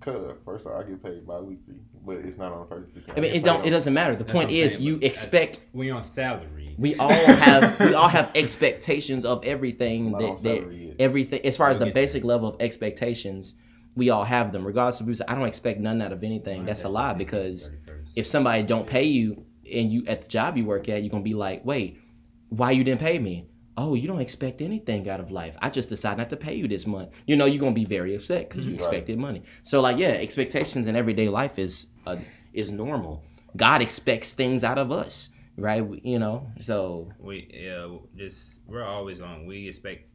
Cause 0.00 0.34
first 0.44 0.64
of 0.66 0.72
all, 0.72 0.78
I 0.78 0.84
get 0.84 1.02
paid 1.02 1.26
bi-weekly, 1.26 1.80
but 2.04 2.18
it's 2.18 2.36
not 2.36 2.52
on 2.52 2.60
the 2.60 2.66
first. 2.66 2.92
I 3.16 3.20
mean, 3.20 3.34
it 3.34 3.42
don't. 3.42 3.66
It 3.66 3.70
doesn't 3.70 3.92
matter. 3.92 4.14
The 4.14 4.22
That's 4.22 4.32
point 4.32 4.50
is, 4.52 4.74
saying, 4.74 4.84
you 4.84 4.98
expect. 5.02 5.60
When 5.72 5.88
you're 5.88 5.96
on 5.96 6.04
salary, 6.04 6.76
We 6.78 6.94
all 6.96 7.10
have. 7.10 7.80
we 7.80 7.92
all 7.94 8.08
have 8.08 8.30
expectations 8.36 9.24
of 9.24 9.44
everything 9.44 10.12
Not 10.12 10.42
that, 10.42 10.42
that 10.42 10.94
everything 11.00 11.44
as 11.44 11.56
far 11.56 11.70
as 11.70 11.78
the 11.80 11.86
We'll 11.86 11.94
basic 11.94 12.22
level 12.22 12.48
of 12.50 12.60
expectations 12.60 13.54
we 13.96 14.10
all 14.10 14.24
have 14.24 14.52
them 14.52 14.64
regardless 14.64 15.00
of 15.00 15.06
who's 15.06 15.22
i 15.26 15.34
don't 15.34 15.46
expect 15.46 15.80
none 15.80 16.00
out 16.02 16.12
of 16.12 16.22
anything 16.22 16.64
that's 16.64 16.84
a 16.84 16.88
lie 16.88 17.14
because 17.14 17.70
if 18.16 18.26
somebody 18.26 18.62
don't 18.62 18.86
pay 18.86 19.04
you 19.04 19.44
and 19.70 19.92
you 19.92 20.04
at 20.06 20.22
the 20.22 20.28
job 20.28 20.56
you 20.56 20.64
work 20.64 20.88
at 20.88 21.02
you're 21.02 21.10
gonna 21.10 21.22
be 21.22 21.34
like 21.34 21.64
wait 21.64 22.00
why 22.48 22.70
you 22.70 22.84
didn't 22.84 23.00
pay 23.00 23.18
me? 23.18 23.48
Oh 23.76 23.94
you 23.94 24.06
don't 24.08 24.20
expect 24.20 24.62
anything 24.62 25.08
out 25.08 25.20
of 25.20 25.30
life. 25.30 25.54
I 25.60 25.68
just 25.68 25.88
decided 25.90 26.18
not 26.18 26.30
to 26.30 26.36
pay 26.36 26.54
you 26.54 26.66
this 26.68 26.86
month. 26.86 27.10
You 27.26 27.36
know 27.36 27.44
you're 27.44 27.60
gonna 27.60 27.72
be 27.72 27.84
very 27.84 28.14
upset 28.14 28.48
because 28.48 28.64
you 28.64 28.72
Right. 28.72 28.78
expected 28.80 29.18
money. 29.18 29.42
So 29.64 29.80
like 29.80 29.98
yeah 29.98 30.08
expectations 30.26 30.86
in 30.86 30.96
everyday 30.96 31.28
life 31.28 31.58
is 31.58 31.86
uh, 32.06 32.16
is 32.54 32.70
normal. 32.70 33.22
God 33.56 33.82
expects 33.82 34.32
things 34.32 34.64
out 34.64 34.78
of 34.78 34.90
us 34.90 35.30
right? 35.58 35.82
You 36.04 36.18
know 36.18 36.46
so 36.60 37.10
we 37.18 37.48
yeah 37.52 37.88
just 38.16 38.58
we're 38.66 38.84
always 38.84 39.20
on 39.20 39.46
we 39.46 39.68
expect 39.68 40.08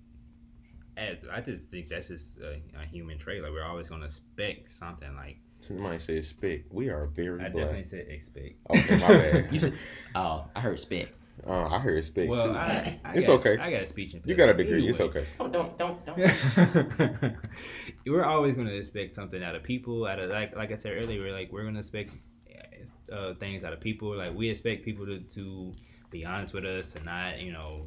as 0.98 1.18
i 1.32 1.40
just 1.42 1.70
think 1.72 1.90
that's 1.90 2.08
just 2.10 2.38
a, 2.40 2.62
a 2.82 2.86
human 2.86 3.18
trait 3.18 3.42
like 3.42 3.52
we're 3.52 3.64
always 3.64 3.88
going 3.90 4.02
to 4.02 4.08
expect 4.08 4.72
something 4.72 5.16
like 5.16 5.38
Somebody 5.64 6.00
said 6.00 6.18
expect. 6.18 6.74
We 6.74 6.90
are 6.90 7.06
very 7.06 7.40
i 7.40 7.50
black. 7.50 7.66
definitely 7.66 7.84
said 7.84 8.08
expect 8.10 8.56
Okay, 8.76 8.98
my 8.98 9.08
bad. 9.08 9.48
you 9.52 9.60
said 9.60 9.74
oh 10.16 10.46
i 10.56 10.60
heard 10.60 10.74
expect. 10.74 11.12
uh, 11.48 11.68
I 11.68 11.78
heard 11.80 12.04
spec 12.04 12.28
well 12.30 12.48
too. 12.48 12.52
I, 12.54 13.00
I 13.06 13.14
It's 13.14 13.28
got, 13.28 13.40
okay. 13.40 13.58
i 13.60 13.70
got 13.72 13.84
a 13.84 13.88
speech 13.88 14.16
impediment. 14.16 14.28
you 14.28 14.36
got 14.36 14.50
a 14.50 14.54
degree. 14.56 14.88
It's 14.90 15.00
okay. 15.00 15.28
don't 15.38 15.52
don't 15.52 15.78
don't, 15.78 16.06
don't. 16.06 16.18
we're 18.08 18.24
always 18.26 18.56
going 18.56 18.68
to 18.68 18.76
expect 18.76 19.16
something 19.16 19.44
out 19.44 19.56
of 19.56 19.64
people 19.64 20.06
out 20.08 20.20
of 20.20 20.30
like 20.30 20.56
like 20.56 20.72
i 20.72 20.78
said 20.78 20.94
earlier 20.98 21.22
we're 21.22 21.32
like 21.34 21.52
we're 21.52 21.62
going 21.64 21.76
to 21.76 21.80
expect 21.80 22.12
uh, 23.12 23.34
things 23.36 23.64
out 23.64 23.74
of 23.74 23.80
people 23.80 24.16
like 24.18 24.34
we 24.34 24.50
expect 24.50 24.84
people 24.86 25.06
to, 25.06 25.20
to 25.20 25.74
be 26.10 26.26
honest 26.26 26.54
with 26.54 26.66
us 26.66 26.96
and 26.96 27.06
not 27.06 27.42
you 27.42 27.52
know 27.52 27.86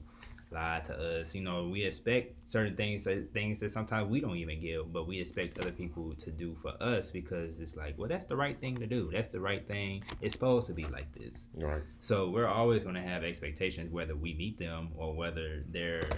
lie 0.55 0.81
to 0.85 0.95
us 1.21 1.35
you 1.35 1.43
know 1.43 1.69
we 1.69 1.83
expect 1.85 2.33
certain 2.49 2.77
things 2.77 3.05
that 3.05 3.33
things 3.33 3.59
that 3.61 3.71
sometimes 3.73 4.09
we 4.09 4.21
don't 4.21 4.37
even 4.37 4.61
give 4.61 4.93
but 4.93 5.07
we 5.07 5.21
expect 5.21 5.59
other 5.59 5.73
people 5.73 6.15
to 6.15 6.31
do 6.31 6.57
for 6.63 6.73
us 6.81 7.11
because 7.11 7.61
it's 7.61 7.77
like 7.77 7.99
well 7.99 8.09
that's 8.09 8.25
the 8.27 8.37
right 8.37 8.61
thing 8.61 8.77
to 8.77 8.87
do 8.87 9.11
that's 9.13 9.29
the 9.29 9.41
right 9.41 9.67
thing 9.69 10.03
it's 10.21 10.33
supposed 10.33 10.67
to 10.67 10.73
be 10.73 10.85
like 10.85 11.13
this 11.15 11.47
Right. 11.59 11.83
so 12.01 12.31
we're 12.31 12.47
always 12.47 12.83
going 12.85 12.95
to 12.95 13.03
have 13.03 13.25
expectations, 13.25 13.93
whether 13.93 14.15
we 14.15 14.35
meet 14.35 14.59
them 14.59 14.91
or 14.97 15.15
whether 15.15 15.65
they're, 15.71 16.09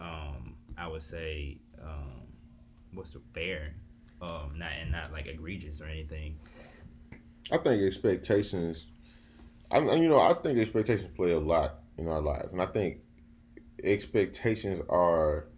um, 0.00 0.54
I 0.76 0.88
would 0.88 1.02
say, 1.02 1.58
um, 1.82 2.22
what's 2.92 3.10
the 3.10 3.20
fair, 3.34 3.74
um, 4.20 4.54
not 4.56 4.72
and 4.80 4.90
not 4.90 5.12
like 5.12 5.26
egregious 5.26 5.80
or 5.80 5.86
anything. 5.86 6.36
I 7.52 7.58
think 7.58 7.82
expectations. 7.82 8.86
I 9.70 9.78
you 9.78 10.08
know 10.08 10.20
I 10.20 10.34
think 10.34 10.58
expectations 10.58 11.10
play 11.16 11.32
a 11.32 11.38
lot 11.38 11.80
in 11.98 12.08
our 12.08 12.20
lives, 12.20 12.52
and 12.52 12.60
I 12.60 12.66
think 12.66 12.98
expectations 13.82 14.80
are. 14.88 15.48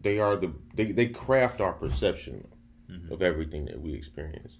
They 0.00 0.18
are 0.18 0.36
the 0.36 0.52
they, 0.74 0.90
they 0.92 1.06
craft 1.08 1.60
our 1.60 1.72
perception 1.72 2.48
Mhm. 2.90 3.10
of 3.12 3.22
everything 3.22 3.66
that 3.66 3.80
we 3.80 3.94
experience, 3.94 4.58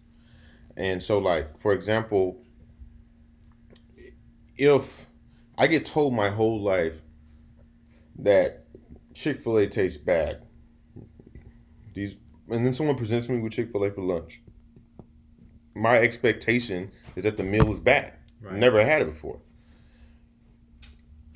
and 0.77 1.03
so 1.03 1.19
like 1.19 1.61
for 1.61 1.73
example, 1.73 2.43
if 4.57 5.07
I 5.59 5.67
get 5.67 5.85
told 5.85 6.15
my 6.15 6.31
whole 6.31 6.61
life 6.61 7.03
that 8.19 8.67
Chick 9.15 9.41
Fil 9.41 9.59
A 9.59 9.67
tastes 9.67 9.99
bad, 9.99 10.43
these 11.95 12.17
and 12.49 12.65
then 12.65 12.73
someone 12.73 12.97
presents 12.97 13.29
me 13.29 13.39
with 13.39 13.53
Chick 13.53 13.73
Fil 13.73 13.85
A 13.85 13.91
for 13.91 14.03
lunch 14.03 14.43
my 15.75 15.99
expectation 15.99 16.91
is 17.17 17.23
that 17.25 17.37
the 17.37 17.43
meal 17.43 17.73
is 17.73 17.81
bad. 17.81 18.13
Right. 18.41 18.57
Never 18.57 18.85
had 18.85 19.03
it 19.03 19.07
before. 19.07 19.41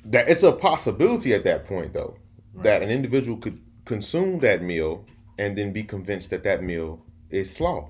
That 0.07 0.29
it's 0.29 0.43
a 0.43 0.51
possibility 0.51 1.33
at 1.33 1.43
that 1.43 1.65
point, 1.65 1.93
though, 1.93 2.17
that 2.55 2.81
an 2.81 2.89
individual 2.89 3.37
could 3.37 3.61
consume 3.85 4.39
that 4.39 4.61
meal 4.61 5.05
and 5.37 5.57
then 5.57 5.71
be 5.71 5.83
convinced 5.83 6.29
that 6.29 6.43
that 6.43 6.63
meal 6.63 7.05
is 7.29 7.53
slaw. 7.53 7.89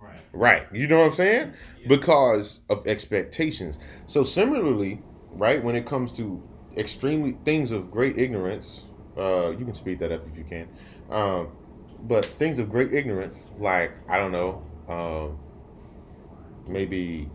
Right. 0.00 0.20
Right. 0.32 0.66
You 0.72 0.86
know 0.86 0.98
what 0.98 1.06
I'm 1.06 1.14
saying? 1.14 1.52
Because 1.86 2.60
of 2.68 2.86
expectations. 2.86 3.78
So 4.06 4.24
similarly, 4.24 5.02
right, 5.30 5.62
when 5.62 5.76
it 5.76 5.86
comes 5.86 6.12
to 6.14 6.42
extremely 6.76 7.38
things 7.44 7.70
of 7.70 7.90
great 7.90 8.18
ignorance, 8.18 8.84
uh, 9.16 9.50
you 9.50 9.64
can 9.64 9.74
speed 9.74 9.98
that 10.00 10.12
up 10.12 10.26
if 10.30 10.36
you 10.36 10.44
can. 10.44 10.68
Um, 11.10 11.48
but 12.02 12.24
things 12.24 12.58
of 12.58 12.70
great 12.70 12.92
ignorance, 12.92 13.44
like 13.58 13.92
I 14.08 14.18
don't 14.18 14.32
know, 14.32 14.62
um, 14.88 15.38
maybe 16.68 17.30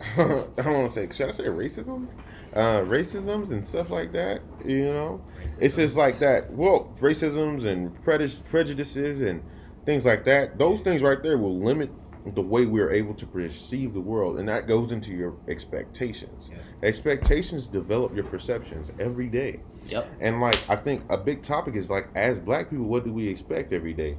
I 0.16 0.46
don't 0.56 0.56
want 0.56 0.92
to 0.92 0.94
say, 0.94 1.08
should 1.14 1.28
I 1.28 1.32
say 1.32 1.44
racisms? 1.44 2.14
Uh, 2.54 2.80
racisms 2.80 3.50
and 3.50 3.64
stuff 3.64 3.90
like 3.90 4.12
that. 4.12 4.40
You 4.64 4.84
know, 4.84 5.20
it's 5.60 5.76
just 5.76 5.96
like 5.96 6.18
that. 6.18 6.50
Well, 6.50 6.94
racisms 6.98 7.66
and 7.66 7.94
prejudices 8.04 9.20
and 9.20 9.42
things 9.84 10.04
like 10.04 10.24
that. 10.24 10.58
Those 10.58 10.80
things 10.80 11.02
right 11.02 11.22
there 11.22 11.38
will 11.38 11.58
limit 11.58 11.90
the 12.34 12.42
way 12.42 12.66
we're 12.66 12.90
able 12.90 13.14
to 13.14 13.26
perceive 13.26 13.94
the 13.94 14.00
world, 14.00 14.38
and 14.38 14.48
that 14.48 14.66
goes 14.66 14.92
into 14.92 15.12
your 15.12 15.34
expectations. 15.48 16.50
Yeah. 16.50 16.58
Expectations 16.82 17.66
develop 17.66 18.14
your 18.14 18.24
perceptions 18.24 18.90
every 18.98 19.28
day. 19.28 19.60
Yep. 19.88 20.10
And 20.20 20.40
like 20.40 20.58
I 20.68 20.76
think 20.76 21.02
a 21.08 21.16
big 21.16 21.42
topic 21.42 21.74
is 21.74 21.90
like 21.90 22.08
as 22.14 22.38
black 22.38 22.70
people, 22.70 22.86
what 22.86 23.04
do 23.04 23.12
we 23.12 23.28
expect 23.28 23.72
every 23.72 23.94
day? 23.94 24.16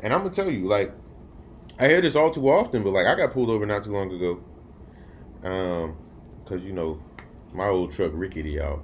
And 0.00 0.12
I'm 0.12 0.20
gonna 0.22 0.34
tell 0.34 0.50
you, 0.50 0.66
like, 0.66 0.92
I 1.78 1.88
hear 1.88 2.00
this 2.00 2.16
all 2.16 2.30
too 2.30 2.50
often, 2.50 2.82
but 2.82 2.90
like 2.90 3.06
I 3.06 3.14
got 3.14 3.32
pulled 3.32 3.50
over 3.50 3.64
not 3.66 3.84
too 3.84 3.92
long 3.92 4.10
ago. 4.12 4.42
Um, 5.48 5.96
cause 6.44 6.64
you 6.64 6.72
know, 6.72 7.00
my 7.52 7.68
old 7.68 7.92
truck 7.92 8.12
rickety 8.14 8.60
out. 8.60 8.82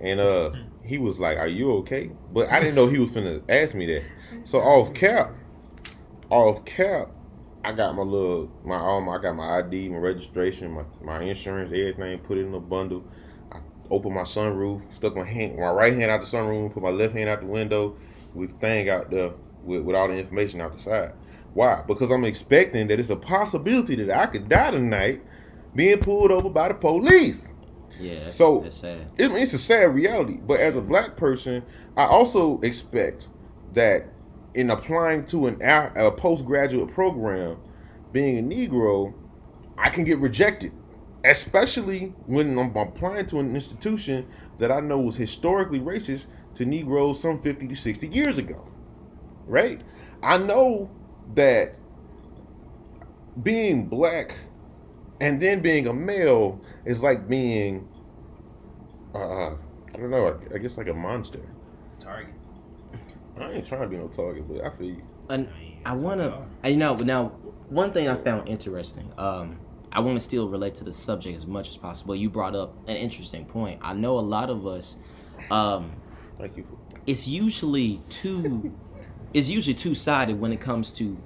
and 0.00 0.20
uh, 0.20 0.52
he 0.84 0.98
was 0.98 1.18
like, 1.18 1.38
"Are 1.38 1.48
you 1.48 1.72
okay?" 1.78 2.10
But 2.32 2.50
I 2.50 2.60
didn't 2.60 2.74
know 2.74 2.86
he 2.88 2.98
was 2.98 3.12
finna 3.12 3.42
ask 3.48 3.74
me 3.74 3.86
that. 3.86 4.02
So 4.44 4.58
off 4.58 4.94
cap, 4.94 5.34
off 6.30 6.64
cap, 6.64 7.10
I 7.64 7.72
got 7.72 7.94
my 7.94 8.02
little 8.02 8.50
my 8.64 8.76
um, 8.76 9.08
I 9.08 9.18
got 9.18 9.36
my 9.36 9.58
ID, 9.58 9.88
my 9.88 9.98
registration, 9.98 10.72
my 10.72 10.84
my 11.00 11.22
insurance, 11.22 11.68
everything. 11.68 12.18
Put 12.20 12.38
it 12.38 12.46
in 12.46 12.54
a 12.54 12.60
bundle. 12.60 13.04
I 13.52 13.58
opened 13.90 14.14
my 14.14 14.22
sunroof, 14.22 14.92
stuck 14.92 15.14
my 15.14 15.24
hand, 15.24 15.58
my 15.58 15.70
right 15.70 15.92
hand 15.92 16.10
out 16.10 16.20
the 16.20 16.26
sunroof, 16.26 16.74
put 16.74 16.82
my 16.82 16.90
left 16.90 17.14
hand 17.14 17.28
out 17.28 17.40
the 17.40 17.46
window, 17.46 17.96
with 18.34 18.58
thing 18.60 18.88
out 18.88 19.10
there 19.10 19.32
with, 19.62 19.82
with 19.82 19.94
all 19.94 20.08
the 20.08 20.14
information 20.14 20.60
out 20.60 20.72
the 20.72 20.82
side. 20.82 21.12
Why? 21.54 21.82
Because 21.86 22.10
I'm 22.10 22.24
expecting 22.24 22.88
that 22.88 22.98
it's 22.98 23.10
a 23.10 23.16
possibility 23.16 23.94
that 23.96 24.18
I 24.18 24.26
could 24.26 24.48
die 24.48 24.70
tonight 24.70 25.22
being 25.74 25.98
pulled 25.98 26.30
over 26.30 26.48
by 26.48 26.68
the 26.68 26.74
police. 26.74 27.51
Yeah, 28.02 28.24
that's, 28.24 28.36
So- 28.36 28.60
that's 28.60 28.76
sad. 28.76 29.06
It, 29.16 29.30
it's 29.32 29.52
a 29.52 29.58
sad 29.58 29.94
reality. 29.94 30.38
But 30.38 30.60
as 30.60 30.76
a 30.76 30.80
black 30.80 31.16
person, 31.16 31.62
I 31.96 32.04
also 32.04 32.60
expect 32.60 33.28
that 33.74 34.06
in 34.54 34.70
applying 34.70 35.24
to 35.26 35.46
an 35.46 35.60
a, 35.62 36.08
a 36.08 36.12
postgraduate 36.12 36.90
program, 36.90 37.56
being 38.12 38.38
a 38.38 38.42
Negro, 38.42 39.14
I 39.78 39.88
can 39.88 40.04
get 40.04 40.18
rejected, 40.18 40.72
especially 41.24 42.12
when 42.26 42.58
I'm 42.58 42.76
applying 42.76 43.26
to 43.26 43.38
an 43.40 43.54
institution 43.54 44.26
that 44.58 44.70
I 44.70 44.80
know 44.80 44.98
was 44.98 45.16
historically 45.16 45.80
racist 45.80 46.26
to 46.54 46.66
Negroes 46.66 47.20
some 47.20 47.40
50 47.40 47.68
to 47.68 47.74
60 47.74 48.08
years 48.08 48.36
ago. 48.38 48.64
Right? 49.46 49.82
I 50.22 50.38
know 50.38 50.90
that 51.34 51.76
being 53.42 53.86
black 53.86 54.34
and 55.20 55.40
then 55.40 55.60
being 55.60 55.86
a 55.86 55.92
male 55.92 56.60
is 56.84 57.02
like 57.02 57.28
being 57.28 57.88
uh 59.14 59.54
I 59.94 59.98
don't 59.98 60.10
know, 60.10 60.28
I, 60.28 60.54
I 60.54 60.58
guess 60.58 60.78
like 60.78 60.88
a 60.88 60.94
monster. 60.94 61.40
Target. 62.00 62.34
I 63.38 63.52
ain't 63.52 63.66
trying 63.66 63.82
to 63.82 63.88
be 63.88 63.96
no 63.96 64.08
target, 64.08 64.46
but 64.48 64.64
I 64.64 64.70
feel 64.70 64.88
you. 64.88 65.02
And 65.28 65.48
I 65.84 65.94
want 65.94 66.20
to. 66.20 66.32
are. 66.32 66.46
I 66.64 66.74
know, 66.74 66.94
now, 66.94 67.28
one 67.68 67.92
thing 67.92 68.08
I 68.08 68.16
found 68.16 68.48
interesting, 68.48 69.12
um, 69.18 69.58
I 69.90 70.00
want 70.00 70.16
to 70.16 70.24
still 70.24 70.48
relate 70.48 70.74
to 70.76 70.84
the 70.84 70.92
subject 70.92 71.36
as 71.36 71.46
much 71.46 71.68
as 71.70 71.76
possible. 71.76 72.14
You 72.14 72.30
brought 72.30 72.54
up 72.54 72.74
an 72.88 72.96
interesting 72.96 73.44
point. 73.44 73.80
I 73.82 73.92
know 73.94 74.18
a 74.18 74.20
lot 74.20 74.50
of 74.50 74.66
us, 74.66 74.96
um, 75.50 75.92
Thank 76.38 76.56
you 76.56 76.64
for 76.64 76.78
it's 77.06 77.26
usually 77.26 78.00
two, 78.08 78.72
it's 79.34 79.48
usually 79.48 79.74
two 79.74 79.94
sided 79.94 80.40
when 80.40 80.52
it 80.52 80.60
comes 80.60 80.92
to 80.94 81.18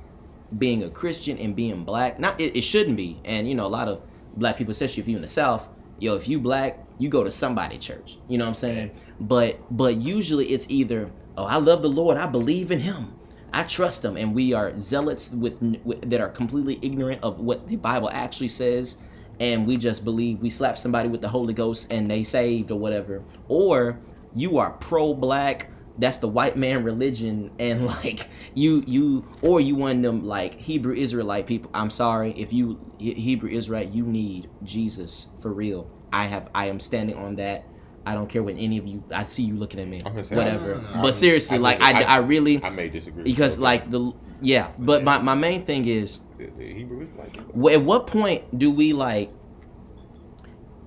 being 0.56 0.82
a 0.82 0.90
Christian 0.90 1.38
and 1.38 1.54
being 1.54 1.84
black. 1.84 2.18
Not, 2.18 2.40
it, 2.40 2.56
it 2.56 2.62
shouldn't 2.62 2.96
be. 2.96 3.20
And, 3.24 3.48
you 3.48 3.54
know, 3.54 3.66
a 3.66 3.68
lot 3.68 3.88
of 3.88 4.00
black 4.36 4.56
people, 4.56 4.72
especially 4.72 5.02
if 5.02 5.08
you're 5.08 5.16
in 5.16 5.22
the 5.22 5.28
South, 5.28 5.68
yo, 5.98 6.16
if 6.16 6.28
you 6.28 6.38
black, 6.38 6.85
you 6.98 7.08
go 7.08 7.24
to 7.24 7.30
somebody 7.30 7.78
church. 7.78 8.18
You 8.28 8.38
know 8.38 8.44
what 8.44 8.50
I'm 8.50 8.54
saying? 8.54 8.90
But, 9.20 9.58
but 9.70 9.96
usually 9.96 10.46
it's 10.46 10.70
either, 10.70 11.10
oh, 11.36 11.44
I 11.44 11.56
love 11.56 11.82
the 11.82 11.88
Lord, 11.88 12.16
I 12.16 12.26
believe 12.26 12.70
in 12.70 12.80
Him. 12.80 13.12
I 13.52 13.62
trust 13.62 14.04
him, 14.04 14.18
and 14.18 14.34
we 14.34 14.52
are 14.52 14.78
zealots 14.78 15.30
with, 15.30 15.62
with 15.82 16.10
that 16.10 16.20
are 16.20 16.28
completely 16.28 16.78
ignorant 16.82 17.22
of 17.22 17.38
what 17.40 17.66
the 17.68 17.76
Bible 17.76 18.10
actually 18.12 18.48
says, 18.48 18.98
and 19.40 19.66
we 19.66 19.78
just 19.78 20.04
believe 20.04 20.40
we 20.40 20.50
slap 20.50 20.76
somebody 20.76 21.08
with 21.08 21.20
the 21.22 21.28
Holy 21.28 21.54
Ghost 21.54 21.90
and 21.90 22.10
they 22.10 22.24
saved 22.24 22.70
or 22.70 22.78
whatever. 22.78 23.22
Or 23.48 23.98
you 24.34 24.58
are 24.58 24.72
pro-black, 24.72 25.70
that's 25.98 26.18
the 26.18 26.28
white 26.28 26.56
man 26.56 26.84
religion, 26.84 27.50
and 27.58 27.86
like 28.02 28.28
you 28.54 28.84
you 28.86 29.26
or 29.42 29.60
you 29.60 29.74
one 29.74 29.96
of 29.96 30.02
them 30.02 30.26
like 30.26 30.54
Hebrew 30.54 30.94
Israelite 30.94 31.46
people. 31.46 31.70
I'm 31.72 31.90
sorry 31.90 32.34
if 32.36 32.52
you 32.52 32.78
Hebrew 32.98 33.50
Israelite, 33.50 33.92
you 33.92 34.04
need 34.04 34.50
Jesus 34.62 35.28
for 35.40 35.52
real. 35.52 35.90
I 36.12 36.24
have 36.26 36.48
I 36.54 36.66
am 36.66 36.80
standing 36.80 37.16
on 37.16 37.36
that. 37.36 37.64
I 38.04 38.14
don't 38.14 38.28
care 38.28 38.42
what 38.42 38.54
any 38.56 38.78
of 38.78 38.86
you. 38.86 39.02
I 39.12 39.24
see 39.24 39.42
you 39.42 39.54
looking 39.56 39.80
at 39.80 39.88
me. 39.88 39.98
I'm 40.06 40.12
gonna 40.12 40.24
say, 40.24 40.36
Whatever. 40.36 40.74
No, 40.76 40.80
no, 40.80 40.88
no, 40.88 40.94
no. 40.96 41.02
But 41.02 41.14
seriously, 41.14 41.56
I- 41.56 41.60
like 41.60 41.80
I, 41.80 42.02
I- 42.02 42.14
I 42.14 42.16
really 42.18 42.62
I 42.62 42.70
may 42.70 42.88
disagree. 42.88 43.24
because 43.24 43.58
like 43.58 43.90
the 43.90 44.12
yeah 44.42 44.70
but 44.78 45.02
my, 45.02 45.18
my 45.18 45.34
main 45.34 45.64
thing 45.64 45.86
is 45.86 46.20
the, 46.38 46.46
the 46.58 46.72
Hebrew 46.74 47.00
is 47.02 47.08
like 47.18 47.36
at 47.72 47.82
what 47.82 48.06
point 48.06 48.58
do 48.58 48.70
we 48.70 48.92
like 48.92 49.30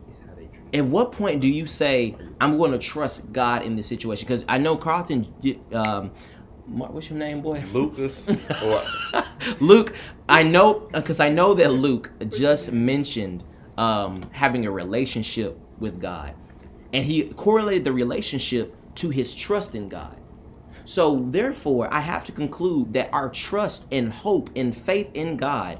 It's 0.08 0.20
how 0.20 0.28
they 0.36 0.46
treat. 0.46 0.76
at 0.76 0.86
what 0.86 1.12
point 1.12 1.42
do 1.42 1.48
you 1.48 1.66
say 1.66 2.16
i'm 2.40 2.58
going 2.60 2.72
to 2.72 2.78
trust 2.78 3.32
god 3.34 3.64
in 3.64 3.76
this 3.76 3.88
situation 3.88 4.28
because 4.28 4.46
i 4.48 4.60
know 4.60 4.78
carlton 4.78 5.34
um 5.74 6.12
Mark, 6.68 6.94
what's 6.94 7.10
your 7.10 7.18
name 7.18 7.42
boy 7.42 7.64
Lucas 7.74 8.30
luke 9.60 9.96
i 10.30 10.44
know 10.44 10.88
because 10.94 11.20
i 11.20 11.28
know 11.30 11.56
that 11.56 11.72
luke 11.74 12.12
just 12.30 12.72
mentioned 12.72 13.44
um 13.80 14.22
having 14.32 14.66
a 14.66 14.72
relationship 14.72 15.58
with 15.80 16.00
god 16.00 16.36
and 16.94 17.06
he 17.06 17.24
correlated 17.30 17.84
the 17.84 17.94
relationship 17.94 18.76
to 18.96 19.10
his 19.10 19.34
trust 19.34 19.74
in 19.74 19.90
god 19.90 20.18
so 20.86 21.26
therefore 21.30 21.92
i 21.94 22.00
have 22.00 22.24
to 22.24 22.32
conclude 22.32 22.94
that 22.94 23.10
our 23.14 23.30
trust 23.30 23.86
and 23.92 24.12
hope 24.12 24.50
and 24.56 24.76
faith 24.76 25.10
in 25.14 25.38
god 25.38 25.80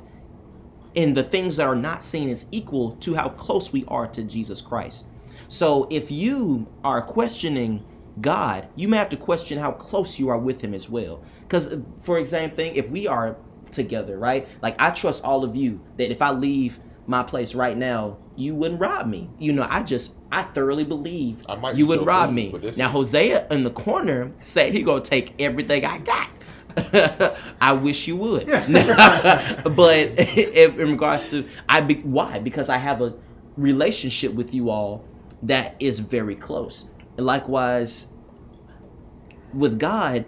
in 0.96 1.14
the 1.14 1.24
things 1.24 1.56
that 1.56 1.68
are 1.68 1.76
not 1.76 2.04
seen 2.04 2.30
is 2.30 2.46
equal 2.52 2.92
to 2.98 3.14
how 3.16 3.30
close 3.30 3.72
we 3.72 3.86
are 3.88 4.08
to 4.08 4.24
Jesus 4.24 4.62
Christ. 4.62 5.06
So 5.48 5.88
if 5.90 6.12
you 6.12 6.68
are 6.84 7.02
questioning 7.02 7.86
God, 8.22 8.68
you 8.76 8.88
may 8.88 8.98
have 8.98 9.10
to 9.10 9.18
question 9.18 9.58
how 9.58 9.72
close 9.72 10.20
you 10.20 10.30
are 10.30 10.38
with 10.38 10.62
Him 10.62 10.74
as 10.74 10.90
well. 10.90 11.24
Because, 11.42 11.76
for 12.02 12.20
example, 12.20 12.58
thing, 12.58 12.76
if 12.76 12.90
we 12.90 13.08
are 13.08 13.38
together, 13.72 14.18
right? 14.18 14.48
Like 14.62 14.76
I 14.80 14.92
trust 14.92 15.24
all 15.24 15.44
of 15.44 15.56
you 15.56 15.80
that 15.98 16.12
if 16.12 16.22
I 16.22 16.32
leave 16.32 16.80
my 17.10 17.24
place 17.24 17.56
right 17.56 17.76
now, 17.76 18.18
you 18.36 18.54
wouldn't 18.54 18.80
rob 18.80 19.08
me. 19.08 19.32
You 19.40 19.52
know, 19.52 19.66
I 19.68 19.82
just 19.82 20.14
I 20.32 20.44
thoroughly 20.44 20.84
believe 20.84 21.44
I 21.50 21.56
might 21.56 21.76
you 21.76 21.88
would 21.88 22.00
so 22.00 22.06
rob 22.06 22.30
offensive, 22.30 22.64
me. 22.64 22.74
Now 22.78 22.90
Hosea 22.90 23.48
in 23.50 23.64
the 23.64 23.72
corner 23.72 24.32
said 24.44 24.74
he 24.74 24.84
gonna 24.84 25.02
take 25.04 25.34
everything 25.42 25.84
I 25.84 25.98
got. 25.98 26.30
I 27.60 27.74
wish 27.74 28.08
you 28.08 28.16
would, 28.18 28.46
but 28.46 29.98
in, 30.20 30.80
in 30.80 30.92
regards 30.92 31.32
to 31.32 31.48
I 31.68 31.82
be, 31.82 31.96
why 31.96 32.38
because 32.38 32.70
I 32.70 32.78
have 32.78 33.02
a 33.02 33.16
relationship 33.58 34.34
with 34.36 34.54
you 34.54 34.70
all 34.70 35.04
that 35.42 35.76
is 35.80 36.00
very 36.00 36.36
close. 36.36 36.90
Likewise, 37.18 38.08
with 39.52 39.80
God, 39.80 40.26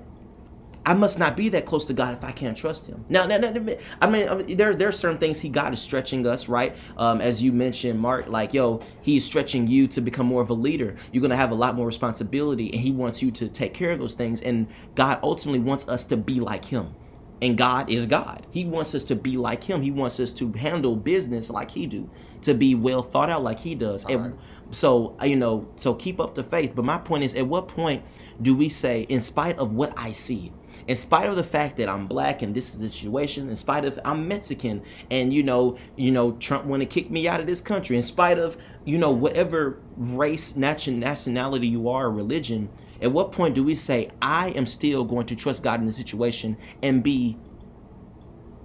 I 0.85 0.95
must 0.95 1.19
not 1.19 1.37
be 1.37 1.49
that 1.49 1.65
close 1.67 1.85
to 1.85 1.93
God 1.93 2.15
if 2.15 2.23
I 2.23 2.31
can't 2.31 2.57
trust 2.57 2.87
Him. 2.87 3.05
Now, 3.07 3.27
now, 3.27 3.37
now, 3.37 3.53
I 4.01 4.09
mean, 4.09 4.57
there 4.57 4.73
there 4.73 4.87
are 4.87 4.93
certain 4.93 5.19
things 5.19 5.39
He 5.39 5.49
God 5.49 5.73
is 5.73 5.81
stretching 5.81 6.25
us, 6.25 6.49
right? 6.49 6.75
Um, 6.97 7.21
as 7.21 7.41
you 7.43 7.51
mentioned, 7.51 7.99
Mark, 7.99 8.27
like 8.27 8.53
yo, 8.53 8.81
He's 9.01 9.23
stretching 9.23 9.67
you 9.67 9.87
to 9.89 10.01
become 10.01 10.25
more 10.25 10.41
of 10.41 10.49
a 10.49 10.55
leader. 10.55 10.95
You're 11.11 11.21
gonna 11.21 11.35
have 11.35 11.51
a 11.51 11.55
lot 11.55 11.75
more 11.75 11.85
responsibility, 11.85 12.71
and 12.71 12.81
He 12.81 12.91
wants 12.91 13.21
you 13.21 13.29
to 13.31 13.47
take 13.47 13.73
care 13.75 13.91
of 13.91 13.99
those 13.99 14.15
things. 14.15 14.41
And 14.41 14.67
God 14.95 15.19
ultimately 15.21 15.59
wants 15.59 15.87
us 15.87 16.05
to 16.05 16.17
be 16.17 16.39
like 16.39 16.65
Him. 16.65 16.95
And 17.43 17.57
God 17.57 17.89
is 17.89 18.05
God. 18.05 18.45
He 18.51 18.65
wants 18.65 18.93
us 18.95 19.03
to 19.05 19.15
be 19.15 19.37
like 19.37 19.63
Him. 19.63 19.81
He 19.81 19.91
wants 19.91 20.19
us 20.19 20.31
to 20.33 20.51
handle 20.53 20.95
business 20.95 21.49
like 21.49 21.71
He 21.71 21.85
do, 21.85 22.09
to 22.43 22.53
be 22.55 22.75
well 22.75 23.03
thought 23.03 23.29
out 23.29 23.43
like 23.43 23.59
He 23.59 23.75
does. 23.75 24.05
And 24.05 24.19
Alright. 24.19 24.35
so 24.71 25.15
uh, 25.21 25.25
you 25.25 25.35
know, 25.35 25.67
so 25.75 25.93
keep 25.93 26.19
up 26.19 26.35
the 26.35 26.43
faith. 26.43 26.73
But 26.75 26.85
my 26.85 26.97
point 26.97 27.23
is, 27.23 27.35
at 27.35 27.47
what 27.47 27.67
point 27.67 28.03
do 28.41 28.55
we 28.55 28.69
say, 28.69 29.01
in 29.03 29.21
spite 29.21 29.57
of 29.59 29.73
what 29.73 29.93
I 29.97 30.11
see, 30.11 30.53
in 30.87 30.95
spite 30.95 31.29
of 31.29 31.35
the 31.35 31.43
fact 31.43 31.77
that 31.77 31.89
I'm 31.89 32.07
black 32.07 32.41
and 32.41 32.55
this 32.55 32.73
is 32.73 32.79
the 32.79 32.89
situation, 32.89 33.49
in 33.49 33.55
spite 33.55 33.85
of 33.85 33.99
I'm 34.03 34.27
Mexican 34.27 34.81
and 35.09 35.33
you 35.33 35.43
know, 35.43 35.77
you 35.95 36.11
know, 36.11 36.33
Trump 36.33 36.65
want 36.65 36.81
to 36.81 36.85
kick 36.85 37.09
me 37.11 37.27
out 37.27 37.39
of 37.39 37.47
this 37.47 37.61
country, 37.61 37.97
in 37.97 38.03
spite 38.03 38.39
of 38.39 38.57
you 38.85 38.97
know 38.97 39.11
whatever 39.11 39.79
race, 39.97 40.55
nation, 40.55 40.99
nationality 40.99 41.67
you 41.67 41.89
are, 41.89 42.09
religion, 42.09 42.69
at 43.01 43.11
what 43.11 43.31
point 43.31 43.55
do 43.55 43.63
we 43.63 43.75
say 43.75 44.09
I 44.21 44.49
am 44.49 44.65
still 44.65 45.03
going 45.03 45.25
to 45.27 45.35
trust 45.35 45.63
God 45.63 45.79
in 45.79 45.85
this 45.85 45.97
situation 45.97 46.57
and 46.81 47.03
be 47.03 47.37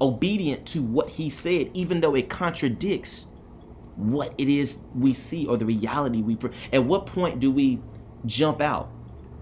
obedient 0.00 0.66
to 0.66 0.82
what 0.82 1.10
He 1.10 1.30
said, 1.30 1.70
even 1.74 2.00
though 2.00 2.14
it 2.14 2.28
contradicts 2.28 3.26
what 3.96 4.34
it 4.36 4.48
is 4.48 4.80
we 4.94 5.14
see 5.14 5.46
or 5.46 5.56
the 5.56 5.64
reality 5.64 6.20
we 6.20 6.36
pre- 6.36 6.50
at 6.72 6.84
what 6.84 7.06
point 7.06 7.40
do 7.40 7.50
we 7.50 7.80
jump 8.26 8.60
out 8.60 8.90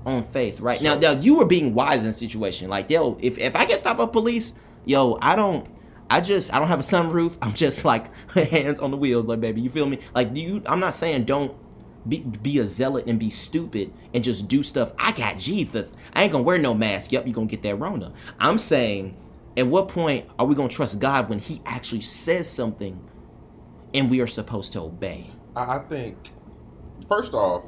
on 0.06 0.24
faith 0.28 0.60
right? 0.60 0.80
Now 0.82 0.94
So- 0.94 1.00
now 1.00 1.20
you 1.20 1.36
were 1.36 1.46
being 1.46 1.74
wise 1.74 2.02
in 2.04 2.10
a 2.10 2.12
situation. 2.12 2.68
Like 2.68 2.90
yo 2.90 3.16
if, 3.20 3.38
if 3.38 3.56
i 3.56 3.64
get 3.64 3.80
stopped 3.80 3.98
by 3.98 4.06
police 4.06 4.54
yo 4.84 5.18
i 5.22 5.34
don't 5.34 5.66
i 6.10 6.20
just 6.20 6.52
i 6.52 6.58
don't 6.58 6.68
have 6.68 6.80
a 6.80 6.82
sunroof. 6.82 7.36
I'm 7.40 7.54
just 7.54 7.84
like 7.84 8.14
hands 8.34 8.80
on 8.80 8.90
the 8.90 8.96
wheels 8.96 9.26
like 9.26 9.40
baby 9.40 9.60
you 9.60 9.70
feel 9.70 9.86
me? 9.86 9.98
Like 10.14 10.34
do 10.34 10.40
you 10.40 10.62
i'm 10.66 10.80
not 10.80 10.94
saying 10.94 11.24
don't 11.24 11.54
be, 12.06 12.18
be 12.18 12.58
a 12.58 12.66
zealot 12.66 13.06
and 13.06 13.18
be 13.18 13.30
stupid 13.30 13.90
and 14.12 14.22
just 14.22 14.46
do 14.46 14.62
stuff. 14.62 14.92
I 14.98 15.12
got 15.12 15.38
jesus. 15.38 15.88
I 16.12 16.24
ain't 16.24 16.32
gonna 16.32 16.44
wear 16.44 16.58
no 16.58 16.74
mask. 16.74 17.12
Yep 17.12 17.24
you're 17.26 17.34
gonna 17.34 17.46
get 17.46 17.62
that 17.62 17.76
rona. 17.76 18.12
I'm 18.38 18.58
saying 18.58 19.16
at 19.56 19.66
what 19.66 19.88
point 19.88 20.26
are 20.38 20.44
we 20.44 20.54
gonna 20.54 20.68
trust 20.68 20.98
god 21.00 21.30
when 21.30 21.38
he 21.38 21.62
actually 21.64 22.02
says 22.02 22.48
something 22.50 23.00
and 23.94 24.10
we 24.10 24.20
are 24.20 24.26
supposed 24.26 24.72
to 24.74 24.80
obey. 24.80 25.30
I, 25.56 25.76
I 25.76 25.78
think 25.78 26.16
first 27.08 27.32
off, 27.32 27.62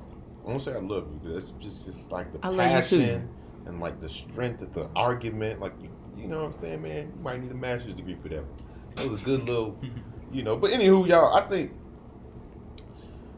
I 0.47 0.51
won't 0.51 0.63
say 0.63 0.73
I 0.73 0.79
love 0.79 1.09
you 1.09 1.21
because 1.23 1.51
it's 1.51 1.53
just 1.59 1.89
it's 1.89 2.11
like 2.11 2.33
the 2.33 2.39
I 2.43 2.51
love 2.51 2.71
you 2.71 2.99
too. 2.99 2.99
passion 3.01 3.29
and 3.67 3.81
like 3.81 4.01
the 4.01 4.09
strength 4.09 4.63
of 4.63 4.73
the 4.73 4.89
argument. 4.95 5.61
Like 5.61 5.73
you, 5.83 5.91
you 6.17 6.29
know 6.29 6.45
what 6.45 6.55
I'm 6.55 6.61
saying, 6.61 6.83
man. 6.83 7.13
You 7.17 7.23
might 7.23 7.41
need 7.41 7.51
a 7.51 7.55
master's 7.55 7.95
degree 7.95 8.17
for 8.23 8.29
that. 8.29 8.45
That 8.95 9.11
was 9.11 9.21
a 9.21 9.25
good 9.25 9.47
little, 9.47 9.79
you 10.33 10.43
know. 10.43 10.57
But 10.57 10.71
anywho, 10.71 11.07
y'all, 11.09 11.35
I 11.35 11.43
think, 11.43 11.73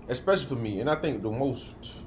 especially 0.08 0.46
for 0.46 0.56
me, 0.56 0.80
and 0.80 0.90
I 0.90 0.96
think 0.96 1.22
the 1.22 1.30
most 1.30 2.02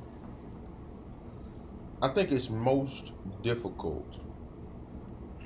I 2.04 2.08
think 2.08 2.32
it's 2.32 2.50
most 2.50 3.14
difficult 3.44 4.20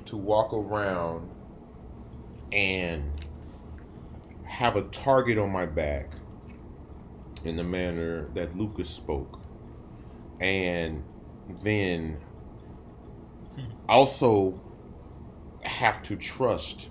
to 0.06 0.16
walk 0.16 0.54
around 0.54 1.28
and 2.50 3.12
have 4.44 4.76
a 4.76 4.82
target 4.82 5.36
on 5.36 5.50
my 5.50 5.66
back 5.66 6.12
in 7.44 7.56
the 7.56 7.64
manner 7.64 8.28
that 8.34 8.56
Lucas 8.56 8.88
spoke, 8.88 9.38
and 10.40 11.02
then 11.62 12.18
hmm. 13.54 13.64
also 13.88 14.60
have 15.64 16.02
to 16.04 16.16
trust 16.16 16.90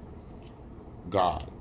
God. 1.10 1.52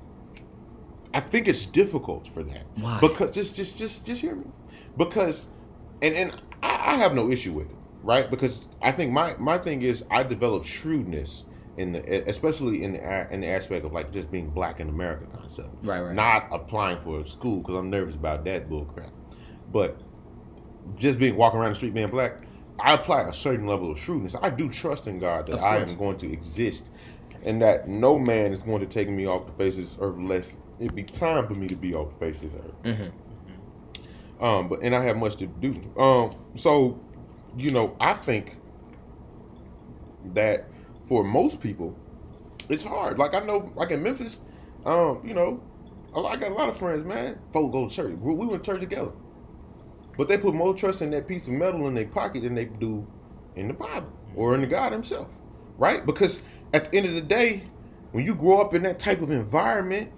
I 1.13 1.19
think 1.21 1.47
it's 1.47 1.65
difficult 1.65 2.27
for 2.27 2.43
that. 2.43 2.65
Why? 2.75 2.99
Because 2.99 3.31
just 3.31 3.55
just 3.55 3.77
just 3.77 4.05
just 4.05 4.21
hear 4.21 4.35
me. 4.35 4.45
Because 4.97 5.47
and 6.01 6.13
and 6.13 6.41
I, 6.61 6.93
I 6.93 6.97
have 6.97 7.13
no 7.13 7.31
issue 7.31 7.53
with 7.53 7.69
it, 7.69 7.77
right? 8.03 8.29
Because 8.29 8.67
I 8.81 8.91
think 8.91 9.11
my 9.11 9.35
my 9.37 9.57
thing 9.57 9.81
is 9.81 10.03
I 10.11 10.23
developed 10.23 10.65
shrewdness 10.65 11.45
in 11.77 11.93
the 11.93 12.29
especially 12.29 12.83
in 12.83 12.93
the 12.93 13.33
in 13.33 13.41
the 13.41 13.47
aspect 13.47 13.85
of 13.85 13.93
like 13.93 14.11
just 14.11 14.29
being 14.31 14.49
black 14.49 14.79
in 14.79 14.89
America 14.89 15.25
concept. 15.33 15.69
Right, 15.83 16.01
right. 16.01 16.13
Not 16.13 16.47
applying 16.51 16.99
for 16.99 17.21
a 17.21 17.27
school 17.27 17.59
because 17.59 17.75
I'm 17.75 17.89
nervous 17.89 18.15
about 18.15 18.43
that 18.45 18.69
bull 18.69 18.85
crap. 18.85 19.11
But 19.71 19.99
just 20.95 21.19
being 21.19 21.35
walking 21.35 21.59
around 21.59 21.69
the 21.69 21.75
street 21.75 21.93
being 21.93 22.07
black, 22.07 22.43
I 22.79 22.93
apply 22.93 23.29
a 23.29 23.33
certain 23.33 23.65
level 23.65 23.91
of 23.91 23.99
shrewdness. 23.99 24.35
I 24.41 24.49
do 24.49 24.69
trust 24.69 25.07
in 25.07 25.19
God 25.19 25.47
that 25.47 25.61
I 25.61 25.77
am 25.77 25.95
going 25.95 26.17
to 26.17 26.31
exist 26.31 26.83
and 27.43 27.61
that 27.61 27.87
no 27.87 28.17
man 28.17 28.51
is 28.51 28.63
going 28.63 28.81
to 28.81 28.87
take 28.87 29.09
me 29.09 29.25
off 29.25 29.45
the 29.45 29.51
face 29.53 29.75
of 29.75 29.81
this 29.81 29.97
earth 30.01 30.17
unless 30.17 30.57
it 30.79 30.93
be 30.93 31.03
time 31.03 31.47
for 31.47 31.53
me 31.53 31.67
to 31.67 31.75
be 31.75 31.93
off 31.93 32.09
the 32.09 32.25
face 32.25 32.41
of 32.41 32.51
this 32.51 32.61
earth. 32.61 32.83
Mm-hmm. 32.83 34.43
Um, 34.43 34.67
but 34.67 34.81
and 34.81 34.93
I 34.93 35.03
have 35.03 35.17
much 35.17 35.37
to 35.37 35.47
do. 35.47 35.81
Um, 35.97 36.35
so 36.55 36.99
you 37.57 37.71
know, 37.71 37.95
I 37.99 38.13
think 38.13 38.57
that 40.33 40.67
for 41.07 41.23
most 41.23 41.61
people, 41.61 41.95
it's 42.67 42.83
hard. 42.83 43.17
Like 43.17 43.33
I 43.33 43.39
know, 43.39 43.71
like 43.75 43.91
in 43.91 44.03
Memphis, 44.03 44.39
um, 44.85 45.21
you 45.23 45.33
know, 45.33 45.61
I 46.13 46.35
got 46.35 46.51
a 46.51 46.53
lot 46.53 46.67
of 46.67 46.77
friends, 46.77 47.05
man. 47.05 47.39
Folks 47.53 47.71
go 47.71 47.87
to 47.87 47.95
church. 47.95 48.15
We 48.19 48.33
we 48.33 48.45
went 48.45 48.63
to 48.63 48.71
church 48.71 48.81
together, 48.81 49.11
but 50.17 50.27
they 50.27 50.37
put 50.37 50.53
more 50.53 50.73
trust 50.73 51.01
in 51.01 51.11
that 51.11 51.27
piece 51.27 51.47
of 51.47 51.53
metal 51.53 51.87
in 51.87 51.93
their 51.93 52.07
pocket 52.07 52.43
than 52.43 52.55
they 52.55 52.65
do 52.65 53.05
in 53.55 53.67
the 53.67 53.73
Bible 53.73 54.11
or 54.35 54.55
in 54.55 54.61
the 54.61 54.67
God 54.67 54.91
Himself, 54.91 55.39
right? 55.77 56.05
Because 56.05 56.41
at 56.73 56.91
the 56.91 56.97
end 56.97 57.07
of 57.07 57.13
the 57.13 57.21
day, 57.21 57.63
when 58.11 58.25
you 58.25 58.35
grow 58.35 58.61
up 58.61 58.73
in 58.73 58.83
that 58.83 58.99
type 58.99 59.21
of 59.21 59.31
environment, 59.31 60.11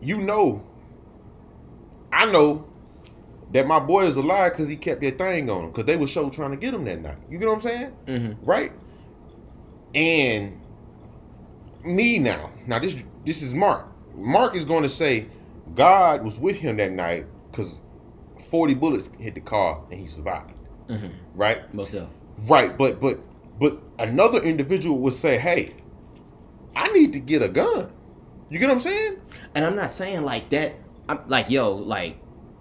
you 0.00 0.18
know 0.20 0.64
I 2.16 2.24
know 2.24 2.66
that 3.52 3.66
my 3.66 3.78
boy 3.78 4.06
is 4.06 4.16
alive 4.16 4.52
because 4.52 4.68
he 4.68 4.76
kept 4.76 5.02
that 5.02 5.18
thing 5.18 5.50
on 5.50 5.64
him 5.64 5.70
because 5.70 5.84
they 5.84 5.96
were 5.96 6.06
so 6.06 6.30
trying 6.30 6.52
to 6.52 6.56
get 6.56 6.72
him 6.72 6.84
that 6.86 7.02
night. 7.02 7.18
You 7.30 7.38
get 7.38 7.46
what 7.46 7.56
I'm 7.56 7.60
saying? 7.60 7.96
Mm-hmm. 8.06 8.44
Right? 8.44 8.72
And 9.94 10.60
me 11.84 12.18
now, 12.18 12.50
now 12.66 12.78
this 12.78 12.96
this 13.24 13.42
is 13.42 13.52
Mark. 13.52 13.86
Mark 14.14 14.54
is 14.54 14.64
going 14.64 14.82
to 14.82 14.88
say 14.88 15.26
God 15.74 16.24
was 16.24 16.38
with 16.38 16.58
him 16.58 16.78
that 16.78 16.90
night 16.90 17.26
because 17.50 17.80
40 18.46 18.74
bullets 18.74 19.10
hit 19.18 19.34
the 19.34 19.40
car 19.40 19.82
and 19.90 20.00
he 20.00 20.06
survived. 20.06 20.52
Mm-hmm. 20.88 21.08
Right? 21.34 21.74
Most 21.74 21.94
of. 21.94 22.08
Right, 22.48 22.76
but 22.76 23.00
but 23.00 23.20
but 23.58 23.80
another 23.98 24.42
individual 24.42 24.98
would 24.98 25.14
say, 25.14 25.38
"Hey, 25.38 25.74
I 26.74 26.88
need 26.88 27.12
to 27.14 27.18
get 27.18 27.42
a 27.42 27.48
gun." 27.48 27.90
You 28.48 28.58
get 28.58 28.68
what 28.68 28.74
I'm 28.74 28.80
saying? 28.80 29.20
And 29.54 29.64
I'm 29.64 29.74
not 29.74 29.90
saying 29.90 30.22
like 30.22 30.50
that. 30.50 30.74
I'm 31.08 31.20
like, 31.28 31.50
yo, 31.50 31.72
like, 31.72 32.18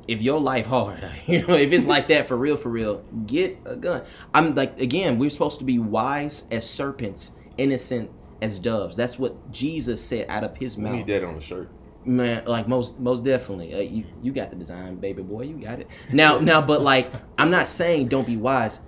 if 0.07 0.21
your 0.21 0.39
life 0.39 0.65
hard, 0.65 1.07
you 1.27 1.45
know, 1.45 1.55
if 1.55 1.71
it's 1.71 1.85
like 1.85 2.07
that 2.07 2.27
for 2.27 2.37
real, 2.37 2.57
for 2.57 2.69
real, 2.69 3.03
get 3.25 3.57
a 3.65 3.75
gun. 3.75 4.03
I'm 4.33 4.55
like, 4.55 4.79
again, 4.79 5.19
we're 5.19 5.29
supposed 5.29 5.59
to 5.59 5.65
be 5.65 5.77
wise 5.79 6.43
as 6.51 6.67
serpents, 6.67 7.31
innocent 7.57 8.11
as 8.41 8.59
doves. 8.59 8.97
That's 8.97 9.19
what 9.19 9.51
Jesus 9.51 10.03
said 10.03 10.27
out 10.29 10.43
of 10.43 10.57
his 10.57 10.77
mouth. 10.77 10.91
We 10.93 10.97
need 10.99 11.07
that 11.07 11.23
on 11.23 11.35
the 11.35 11.41
shirt. 11.41 11.69
Man, 12.05 12.45
like 12.45 12.67
most 12.67 12.99
most 12.99 13.23
definitely. 13.23 13.73
Uh, 13.73 13.79
you 13.79 14.05
you 14.21 14.31
got 14.31 14.51
the 14.51 14.55
design, 14.55 14.97
baby 14.97 15.23
boy. 15.23 15.41
You 15.41 15.55
got 15.55 15.79
it. 15.79 15.87
Now 16.11 16.39
now, 16.39 16.61
but 16.61 16.81
like 16.81 17.11
I'm 17.37 17.49
not 17.49 17.67
saying 17.67 18.09
don't 18.09 18.27
be 18.27 18.37
wise. 18.37 18.81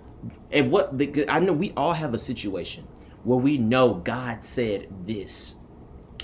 And 0.51 0.72
what 0.72 0.97
the, 0.97 1.26
I 1.28 1.39
know 1.39 1.53
we 1.53 1.74
all 1.76 1.93
have 1.93 2.13
a 2.13 2.20
situation 2.20 2.88
where 3.24 3.39
we 3.39 3.57
know 3.57 3.95
God 3.95 4.43
said 4.43 4.88
this, 5.05 5.55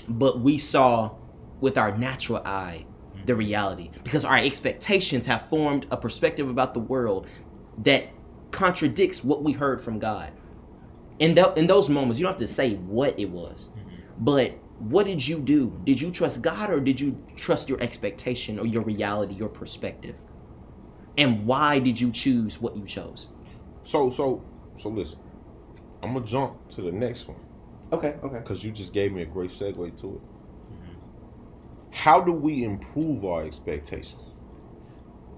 but 0.08 0.40
we 0.40 0.58
saw 0.58 1.16
with 1.60 1.78
our 1.78 1.96
natural 1.96 2.42
eye 2.44 2.86
the 3.26 3.34
reality 3.34 3.90
because 4.02 4.24
our 4.24 4.38
expectations 4.38 5.26
have 5.26 5.48
formed 5.48 5.86
a 5.90 5.96
perspective 5.96 6.48
about 6.48 6.74
the 6.74 6.80
world 6.80 7.26
that 7.78 8.08
contradicts 8.50 9.24
what 9.24 9.42
we 9.42 9.52
heard 9.52 9.80
from 9.80 9.98
God. 9.98 10.30
In 11.18 11.34
that 11.34 11.56
in 11.56 11.66
those 11.66 11.88
moments, 11.88 12.18
you 12.18 12.24
don't 12.24 12.32
have 12.32 12.40
to 12.40 12.46
say 12.46 12.74
what 12.74 13.18
it 13.18 13.30
was, 13.30 13.68
but 14.18 14.52
what 14.78 15.06
did 15.06 15.26
you 15.26 15.38
do? 15.38 15.80
Did 15.84 16.00
you 16.00 16.10
trust 16.10 16.42
God 16.42 16.70
or 16.70 16.80
did 16.80 17.00
you 17.00 17.22
trust 17.36 17.68
your 17.68 17.80
expectation 17.80 18.58
or 18.58 18.66
your 18.66 18.82
reality, 18.82 19.34
your 19.34 19.48
perspective? 19.48 20.16
And 21.16 21.46
why 21.46 21.78
did 21.78 22.00
you 22.00 22.10
choose 22.10 22.60
what 22.60 22.76
you 22.76 22.84
chose? 22.84 23.28
So 23.82 24.10
so 24.10 24.42
so 24.78 24.88
listen. 24.88 25.18
I'm 26.02 26.12
gonna 26.14 26.26
jump 26.26 26.68
to 26.70 26.82
the 26.82 26.92
next 26.92 27.28
one 27.28 27.38
Okay, 27.92 28.16
okay. 28.22 28.38
because 28.38 28.62
you 28.64 28.72
just 28.72 28.92
gave 28.92 29.12
me 29.12 29.22
a 29.22 29.26
great 29.26 29.50
segue 29.50 29.76
to 29.76 29.86
it. 29.86 30.00
Mm-hmm. 30.02 30.92
How 31.92 32.20
do 32.20 32.32
we 32.32 32.64
improve 32.64 33.24
our 33.24 33.42
expectations? 33.44 34.20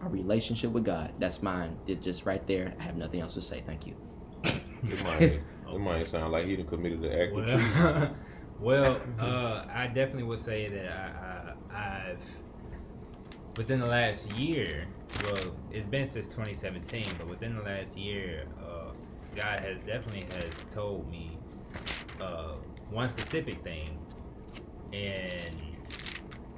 Our 0.01 0.09
relationship 0.09 0.71
with 0.73 0.85
God. 0.85 1.13
That's 1.19 1.43
mine. 1.43 1.77
It's 1.87 2.05
just 2.05 2.27
right 2.27 2.45
there. 2.47 2.75
I 2.81 2.83
have 2.83 2.97
nothing 2.97 3.21
else 3.21 3.35
to 3.35 3.43
say. 3.43 3.63
Thank 3.67 3.87
you. 3.87 3.95
It 4.45 5.03
might, 5.05 5.23
it 5.23 5.79
might 5.79 6.09
sound 6.09 6.33
like 6.33 6.47
he 6.47 6.57
done 6.57 6.67
committed 6.67 7.05
an 7.05 7.13
act 7.13 7.33
of 7.37 7.47
treason. 7.47 8.17
Well, 8.61 9.01
uh, 9.19 9.65
I 9.73 9.87
definitely 9.89 10.25
would 10.25 10.41
say 10.41 10.67
that 10.67 10.87
I, 10.87 11.75
I, 11.77 12.11
I've 12.11 12.21
within 13.57 13.81
the 13.81 13.87
last 13.87 14.33
year. 14.33 14.87
Well, 15.25 15.55
it's 15.71 15.87
been 15.87 16.07
since 16.07 16.27
2017, 16.27 17.05
but 17.19 17.29
within 17.29 17.57
the 17.57 17.63
last 17.63 17.97
year, 17.97 18.47
uh, 18.61 18.91
God 19.35 19.61
has 19.61 19.79
definitely 19.87 20.27
has 20.37 20.65
told 20.71 21.11
me 21.11 21.39
uh, 22.21 22.55
one 22.91 23.09
specific 23.09 23.63
thing, 23.63 23.99
and 24.93 25.55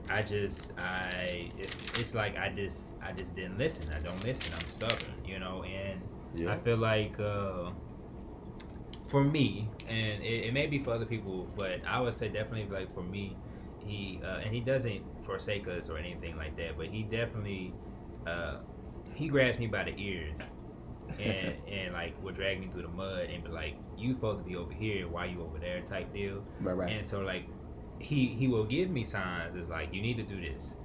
I 0.08 0.22
just 0.22 0.72
I 0.78 1.50
it's, 1.58 1.76
it's 1.98 2.14
like 2.14 2.36
I 2.36 2.48
just 2.50 2.94
I 3.02 3.12
just 3.12 3.34
didn't 3.34 3.58
listen. 3.58 3.92
I 3.92 4.00
don't 4.00 4.22
listen. 4.24 4.54
I'm 4.54 4.68
stubborn, 4.68 5.14
you 5.26 5.38
know, 5.38 5.64
and 5.64 6.00
Yeah. 6.34 6.52
I 6.52 6.58
feel 6.58 6.78
like 6.78 7.18
uh, 7.20 7.70
for 9.08 9.24
me, 9.24 9.68
and 9.88 10.22
it, 10.22 10.46
it 10.46 10.54
may 10.54 10.66
be 10.66 10.78
for 10.78 10.92
other 10.92 11.06
people, 11.06 11.48
but 11.56 11.80
I 11.86 12.00
would 12.00 12.16
say 12.16 12.28
definitely 12.28 12.68
like 12.70 12.94
for 12.94 13.02
me, 13.02 13.36
he 13.78 14.20
uh, 14.22 14.40
and 14.44 14.54
he 14.54 14.60
doesn't 14.60 15.02
forsake 15.24 15.66
us 15.68 15.88
or 15.88 15.98
anything 15.98 16.36
like 16.36 16.56
that, 16.56 16.76
but 16.76 16.86
he 16.86 17.02
definitely 17.02 17.72
uh, 18.26 18.58
he 19.14 19.28
grabs 19.28 19.58
me 19.58 19.66
by 19.66 19.84
the 19.84 19.94
ears 19.98 20.34
and 21.18 21.60
and 21.68 21.92
like 21.92 22.22
will 22.22 22.32
drag 22.32 22.60
me 22.60 22.68
through 22.72 22.82
the 22.82 22.88
mud 22.88 23.28
and 23.32 23.42
be 23.42 23.50
like, 23.50 23.76
"You 23.96 24.14
supposed 24.14 24.40
to 24.40 24.44
be 24.44 24.56
over 24.56 24.72
here, 24.72 25.08
why 25.08 25.26
you 25.26 25.42
over 25.42 25.58
there?" 25.58 25.80
type 25.82 26.12
deal. 26.12 26.44
Right, 26.60 26.76
right. 26.76 26.90
And 26.90 27.06
so 27.06 27.20
like 27.20 27.46
he 27.98 28.28
he 28.28 28.48
will 28.48 28.64
give 28.64 28.90
me 28.90 29.04
signs. 29.04 29.56
It's 29.56 29.70
like 29.70 29.92
you 29.92 30.02
need 30.02 30.16
to 30.18 30.22
do 30.22 30.40
this. 30.40 30.76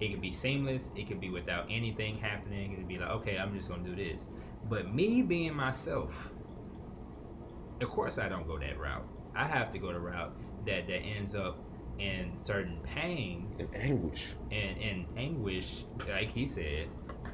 It 0.00 0.10
could 0.10 0.20
be 0.20 0.32
seamless. 0.32 0.90
It 0.96 1.06
could 1.06 1.20
be 1.20 1.30
without 1.30 1.66
anything 1.70 2.18
happening. 2.18 2.72
It 2.72 2.76
could 2.76 2.88
be 2.88 2.98
like, 2.98 3.10
okay, 3.10 3.38
I'm 3.38 3.54
just 3.54 3.68
gonna 3.68 3.84
do 3.84 3.94
this. 3.94 4.26
But 4.68 4.92
me 4.92 5.22
being 5.22 5.54
myself, 5.54 6.32
of 7.82 7.90
course 7.90 8.18
I 8.18 8.28
don't 8.28 8.46
go 8.46 8.58
that 8.58 8.78
route. 8.78 9.06
I 9.34 9.46
have 9.46 9.72
to 9.72 9.78
go 9.78 9.92
the 9.92 10.00
route 10.00 10.34
that 10.66 10.86
that 10.86 11.00
ends 11.00 11.34
up 11.34 11.58
in 11.98 12.32
certain 12.42 12.78
pains 12.82 13.60
In 13.60 13.74
anguish. 13.74 14.24
and, 14.50 14.78
and 14.78 15.06
anguish, 15.16 15.84
like 16.08 16.28
he 16.28 16.46
said, 16.46 16.88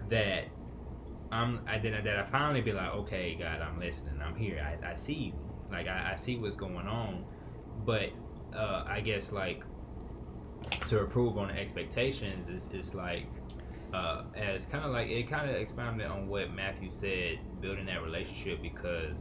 that 0.08 0.44
I'm 1.30 1.60
I 1.66 1.78
did 1.78 1.92
that 2.04 2.18
I 2.18 2.24
finally 2.24 2.60
be 2.60 2.72
like, 2.72 2.92
okay, 2.94 3.34
God, 3.38 3.60
I'm 3.60 3.78
listening. 3.78 4.20
I'm 4.24 4.34
here. 4.36 4.64
I, 4.82 4.92
I 4.92 4.94
see 4.94 5.14
you. 5.14 5.32
Like 5.70 5.86
I, 5.86 6.12
I 6.12 6.16
see 6.16 6.36
what's 6.36 6.56
going 6.56 6.86
on. 6.86 7.24
But 7.84 8.10
uh, 8.54 8.84
I 8.86 9.00
guess 9.00 9.32
like 9.32 9.62
to 10.86 11.00
improve 11.00 11.38
on 11.38 11.48
the 11.48 11.54
expectations 11.54 12.48
is 12.48 12.68
is 12.72 12.94
like 12.94 13.26
uh, 13.92 14.24
as 14.36 14.66
kind 14.66 14.84
of 14.84 14.90
like 14.90 15.08
it 15.08 15.28
kind 15.28 15.48
of 15.48 15.56
expounded 15.56 16.06
on 16.06 16.28
what 16.28 16.52
Matthew 16.52 16.90
said, 16.90 17.38
building 17.60 17.86
that 17.86 18.02
relationship 18.02 18.60
because 18.62 19.16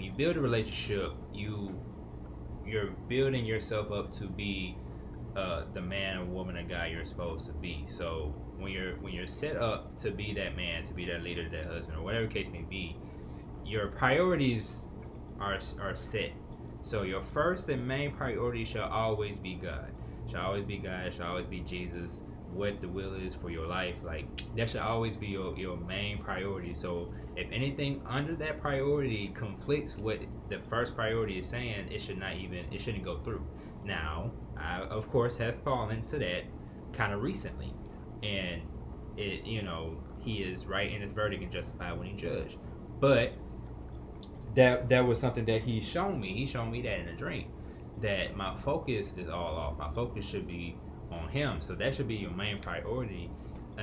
when 0.00 0.06
you 0.06 0.12
build 0.16 0.38
a 0.38 0.40
relationship, 0.40 1.12
you 1.30 1.78
you're 2.64 2.92
building 3.06 3.44
yourself 3.44 3.92
up 3.92 4.10
to 4.14 4.24
be 4.28 4.74
uh, 5.36 5.64
the 5.74 5.80
man 5.82 6.16
or 6.16 6.24
woman 6.24 6.56
or 6.56 6.62
guy 6.62 6.86
you're 6.86 7.04
supposed 7.04 7.44
to 7.44 7.52
be. 7.52 7.84
So 7.86 8.34
when 8.56 8.72
you're 8.72 8.94
when 9.02 9.12
you're 9.12 9.28
set 9.28 9.56
up 9.56 10.00
to 10.00 10.10
be 10.10 10.32
that 10.32 10.56
man, 10.56 10.84
to 10.84 10.94
be 10.94 11.04
that 11.04 11.22
leader, 11.22 11.46
that 11.50 11.66
husband, 11.66 11.98
or 11.98 12.02
whatever 12.02 12.26
case 12.28 12.48
may 12.48 12.62
be, 12.62 12.96
your 13.66 13.88
priorities 13.88 14.84
are 15.38 15.58
are 15.78 15.94
set. 15.94 16.32
So 16.80 17.02
your 17.02 17.22
first 17.22 17.68
and 17.68 17.86
main 17.86 18.12
priority 18.12 18.64
shall 18.64 18.88
always 18.88 19.38
be 19.38 19.56
God. 19.56 19.92
Shall 20.30 20.46
always 20.46 20.64
be 20.64 20.78
God. 20.78 21.12
Shall 21.12 21.26
always 21.26 21.46
be 21.46 21.60
Jesus. 21.60 22.22
What 22.54 22.80
the 22.80 22.88
will 22.88 23.16
is 23.16 23.34
for 23.34 23.50
your 23.50 23.66
life, 23.66 23.96
like 24.02 24.26
that 24.56 24.70
should 24.70 24.80
always 24.80 25.14
be 25.14 25.26
your, 25.26 25.54
your 25.58 25.76
main 25.76 26.18
priority. 26.18 26.72
So 26.72 27.12
If 27.36 27.50
anything 27.52 28.02
under 28.06 28.34
that 28.36 28.60
priority 28.60 29.32
conflicts 29.34 29.96
with 29.96 30.20
the 30.48 30.58
first 30.68 30.94
priority 30.94 31.38
is 31.38 31.46
saying, 31.46 31.88
it 31.90 32.00
should 32.00 32.18
not 32.18 32.36
even 32.36 32.66
it 32.72 32.80
shouldn't 32.80 33.04
go 33.04 33.18
through. 33.18 33.46
Now, 33.84 34.32
I 34.56 34.80
of 34.80 35.08
course 35.10 35.36
have 35.38 35.62
fallen 35.62 36.06
to 36.06 36.18
that 36.18 36.44
kind 36.92 37.12
of 37.12 37.22
recently, 37.22 37.72
and 38.22 38.62
it 39.16 39.44
you 39.44 39.62
know 39.62 40.02
he 40.18 40.38
is 40.38 40.66
right 40.66 40.90
in 40.90 41.00
his 41.00 41.12
verdict 41.12 41.42
and 41.42 41.52
justified 41.52 41.98
when 41.98 42.08
he 42.08 42.14
judged, 42.14 42.56
but 42.98 43.32
that 44.56 44.88
that 44.88 45.06
was 45.06 45.18
something 45.20 45.44
that 45.46 45.62
he 45.62 45.80
shown 45.80 46.20
me. 46.20 46.34
He 46.34 46.46
showed 46.46 46.66
me 46.66 46.82
that 46.82 46.98
in 46.98 47.08
a 47.08 47.16
dream 47.16 47.46
that 48.02 48.36
my 48.36 48.56
focus 48.56 49.12
is 49.16 49.28
all 49.28 49.56
off. 49.56 49.78
My 49.78 49.92
focus 49.92 50.24
should 50.24 50.46
be 50.46 50.76
on 51.10 51.28
him. 51.28 51.60
So 51.60 51.74
that 51.74 51.94
should 51.94 52.08
be 52.08 52.16
your 52.16 52.30
main 52.30 52.60
priority. 52.60 53.30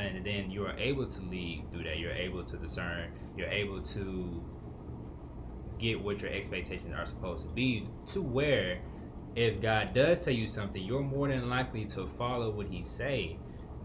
And 0.06 0.26
then 0.26 0.52
you 0.52 0.66
are 0.66 0.78
able 0.78 1.08
to 1.08 1.22
lead 1.22 1.66
through 1.72 1.84
that. 1.84 1.98
You're 1.98 2.12
able 2.12 2.44
to 2.44 2.58
discern. 2.58 3.12
You're 3.36 3.50
able 3.50 3.82
to 3.82 4.44
get 5.80 6.02
what 6.02 6.22
your 6.22 6.32
expectations 6.32 6.94
are 6.96 7.06
supposed 7.06 7.44
to 7.44 7.50
be 7.50 7.88
to 8.08 8.22
where 8.22 8.80
if 9.36 9.62
God 9.62 9.94
does 9.94 10.20
tell 10.20 10.34
you 10.34 10.48
something, 10.48 10.82
you're 10.82 11.02
more 11.04 11.28
than 11.28 11.48
likely 11.50 11.86
to 11.86 12.08
follow 12.18 12.50
what 12.50 12.68
he 12.68 12.84
say 12.84 13.38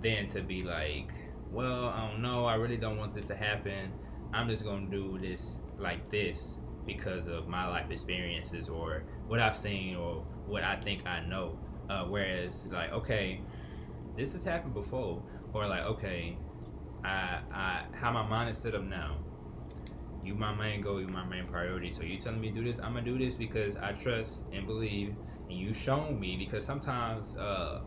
than 0.02 0.26
to 0.28 0.40
be 0.40 0.62
like, 0.62 1.12
well, 1.50 1.88
I 1.88 2.08
don't 2.08 2.22
know, 2.22 2.46
I 2.46 2.54
really 2.54 2.78
don't 2.78 2.96
want 2.96 3.14
this 3.14 3.26
to 3.26 3.36
happen. 3.36 3.92
I'm 4.32 4.48
just 4.48 4.64
gonna 4.64 4.86
do 4.86 5.18
this 5.20 5.58
like 5.78 6.10
this 6.10 6.56
because 6.86 7.26
of 7.26 7.48
my 7.48 7.68
life 7.68 7.90
experiences 7.90 8.68
or 8.70 9.04
what 9.26 9.40
I've 9.40 9.58
seen 9.58 9.94
or 9.94 10.24
what 10.46 10.64
I 10.64 10.76
think 10.76 11.06
I 11.06 11.20
know. 11.20 11.58
Uh, 11.90 12.04
whereas, 12.04 12.66
like, 12.70 12.90
okay, 12.92 13.40
this 14.16 14.32
has 14.32 14.44
happened 14.44 14.72
before, 14.72 15.22
or 15.52 15.66
like, 15.66 15.82
okay, 15.82 16.36
I, 17.04 17.40
I, 17.52 17.82
how 17.92 18.10
my 18.12 18.26
mind 18.26 18.50
is 18.50 18.58
set 18.58 18.74
up 18.74 18.84
now. 18.84 19.16
You 20.24 20.34
my 20.34 20.54
main 20.54 20.82
goal, 20.82 21.00
you 21.00 21.08
my 21.08 21.24
main 21.24 21.46
priority. 21.46 21.90
So 21.90 22.02
you 22.02 22.18
telling 22.18 22.40
me 22.40 22.50
do 22.50 22.62
this, 22.62 22.78
I'm 22.78 22.94
gonna 22.94 23.02
do 23.02 23.18
this 23.18 23.36
because 23.36 23.76
I 23.76 23.92
trust 23.92 24.44
and 24.52 24.66
believe, 24.66 25.14
and 25.48 25.58
you 25.58 25.74
shown 25.74 26.18
me. 26.20 26.36
Because 26.36 26.64
sometimes 26.64 27.34
uh, 27.36 27.80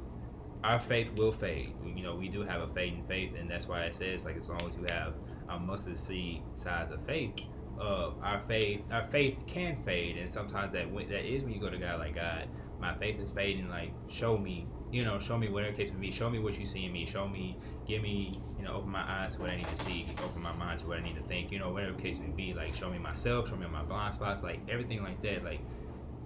our 0.63 0.79
faith 0.79 1.13
will 1.15 1.31
fade. 1.31 1.73
You 1.85 2.03
know, 2.03 2.15
we 2.15 2.27
do 2.27 2.41
have 2.41 2.61
a 2.61 2.67
fading 2.73 3.05
faith, 3.07 3.31
and 3.39 3.49
that's 3.49 3.67
why 3.67 3.83
it 3.85 3.95
says 3.95 4.25
like 4.25 4.35
as 4.35 4.49
long 4.49 4.61
as 4.67 4.75
you 4.75 4.85
have 4.89 5.13
a 5.49 5.57
mustard 5.57 5.97
seed 5.97 6.41
size 6.55 6.91
of 6.91 7.05
faith, 7.05 7.31
uh, 7.79 8.11
our 8.21 8.41
faith 8.47 8.81
our 8.91 9.07
faith 9.07 9.37
can 9.47 9.77
fade, 9.85 10.17
and 10.17 10.33
sometimes 10.33 10.73
that 10.73 10.93
that 11.09 11.25
is 11.25 11.43
when 11.43 11.53
you 11.53 11.59
go 11.59 11.69
to 11.69 11.77
God 11.77 11.99
like 11.99 12.15
God, 12.15 12.49
my 12.81 12.93
faith 12.95 13.19
is 13.19 13.29
fading. 13.31 13.69
Like 13.69 13.93
show 14.09 14.37
me, 14.37 14.67
you 14.91 15.03
know, 15.03 15.19
show 15.19 15.37
me 15.37 15.49
whatever 15.49 15.75
case 15.75 15.91
may 15.91 16.07
be. 16.07 16.11
Show 16.11 16.29
me 16.29 16.39
what 16.39 16.59
you 16.59 16.65
see 16.65 16.85
in 16.85 16.93
me. 16.93 17.05
Show 17.05 17.27
me, 17.27 17.57
give 17.87 18.01
me, 18.01 18.41
you 18.57 18.65
know, 18.65 18.75
open 18.75 18.89
my 18.89 19.03
eyes 19.03 19.35
to 19.35 19.41
what 19.41 19.49
I 19.49 19.57
need 19.57 19.67
to 19.67 19.75
see. 19.75 20.07
Open 20.23 20.41
my 20.41 20.53
mind 20.53 20.79
to 20.81 20.87
what 20.87 20.99
I 20.99 21.03
need 21.03 21.15
to 21.15 21.23
think. 21.23 21.51
You 21.51 21.59
know, 21.59 21.71
whatever 21.71 21.97
case 21.97 22.19
may 22.19 22.27
be. 22.27 22.53
Like 22.53 22.75
show 22.75 22.89
me 22.89 22.97
myself. 22.97 23.49
Show 23.49 23.55
me 23.55 23.67
my 23.67 23.83
blind 23.83 24.15
spots. 24.15 24.43
Like 24.43 24.59
everything 24.69 25.03
like 25.03 25.21
that. 25.21 25.43
Like, 25.43 25.61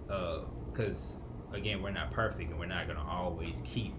uh, 0.09 0.41
because 0.71 1.21
again, 1.53 1.81
we're 1.81 1.91
not 1.91 2.11
perfect, 2.11 2.51
and 2.51 2.59
we're 2.59 2.65
not 2.65 2.87
gonna 2.87 3.05
always 3.07 3.61
keep 3.65 3.93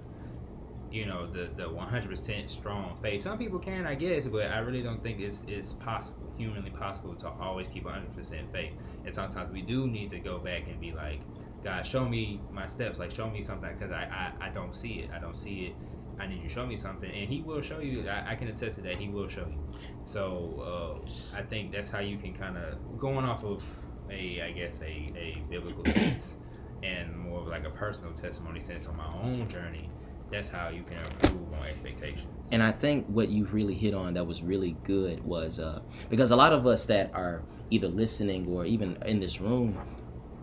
you 0.91 1.07
know 1.07 1.27
the 1.31 1.49
the 1.57 1.63
100% 1.63 2.51
strong 2.51 2.99
faith 3.01 3.23
some 3.23 3.39
people 3.39 3.59
can 3.59 3.87
i 3.87 3.95
guess 3.95 4.27
but 4.27 4.47
i 4.51 4.59
really 4.59 4.83
don't 4.83 5.03
think 5.03 5.21
it's, 5.21 5.45
it's 5.47 5.73
possible 5.75 6.21
humanly 6.37 6.71
possible 6.71 7.15
to 7.15 7.29
always 7.29 7.69
keep 7.69 7.85
100% 7.85 8.51
faith 8.53 8.73
and 9.05 9.15
sometimes 9.15 9.53
we 9.53 9.63
do 9.63 9.87
need 9.87 10.11
to 10.11 10.19
go 10.19 10.39
back 10.39 10.67
and 10.69 10.81
be 10.81 10.93
like 10.93 11.21
god 11.63 11.87
show 11.87 12.09
me 12.09 12.41
my 12.53 12.67
steps. 12.67 12.99
Like 12.99 13.11
show 13.11 13.29
me 13.29 13.43
something 13.43 13.71
because 13.73 13.93
I, 13.93 14.33
I 14.41 14.47
i 14.47 14.51
don't 14.51 14.75
see 14.75 15.01
it. 15.01 15.11
I 15.15 15.19
don't 15.19 15.37
see 15.37 15.67
it. 15.67 15.75
I 16.19 16.27
need 16.27 16.43
you 16.43 16.49
to 16.49 16.55
show 16.55 16.67
me 16.67 16.77
something 16.77 17.11
and 17.11 17.29
he 17.29 17.41
will 17.43 17.63
show 17.63 17.81
you. 17.81 18.09
I, 18.09 18.33
I 18.33 18.35
can 18.35 18.49
attest 18.49 18.77
to 18.77 18.83
that. 18.83 18.97
He 18.97 19.09
will 19.09 19.29
show 19.29 19.47
you. 19.47 19.59
So 20.05 21.01
uh, 21.03 21.37
i 21.37 21.43
think 21.43 21.73
that's 21.73 21.91
how 21.91 22.01
you 22.01 22.19
can 22.19 22.35
kind 22.35 22.57
of 22.57 22.99
going 22.99 23.25
off 23.25 23.45
of 23.45 23.65
a 24.11 24.43
i 24.43 24.51
guess 24.51 24.81
a, 24.83 25.13
a 25.17 25.43
biblical 25.49 25.85
sense 25.93 26.37
and 26.83 27.17
more 27.17 27.41
of 27.41 27.49
like 27.49 27.65
a 27.65 27.71
personal 27.71 28.13
testimony 28.13 28.61
sense 28.61 28.87
on 28.87 28.97
my 28.97 29.11
own 29.23 29.49
journey 29.49 29.91
that's 30.31 30.49
how 30.49 30.69
you 30.69 30.85
can 30.85 30.99
improve 30.99 31.53
on 31.55 31.67
expectations. 31.67 32.27
And 32.53 32.63
I 32.63 32.73
think 32.73 33.07
what 33.07 33.29
you 33.29 33.47
really 33.47 33.75
hit 33.75 33.95
on 33.95 34.15
that 34.15 34.27
was 34.27 34.43
really 34.43 34.77
good 34.85 35.25
was 35.25 35.59
uh, 35.59 35.81
because 36.09 36.31
a 36.31 36.37
lot 36.37 36.53
of 36.53 36.67
us 36.67 36.87
that 36.87 37.11
are 37.15 37.43
either 37.71 37.89
listening 37.89 38.47
or 38.49 38.65
even 38.65 38.97
in 39.05 39.21
this 39.21 39.41
room, 39.41 39.79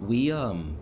we 0.02 0.32
um 0.32 0.78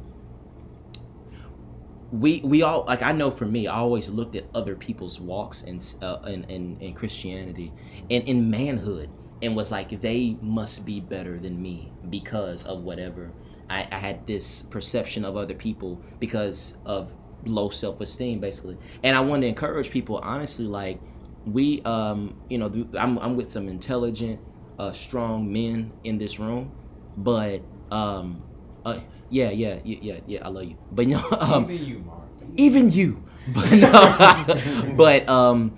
we 2.11 2.41
we 2.41 2.61
all 2.61 2.85
like 2.85 3.01
I 3.01 3.11
know 3.11 3.31
for 3.31 3.45
me, 3.45 3.67
I 3.67 3.77
always 3.77 4.09
looked 4.09 4.35
at 4.35 4.45
other 4.53 4.75
people's 4.75 5.19
walks 5.19 5.63
in 5.63 5.79
uh, 6.01 6.19
in, 6.25 6.43
in 6.45 6.77
in 6.79 6.93
Christianity 6.93 7.73
and 8.09 8.23
in 8.27 8.49
manhood 8.49 9.09
and 9.41 9.55
was 9.55 9.71
like 9.71 10.01
they 10.01 10.37
must 10.41 10.85
be 10.85 10.99
better 10.99 11.37
than 11.39 11.61
me 11.61 11.91
because 12.09 12.65
of 12.65 12.83
whatever. 12.83 13.31
I, 13.69 13.87
I 13.91 13.97
had 13.97 14.27
this 14.27 14.61
perception 14.63 15.25
of 15.25 15.35
other 15.35 15.55
people 15.55 16.01
because 16.19 16.77
of 16.85 17.13
low 17.45 17.69
self-esteem 17.69 18.39
basically 18.39 18.77
and 19.03 19.15
i 19.15 19.19
want 19.19 19.41
to 19.41 19.47
encourage 19.47 19.91
people 19.91 20.17
honestly 20.17 20.65
like 20.65 20.99
we 21.45 21.81
um 21.83 22.35
you 22.49 22.57
know 22.57 22.87
i'm, 22.97 23.19
I'm 23.19 23.35
with 23.35 23.49
some 23.49 23.67
intelligent 23.67 24.39
uh 24.79 24.93
strong 24.93 25.51
men 25.51 25.91
in 26.03 26.17
this 26.17 26.39
room 26.39 26.71
but 27.17 27.61
um 27.91 28.41
uh 28.85 28.99
yeah 29.29 29.49
yeah 29.49 29.79
yeah 29.83 29.97
yeah, 30.01 30.19
yeah 30.27 30.45
i 30.45 30.49
love 30.49 30.63
you 30.63 30.77
but 30.91 31.07
you 31.07 31.15
know 31.15 31.27
um, 31.39 31.69
even 31.69 31.85
you 31.85 31.99
mark 31.99 32.21
even 32.57 32.89
you 32.91 33.23
but 33.47 33.71
no 33.71 34.93
but 34.97 35.27
um 35.27 35.77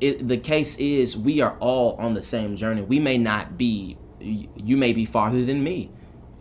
it, 0.00 0.26
the 0.26 0.36
case 0.36 0.76
is 0.78 1.16
we 1.16 1.40
are 1.40 1.56
all 1.60 1.96
on 1.96 2.14
the 2.14 2.22
same 2.22 2.56
journey 2.56 2.82
we 2.82 2.98
may 2.98 3.18
not 3.18 3.56
be 3.56 3.96
you 4.20 4.76
may 4.76 4.92
be 4.92 5.04
farther 5.04 5.44
than 5.44 5.62
me 5.62 5.90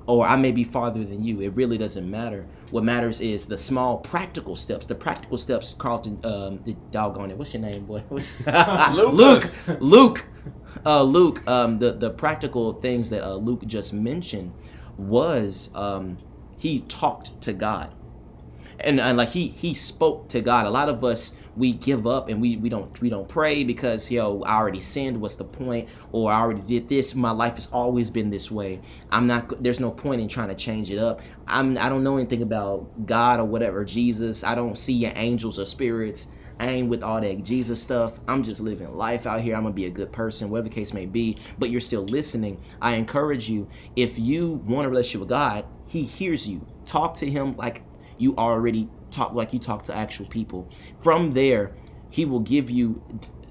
or 0.07 0.25
I 0.25 0.35
may 0.35 0.51
be 0.51 0.63
farther 0.63 1.03
than 1.03 1.23
you. 1.23 1.41
It 1.41 1.49
really 1.49 1.77
doesn't 1.77 2.09
matter. 2.09 2.45
What 2.71 2.83
matters 2.83 3.21
is 3.21 3.45
the 3.45 3.57
small 3.57 3.97
practical 3.97 4.55
steps. 4.55 4.87
The 4.87 4.95
practical 4.95 5.37
steps, 5.37 5.73
Carlton, 5.77 6.19
um, 6.23 6.59
the 6.65 6.75
doggone 6.91 7.31
it. 7.31 7.37
What's 7.37 7.53
your 7.53 7.61
name, 7.61 7.85
boy? 7.85 8.03
Luke. 8.93 9.45
Luke. 9.79 10.25
Uh, 10.85 11.03
Luke. 11.03 11.47
Um, 11.47 11.79
the 11.79 11.93
the 11.93 12.09
practical 12.09 12.73
things 12.73 13.09
that 13.11 13.25
uh, 13.25 13.35
Luke 13.35 13.65
just 13.65 13.93
mentioned 13.93 14.51
was 14.97 15.69
um, 15.75 16.17
he 16.57 16.81
talked 16.81 17.41
to 17.41 17.53
God, 17.53 17.93
and, 18.79 18.99
and 18.99 19.17
like 19.17 19.29
he 19.29 19.49
he 19.49 19.73
spoke 19.73 20.29
to 20.29 20.41
God. 20.41 20.65
A 20.65 20.69
lot 20.69 20.89
of 20.89 21.03
us 21.03 21.35
we 21.55 21.71
give 21.71 22.07
up 22.07 22.29
and 22.29 22.41
we, 22.41 22.57
we 22.57 22.67
don't 22.67 22.99
we 22.99 23.09
don't 23.09 23.27
pray 23.27 23.63
because 23.63 24.09
yo 24.09 24.41
I 24.43 24.55
already 24.55 24.81
sinned. 24.81 25.19
What's 25.21 25.35
the 25.35 25.43
point? 25.43 25.87
Or 26.11 26.31
I 26.31 26.39
already 26.39 26.61
did 26.61 26.89
this. 26.89 27.13
My 27.13 27.31
life 27.31 27.55
has 27.55 27.67
always 27.67 28.09
been 28.09 28.29
this 28.29 28.49
way. 28.49 28.81
I'm 29.11 29.27
not 29.27 29.61
there's 29.61 29.79
no 29.79 29.91
point 29.91 30.21
in 30.21 30.27
trying 30.27 30.49
to 30.49 30.55
change 30.55 30.89
it 30.89 30.97
up. 30.97 31.21
I'm 31.47 31.77
I 31.77 31.89
don't 31.89 32.03
know 32.03 32.17
anything 32.17 32.41
about 32.41 33.05
God 33.05 33.39
or 33.39 33.45
whatever 33.45 33.85
Jesus. 33.85 34.43
I 34.43 34.55
don't 34.55 34.77
see 34.77 34.93
your 34.93 35.13
angels 35.15 35.59
or 35.59 35.65
spirits 35.65 36.27
I 36.63 36.67
ain't 36.67 36.87
with 36.87 37.03
all 37.03 37.19
that 37.19 37.43
Jesus 37.43 37.81
stuff. 37.81 38.19
I'm 38.25 38.41
just 38.41 38.61
living 38.61 38.95
life 38.95 39.25
out 39.25 39.41
here. 39.41 39.55
I'm 39.55 39.63
gonna 39.63 39.75
be 39.75 39.85
a 39.85 39.89
good 39.89 40.13
person, 40.13 40.49
whatever 40.49 40.69
the 40.69 40.75
case 40.75 40.93
may 40.93 41.05
be. 41.05 41.37
But 41.59 41.69
you're 41.69 41.81
still 41.81 42.05
listening. 42.05 42.61
I 42.81 42.95
encourage 42.95 43.49
you, 43.49 43.67
if 43.97 44.17
you 44.17 44.61
want 44.65 44.85
a 44.85 44.89
relationship 44.89 45.19
with 45.21 45.29
God, 45.29 45.65
He 45.87 46.03
hears 46.03 46.47
you. 46.47 46.65
Talk 46.85 47.15
to 47.15 47.29
Him 47.29 47.57
like 47.57 47.83
you 48.17 48.33
already 48.37 48.87
talk 49.11 49.33
like 49.33 49.51
you 49.51 49.59
talk 49.59 49.83
to 49.83 49.93
actual 49.93 50.25
people. 50.25 50.69
From 51.01 51.31
there, 51.33 51.75
he 52.09 52.23
will 52.23 52.39
give 52.39 52.69
you 52.69 53.01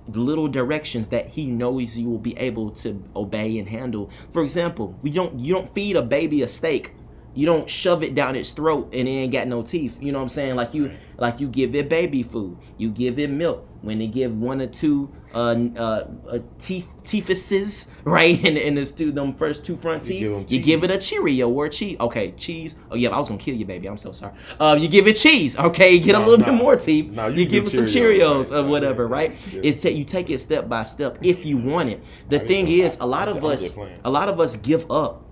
little 0.09 0.49
directions 0.49 1.09
that 1.09 1.29
he 1.29 1.47
knows 1.47 1.99
you 1.99 2.09
will 2.09 2.19
be 2.19 2.37
able 2.39 2.71
to 2.71 3.03
obey 3.15 3.59
and 3.59 3.69
handle. 3.69 4.11
For 4.33 4.43
example, 4.43 4.99
we 5.03 5.11
don't 5.11 5.39
you 5.39 5.53
don't 5.53 5.73
feed 5.75 5.97
a 5.97 6.03
baby 6.03 6.43
a 6.43 6.49
steak. 6.49 6.95
You 7.35 7.47
don't 7.47 7.68
shove 7.68 8.03
it 8.03 8.14
down 8.14 8.37
its 8.37 8.51
throat 8.51 8.91
and 8.93 9.09
it 9.09 9.11
ain't 9.11 9.33
got 9.33 9.49
no 9.49 9.62
teeth. 9.62 10.03
You 10.03 10.12
know 10.12 10.18
what 10.18 10.24
I'm 10.24 10.28
saying? 10.28 10.57
Like 10.57 10.74
you 10.74 10.93
like 11.16 11.41
you 11.41 11.49
give 11.49 11.74
it 11.74 11.89
baby 11.89 12.22
food. 12.22 12.59
You 12.76 12.91
give 12.91 13.18
it 13.18 13.30
milk. 13.30 13.68
When 13.80 13.99
they 13.99 14.07
give 14.07 14.37
one 14.39 14.61
or 14.61 14.68
two 14.68 15.12
uh, 15.35 15.57
uh, 15.76 16.07
uh 16.28 16.39
teeth 16.59 16.89
teethuses 17.03 17.89
right? 18.05 18.39
And 18.45 18.57
in 18.57 18.74
the 18.74 18.87
two 18.87 19.12
them 19.12 19.35
first 19.35 19.66
two 19.66 19.76
front 19.76 20.05
teeth 20.05 20.20
you, 20.20 20.39
give, 20.41 20.53
you 20.53 20.61
give, 20.61 20.85
it 20.85 20.91
a 20.91 20.99
cheerio 20.99 21.49
or 21.49 21.68
cheese 21.68 21.97
okay 21.99 22.33
cheese. 22.33 22.76
Oh 22.91 22.97
yeah 22.97 23.09
i 23.09 23.18
was 23.18 23.28
gonna 23.28 23.41
kill 23.41 23.57
you 23.57 23.64
baby. 23.64 23.89
I'm 23.89 23.99
so 23.99 24.12
sorry. 24.12 24.35
Uh, 24.61 24.76
you 24.78 24.89
give 24.89 25.09
it 25.09 25.16
cheese 25.16 25.57
okay? 25.57 25.95
You 25.95 26.01
get 26.01 26.12
no, 26.12 26.18
a 26.18 26.24
little 26.26 26.39
no, 26.39 26.53
bit 26.53 26.55
more 26.55 26.76
teeth. 26.76 27.11
No, 27.11 27.26
you, 27.28 27.43
you 27.43 27.49
give 27.49 27.66
it 27.66 27.70
some 27.70 27.87
cheerios 27.87 28.53
right, 28.53 28.59
or 28.59 28.68
whatever 28.68 29.09
right? 29.09 29.35
Yeah. 29.51 29.61
it's 29.64 29.85
you 29.85 30.05
take 30.05 30.30
it 30.30 30.39
step 30.39 30.68
by 30.68 30.83
step 30.83 31.18
if 31.22 31.45
you 31.45 31.57
want 31.57 31.89
it. 31.89 32.05
The 32.28 32.41
thing 32.41 32.68
is 32.68 32.99
a 33.01 33.07
lot 33.07 33.28
of 33.28 33.45
us 33.45 33.74
a 34.05 34.11
lot 34.11 34.28
of 34.28 34.39
us 34.39 34.57
give 34.57 34.89
up 34.91 35.32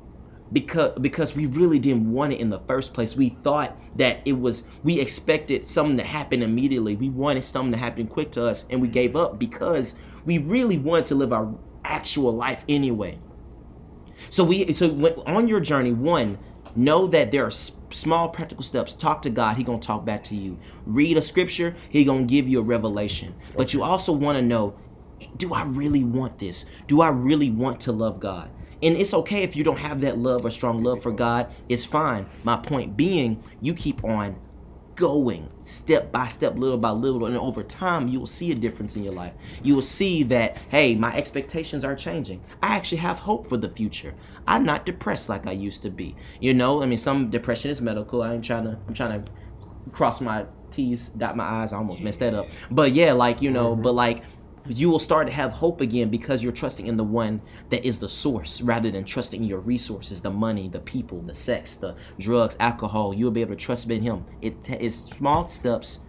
because 0.52 0.98
because 1.00 1.34
we 1.36 1.46
really 1.46 1.78
didn't 1.78 2.10
want 2.10 2.32
it 2.32 2.40
in 2.40 2.50
the 2.50 2.58
first 2.60 2.92
place. 2.92 3.16
We 3.16 3.30
thought 3.42 3.76
that 3.96 4.20
it 4.24 4.32
was 4.32 4.64
we 4.82 5.00
expected 5.00 5.66
something 5.66 5.96
to 5.96 6.04
happen 6.04 6.42
immediately. 6.42 6.96
We 6.96 7.08
wanted 7.08 7.44
something 7.44 7.72
to 7.72 7.78
happen 7.78 8.06
quick 8.06 8.32
to 8.32 8.46
us 8.46 8.64
and 8.70 8.80
we 8.80 8.88
gave 8.88 9.14
up 9.14 9.38
because 9.38 9.94
we 10.24 10.38
really 10.38 10.78
wanted 10.78 11.06
to 11.06 11.14
live 11.14 11.32
our 11.32 11.54
actual 11.84 12.34
life 12.34 12.64
anyway. 12.68 13.18
So 14.28 14.44
we 14.44 14.72
so 14.72 14.88
when, 14.88 15.14
on 15.26 15.48
your 15.48 15.60
journey 15.60 15.92
one 15.92 16.38
know 16.76 17.06
that 17.08 17.32
there 17.32 17.44
are 17.44 17.50
small 17.50 18.28
practical 18.28 18.62
steps. 18.62 18.94
Talk 18.94 19.22
to 19.22 19.30
god. 19.30 19.56
He 19.56 19.62
gonna 19.62 19.80
talk 19.80 20.04
back 20.04 20.24
to 20.24 20.36
you. 20.36 20.58
Read 20.84 21.16
a 21.16 21.22
scripture. 21.22 21.76
He 21.88 22.04
gonna 22.04 22.24
give 22.24 22.48
you 22.48 22.58
a 22.58 22.62
revelation. 22.62 23.34
But 23.56 23.72
you 23.72 23.82
also 23.82 24.12
want 24.12 24.36
to 24.36 24.42
know 24.42 24.76
do 25.36 25.52
i 25.52 25.62
really 25.64 26.02
want 26.02 26.38
this? 26.38 26.64
Do 26.86 27.02
i 27.02 27.08
really 27.08 27.50
want 27.50 27.78
to 27.80 27.92
love 27.92 28.20
god 28.20 28.50
And 28.82 28.96
it's 28.96 29.12
okay 29.12 29.42
if 29.42 29.56
you 29.56 29.64
don't 29.64 29.78
have 29.78 30.00
that 30.02 30.18
love 30.18 30.44
or 30.44 30.50
strong 30.50 30.82
love 30.82 31.02
for 31.02 31.12
God. 31.12 31.52
It's 31.68 31.84
fine. 31.84 32.26
My 32.44 32.56
point 32.56 32.96
being, 32.96 33.42
you 33.60 33.74
keep 33.74 34.04
on 34.04 34.36
going 35.00 35.48
step 35.62 36.12
by 36.12 36.28
step, 36.28 36.56
little 36.56 36.76
by 36.76 36.90
little, 36.90 37.24
and 37.24 37.36
over 37.36 37.62
time, 37.62 38.06
you 38.08 38.20
will 38.20 38.26
see 38.26 38.52
a 38.52 38.54
difference 38.54 38.96
in 38.96 39.02
your 39.02 39.14
life. 39.14 39.32
You 39.62 39.74
will 39.74 39.82
see 39.82 40.22
that, 40.24 40.58
hey, 40.68 40.94
my 40.94 41.16
expectations 41.16 41.84
are 41.84 41.96
changing. 41.96 42.42
I 42.62 42.76
actually 42.76 42.98
have 42.98 43.18
hope 43.18 43.48
for 43.48 43.56
the 43.56 43.70
future. 43.70 44.14
I'm 44.46 44.64
not 44.64 44.84
depressed 44.84 45.28
like 45.28 45.46
I 45.46 45.52
used 45.52 45.82
to 45.82 45.90
be. 45.90 46.16
You 46.40 46.52
know, 46.52 46.82
I 46.82 46.86
mean, 46.86 46.98
some 46.98 47.30
depression 47.30 47.70
is 47.70 47.80
medical. 47.80 48.22
I 48.22 48.34
ain't 48.34 48.44
trying 48.44 48.64
to. 48.64 48.78
I'm 48.86 48.94
trying 48.94 49.24
to 49.24 49.30
cross 49.92 50.20
my 50.20 50.44
T's, 50.70 51.08
dot 51.08 51.36
my 51.36 51.62
I's. 51.62 51.72
I 51.72 51.76
almost 51.76 52.02
messed 52.02 52.20
that 52.20 52.34
up. 52.34 52.46
But 52.70 52.92
yeah, 52.92 53.12
like 53.12 53.40
you 53.40 53.50
know, 53.50 53.72
mm-hmm. 53.72 53.82
but 53.82 53.94
like 53.94 54.22
you 54.66 54.90
will 54.90 54.98
start 54.98 55.26
to 55.26 55.32
have 55.32 55.52
hope 55.52 55.80
again 55.80 56.10
because 56.10 56.42
you're 56.42 56.52
trusting 56.52 56.86
in 56.86 56.96
the 56.96 57.04
one 57.04 57.40
that 57.70 57.84
is 57.84 57.98
the 57.98 58.08
source 58.08 58.60
rather 58.60 58.90
than 58.90 59.04
trusting 59.04 59.42
your 59.42 59.58
resources 59.60 60.20
the 60.20 60.30
money 60.30 60.68
the 60.68 60.80
people 60.80 61.20
the 61.22 61.34
sex 61.34 61.76
the 61.76 61.94
drugs 62.18 62.56
alcohol 62.60 63.14
you'll 63.14 63.30
be 63.30 63.40
able 63.40 63.54
to 63.54 63.60
trust 63.60 63.88
in 63.90 64.02
him 64.02 64.24
it 64.42 64.54
is 64.78 65.04
small 65.04 65.46
steps 65.46 66.00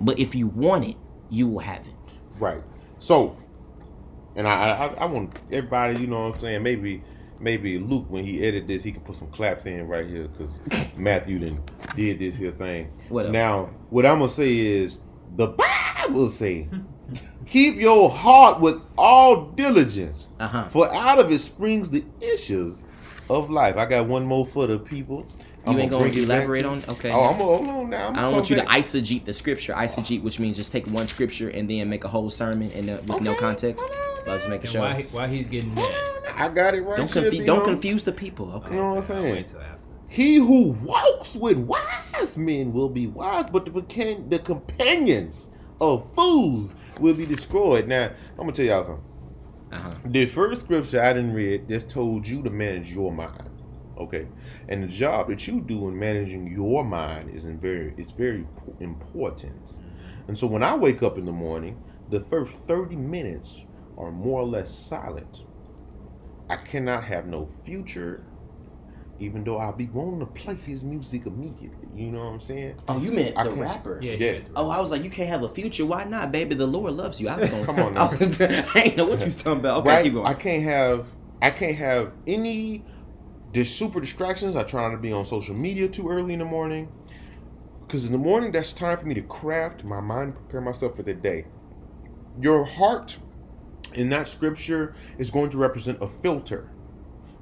but 0.00 0.18
if 0.18 0.34
you 0.34 0.48
want 0.48 0.84
it 0.84 0.96
you 1.30 1.46
will 1.46 1.60
have 1.60 1.86
it 1.86 1.94
Right. 2.38 2.62
So, 2.98 3.36
and 4.36 4.46
I, 4.48 4.70
I, 4.70 4.86
I 4.94 5.04
want 5.06 5.38
everybody, 5.50 6.00
you 6.00 6.06
know 6.06 6.28
what 6.28 6.34
I'm 6.34 6.40
saying? 6.40 6.62
Maybe, 6.62 7.02
maybe 7.38 7.78
Luke, 7.78 8.06
when 8.08 8.24
he 8.24 8.44
edit 8.44 8.66
this, 8.66 8.82
he 8.82 8.92
can 8.92 9.02
put 9.02 9.16
some 9.16 9.28
claps 9.28 9.66
in 9.66 9.86
right 9.86 10.06
here 10.06 10.28
because 10.28 10.60
Matthew 10.96 11.38
then 11.38 11.62
did 11.94 12.18
this 12.18 12.34
here 12.34 12.52
thing. 12.52 12.90
What 13.08 13.30
now, 13.30 13.70
what 13.90 14.06
I'm 14.06 14.20
gonna 14.20 14.32
say 14.32 14.58
is 14.58 14.98
the 15.36 15.48
Bible 15.48 16.30
say, 16.30 16.68
keep 17.46 17.76
your 17.76 18.10
heart 18.10 18.60
with 18.60 18.80
all 18.96 19.46
diligence, 19.52 20.28
uh-huh 20.40 20.68
for 20.70 20.92
out 20.94 21.18
of 21.18 21.30
it 21.32 21.40
springs 21.40 21.90
the 21.90 22.04
issues 22.20 22.84
of 23.30 23.50
life. 23.50 23.76
I 23.76 23.86
got 23.86 24.06
one 24.06 24.24
more 24.24 24.44
for 24.46 24.66
the 24.66 24.78
people. 24.78 25.26
you 25.66 25.78
ain't 25.78 25.90
gonna 25.90 26.04
bring 26.04 26.16
it 26.16 26.26
back 26.28 26.38
elaborate 26.44 26.62
to- 26.62 26.68
on 26.68 26.84
okay 26.88 27.10
Oh, 27.12 27.22
I'm 27.24 27.38
gonna 27.38 27.44
hold 27.44 27.68
on 27.68 27.90
now. 27.90 28.08
I'm 28.08 28.16
I 28.16 28.22
don't 28.22 28.32
want 28.34 28.50
you 28.50 28.56
to 28.56 28.62
come 28.62 28.70
back. 28.72 28.80
eisegete 28.82 29.24
the 29.24 29.32
scripture, 29.32 29.72
eisegete, 29.74 30.22
which 30.22 30.38
means 30.40 30.56
just 30.56 30.72
take 30.72 30.86
one 30.86 31.06
scripture 31.06 31.48
and 31.50 31.68
then 31.70 31.88
make 31.88 32.04
a 32.04 32.08
whole 32.08 32.30
sermon 32.30 32.70
and 32.72 32.90
uh, 32.90 32.98
with 33.06 33.20
no 33.22 33.34
context. 33.34 33.84
hold 33.84 33.92
on, 34.26 34.28
I 34.28 34.32
was 34.34 34.40
just 34.42 34.50
making 34.50 34.62
And 34.64 34.70
sure. 34.72 34.80
while, 34.82 34.94
he, 34.94 35.02
while 35.04 35.28
he's 35.28 35.46
getting 35.46 35.74
that, 35.76 36.34
I 36.36 36.48
got 36.48 36.74
it 36.74 36.82
right. 36.82 36.96
Don't, 36.96 37.10
confu- 37.10 37.44
don't 37.44 37.64
confuse 37.64 38.04
the 38.04 38.12
people. 38.12 38.52
Okay. 38.52 38.70
You 38.70 38.76
know 38.80 38.94
what 38.94 38.98
I'm 38.98 39.04
saying? 39.06 39.32
wait 39.34 39.46
till 39.46 39.60
after. 39.60 39.78
He 40.08 40.34
who 40.36 40.72
walks 40.82 41.34
with 41.34 41.56
wise 41.58 42.36
men 42.36 42.72
will 42.72 42.88
be 42.90 43.06
wise, 43.06 43.46
but 43.50 43.64
the, 43.72 43.82
can- 43.82 44.28
the 44.28 44.38
companions 44.40 45.48
of 45.80 46.06
fools 46.14 46.72
will 47.00 47.14
be 47.14 47.26
destroyed. 47.26 47.88
Now, 47.88 48.06
I'm 48.06 48.36
gonna 48.36 48.52
tell 48.52 48.66
y'all 48.66 48.84
something. 48.84 49.04
Uh-huh. 49.72 49.90
The 50.04 50.26
first 50.26 50.62
scripture 50.62 51.02
I 51.02 51.12
didn't 51.12 51.32
read 51.32 51.68
just 51.68 51.88
told 51.88 52.26
you 52.26 52.42
to 52.42 52.50
manage 52.50 52.92
your 52.92 53.12
mind. 53.12 53.48
Okay, 53.98 54.26
and 54.68 54.82
the 54.82 54.88
job 54.88 55.28
that 55.28 55.46
you 55.46 55.60
do 55.60 55.88
in 55.88 55.98
managing 55.98 56.46
your 56.46 56.84
mind 56.84 57.30
is 57.34 57.44
in 57.44 57.58
very 57.58 57.94
it's 57.96 58.12
very 58.12 58.46
important. 58.80 59.78
And 60.28 60.36
so 60.36 60.46
when 60.46 60.62
I 60.62 60.74
wake 60.74 61.02
up 61.02 61.18
in 61.18 61.24
the 61.24 61.32
morning, 61.32 61.82
the 62.10 62.20
first 62.20 62.52
30 62.66 62.96
minutes 62.96 63.56
are 63.96 64.10
more 64.10 64.40
or 64.40 64.46
less 64.46 64.70
silent. 64.70 65.44
I 66.48 66.56
cannot 66.56 67.04
have 67.04 67.26
no 67.26 67.46
future, 67.64 68.24
even 69.22 69.44
though 69.44 69.58
I'll 69.58 69.72
be 69.72 69.86
wanting 69.86 70.20
to 70.20 70.26
play 70.26 70.54
his 70.56 70.82
music 70.84 71.26
immediately. 71.26 71.88
You 71.94 72.10
know 72.10 72.18
what 72.20 72.32
I'm 72.32 72.40
saying? 72.40 72.76
Oh, 72.88 72.98
you 72.98 73.12
meant 73.12 73.36
I 73.36 73.44
the 73.44 73.50
can't- 73.50 73.60
rapper? 73.60 74.00
Yeah, 74.02 74.12
Yeah. 74.14 74.32
yeah. 74.32 74.38
Oh, 74.56 74.68
I 74.70 74.80
was 74.80 74.90
like, 74.90 75.02
you 75.04 75.10
can't 75.10 75.28
have 75.28 75.42
a 75.42 75.48
future. 75.48 75.86
Why 75.86 76.04
not, 76.04 76.32
baby? 76.32 76.54
The 76.54 76.66
Lord 76.66 76.92
loves 76.94 77.20
you. 77.20 77.28
I 77.28 77.36
was 77.38 77.48
going, 77.50 77.64
Come 77.66 77.78
on 77.78 77.94
now. 77.94 78.10
I, 78.10 78.16
was- 78.16 78.40
I 78.40 78.82
ain't 78.84 78.96
know 78.96 79.04
what 79.04 79.20
you 79.20 79.26
was 79.26 79.36
talking 79.36 79.60
about. 79.60 79.78
Okay, 79.80 79.88
right? 79.90 80.04
keep 80.04 80.14
going. 80.14 80.26
I 80.26 80.34
can't 80.34 80.62
have 80.64 81.06
I 81.40 81.50
can't 81.50 81.76
have 81.76 82.12
any 82.26 82.84
dis- 83.52 83.74
super 83.74 84.00
distractions. 84.00 84.56
I 84.56 84.62
try 84.62 84.82
not 84.82 84.90
to 84.92 84.98
be 84.98 85.12
on 85.12 85.24
social 85.24 85.54
media 85.54 85.88
too 85.88 86.08
early 86.08 86.32
in 86.34 86.38
the 86.38 86.44
morning. 86.44 86.88
Because 87.86 88.04
in 88.06 88.12
the 88.12 88.18
morning, 88.18 88.52
that's 88.52 88.72
time 88.72 88.96
for 88.96 89.06
me 89.06 89.14
to 89.14 89.22
craft 89.22 89.84
my 89.84 90.00
mind, 90.00 90.34
prepare 90.34 90.60
myself 90.60 90.96
for 90.96 91.02
the 91.02 91.12
day. 91.14 91.44
Your 92.40 92.64
heart 92.64 93.18
in 93.92 94.08
that 94.10 94.28
scripture 94.28 94.94
is 95.18 95.30
going 95.30 95.50
to 95.50 95.58
represent 95.58 95.98
a 96.00 96.08
filter. 96.08 96.70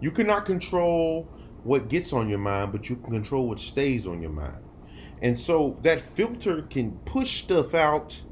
You 0.01 0.11
cannot 0.11 0.47
control 0.47 1.29
what 1.65 1.89
gets 1.89 2.13
on 2.13 2.29
your 2.29 2.39
mind, 2.39 2.73
but 2.73 2.89
you 2.89 2.97
can 2.97 3.11
control 3.11 3.49
what 3.49 3.61
stays 3.61 4.07
on 4.07 4.21
your 4.23 4.31
mind. 4.31 4.59
And 5.23 5.39
so 5.39 5.79
that 5.83 6.01
filter 6.01 6.63
can 6.63 6.93
push 7.05 7.41
stuff 7.41 7.75
out 7.75 8.23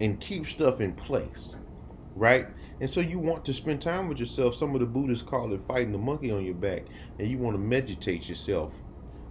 and 0.00 0.20
keep 0.20 0.46
stuff 0.46 0.80
in 0.80 0.92
place, 0.94 1.54
right? 2.16 2.48
And 2.80 2.90
so 2.90 3.00
you 3.00 3.20
want 3.20 3.44
to 3.44 3.54
spend 3.54 3.80
time 3.80 4.08
with 4.08 4.18
yourself. 4.18 4.56
Some 4.56 4.74
of 4.74 4.80
the 4.80 4.86
Buddhists 4.86 5.22
call 5.22 5.52
it 5.52 5.60
fighting 5.68 5.92
the 5.92 5.98
monkey 5.98 6.32
on 6.32 6.44
your 6.44 6.54
back, 6.54 6.82
and 7.18 7.30
you 7.30 7.38
want 7.38 7.54
to 7.54 7.58
meditate 7.58 8.28
yourself 8.28 8.72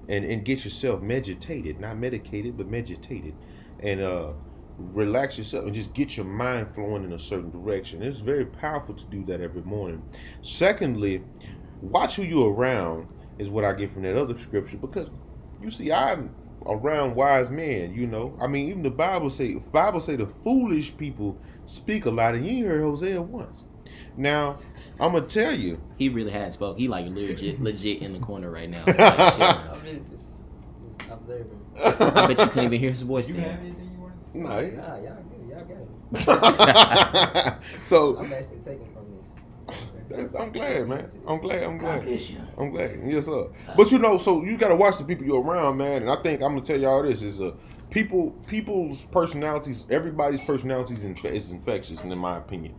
and, 0.07 0.23
and 0.23 0.45
get 0.45 0.63
yourself 0.63 1.01
meditated, 1.01 1.79
not 1.79 1.97
medicated, 1.97 2.55
but 2.57 2.67
meditated, 2.67 3.35
and 3.81 3.99
uh, 3.99 4.31
relax 4.77 5.37
yourself 5.37 5.65
and 5.65 5.73
just 5.73 5.93
get 5.93 6.17
your 6.17 6.25
mind 6.25 6.73
flowing 6.73 7.03
in 7.03 7.13
a 7.13 7.19
certain 7.19 7.51
direction. 7.51 8.01
It's 8.01 8.19
very 8.19 8.45
powerful 8.45 8.95
to 8.95 9.05
do 9.05 9.25
that 9.25 9.41
every 9.41 9.61
morning. 9.63 10.01
Secondly, 10.41 11.23
watch 11.81 12.15
who 12.15 12.23
you're 12.23 12.51
around 12.51 13.07
is 13.41 13.49
what 13.49 13.65
I 13.65 13.73
get 13.73 13.91
from 13.91 14.03
that 14.03 14.15
other 14.15 14.37
scripture 14.39 14.77
because 14.77 15.09
you 15.61 15.71
see, 15.71 15.91
I'm 15.91 16.33
around 16.65 17.15
wise 17.15 17.49
men. 17.49 17.93
You 17.93 18.07
know, 18.07 18.37
I 18.39 18.47
mean, 18.47 18.69
even 18.69 18.83
the 18.83 18.91
Bible 18.91 19.29
say 19.29 19.55
Bible 19.55 19.99
say 19.99 20.15
the 20.15 20.27
foolish 20.43 20.95
people 20.95 21.37
speak 21.65 22.05
a 22.05 22.11
lot, 22.11 22.35
and 22.35 22.45
you 22.45 22.51
ain't 22.57 22.67
heard 22.67 22.81
Hosea 22.83 23.21
once. 23.21 23.63
Now, 24.15 24.59
I'm 24.99 25.13
gonna 25.13 25.25
tell 25.25 25.53
you, 25.53 25.81
he 25.97 26.09
really 26.09 26.31
had 26.31 26.53
spoke. 26.53 26.77
He 26.77 26.87
like 26.87 27.07
legit, 27.07 27.61
legit 27.63 28.01
in 28.01 28.13
the 28.13 28.19
corner 28.19 28.49
right 28.51 28.69
now. 28.69 28.83
Like. 28.87 28.97
I'm 28.99 29.81
just, 29.85 30.11
just, 30.11 30.23
just 30.97 31.09
observing. 31.11 31.59
I 31.83 32.27
bet 32.27 32.39
you 32.39 32.45
couldn't 32.47 32.65
even 32.65 32.79
hear 32.79 32.91
his 32.91 33.01
voice 33.01 33.27
You 33.27 33.35
then. 33.35 33.43
have 33.43 33.59
anything 33.59 33.91
you 33.91 33.99
want? 33.99 34.13
No, 34.35 34.49
Nah, 34.49 34.59
y'all 34.59 35.01
get 35.01 35.39
it. 35.39 35.47
Y'all 35.49 35.65
got 35.65 37.47
it. 37.47 37.55
so 37.83 38.17
I'm 38.17 38.31
actually 38.31 38.57
taking 38.63 38.85
from 38.85 38.85
this. 38.85 38.90
I'm 40.39 40.51
glad, 40.51 40.87
man. 40.87 41.11
I'm 41.27 41.39
glad. 41.39 41.63
I'm 41.63 41.77
glad. 41.77 42.07
I'm 42.57 42.71
glad. 42.71 42.99
Yes, 43.05 43.25
sir. 43.25 43.49
But 43.75 43.91
you 43.91 43.99
know, 43.99 44.17
so 44.17 44.43
you 44.43 44.57
gotta 44.57 44.75
watch 44.75 44.97
the 44.97 45.03
people 45.05 45.25
you're 45.25 45.41
around, 45.41 45.77
man. 45.77 46.03
And 46.03 46.11
I 46.11 46.15
think 46.21 46.41
I'm 46.41 46.53
gonna 46.55 46.65
tell 46.65 46.79
y'all 46.79 47.03
this 47.03 47.21
is 47.21 47.41
uh, 47.41 47.51
people, 47.89 48.31
people's 48.47 49.01
personalities. 49.05 49.85
Everybody's 49.89 50.43
personalities 50.43 51.03
is 51.03 51.51
infectious, 51.51 52.01
in 52.01 52.17
my 52.17 52.37
opinion. 52.37 52.75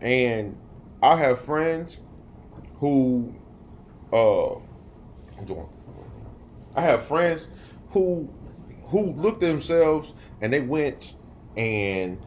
And 0.00 0.56
I 1.02 1.16
have 1.16 1.40
friends 1.40 2.00
who, 2.78 3.34
uh, 4.12 4.54
I 6.74 6.82
have 6.82 7.04
friends 7.06 7.48
who 7.90 8.28
who 8.86 9.12
looked 9.12 9.42
at 9.42 9.48
themselves 9.48 10.12
and 10.40 10.52
they 10.52 10.60
went 10.60 11.14
and 11.56 12.18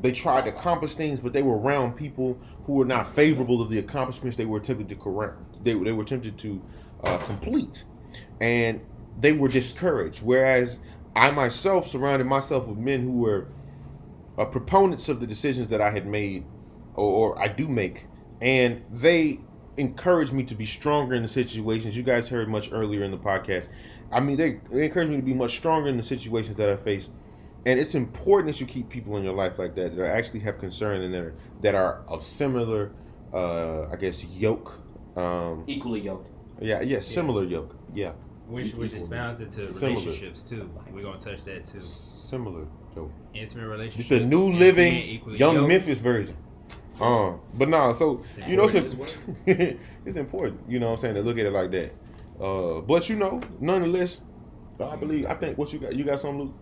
they 0.00 0.12
tried 0.12 0.46
to 0.46 0.56
accomplish 0.56 0.94
things, 0.94 1.20
but 1.20 1.32
they 1.32 1.42
were 1.42 1.58
around 1.58 1.94
people 1.94 2.38
who 2.64 2.74
were 2.74 2.84
not 2.84 3.14
favorable 3.14 3.60
of 3.60 3.70
the 3.70 3.78
accomplishments 3.78 4.36
they 4.36 4.44
were 4.44 4.58
attempted 4.58 4.88
to 4.88 4.96
correct. 4.96 5.62
They, 5.62 5.74
they 5.74 5.92
were 5.92 6.02
attempted 6.02 6.38
to 6.38 6.62
uh, 7.04 7.18
complete, 7.18 7.84
and 8.40 8.80
they 9.20 9.32
were 9.32 9.48
discouraged. 9.48 10.22
Whereas 10.22 10.78
I 11.14 11.30
myself 11.30 11.88
surrounded 11.88 12.26
myself 12.26 12.68
with 12.68 12.78
men 12.78 13.02
who 13.02 13.12
were 13.12 13.48
uh, 14.38 14.44
proponents 14.46 15.08
of 15.08 15.20
the 15.20 15.26
decisions 15.26 15.68
that 15.68 15.80
I 15.80 15.90
had 15.90 16.06
made, 16.06 16.44
or, 16.94 17.32
or 17.34 17.38
I 17.38 17.48
do 17.48 17.68
make, 17.68 18.06
and 18.40 18.82
they 18.90 19.40
encouraged 19.76 20.32
me 20.32 20.44
to 20.44 20.54
be 20.54 20.66
stronger 20.66 21.14
in 21.14 21.22
the 21.22 21.28
situations. 21.28 21.96
You 21.96 22.02
guys 22.02 22.28
heard 22.28 22.48
much 22.48 22.70
earlier 22.72 23.04
in 23.04 23.10
the 23.10 23.18
podcast. 23.18 23.68
I 24.10 24.20
mean, 24.20 24.36
they, 24.36 24.60
they 24.70 24.84
encouraged 24.84 25.10
me 25.10 25.16
to 25.16 25.22
be 25.22 25.34
much 25.34 25.56
stronger 25.56 25.88
in 25.88 25.96
the 25.96 26.02
situations 26.02 26.56
that 26.56 26.68
I 26.68 26.76
face. 26.76 27.08
And 27.64 27.78
it's 27.78 27.94
important 27.94 28.52
that 28.52 28.60
you 28.60 28.66
keep 28.66 28.88
people 28.88 29.16
in 29.16 29.22
your 29.24 29.34
life 29.34 29.58
like 29.58 29.74
that 29.76 29.96
that 29.96 30.06
actually 30.16 30.40
have 30.40 30.58
concern 30.58 31.02
and 31.02 31.14
that 31.14 31.20
are, 31.22 31.34
that 31.60 31.74
are 31.74 32.02
of 32.08 32.22
similar, 32.22 32.92
uh, 33.32 33.88
I 33.88 33.96
guess, 33.96 34.24
yoke. 34.24 34.80
Um, 35.16 35.64
Equally 35.66 36.00
yoked. 36.00 36.28
yeah, 36.60 36.80
yeah, 36.80 37.00
similar 37.00 37.44
yoke. 37.44 37.76
Yeah, 37.94 38.12
Which 38.48 38.74
which 38.74 38.92
expounds 38.94 39.40
into 39.42 39.66
Similar. 39.72 39.90
relationships 39.90 40.42
too. 40.42 40.70
We're 40.92 41.02
gonna 41.02 41.18
touch 41.20 41.44
that 41.44 41.66
too. 41.66 41.82
similar 41.82 42.66
yoke. 42.96 43.12
Intimate 43.34 43.68
relationships. 43.68 44.10
It's 44.10 44.20
the 44.20 44.26
new 44.26 44.50
living 44.50 45.20
young 45.36 45.56
yoked. 45.56 45.68
Memphis 45.68 45.98
version. 45.98 46.36
Uh, 47.00 47.34
but 47.54 47.68
nah, 47.68 47.92
so 47.92 48.24
It's 48.38 48.48
you 48.48 48.56
know 48.56 48.64
it's, 48.64 48.74
important 48.74 49.18
imp- 49.46 49.80
it's 50.06 50.16
important, 50.16 50.60
you 50.68 50.78
know 50.80 50.88
what 50.88 50.94
I'm 50.94 51.00
saying, 51.00 51.14
to 51.16 51.22
look 51.22 51.38
at 51.38 51.46
it 51.46 51.52
like 51.52 51.70
that. 51.72 51.92
Uh, 52.42 52.80
but 52.80 53.08
you 53.08 53.16
know, 53.16 53.40
nonetheless, 53.60 54.20
I 54.80 54.96
believe 54.96 55.26
I 55.26 55.34
think 55.34 55.58
what 55.58 55.72
you 55.72 55.78
got 55.78 55.94
you 55.94 56.04
got 56.04 56.20
something 56.20 56.40
Luke? 56.46 56.54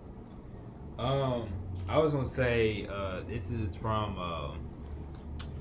Um, 1.01 1.49
I 1.89 1.97
was 1.97 2.13
gonna 2.13 2.29
say 2.29 2.87
uh, 2.93 3.23
this 3.27 3.51
is 3.51 3.75
from 3.75 4.19
um, 4.19 4.59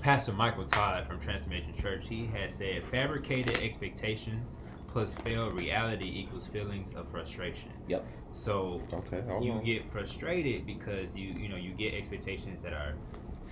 Pastor 0.02 0.34
Michael 0.34 0.66
Todd 0.66 1.08
from 1.08 1.18
Transformation 1.20 1.74
Church. 1.74 2.10
He 2.10 2.26
has 2.28 2.56
said, 2.56 2.84
"Fabricated 2.92 3.58
expectations 3.64 4.58
plus 4.90 5.14
failed 5.14 5.58
reality 5.58 6.12
equals 6.14 6.46
feelings 6.46 6.94
of 6.94 7.08
frustration." 7.08 7.72
Yep. 7.88 8.06
So 8.34 8.82
Okay, 8.92 9.24
you 9.42 9.54
on. 9.54 9.64
get 9.64 9.90
frustrated 9.92 10.66
because 10.66 11.16
you 11.16 11.30
you 11.30 11.48
know 11.48 11.56
you 11.56 11.72
get 11.72 11.94
expectations 11.94 12.62
that 12.64 12.74
are 12.74 12.96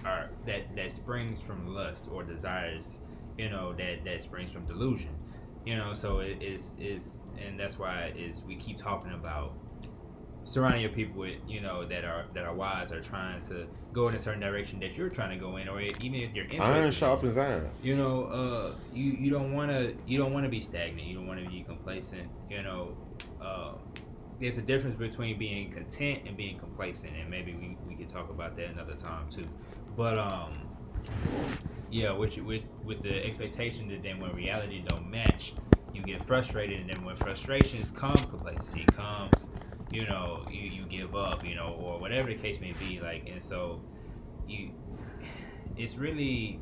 are 0.03 0.29
that 0.45 0.75
that 0.75 0.91
springs 0.91 1.39
from 1.41 1.73
lust 1.73 2.09
or 2.11 2.21
desires 2.21 2.99
you 3.37 3.49
know 3.49 3.73
that 3.73 4.03
that 4.05 4.21
springs 4.21 4.51
from 4.51 4.63
delusion 4.65 5.09
you 5.65 5.75
know 5.75 5.93
so 5.95 6.19
it 6.19 6.39
is 6.41 6.71
is 6.79 7.17
and 7.43 7.59
that's 7.59 7.79
why 7.79 8.13
is 8.15 8.43
we 8.45 8.55
keep 8.55 8.77
talking 8.77 9.11
about 9.13 9.53
surrounding 10.47 10.81
your 10.81 10.91
people 10.91 11.19
with 11.19 11.35
you 11.45 11.59
know 11.59 11.85
that 11.85 12.05
are 12.05 12.25
that 12.33 12.45
are 12.45 12.53
wise 12.53 12.93
or 12.93 13.01
trying 13.01 13.41
to 13.41 13.67
go 13.91 14.07
in 14.07 14.15
a 14.15 14.19
certain 14.19 14.39
direction 14.39 14.79
that 14.79 14.95
you're 14.95 15.09
trying 15.09 15.29
to 15.29 15.35
go 15.35 15.57
in 15.57 15.67
or 15.67 15.81
even 15.81 16.15
if 16.15 16.33
you're 16.33 16.45
interested 16.45 16.73
Iron 16.73 16.91
sharpens 16.91 17.37
iron. 17.37 17.69
you 17.83 17.97
know 17.97 18.23
uh 18.23 18.71
you 18.93 19.11
you 19.11 19.29
don't 19.29 19.53
want 19.53 19.69
to 19.71 19.93
you 20.07 20.17
don't 20.17 20.31
want 20.31 20.45
to 20.45 20.49
be 20.49 20.61
stagnant. 20.61 21.05
You 21.05 21.15
don't 21.15 21.27
want 21.27 21.43
to 21.43 21.49
be 21.49 21.63
complacent. 21.63 22.29
You 22.49 22.63
know 22.63 22.95
uh 23.41 23.73
there's 24.39 24.57
a 24.57 24.61
difference 24.61 24.97
between 24.97 25.37
being 25.37 25.73
content 25.73 26.21
and 26.25 26.37
being 26.37 26.57
complacent 26.57 27.11
and 27.19 27.29
maybe 27.29 27.53
we, 27.53 27.77
we 27.85 27.95
could 27.95 28.07
talk 28.07 28.29
about 28.29 28.55
that 28.55 28.69
another 28.69 28.95
time 28.95 29.29
too. 29.29 29.47
But 29.97 30.17
um 30.17 30.61
yeah 31.91 32.13
with 32.13 32.37
with 32.37 32.63
with 32.85 33.03
the 33.03 33.25
expectation 33.25 33.89
that 33.89 34.01
then 34.01 34.21
when 34.21 34.33
reality 34.33 34.81
don't 34.87 35.11
match 35.11 35.53
you 35.93 36.01
get 36.03 36.23
frustrated 36.23 36.79
and 36.79 36.89
then 36.89 37.03
when 37.03 37.17
frustrations 37.17 37.91
come 37.91 38.15
complacency 38.15 38.85
comes 38.85 39.47
you 39.91 40.05
know 40.05 40.45
you, 40.51 40.69
you 40.69 40.85
give 40.85 41.15
up 41.15 41.45
you 41.45 41.55
know 41.55 41.77
or 41.79 41.99
whatever 41.99 42.27
the 42.27 42.35
case 42.35 42.59
may 42.59 42.73
be 42.73 42.99
like 42.99 43.27
and 43.29 43.43
so 43.43 43.81
you 44.47 44.71
it's 45.77 45.95
really 45.95 46.59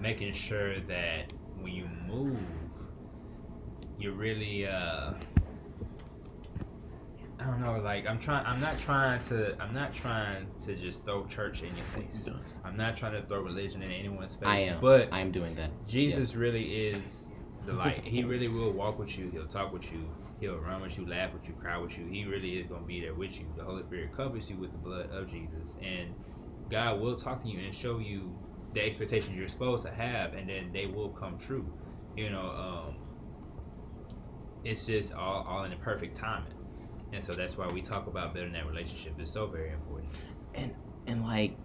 making 0.00 0.32
sure 0.32 0.80
that 0.80 1.32
when 1.60 1.72
you 1.72 1.86
move 2.06 2.38
you're 3.98 4.12
really 4.12 4.66
uh 4.66 5.12
I 7.42 7.46
don't 7.46 7.60
know, 7.60 7.80
like 7.80 8.06
I'm 8.06 8.20
trying 8.20 8.46
I'm 8.46 8.60
not 8.60 8.78
trying 8.78 9.22
to 9.24 9.60
I'm 9.60 9.74
not 9.74 9.92
trying 9.92 10.46
to 10.64 10.76
just 10.76 11.04
throw 11.04 11.26
church 11.26 11.62
in 11.62 11.74
your 11.76 11.86
face. 11.86 12.28
I'm 12.64 12.76
not 12.76 12.96
trying 12.96 13.20
to 13.20 13.22
throw 13.26 13.40
religion 13.40 13.82
in 13.82 13.90
anyone's 13.90 14.36
face. 14.36 14.46
I 14.46 14.58
am. 14.60 14.80
But 14.80 15.08
I 15.10 15.20
am 15.20 15.32
doing 15.32 15.56
that. 15.56 15.70
Jesus 15.88 16.36
really 16.36 16.86
is 16.86 17.28
the 17.66 17.72
light. 17.72 18.04
he 18.04 18.22
really 18.22 18.46
will 18.48 18.70
walk 18.70 18.98
with 18.98 19.18
you. 19.18 19.28
He'll 19.30 19.46
talk 19.46 19.72
with 19.72 19.90
you. 19.92 20.08
He'll 20.42 20.58
run 20.58 20.82
with 20.82 20.98
you, 20.98 21.06
laugh 21.06 21.32
with 21.32 21.46
you, 21.46 21.54
cry 21.54 21.78
with 21.78 21.96
you. 21.96 22.04
He 22.06 22.24
really 22.24 22.58
is 22.58 22.66
going 22.66 22.80
to 22.82 22.86
be 22.86 23.00
there 23.00 23.14
with 23.14 23.38
you. 23.38 23.46
The 23.56 23.62
Holy 23.62 23.84
Spirit 23.84 24.14
covers 24.16 24.50
you 24.50 24.56
with 24.56 24.72
the 24.72 24.78
blood 24.78 25.08
of 25.12 25.30
Jesus. 25.30 25.76
And 25.80 26.12
God 26.68 27.00
will 27.00 27.14
talk 27.14 27.42
to 27.44 27.48
you 27.48 27.60
and 27.60 27.72
show 27.72 28.00
you 28.00 28.36
the 28.74 28.82
expectations 28.84 29.36
you're 29.36 29.48
supposed 29.48 29.84
to 29.84 29.90
have, 29.92 30.34
and 30.34 30.48
then 30.48 30.72
they 30.72 30.86
will 30.86 31.10
come 31.10 31.38
true. 31.38 31.72
You 32.16 32.30
know, 32.30 32.50
um, 32.50 32.96
it's 34.64 34.86
just 34.86 35.14
all, 35.14 35.44
all 35.48 35.62
in 35.64 35.70
the 35.70 35.76
perfect 35.76 36.16
timing. 36.16 36.54
And 37.12 37.22
so 37.22 37.32
that's 37.32 37.56
why 37.56 37.68
we 37.68 37.80
talk 37.80 38.08
about 38.08 38.34
building 38.34 38.52
that 38.54 38.66
relationship. 38.66 39.14
It's 39.20 39.30
so 39.30 39.46
very 39.46 39.70
important. 39.72 40.10
and 40.54 40.74
and 41.06 41.24
like 41.24 41.56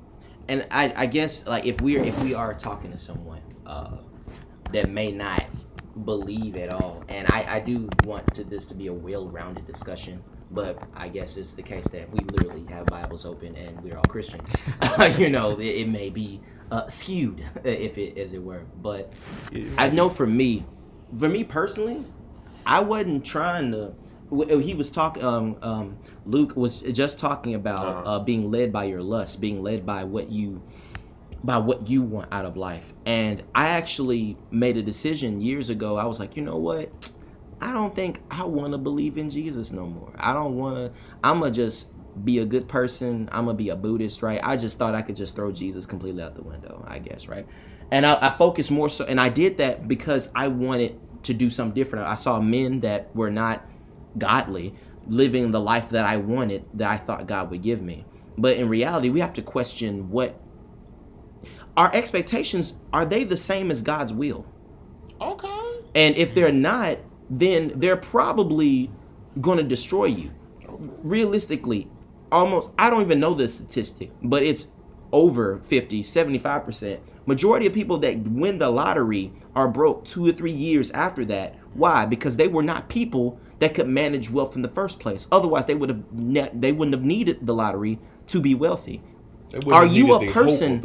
and 0.48 0.68
I, 0.72 0.94
I 0.96 1.06
guess 1.08 1.46
like 1.48 1.66
if 1.66 1.82
we're 1.82 2.04
if 2.04 2.22
we 2.24 2.34
are 2.34 2.54
talking 2.54 2.92
to 2.92 2.98
someone 2.98 3.42
uh, 3.66 3.98
that 4.72 4.90
may 4.90 5.12
not 5.12 5.46
believe 6.06 6.56
at 6.56 6.72
all 6.72 7.04
and 7.10 7.28
I, 7.32 7.56
I 7.58 7.60
do 7.60 7.90
want 8.06 8.34
to 8.36 8.44
this 8.44 8.66
to 8.68 8.74
be 8.74 8.88
a 8.88 8.94
well-rounded 8.94 9.66
discussion 9.68 10.22
but 10.52 10.82
I 10.96 11.10
guess 11.10 11.36
it's 11.38 11.54
the 11.54 11.64
case 11.64 11.86
that 11.90 12.10
we 12.12 12.20
literally 12.20 12.66
have 12.70 12.86
Bibles 12.88 13.26
open 13.26 13.56
and 13.56 13.80
we're 13.82 13.98
all 13.98 14.04
Christian 14.04 14.40
you 15.18 15.30
know 15.30 15.60
it, 15.60 15.66
it 15.66 15.90
may 15.90 16.10
be 16.10 16.40
uh, 16.72 16.88
skewed 16.88 17.44
if 17.64 17.98
it 17.98 18.18
as 18.18 18.34
it 18.34 18.44
were 18.44 18.64
but 18.82 19.12
I 19.78 19.90
know 19.90 20.10
for 20.10 20.28
me 20.28 20.66
for 21.18 21.30
me 21.30 21.44
personally 21.44 22.04
I 22.66 22.82
wasn't 22.82 23.26
trying 23.26 23.72
to. 23.72 23.94
He 24.60 24.74
was 24.74 24.92
talking. 24.92 25.24
Um, 25.24 25.56
um, 25.62 25.98
Luke 26.26 26.58
was 26.58 26.82
just 26.82 27.18
talking 27.18 27.56
about 27.56 27.86
Uh-huh. 27.88 28.10
uh, 28.12 28.20
being 28.20 28.52
led 28.52 28.74
by 28.74 28.84
your 28.84 29.02
lust, 29.02 29.40
being 29.40 29.64
led 29.64 29.86
by 29.86 30.04
what 30.04 30.30
you, 30.30 30.62
by 31.44 31.58
what 31.58 31.90
you 31.90 32.02
want 32.02 32.32
out 32.32 32.46
of 32.46 32.58
life. 32.58 32.84
And 33.06 33.44
I 33.54 33.70
actually 33.70 34.38
made 34.52 34.78
a 34.78 34.84
decision 34.84 35.42
years 35.42 35.70
ago. 35.70 35.98
I 35.98 36.06
was 36.06 36.20
like, 36.20 36.36
you 36.36 36.44
know 36.44 36.58
what? 36.58 36.92
I 37.62 37.72
don't 37.72 37.96
think 37.96 38.22
I 38.30 38.44
want 38.44 38.74
to 38.74 38.78
believe 38.78 39.18
in 39.18 39.30
Jesus 39.30 39.72
no 39.72 39.88
more. 39.88 40.14
I 40.18 40.34
don't 40.34 40.56
want 40.58 40.76
to. 40.76 41.00
I'm 41.24 41.40
gonna 41.40 41.52
just 41.52 41.88
be 42.24 42.40
a 42.40 42.46
good 42.46 42.68
person. 42.68 43.30
I'm 43.32 43.46
gonna 43.46 43.58
be 43.58 43.70
a 43.70 43.76
Buddhist, 43.76 44.22
right? 44.22 44.40
I 44.44 44.58
just 44.58 44.78
thought 44.78 44.94
I 44.94 45.02
could 45.02 45.16
just 45.16 45.36
throw 45.36 45.52
Jesus 45.52 45.86
completely 45.86 46.22
out 46.22 46.36
the 46.36 46.44
window. 46.44 46.86
I 46.88 47.00
guess, 47.00 47.28
right? 47.28 47.48
And 47.92 48.06
I, 48.06 48.30
I 48.34 48.38
focused 48.38 48.70
more 48.70 48.90
so, 48.90 49.06
and 49.06 49.20
I 49.20 49.30
did 49.30 49.58
that 49.58 49.88
because 49.88 50.30
I 50.36 50.50
wanted 50.50 51.00
to 51.24 51.34
do 51.34 51.50
something 51.50 51.74
different. 51.74 52.08
I 52.08 52.16
saw 52.16 52.40
men 52.40 52.82
that 52.82 53.16
were 53.16 53.32
not 53.32 53.66
godly 54.18 54.76
living 55.08 55.52
the 55.52 55.60
life 55.60 55.90
that 55.90 56.06
I 56.06 56.18
wanted, 56.18 56.66
that 56.74 56.90
I 56.90 56.98
thought 56.98 57.28
God 57.28 57.50
would 57.52 57.64
give 57.64 57.82
me. 57.82 58.06
But 58.38 58.58
in 58.58 58.70
reality, 58.70 59.10
we 59.10 59.20
have 59.22 59.34
to 59.34 59.42
question 59.42 60.10
what 60.10 60.40
our 61.78 61.94
expectations 61.94 62.74
are 62.92 63.06
they 63.06 63.24
the 63.24 63.38
same 63.38 63.72
as 63.72 63.82
God's 63.82 64.12
will? 64.12 64.46
Okay. 65.22 65.80
And 65.96 66.18
if 66.18 66.34
they're 66.34 66.52
not, 66.52 66.98
then 67.30 67.74
they're 67.76 67.98
probably 67.98 68.92
going 69.40 69.60
to 69.60 69.64
destroy 69.64 70.06
you. 70.06 70.32
Realistically, 70.68 71.88
almost, 72.32 72.72
I 72.78 72.90
don't 72.90 73.02
even 73.02 73.20
know 73.20 73.34
the 73.34 73.48
statistic, 73.48 74.12
but 74.24 74.44
it's 74.44 74.72
over 75.12 75.60
50, 75.60 76.02
75%. 76.02 77.00
Majority 77.26 77.68
of 77.68 77.74
people 77.74 77.98
that 78.00 78.18
win 78.24 78.58
the 78.58 78.70
lottery 78.70 79.34
are 79.56 79.68
broke 79.68 80.06
two 80.06 80.26
or 80.26 80.32
three 80.32 80.52
years 80.52 80.92
after 80.92 81.26
that. 81.26 81.56
Why? 81.74 82.06
Because 82.06 82.38
they 82.38 82.48
were 82.48 82.64
not 82.64 82.90
people 82.90 83.40
that 83.60 83.74
could 83.74 83.88
manage 83.88 84.30
wealth 84.30 84.56
in 84.56 84.62
the 84.62 84.70
first 84.70 85.00
place. 85.00 85.28
Otherwise, 85.32 85.66
they 85.66 85.76
would 85.76 85.90
have 85.90 86.12
ne- 86.12 86.52
they 86.54 86.72
wouldn't 86.72 86.96
have 86.96 87.04
needed 87.04 87.46
the 87.46 87.54
lottery 87.54 88.00
to 88.28 88.40
be 88.40 88.56
wealthy. 88.56 89.02
Are 89.72 89.86
you 89.86 90.14
a 90.14 90.20
person-. 90.32 90.82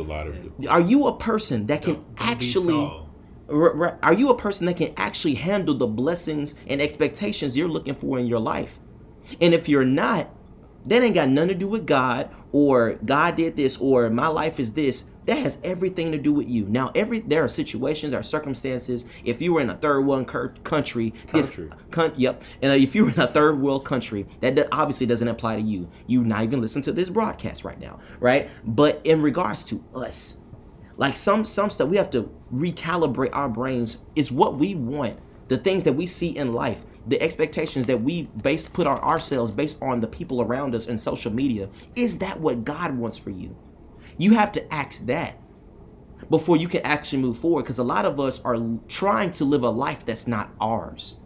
Are 0.69 0.81
you 0.81 1.07
a 1.07 1.17
person 1.17 1.67
that 1.67 1.83
can 1.83 1.95
Don't- 1.95 2.17
don't 2.17 2.29
actually 2.29 2.67
Saul. 2.75 3.09
R- 3.49 3.83
r- 3.83 3.99
are 4.03 4.15
you 4.15 4.31
a 4.31 4.37
person 4.37 4.67
that 4.67 4.77
can 4.77 4.93
actually 4.97 5.35
handle 5.35 5.75
the 5.75 5.87
blessings 5.87 6.55
and 6.67 6.81
expectations 6.81 7.57
you're 7.57 7.69
looking 7.69 7.95
for 7.95 8.19
in 8.19 8.27
your 8.27 8.39
life? 8.39 8.79
And 9.41 9.53
if 9.53 9.69
you're 9.69 9.85
not, 9.85 10.31
that 10.87 11.03
ain't 11.03 11.15
got 11.15 11.29
nothing 11.29 11.49
to 11.49 11.55
do 11.55 11.69
with 11.69 11.87
God 11.87 12.31
or 12.53 12.95
God 13.05 13.37
did 13.37 13.57
this 13.57 13.77
or 13.79 14.09
my 14.11 14.29
life 14.29 14.59
is 14.61 14.73
this. 14.73 15.05
That 15.27 15.39
has 15.39 15.59
everything 15.63 16.13
to 16.13 16.19
do 16.19 16.33
with 16.33 16.49
you. 16.49 16.65
Now, 16.67 16.91
every 16.95 17.21
there 17.21 17.45
are 17.45 17.49
situations, 17.49 18.11
there 18.11 18.21
are 18.21 18.25
circumstances. 18.25 19.05
If 19.25 19.41
you 19.41 19.55
were 19.55 19.61
in 19.61 19.71
a 19.71 19.77
third 19.77 20.01
world 20.01 20.27
cur- 20.27 20.55
country, 20.65 21.15
this 21.33 21.51
Country. 21.51 21.71
Con- 21.91 22.15
yep. 22.17 22.43
And 22.61 22.73
uh, 22.73 22.75
if 22.75 22.95
you're 22.95 23.11
in 23.11 23.21
a 23.21 23.27
third 23.27 23.61
world 23.61 23.85
country, 23.85 24.27
that 24.41 24.69
obviously 24.73 25.07
doesn't 25.07 25.29
apply 25.29 25.57
to 25.57 25.63
you. 25.63 25.91
You 26.07 26.25
not 26.25 26.43
even 26.43 26.61
listen 26.61 26.83
to 26.83 26.93
this 26.93 27.09
broadcast 27.09 27.65
right 27.65 27.79
now, 27.79 28.01
right? 28.21 28.51
But 28.65 29.01
in 29.05 29.23
regards 29.23 29.65
to 29.67 29.85
us, 29.95 30.39
like 30.97 31.17
some 31.17 31.45
some 31.45 31.71
stuff 31.71 31.89
we 31.89 31.97
have 31.97 32.11
to 32.11 32.31
recalibrate 32.53 33.31
our 33.33 33.49
brains 33.49 33.99
is 34.15 34.31
what 34.31 34.59
we 34.59 34.75
want 34.75 35.19
the 35.49 35.57
things 35.57 35.85
that 35.85 35.95
we 35.95 36.07
see 36.07 36.37
in 36.37 36.53
life 36.53 36.83
the 37.07 37.21
expectations 37.21 37.87
that 37.87 38.01
we 38.03 38.23
base 38.43 38.69
put 38.69 38.87
on 38.87 38.99
ourselves 38.99 39.51
based 39.51 39.77
on 39.83 40.01
the 40.01 40.07
people 40.07 40.41
around 40.41 40.75
us 40.75 40.87
and 40.87 41.01
social 41.01 41.33
media 41.33 41.69
is 41.97 42.19
that 42.19 42.39
what 42.41 42.65
god 42.65 42.97
wants 42.97 43.17
for 43.17 43.31
you 43.31 43.57
you 44.23 44.35
have 44.35 44.53
to 44.53 44.75
ask 44.75 45.07
that 45.07 45.39
before 46.31 46.57
you 46.57 46.69
can 46.69 46.81
actually 46.83 47.21
move 47.21 47.39
forward 47.39 47.63
because 47.63 47.79
a 47.79 47.85
lot 47.85 48.05
of 48.05 48.21
us 48.21 48.41
are 48.45 48.59
trying 48.89 49.31
to 49.31 49.45
live 49.45 49.63
a 49.63 49.71
life 49.71 50.05
that's 50.07 50.27
not 50.27 50.51
ours 50.61 51.17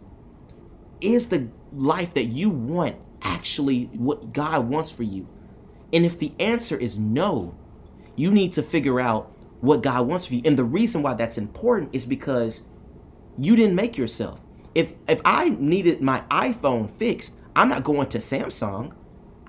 is 1.01 1.29
the 1.29 1.47
life 1.73 2.13
that 2.13 2.25
you 2.25 2.49
want 2.49 2.95
actually 3.21 3.85
what 3.93 4.33
god 4.33 4.67
wants 4.67 4.91
for 4.91 5.03
you 5.03 5.27
and 5.93 6.05
if 6.05 6.17
the 6.19 6.33
answer 6.39 6.77
is 6.77 6.97
no 6.97 7.55
you 8.15 8.31
need 8.31 8.51
to 8.53 8.63
figure 8.63 8.99
out 8.99 9.31
what 9.61 9.81
God 9.81 10.07
wants 10.07 10.25
for 10.25 10.35
you. 10.35 10.41
And 10.43 10.57
the 10.57 10.63
reason 10.63 11.01
why 11.01 11.13
that's 11.13 11.37
important 11.37 11.91
is 11.93 12.05
because 12.05 12.65
you 13.37 13.55
didn't 13.55 13.75
make 13.75 13.97
yourself. 13.97 14.41
If 14.75 14.93
if 15.07 15.21
I 15.23 15.49
needed 15.49 16.01
my 16.01 16.23
iPhone 16.29 16.91
fixed, 16.97 17.35
I'm 17.55 17.69
not 17.69 17.83
going 17.83 18.09
to 18.09 18.17
Samsung. 18.17 18.93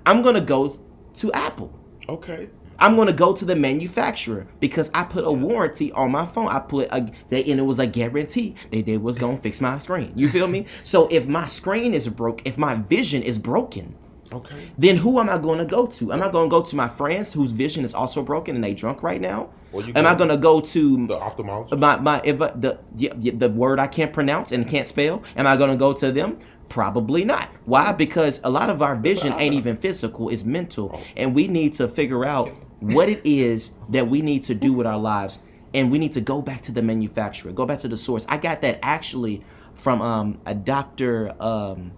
I'm 0.05 0.21
going 0.21 0.35
to 0.35 0.41
go 0.41 0.79
to 1.15 1.31
Apple. 1.33 1.77
Okay. 2.07 2.49
I'm 2.79 2.95
going 2.95 3.07
to 3.07 3.13
go 3.13 3.33
to 3.33 3.45
the 3.45 3.55
manufacturer 3.55 4.47
because 4.59 4.89
I 4.93 5.03
put 5.03 5.23
a 5.25 5.31
warranty 5.31 5.91
on 5.91 6.11
my 6.11 6.25
phone. 6.25 6.47
I 6.47 6.59
put 6.59 6.87
a 6.91 7.11
they, 7.29 7.43
and 7.45 7.59
it 7.59 7.63
was 7.63 7.79
a 7.79 7.87
guarantee 7.87 8.55
that 8.71 8.85
they 8.85 8.97
was 8.97 9.17
going 9.17 9.37
to 9.37 9.41
fix 9.43 9.59
my 9.61 9.79
screen. 9.79 10.13
You 10.15 10.29
feel 10.29 10.47
me? 10.47 10.65
So 10.83 11.07
if 11.11 11.27
my 11.27 11.47
screen 11.47 11.93
is 11.93 12.07
broke, 12.07 12.41
if 12.45 12.57
my 12.57 12.75
vision 12.75 13.21
is 13.21 13.37
broken, 13.37 13.95
Okay. 14.31 14.71
then 14.77 14.97
who 14.97 15.19
am 15.19 15.27
I 15.29 15.37
going 15.39 15.57
to 15.59 15.65
go 15.65 15.87
to? 15.87 16.13
Am 16.13 16.21
I 16.21 16.29
going 16.29 16.49
to 16.49 16.51
go 16.51 16.61
to 16.61 16.75
my 16.75 16.87
friends 16.87 17.33
whose 17.33 17.51
vision 17.51 17.83
is 17.83 17.93
also 17.95 18.21
broken 18.23 18.55
and 18.55 18.63
they 18.63 18.73
drunk 18.75 19.01
right 19.03 19.19
now? 19.19 19.49
Well, 19.71 19.85
am 19.95 20.05
I 20.05 20.15
going 20.15 20.29
to 20.29 20.37
go 20.37 20.61
to 20.61 21.07
The 21.07 21.17
ophthalmologist. 21.17 21.79
my 21.79 21.97
my 21.97 22.21
if 22.23 22.41
I- 22.41 22.51
the 22.51 22.77
the, 22.95 23.09
the 23.31 23.49
word 23.49 23.79
I 23.79 23.87
can't 23.87 24.13
pronounce 24.13 24.51
and 24.51 24.67
can't 24.67 24.87
spell? 24.87 25.23
Am 25.35 25.45
I 25.47 25.57
going 25.57 25.71
to 25.71 25.77
go 25.77 25.93
to 25.93 26.11
them? 26.11 26.37
Probably 26.69 27.23
not. 27.25 27.49
Why? 27.65 27.91
Because 27.91 28.39
a 28.43 28.49
lot 28.51 28.69
of 28.69 28.81
our 28.83 28.95
vision 28.95 29.33
ain't 29.33 29.55
even 29.55 29.75
physical; 29.77 30.29
it's 30.29 30.43
mental, 30.43 30.91
oh. 30.93 31.01
and 31.17 31.33
we 31.33 31.47
need 31.47 31.73
to 31.73 31.87
figure 31.87 32.23
out 32.25 32.51
what 32.79 33.09
it 33.09 33.21
is 33.25 33.73
that 33.89 34.09
we 34.09 34.21
need 34.21 34.43
to 34.43 34.55
do 34.55 34.73
with 34.73 34.87
our 34.87 34.97
lives, 34.97 35.39
and 35.73 35.91
we 35.91 35.99
need 35.99 36.13
to 36.13 36.21
go 36.21 36.41
back 36.41 36.61
to 36.63 36.71
the 36.71 36.81
manufacturer, 36.81 37.51
go 37.51 37.65
back 37.65 37.79
to 37.81 37.87
the 37.87 37.97
source. 37.97 38.25
I 38.29 38.37
got 38.37 38.61
that 38.61 38.79
actually 38.81 39.43
from 39.73 40.01
um, 40.01 40.39
a 40.45 40.55
doctor. 40.55 41.33
Um, 41.41 41.91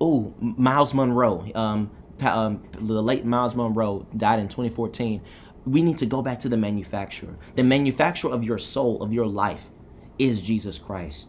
oh, 0.00 0.34
Myles 0.40 0.94
Munroe. 0.94 1.50
Um, 1.54 1.90
um, 2.20 2.64
the 2.80 3.02
late 3.02 3.24
Myles 3.24 3.54
Munroe 3.54 4.06
died 4.16 4.40
in 4.40 4.48
2014. 4.48 5.20
we 5.66 5.82
need 5.82 5.98
to 5.98 6.06
go 6.06 6.22
back 6.22 6.40
to 6.40 6.48
the 6.48 6.56
manufacturer. 6.56 7.36
The 7.54 7.62
manufacturer 7.62 8.32
of 8.32 8.42
your 8.42 8.58
soul, 8.58 9.02
of 9.02 9.12
your 9.12 9.26
life, 9.26 9.70
is 10.18 10.40
Jesus 10.40 10.78
Christ. 10.78 11.28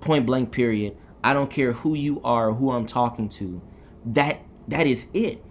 Point 0.00 0.26
blank, 0.26 0.52
period. 0.52 0.96
I 1.22 1.32
don't 1.32 1.50
care 1.50 1.72
who 1.72 1.94
you 1.94 2.20
are, 2.22 2.52
who 2.52 2.70
I'm 2.70 2.86
talking 2.86 3.28
to. 3.30 3.62
That 4.04 4.40
that 4.68 4.86
is 4.86 5.08
it. 5.12 5.44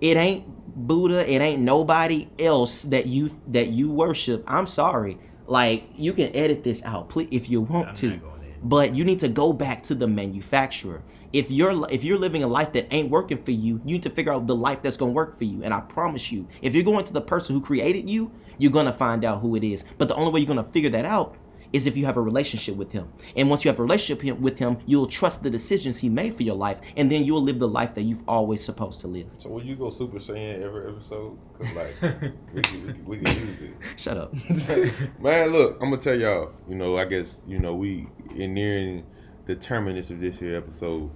It 0.00 0.16
ain't 0.16 0.44
Buddha. 0.86 1.30
It 1.30 1.40
ain't 1.40 1.62
nobody 1.62 2.28
else 2.38 2.82
that 2.84 3.06
you 3.06 3.30
that 3.48 3.68
you 3.68 3.90
worship. 3.90 4.44
I'm 4.46 4.66
sorry. 4.66 5.18
Like 5.46 5.84
you 5.96 6.12
can 6.12 6.34
edit 6.34 6.62
this 6.64 6.84
out, 6.84 7.08
please, 7.08 7.28
if 7.30 7.50
you 7.50 7.62
want 7.62 7.96
to. 7.96 8.10
not 8.10 8.20
going 8.20 8.40
there. 8.40 8.54
But 8.62 8.94
you 8.94 9.04
need 9.04 9.20
to 9.20 9.28
go 9.28 9.52
back 9.52 9.82
to 9.84 9.94
the 9.94 10.06
manufacturer. 10.06 11.02
If 11.32 11.50
you're 11.50 11.88
if 11.90 12.04
you're 12.04 12.18
living 12.18 12.42
a 12.42 12.48
life 12.48 12.72
that 12.72 12.92
ain't 12.92 13.10
working 13.10 13.42
for 13.42 13.52
you, 13.52 13.80
you 13.84 13.92
need 13.92 14.02
to 14.04 14.10
figure 14.10 14.32
out 14.32 14.46
the 14.46 14.54
life 14.54 14.82
that's 14.82 14.96
gonna 14.96 15.12
work 15.12 15.38
for 15.38 15.44
you. 15.44 15.62
And 15.62 15.72
I 15.72 15.80
promise 15.80 16.30
you, 16.32 16.46
if 16.60 16.74
you're 16.74 16.84
going 16.84 17.04
to 17.04 17.12
the 17.12 17.20
person 17.20 17.54
who 17.54 17.60
created 17.60 18.08
you, 18.08 18.32
you're 18.58 18.72
gonna 18.72 18.92
find 18.92 19.24
out 19.24 19.40
who 19.40 19.56
it 19.56 19.64
is. 19.64 19.84
But 19.96 20.08
the 20.08 20.14
only 20.14 20.32
way 20.32 20.40
you're 20.40 20.48
gonna 20.48 20.64
figure 20.70 20.90
that 20.90 21.04
out 21.04 21.36
is 21.72 21.86
if 21.86 21.96
you 21.96 22.04
have 22.06 22.16
a 22.16 22.22
relationship 22.22 22.76
with 22.76 22.92
him. 22.92 23.08
And 23.36 23.48
once 23.48 23.64
you 23.64 23.70
have 23.70 23.78
a 23.78 23.82
relationship 23.82 24.38
with 24.38 24.58
him, 24.58 24.78
you'll 24.86 25.06
trust 25.06 25.42
the 25.42 25.50
decisions 25.50 25.98
he 25.98 26.08
made 26.08 26.36
for 26.36 26.42
your 26.42 26.56
life, 26.56 26.80
and 26.96 27.10
then 27.10 27.24
you'll 27.24 27.42
live 27.42 27.58
the 27.58 27.68
life 27.68 27.94
that 27.94 28.02
you've 28.02 28.22
always 28.28 28.64
supposed 28.64 29.00
to 29.02 29.06
live. 29.06 29.26
So 29.38 29.50
will 29.50 29.64
you 29.64 29.76
go 29.76 29.90
Super 29.90 30.18
Saiyan 30.18 30.62
every 30.62 30.88
episode? 30.90 31.38
'Cause, 31.58 31.72
like 31.74 31.94
we 32.54 32.62
can, 32.62 32.84
we, 32.84 32.92
can, 32.92 33.04
we 33.04 33.18
can 33.18 33.26
use 33.48 33.60
it. 33.62 33.74
Shut 33.96 34.16
up. 34.16 34.32
Man, 35.20 35.50
look, 35.52 35.76
I'm 35.80 35.90
gonna 35.90 35.98
tell 35.98 36.18
y'all. 36.18 36.52
You 36.68 36.74
know, 36.76 36.96
I 36.98 37.04
guess 37.04 37.42
you 37.46 37.58
know 37.58 37.74
we 37.74 38.06
in 38.34 38.54
nearing 38.54 39.04
the 39.46 39.54
terminus 39.56 40.10
of 40.10 40.20
this 40.20 40.38
here 40.38 40.56
episode. 40.56 41.10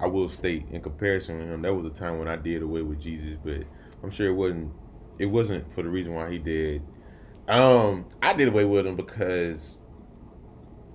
I 0.00 0.06
will 0.06 0.28
state, 0.30 0.64
in 0.70 0.80
comparison 0.80 1.38
with 1.38 1.48
him, 1.50 1.60
there 1.60 1.74
was 1.74 1.84
a 1.84 1.94
time 1.94 2.18
when 2.18 2.26
I 2.26 2.36
did 2.36 2.62
away 2.62 2.80
with 2.80 2.98
Jesus, 3.00 3.36
but 3.44 3.58
I'm 4.02 4.10
sure 4.10 4.28
it 4.28 4.34
wasn't. 4.34 4.72
It 5.18 5.26
wasn't 5.26 5.70
for 5.70 5.82
the 5.82 5.90
reason 5.90 6.14
why 6.14 6.30
he 6.30 6.38
did. 6.38 6.80
Um, 7.48 8.06
I 8.22 8.32
did 8.32 8.48
away 8.48 8.64
with 8.64 8.86
him 8.86 8.96
because 8.96 9.76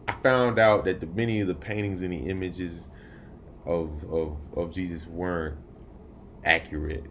I 0.08 0.14
found 0.24 0.60
out 0.60 0.86
that 0.86 1.00
the 1.00 1.08
many 1.08 1.40
of 1.42 1.48
the 1.48 1.56
paintings 1.56 2.02
and 2.02 2.14
the 2.14 2.30
images 2.30 2.90
of 3.66 4.04
of 4.12 4.38
of 4.56 4.72
Jesus 4.72 5.08
weren't 5.08 5.58
accurate, 6.44 7.06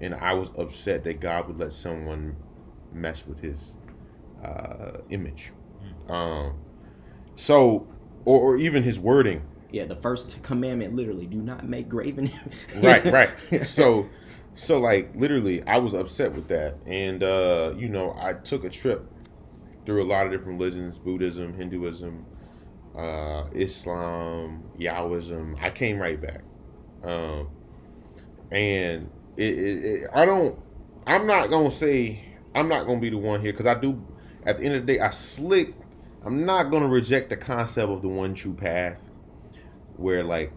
and 0.00 0.14
I 0.14 0.34
was 0.34 0.50
upset 0.58 1.04
that 1.04 1.20
God 1.20 1.48
would 1.48 1.58
let 1.58 1.72
someone 1.72 2.36
mess 2.92 3.26
with 3.26 3.40
his 3.40 3.76
uh, 4.44 4.98
image. 5.10 5.52
Um, 6.08 6.54
so, 7.36 7.86
or, 8.24 8.40
or 8.40 8.56
even 8.56 8.82
his 8.82 8.98
wording. 8.98 9.42
yeah, 9.70 9.84
the 9.84 9.96
first 9.96 10.42
commandment 10.42 10.94
literally 10.96 11.26
do 11.26 11.38
not 11.38 11.68
make 11.68 11.88
graven. 11.88 12.30
Right, 12.76 13.04
right. 13.06 13.30
So, 13.68 14.08
so 14.56 14.78
like 14.80 15.14
literally, 15.14 15.62
I 15.66 15.78
was 15.78 15.94
upset 15.94 16.32
with 16.32 16.48
that, 16.48 16.76
and 16.86 17.22
uh, 17.22 17.74
you 17.76 17.88
know, 17.88 18.16
I 18.20 18.34
took 18.34 18.64
a 18.64 18.70
trip 18.70 19.06
through 19.86 20.02
a 20.02 20.08
lot 20.08 20.26
of 20.26 20.32
different 20.32 20.58
religions: 20.58 20.98
Buddhism, 20.98 21.54
Hinduism, 21.54 22.26
uh, 22.96 23.44
Islam, 23.54 24.64
Yahwism. 24.78 25.60
I 25.62 25.70
came 25.70 25.98
right 25.98 26.20
back, 26.20 26.42
um, 27.04 27.48
and 28.50 29.10
it, 29.36 29.58
it, 29.58 29.84
it, 29.84 30.10
I 30.12 30.24
don't. 30.24 30.58
I'm 31.06 31.26
not 31.26 31.50
gonna 31.50 31.70
say 31.70 32.24
I'm 32.54 32.68
not 32.68 32.86
gonna 32.86 33.00
be 33.00 33.10
the 33.10 33.18
one 33.18 33.40
here 33.40 33.52
because 33.52 33.66
I 33.66 33.74
do. 33.74 34.04
At 34.44 34.58
the 34.58 34.64
end 34.64 34.74
of 34.74 34.86
the 34.86 34.94
day, 34.94 35.00
I 35.00 35.10
slick. 35.10 35.74
I'm 36.24 36.44
not 36.44 36.70
gonna 36.70 36.88
reject 36.88 37.30
the 37.30 37.36
concept 37.36 37.90
of 37.90 38.02
the 38.02 38.08
one 38.08 38.34
true 38.34 38.54
path, 38.54 39.08
where 39.96 40.24
like 40.24 40.52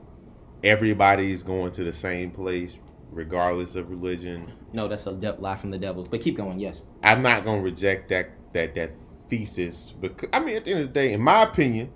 everybody's 0.64 1.44
going 1.44 1.72
to 1.74 1.84
the 1.84 1.94
same 1.94 2.32
place 2.32 2.80
regardless 3.12 3.76
of 3.76 3.90
religion. 3.90 4.52
no, 4.74 4.88
that's 4.88 5.06
a 5.06 5.14
de- 5.14 5.34
lie 5.34 5.56
from 5.56 5.70
the 5.70 5.78
devils. 5.78 6.08
But 6.08 6.22
keep 6.22 6.36
going. 6.36 6.60
Yes. 6.60 6.84
I'm 7.04 7.22
not 7.22 7.46
gonna 7.46 7.62
reject 7.62 8.10
that 8.10 8.32
that 8.54 8.74
that 8.76 8.92
thesis 9.30 9.94
because 10.00 10.30
I 10.34 10.40
mean 10.40 10.58
at 10.58 10.66
the 10.66 10.72
end 10.72 10.82
of 10.82 10.88
the 10.88 10.94
day, 10.94 11.14
in 11.14 11.22
my 11.22 11.44
opinion, 11.44 11.92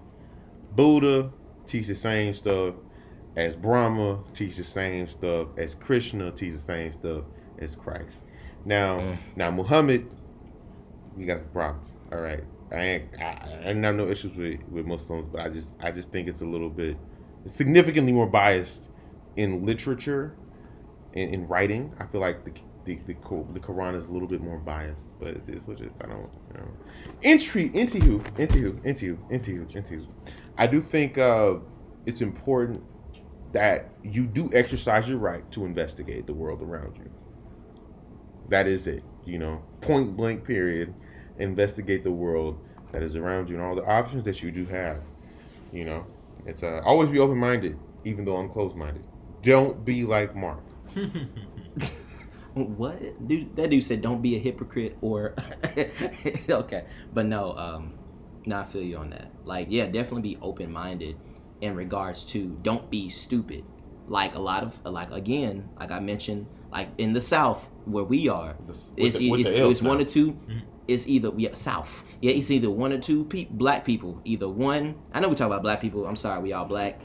Buddha 0.77 1.31
teaches 1.65 1.89
the 1.89 1.95
same 1.95 2.33
stuff 2.33 2.75
as 3.35 3.55
Brahma 3.55 4.19
teaches 4.33 4.57
the 4.57 4.63
same 4.63 5.07
stuff 5.07 5.47
as 5.57 5.75
Krishna 5.75 6.31
teaches 6.31 6.61
the 6.61 6.65
same 6.65 6.93
stuff 6.93 7.23
as 7.59 7.75
Christ. 7.75 8.21
Now, 8.65 8.99
Mm. 8.99 9.17
now 9.35 9.51
Muhammad, 9.51 10.07
you 11.17 11.25
got 11.25 11.39
some 11.39 11.49
problems. 11.49 11.95
All 12.13 12.19
right, 12.21 12.43
I 12.71 12.75
ain't 12.77 13.03
I, 13.21 13.59
I 13.65 13.73
have 13.73 13.75
no 13.77 14.07
issues 14.09 14.35
with 14.37 14.61
with 14.69 14.85
Muslims, 14.85 15.27
but 15.31 15.41
I 15.41 15.49
just 15.49 15.69
I 15.81 15.91
just 15.91 16.11
think 16.11 16.27
it's 16.27 16.41
a 16.41 16.45
little 16.45 16.69
bit 16.69 16.95
significantly 17.47 18.11
more 18.13 18.27
biased 18.27 18.89
in 19.35 19.65
literature 19.65 20.35
in, 21.13 21.29
in 21.33 21.47
writing. 21.47 21.93
I 21.99 22.05
feel 22.05 22.21
like 22.21 22.45
the 22.45 22.51
the, 22.85 22.95
the 23.07 23.13
the 23.53 23.59
Quran 23.59 23.95
is 23.97 24.07
a 24.09 24.13
little 24.13 24.27
bit 24.29 24.41
more 24.41 24.59
biased, 24.59 25.19
but 25.19 25.29
it's, 25.29 25.49
it's 25.49 25.67
what 25.67 25.79
it 25.81 25.87
is. 25.87 25.97
I 26.03 26.07
don't 26.07 26.21
you 26.23 26.53
know. 26.59 26.67
Entry 27.23 27.71
into 27.73 27.99
who 27.99 28.23
into 28.37 28.59
who 28.59 28.79
into 28.83 29.05
who 29.07 29.17
into 29.35 29.51
who 29.55 29.67
into 29.77 29.93
who. 29.95 30.07
I 30.57 30.67
do 30.67 30.81
think 30.81 31.17
uh, 31.17 31.55
it's 32.05 32.21
important 32.21 32.83
that 33.53 33.89
you 34.03 34.25
do 34.25 34.49
exercise 34.53 35.07
your 35.07 35.19
right 35.19 35.49
to 35.51 35.65
investigate 35.65 36.27
the 36.27 36.33
world 36.33 36.61
around 36.61 36.97
you. 36.97 37.09
That 38.49 38.67
is 38.67 38.87
it. 38.87 39.03
You 39.25 39.39
know, 39.39 39.63
point 39.81 40.15
blank. 40.15 40.45
Period. 40.45 40.93
Investigate 41.37 42.03
the 42.03 42.11
world 42.11 42.59
that 42.91 43.03
is 43.03 43.15
around 43.15 43.49
you 43.49 43.55
and 43.55 43.63
all 43.63 43.75
the 43.75 43.85
options 43.85 44.23
that 44.23 44.41
you 44.41 44.51
do 44.51 44.65
have. 44.65 45.01
You 45.71 45.85
know, 45.85 46.05
it's 46.45 46.63
uh, 46.63 46.81
always 46.83 47.09
be 47.09 47.19
open 47.19 47.37
minded, 47.37 47.77
even 48.05 48.25
though 48.25 48.37
I'm 48.37 48.49
closed 48.49 48.75
minded. 48.75 49.03
Don't 49.43 49.85
be 49.85 50.03
like 50.03 50.35
Mark. 50.35 50.63
What? 52.65 53.27
Dude, 53.27 53.55
that 53.55 53.69
dude 53.69 53.83
said, 53.83 54.01
"Don't 54.01 54.21
be 54.21 54.35
a 54.35 54.39
hypocrite." 54.39 54.97
Or 55.01 55.35
okay, 56.49 56.85
but 57.13 57.25
no, 57.27 57.55
um, 57.55 57.93
no, 58.47 58.61
I 58.61 58.63
feel 58.63 58.81
you 58.81 58.97
on 58.97 59.09
that. 59.11 59.31
Like, 59.45 59.67
yeah, 59.69 59.85
definitely 59.85 60.21
be 60.21 60.37
open 60.41 60.71
minded 60.71 61.17
in 61.61 61.75
regards 61.75 62.25
to 62.27 62.57
don't 62.61 62.89
be 62.89 63.09
stupid. 63.09 63.63
Like 64.07 64.35
a 64.35 64.39
lot 64.39 64.63
of 64.63 64.79
like 64.85 65.11
again, 65.11 65.69
like 65.79 65.91
I 65.91 65.99
mentioned, 65.99 66.47
like 66.71 66.89
in 66.97 67.13
the 67.13 67.21
South 67.21 67.67
where 67.85 68.03
we 68.05 68.27
are, 68.29 68.55
with 68.65 68.93
it's 68.97 69.17
the- 69.17 69.29
with 69.29 69.41
it's, 69.41 69.49
it's 69.49 69.81
one 69.81 69.99
or 69.99 70.05
2 70.05 70.37
It's 70.87 71.07
either 71.07 71.31
yeah 71.35 71.53
South. 71.53 72.03
Yeah, 72.21 72.31
it's 72.31 72.49
either 72.49 72.69
one 72.71 72.93
or 72.93 72.97
two 72.99 73.25
pe- 73.25 73.47
black 73.51 73.83
people. 73.85 74.21
Either 74.23 74.47
one. 74.47 74.95
I 75.13 75.19
know 75.19 75.27
we 75.27 75.35
talk 75.35 75.47
about 75.47 75.61
black 75.61 75.81
people. 75.81 76.07
I'm 76.07 76.15
sorry, 76.15 76.41
we 76.41 76.53
all 76.53 76.65
black 76.65 77.01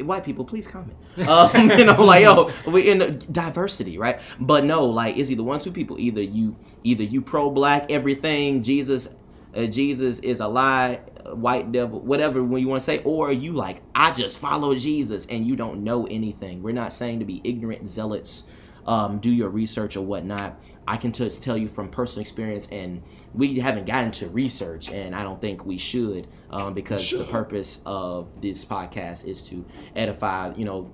white 0.00 0.22
people 0.24 0.44
please 0.44 0.68
comment 0.68 0.96
um 1.26 1.70
you 1.76 1.84
know 1.84 2.00
like 2.04 2.22
yo 2.22 2.52
we 2.68 2.88
in 2.88 3.18
diversity 3.32 3.98
right 3.98 4.20
but 4.38 4.62
no 4.62 4.84
like 4.84 5.16
it's 5.16 5.28
either 5.28 5.42
one 5.42 5.58
two 5.58 5.72
people 5.72 5.98
either 5.98 6.22
you 6.22 6.54
either 6.84 7.02
you 7.02 7.20
pro-black 7.20 7.90
everything 7.90 8.62
jesus 8.62 9.08
uh, 9.54 9.64
jesus 9.64 10.18
is 10.20 10.40
a 10.40 10.46
lie 10.46 11.00
uh, 11.24 11.34
white 11.34 11.70
devil 11.72 12.00
whatever 12.00 12.42
when 12.42 12.60
you 12.60 12.68
want 12.68 12.80
to 12.80 12.84
say 12.84 13.02
or 13.04 13.32
you 13.32 13.52
like 13.52 13.82
i 13.94 14.10
just 14.12 14.38
follow 14.38 14.74
jesus 14.74 15.26
and 15.26 15.46
you 15.46 15.56
don't 15.56 15.82
know 15.82 16.06
anything? 16.06 16.62
We're 16.62 16.72
not 16.72 16.92
saying 16.92 17.20
to 17.20 17.24
be 17.24 17.40
ignorant 17.44 17.88
zealots 17.88 18.44
um, 18.86 19.18
do 19.18 19.30
your 19.30 19.50
research 19.50 19.96
or 19.96 20.00
whatnot. 20.00 20.58
I 20.86 20.96
can 20.96 21.12
just 21.12 21.42
tell 21.42 21.58
you 21.58 21.68
from 21.68 21.90
personal 21.90 22.22
experience 22.22 22.66
and 22.72 23.02
we 23.34 23.58
haven't 23.58 23.84
gotten 23.84 24.10
to 24.12 24.28
research 24.28 24.88
and 24.88 25.14
i 25.14 25.22
don't 25.22 25.40
think 25.40 25.66
we 25.66 25.76
should 25.76 26.26
um, 26.50 26.72
because 26.72 27.10
the 27.10 27.24
purpose 27.24 27.82
of 27.84 28.40
this 28.40 28.64
podcast 28.64 29.26
is 29.26 29.42
to 29.48 29.66
edify 29.94 30.54
you 30.54 30.64
know 30.64 30.90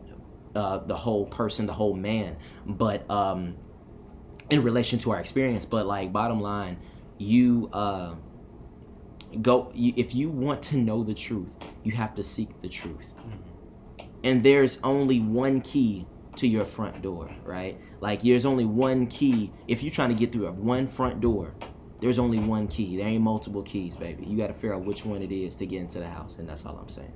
uh, 0.56 0.78
the 0.78 0.96
whole 0.96 1.26
person 1.26 1.66
the 1.66 1.72
whole 1.72 1.94
man. 1.94 2.36
But 2.66 3.08
um, 3.10 3.56
in 4.50 4.62
relation 4.62 4.98
to 5.00 5.12
our 5.12 5.20
experience 5.20 5.64
but 5.64 5.86
like 5.86 6.12
bottom 6.12 6.40
line 6.40 6.76
you 7.18 7.70
uh, 7.72 8.14
go 9.42 9.70
you, 9.74 9.92
if 9.96 10.14
you 10.14 10.28
want 10.28 10.62
to 10.62 10.76
know 10.76 11.02
the 11.02 11.14
truth 11.14 11.48
you 11.82 11.92
have 11.92 12.14
to 12.14 12.22
seek 12.22 12.60
the 12.62 12.68
truth 12.68 13.12
mm-hmm. 13.18 14.06
and 14.22 14.44
there's 14.44 14.80
only 14.82 15.20
one 15.20 15.60
key 15.60 16.06
to 16.36 16.46
your 16.46 16.64
front 16.64 17.00
door 17.02 17.30
right 17.44 17.78
like 18.00 18.22
there's 18.22 18.46
only 18.46 18.64
one 18.64 19.06
key 19.06 19.52
if 19.68 19.82
you're 19.82 19.92
trying 19.92 20.08
to 20.08 20.14
get 20.14 20.32
through 20.32 20.46
a 20.46 20.52
one 20.52 20.86
front 20.86 21.20
door 21.20 21.54
there's 22.00 22.18
only 22.18 22.38
one 22.38 22.66
key 22.66 22.96
there 22.96 23.06
ain't 23.06 23.22
multiple 23.22 23.62
keys 23.62 23.96
baby 23.96 24.24
you 24.26 24.36
got 24.36 24.48
to 24.48 24.52
figure 24.52 24.74
out 24.74 24.84
which 24.84 25.04
one 25.04 25.22
it 25.22 25.32
is 25.32 25.56
to 25.56 25.66
get 25.66 25.80
into 25.80 25.98
the 25.98 26.08
house 26.08 26.38
and 26.38 26.48
that's 26.48 26.66
all 26.66 26.76
i'm 26.76 26.88
saying 26.88 27.12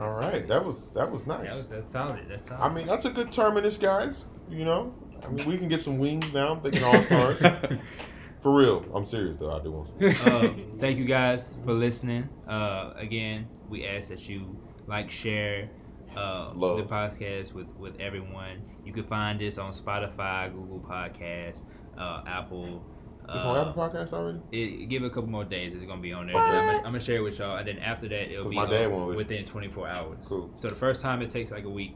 All 0.00 0.18
right, 0.18 0.48
that 0.48 0.64
was 0.64 0.90
that 0.92 1.10
was 1.10 1.26
nice. 1.26 1.48
That 1.48 1.56
was, 1.56 1.66
that's 1.66 1.92
solid. 1.92 2.26
That's 2.28 2.48
solid. 2.48 2.62
I 2.62 2.74
mean, 2.74 2.86
that's 2.86 3.04
a 3.04 3.10
good 3.10 3.30
terminus, 3.30 3.76
guys. 3.76 4.24
You 4.50 4.64
know, 4.64 4.94
I 5.24 5.28
mean, 5.28 5.46
we 5.46 5.56
can 5.58 5.68
get 5.68 5.80
some 5.80 5.98
wings 5.98 6.32
now. 6.32 6.54
I'm 6.54 6.60
thinking 6.60 6.82
all 6.82 7.02
stars. 7.02 7.40
For 8.42 8.52
real, 8.52 8.84
I'm 8.92 9.04
serious 9.04 9.36
though. 9.36 9.52
I 9.52 9.62
do 9.62 9.70
want 9.70 9.88
some. 9.88 10.32
um, 10.34 10.78
thank 10.80 10.98
you 10.98 11.04
guys 11.04 11.56
for 11.64 11.72
listening. 11.72 12.28
Uh, 12.48 12.92
again, 12.96 13.46
we 13.68 13.86
ask 13.86 14.08
that 14.08 14.28
you 14.28 14.58
like, 14.88 15.10
share 15.10 15.70
uh, 16.16 16.50
Love. 16.52 16.76
the 16.76 16.82
podcast 16.82 17.52
with, 17.52 17.68
with 17.78 18.00
everyone. 18.00 18.62
You 18.84 18.92
can 18.92 19.04
find 19.04 19.40
this 19.40 19.58
on 19.58 19.72
Spotify, 19.72 20.52
Google 20.52 20.80
Podcasts, 20.80 21.62
uh, 21.96 22.22
Apple. 22.26 22.84
Uh, 23.28 23.34
It's 23.36 23.44
on 23.44 23.68
Apple 23.68 23.80
Podcast 23.80 24.12
already. 24.12 24.40
It, 24.50 24.88
give 24.88 25.04
it 25.04 25.06
a 25.06 25.10
couple 25.10 25.30
more 25.30 25.44
days. 25.44 25.72
It's 25.72 25.84
gonna 25.84 26.02
be 26.02 26.12
on 26.12 26.26
there. 26.26 26.36
I'm 26.36 26.66
gonna, 26.66 26.78
I'm 26.78 26.84
gonna 26.84 27.00
share 27.00 27.18
it 27.18 27.22
with 27.22 27.38
y'all, 27.38 27.56
and 27.58 27.68
then 27.68 27.78
after 27.78 28.08
that, 28.08 28.32
it'll 28.32 28.50
be 28.50 28.56
my 28.56 28.66
dad 28.66 28.90
on 28.90 29.14
within 29.14 29.44
24 29.44 29.88
hours. 29.88 30.18
Cool. 30.24 30.50
So 30.56 30.68
the 30.68 30.74
first 30.74 31.00
time 31.00 31.22
it 31.22 31.30
takes 31.30 31.52
like 31.52 31.64
a 31.64 31.70
week 31.70 31.94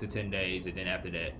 to 0.00 0.06
10 0.06 0.30
days, 0.30 0.66
and 0.66 0.76
then 0.76 0.86
after 0.86 1.10
that, 1.12 1.32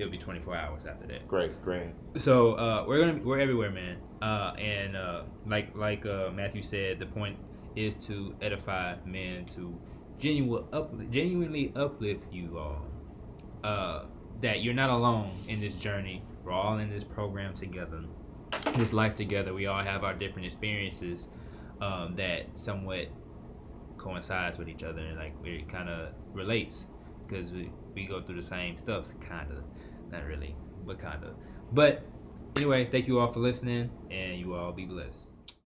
it'll 0.00 0.10
be 0.10 0.18
24 0.18 0.56
hours 0.56 0.86
after 0.86 1.06
that. 1.08 1.28
Great, 1.28 1.62
great. 1.62 1.88
So 2.16 2.54
uh, 2.54 2.84
we're 2.86 3.00
gonna 3.00 3.20
we're 3.22 3.38
everywhere, 3.38 3.70
man. 3.70 3.98
Uh, 4.22 4.54
and 4.58 4.96
uh, 4.96 5.22
like 5.46 5.74
like 5.76 6.06
uh, 6.06 6.30
Matthew 6.34 6.62
said, 6.62 6.98
the 6.98 7.06
point 7.06 7.36
is 7.76 7.94
to 7.94 8.34
edify 8.42 8.96
men 9.04 9.44
to 9.46 9.78
genuine 10.18 10.64
up, 10.72 10.92
genuinely 11.10 11.72
uplift 11.76 12.32
you 12.32 12.58
all. 12.58 12.84
Uh, 13.62 14.04
that 14.40 14.62
you're 14.62 14.74
not 14.74 14.90
alone 14.90 15.32
in 15.48 15.60
this 15.60 15.74
journey. 15.74 16.22
We're 16.44 16.52
all 16.52 16.78
in 16.78 16.88
this 16.88 17.04
program 17.04 17.52
together, 17.52 18.02
this 18.76 18.92
life 18.92 19.14
together. 19.14 19.52
We 19.52 19.66
all 19.66 19.82
have 19.82 20.02
our 20.02 20.14
different 20.14 20.46
experiences 20.46 21.28
um, 21.80 22.16
that 22.16 22.58
somewhat 22.58 23.08
coincides 23.98 24.56
with 24.56 24.68
each 24.68 24.82
other, 24.82 25.00
and 25.00 25.18
like 25.18 25.34
it 25.44 25.68
kind 25.68 25.90
of 25.90 26.08
relates 26.32 26.86
because 27.26 27.52
we, 27.52 27.70
we 27.94 28.06
go 28.06 28.20
through 28.20 28.36
the 28.36 28.42
same 28.42 28.76
stuff, 28.76 29.12
kind 29.20 29.50
of, 29.52 29.62
not 30.10 30.24
really, 30.24 30.54
but 30.86 30.98
kind 30.98 31.24
of. 31.24 31.34
But 31.72 32.02
anyway, 32.56 32.88
thank 32.90 33.06
you 33.06 33.20
all 33.20 33.32
for 33.32 33.40
listening, 33.40 33.90
and 34.10 34.38
you 34.38 34.54
all 34.54 34.72
be 34.72 34.84
blessed. 34.84 35.28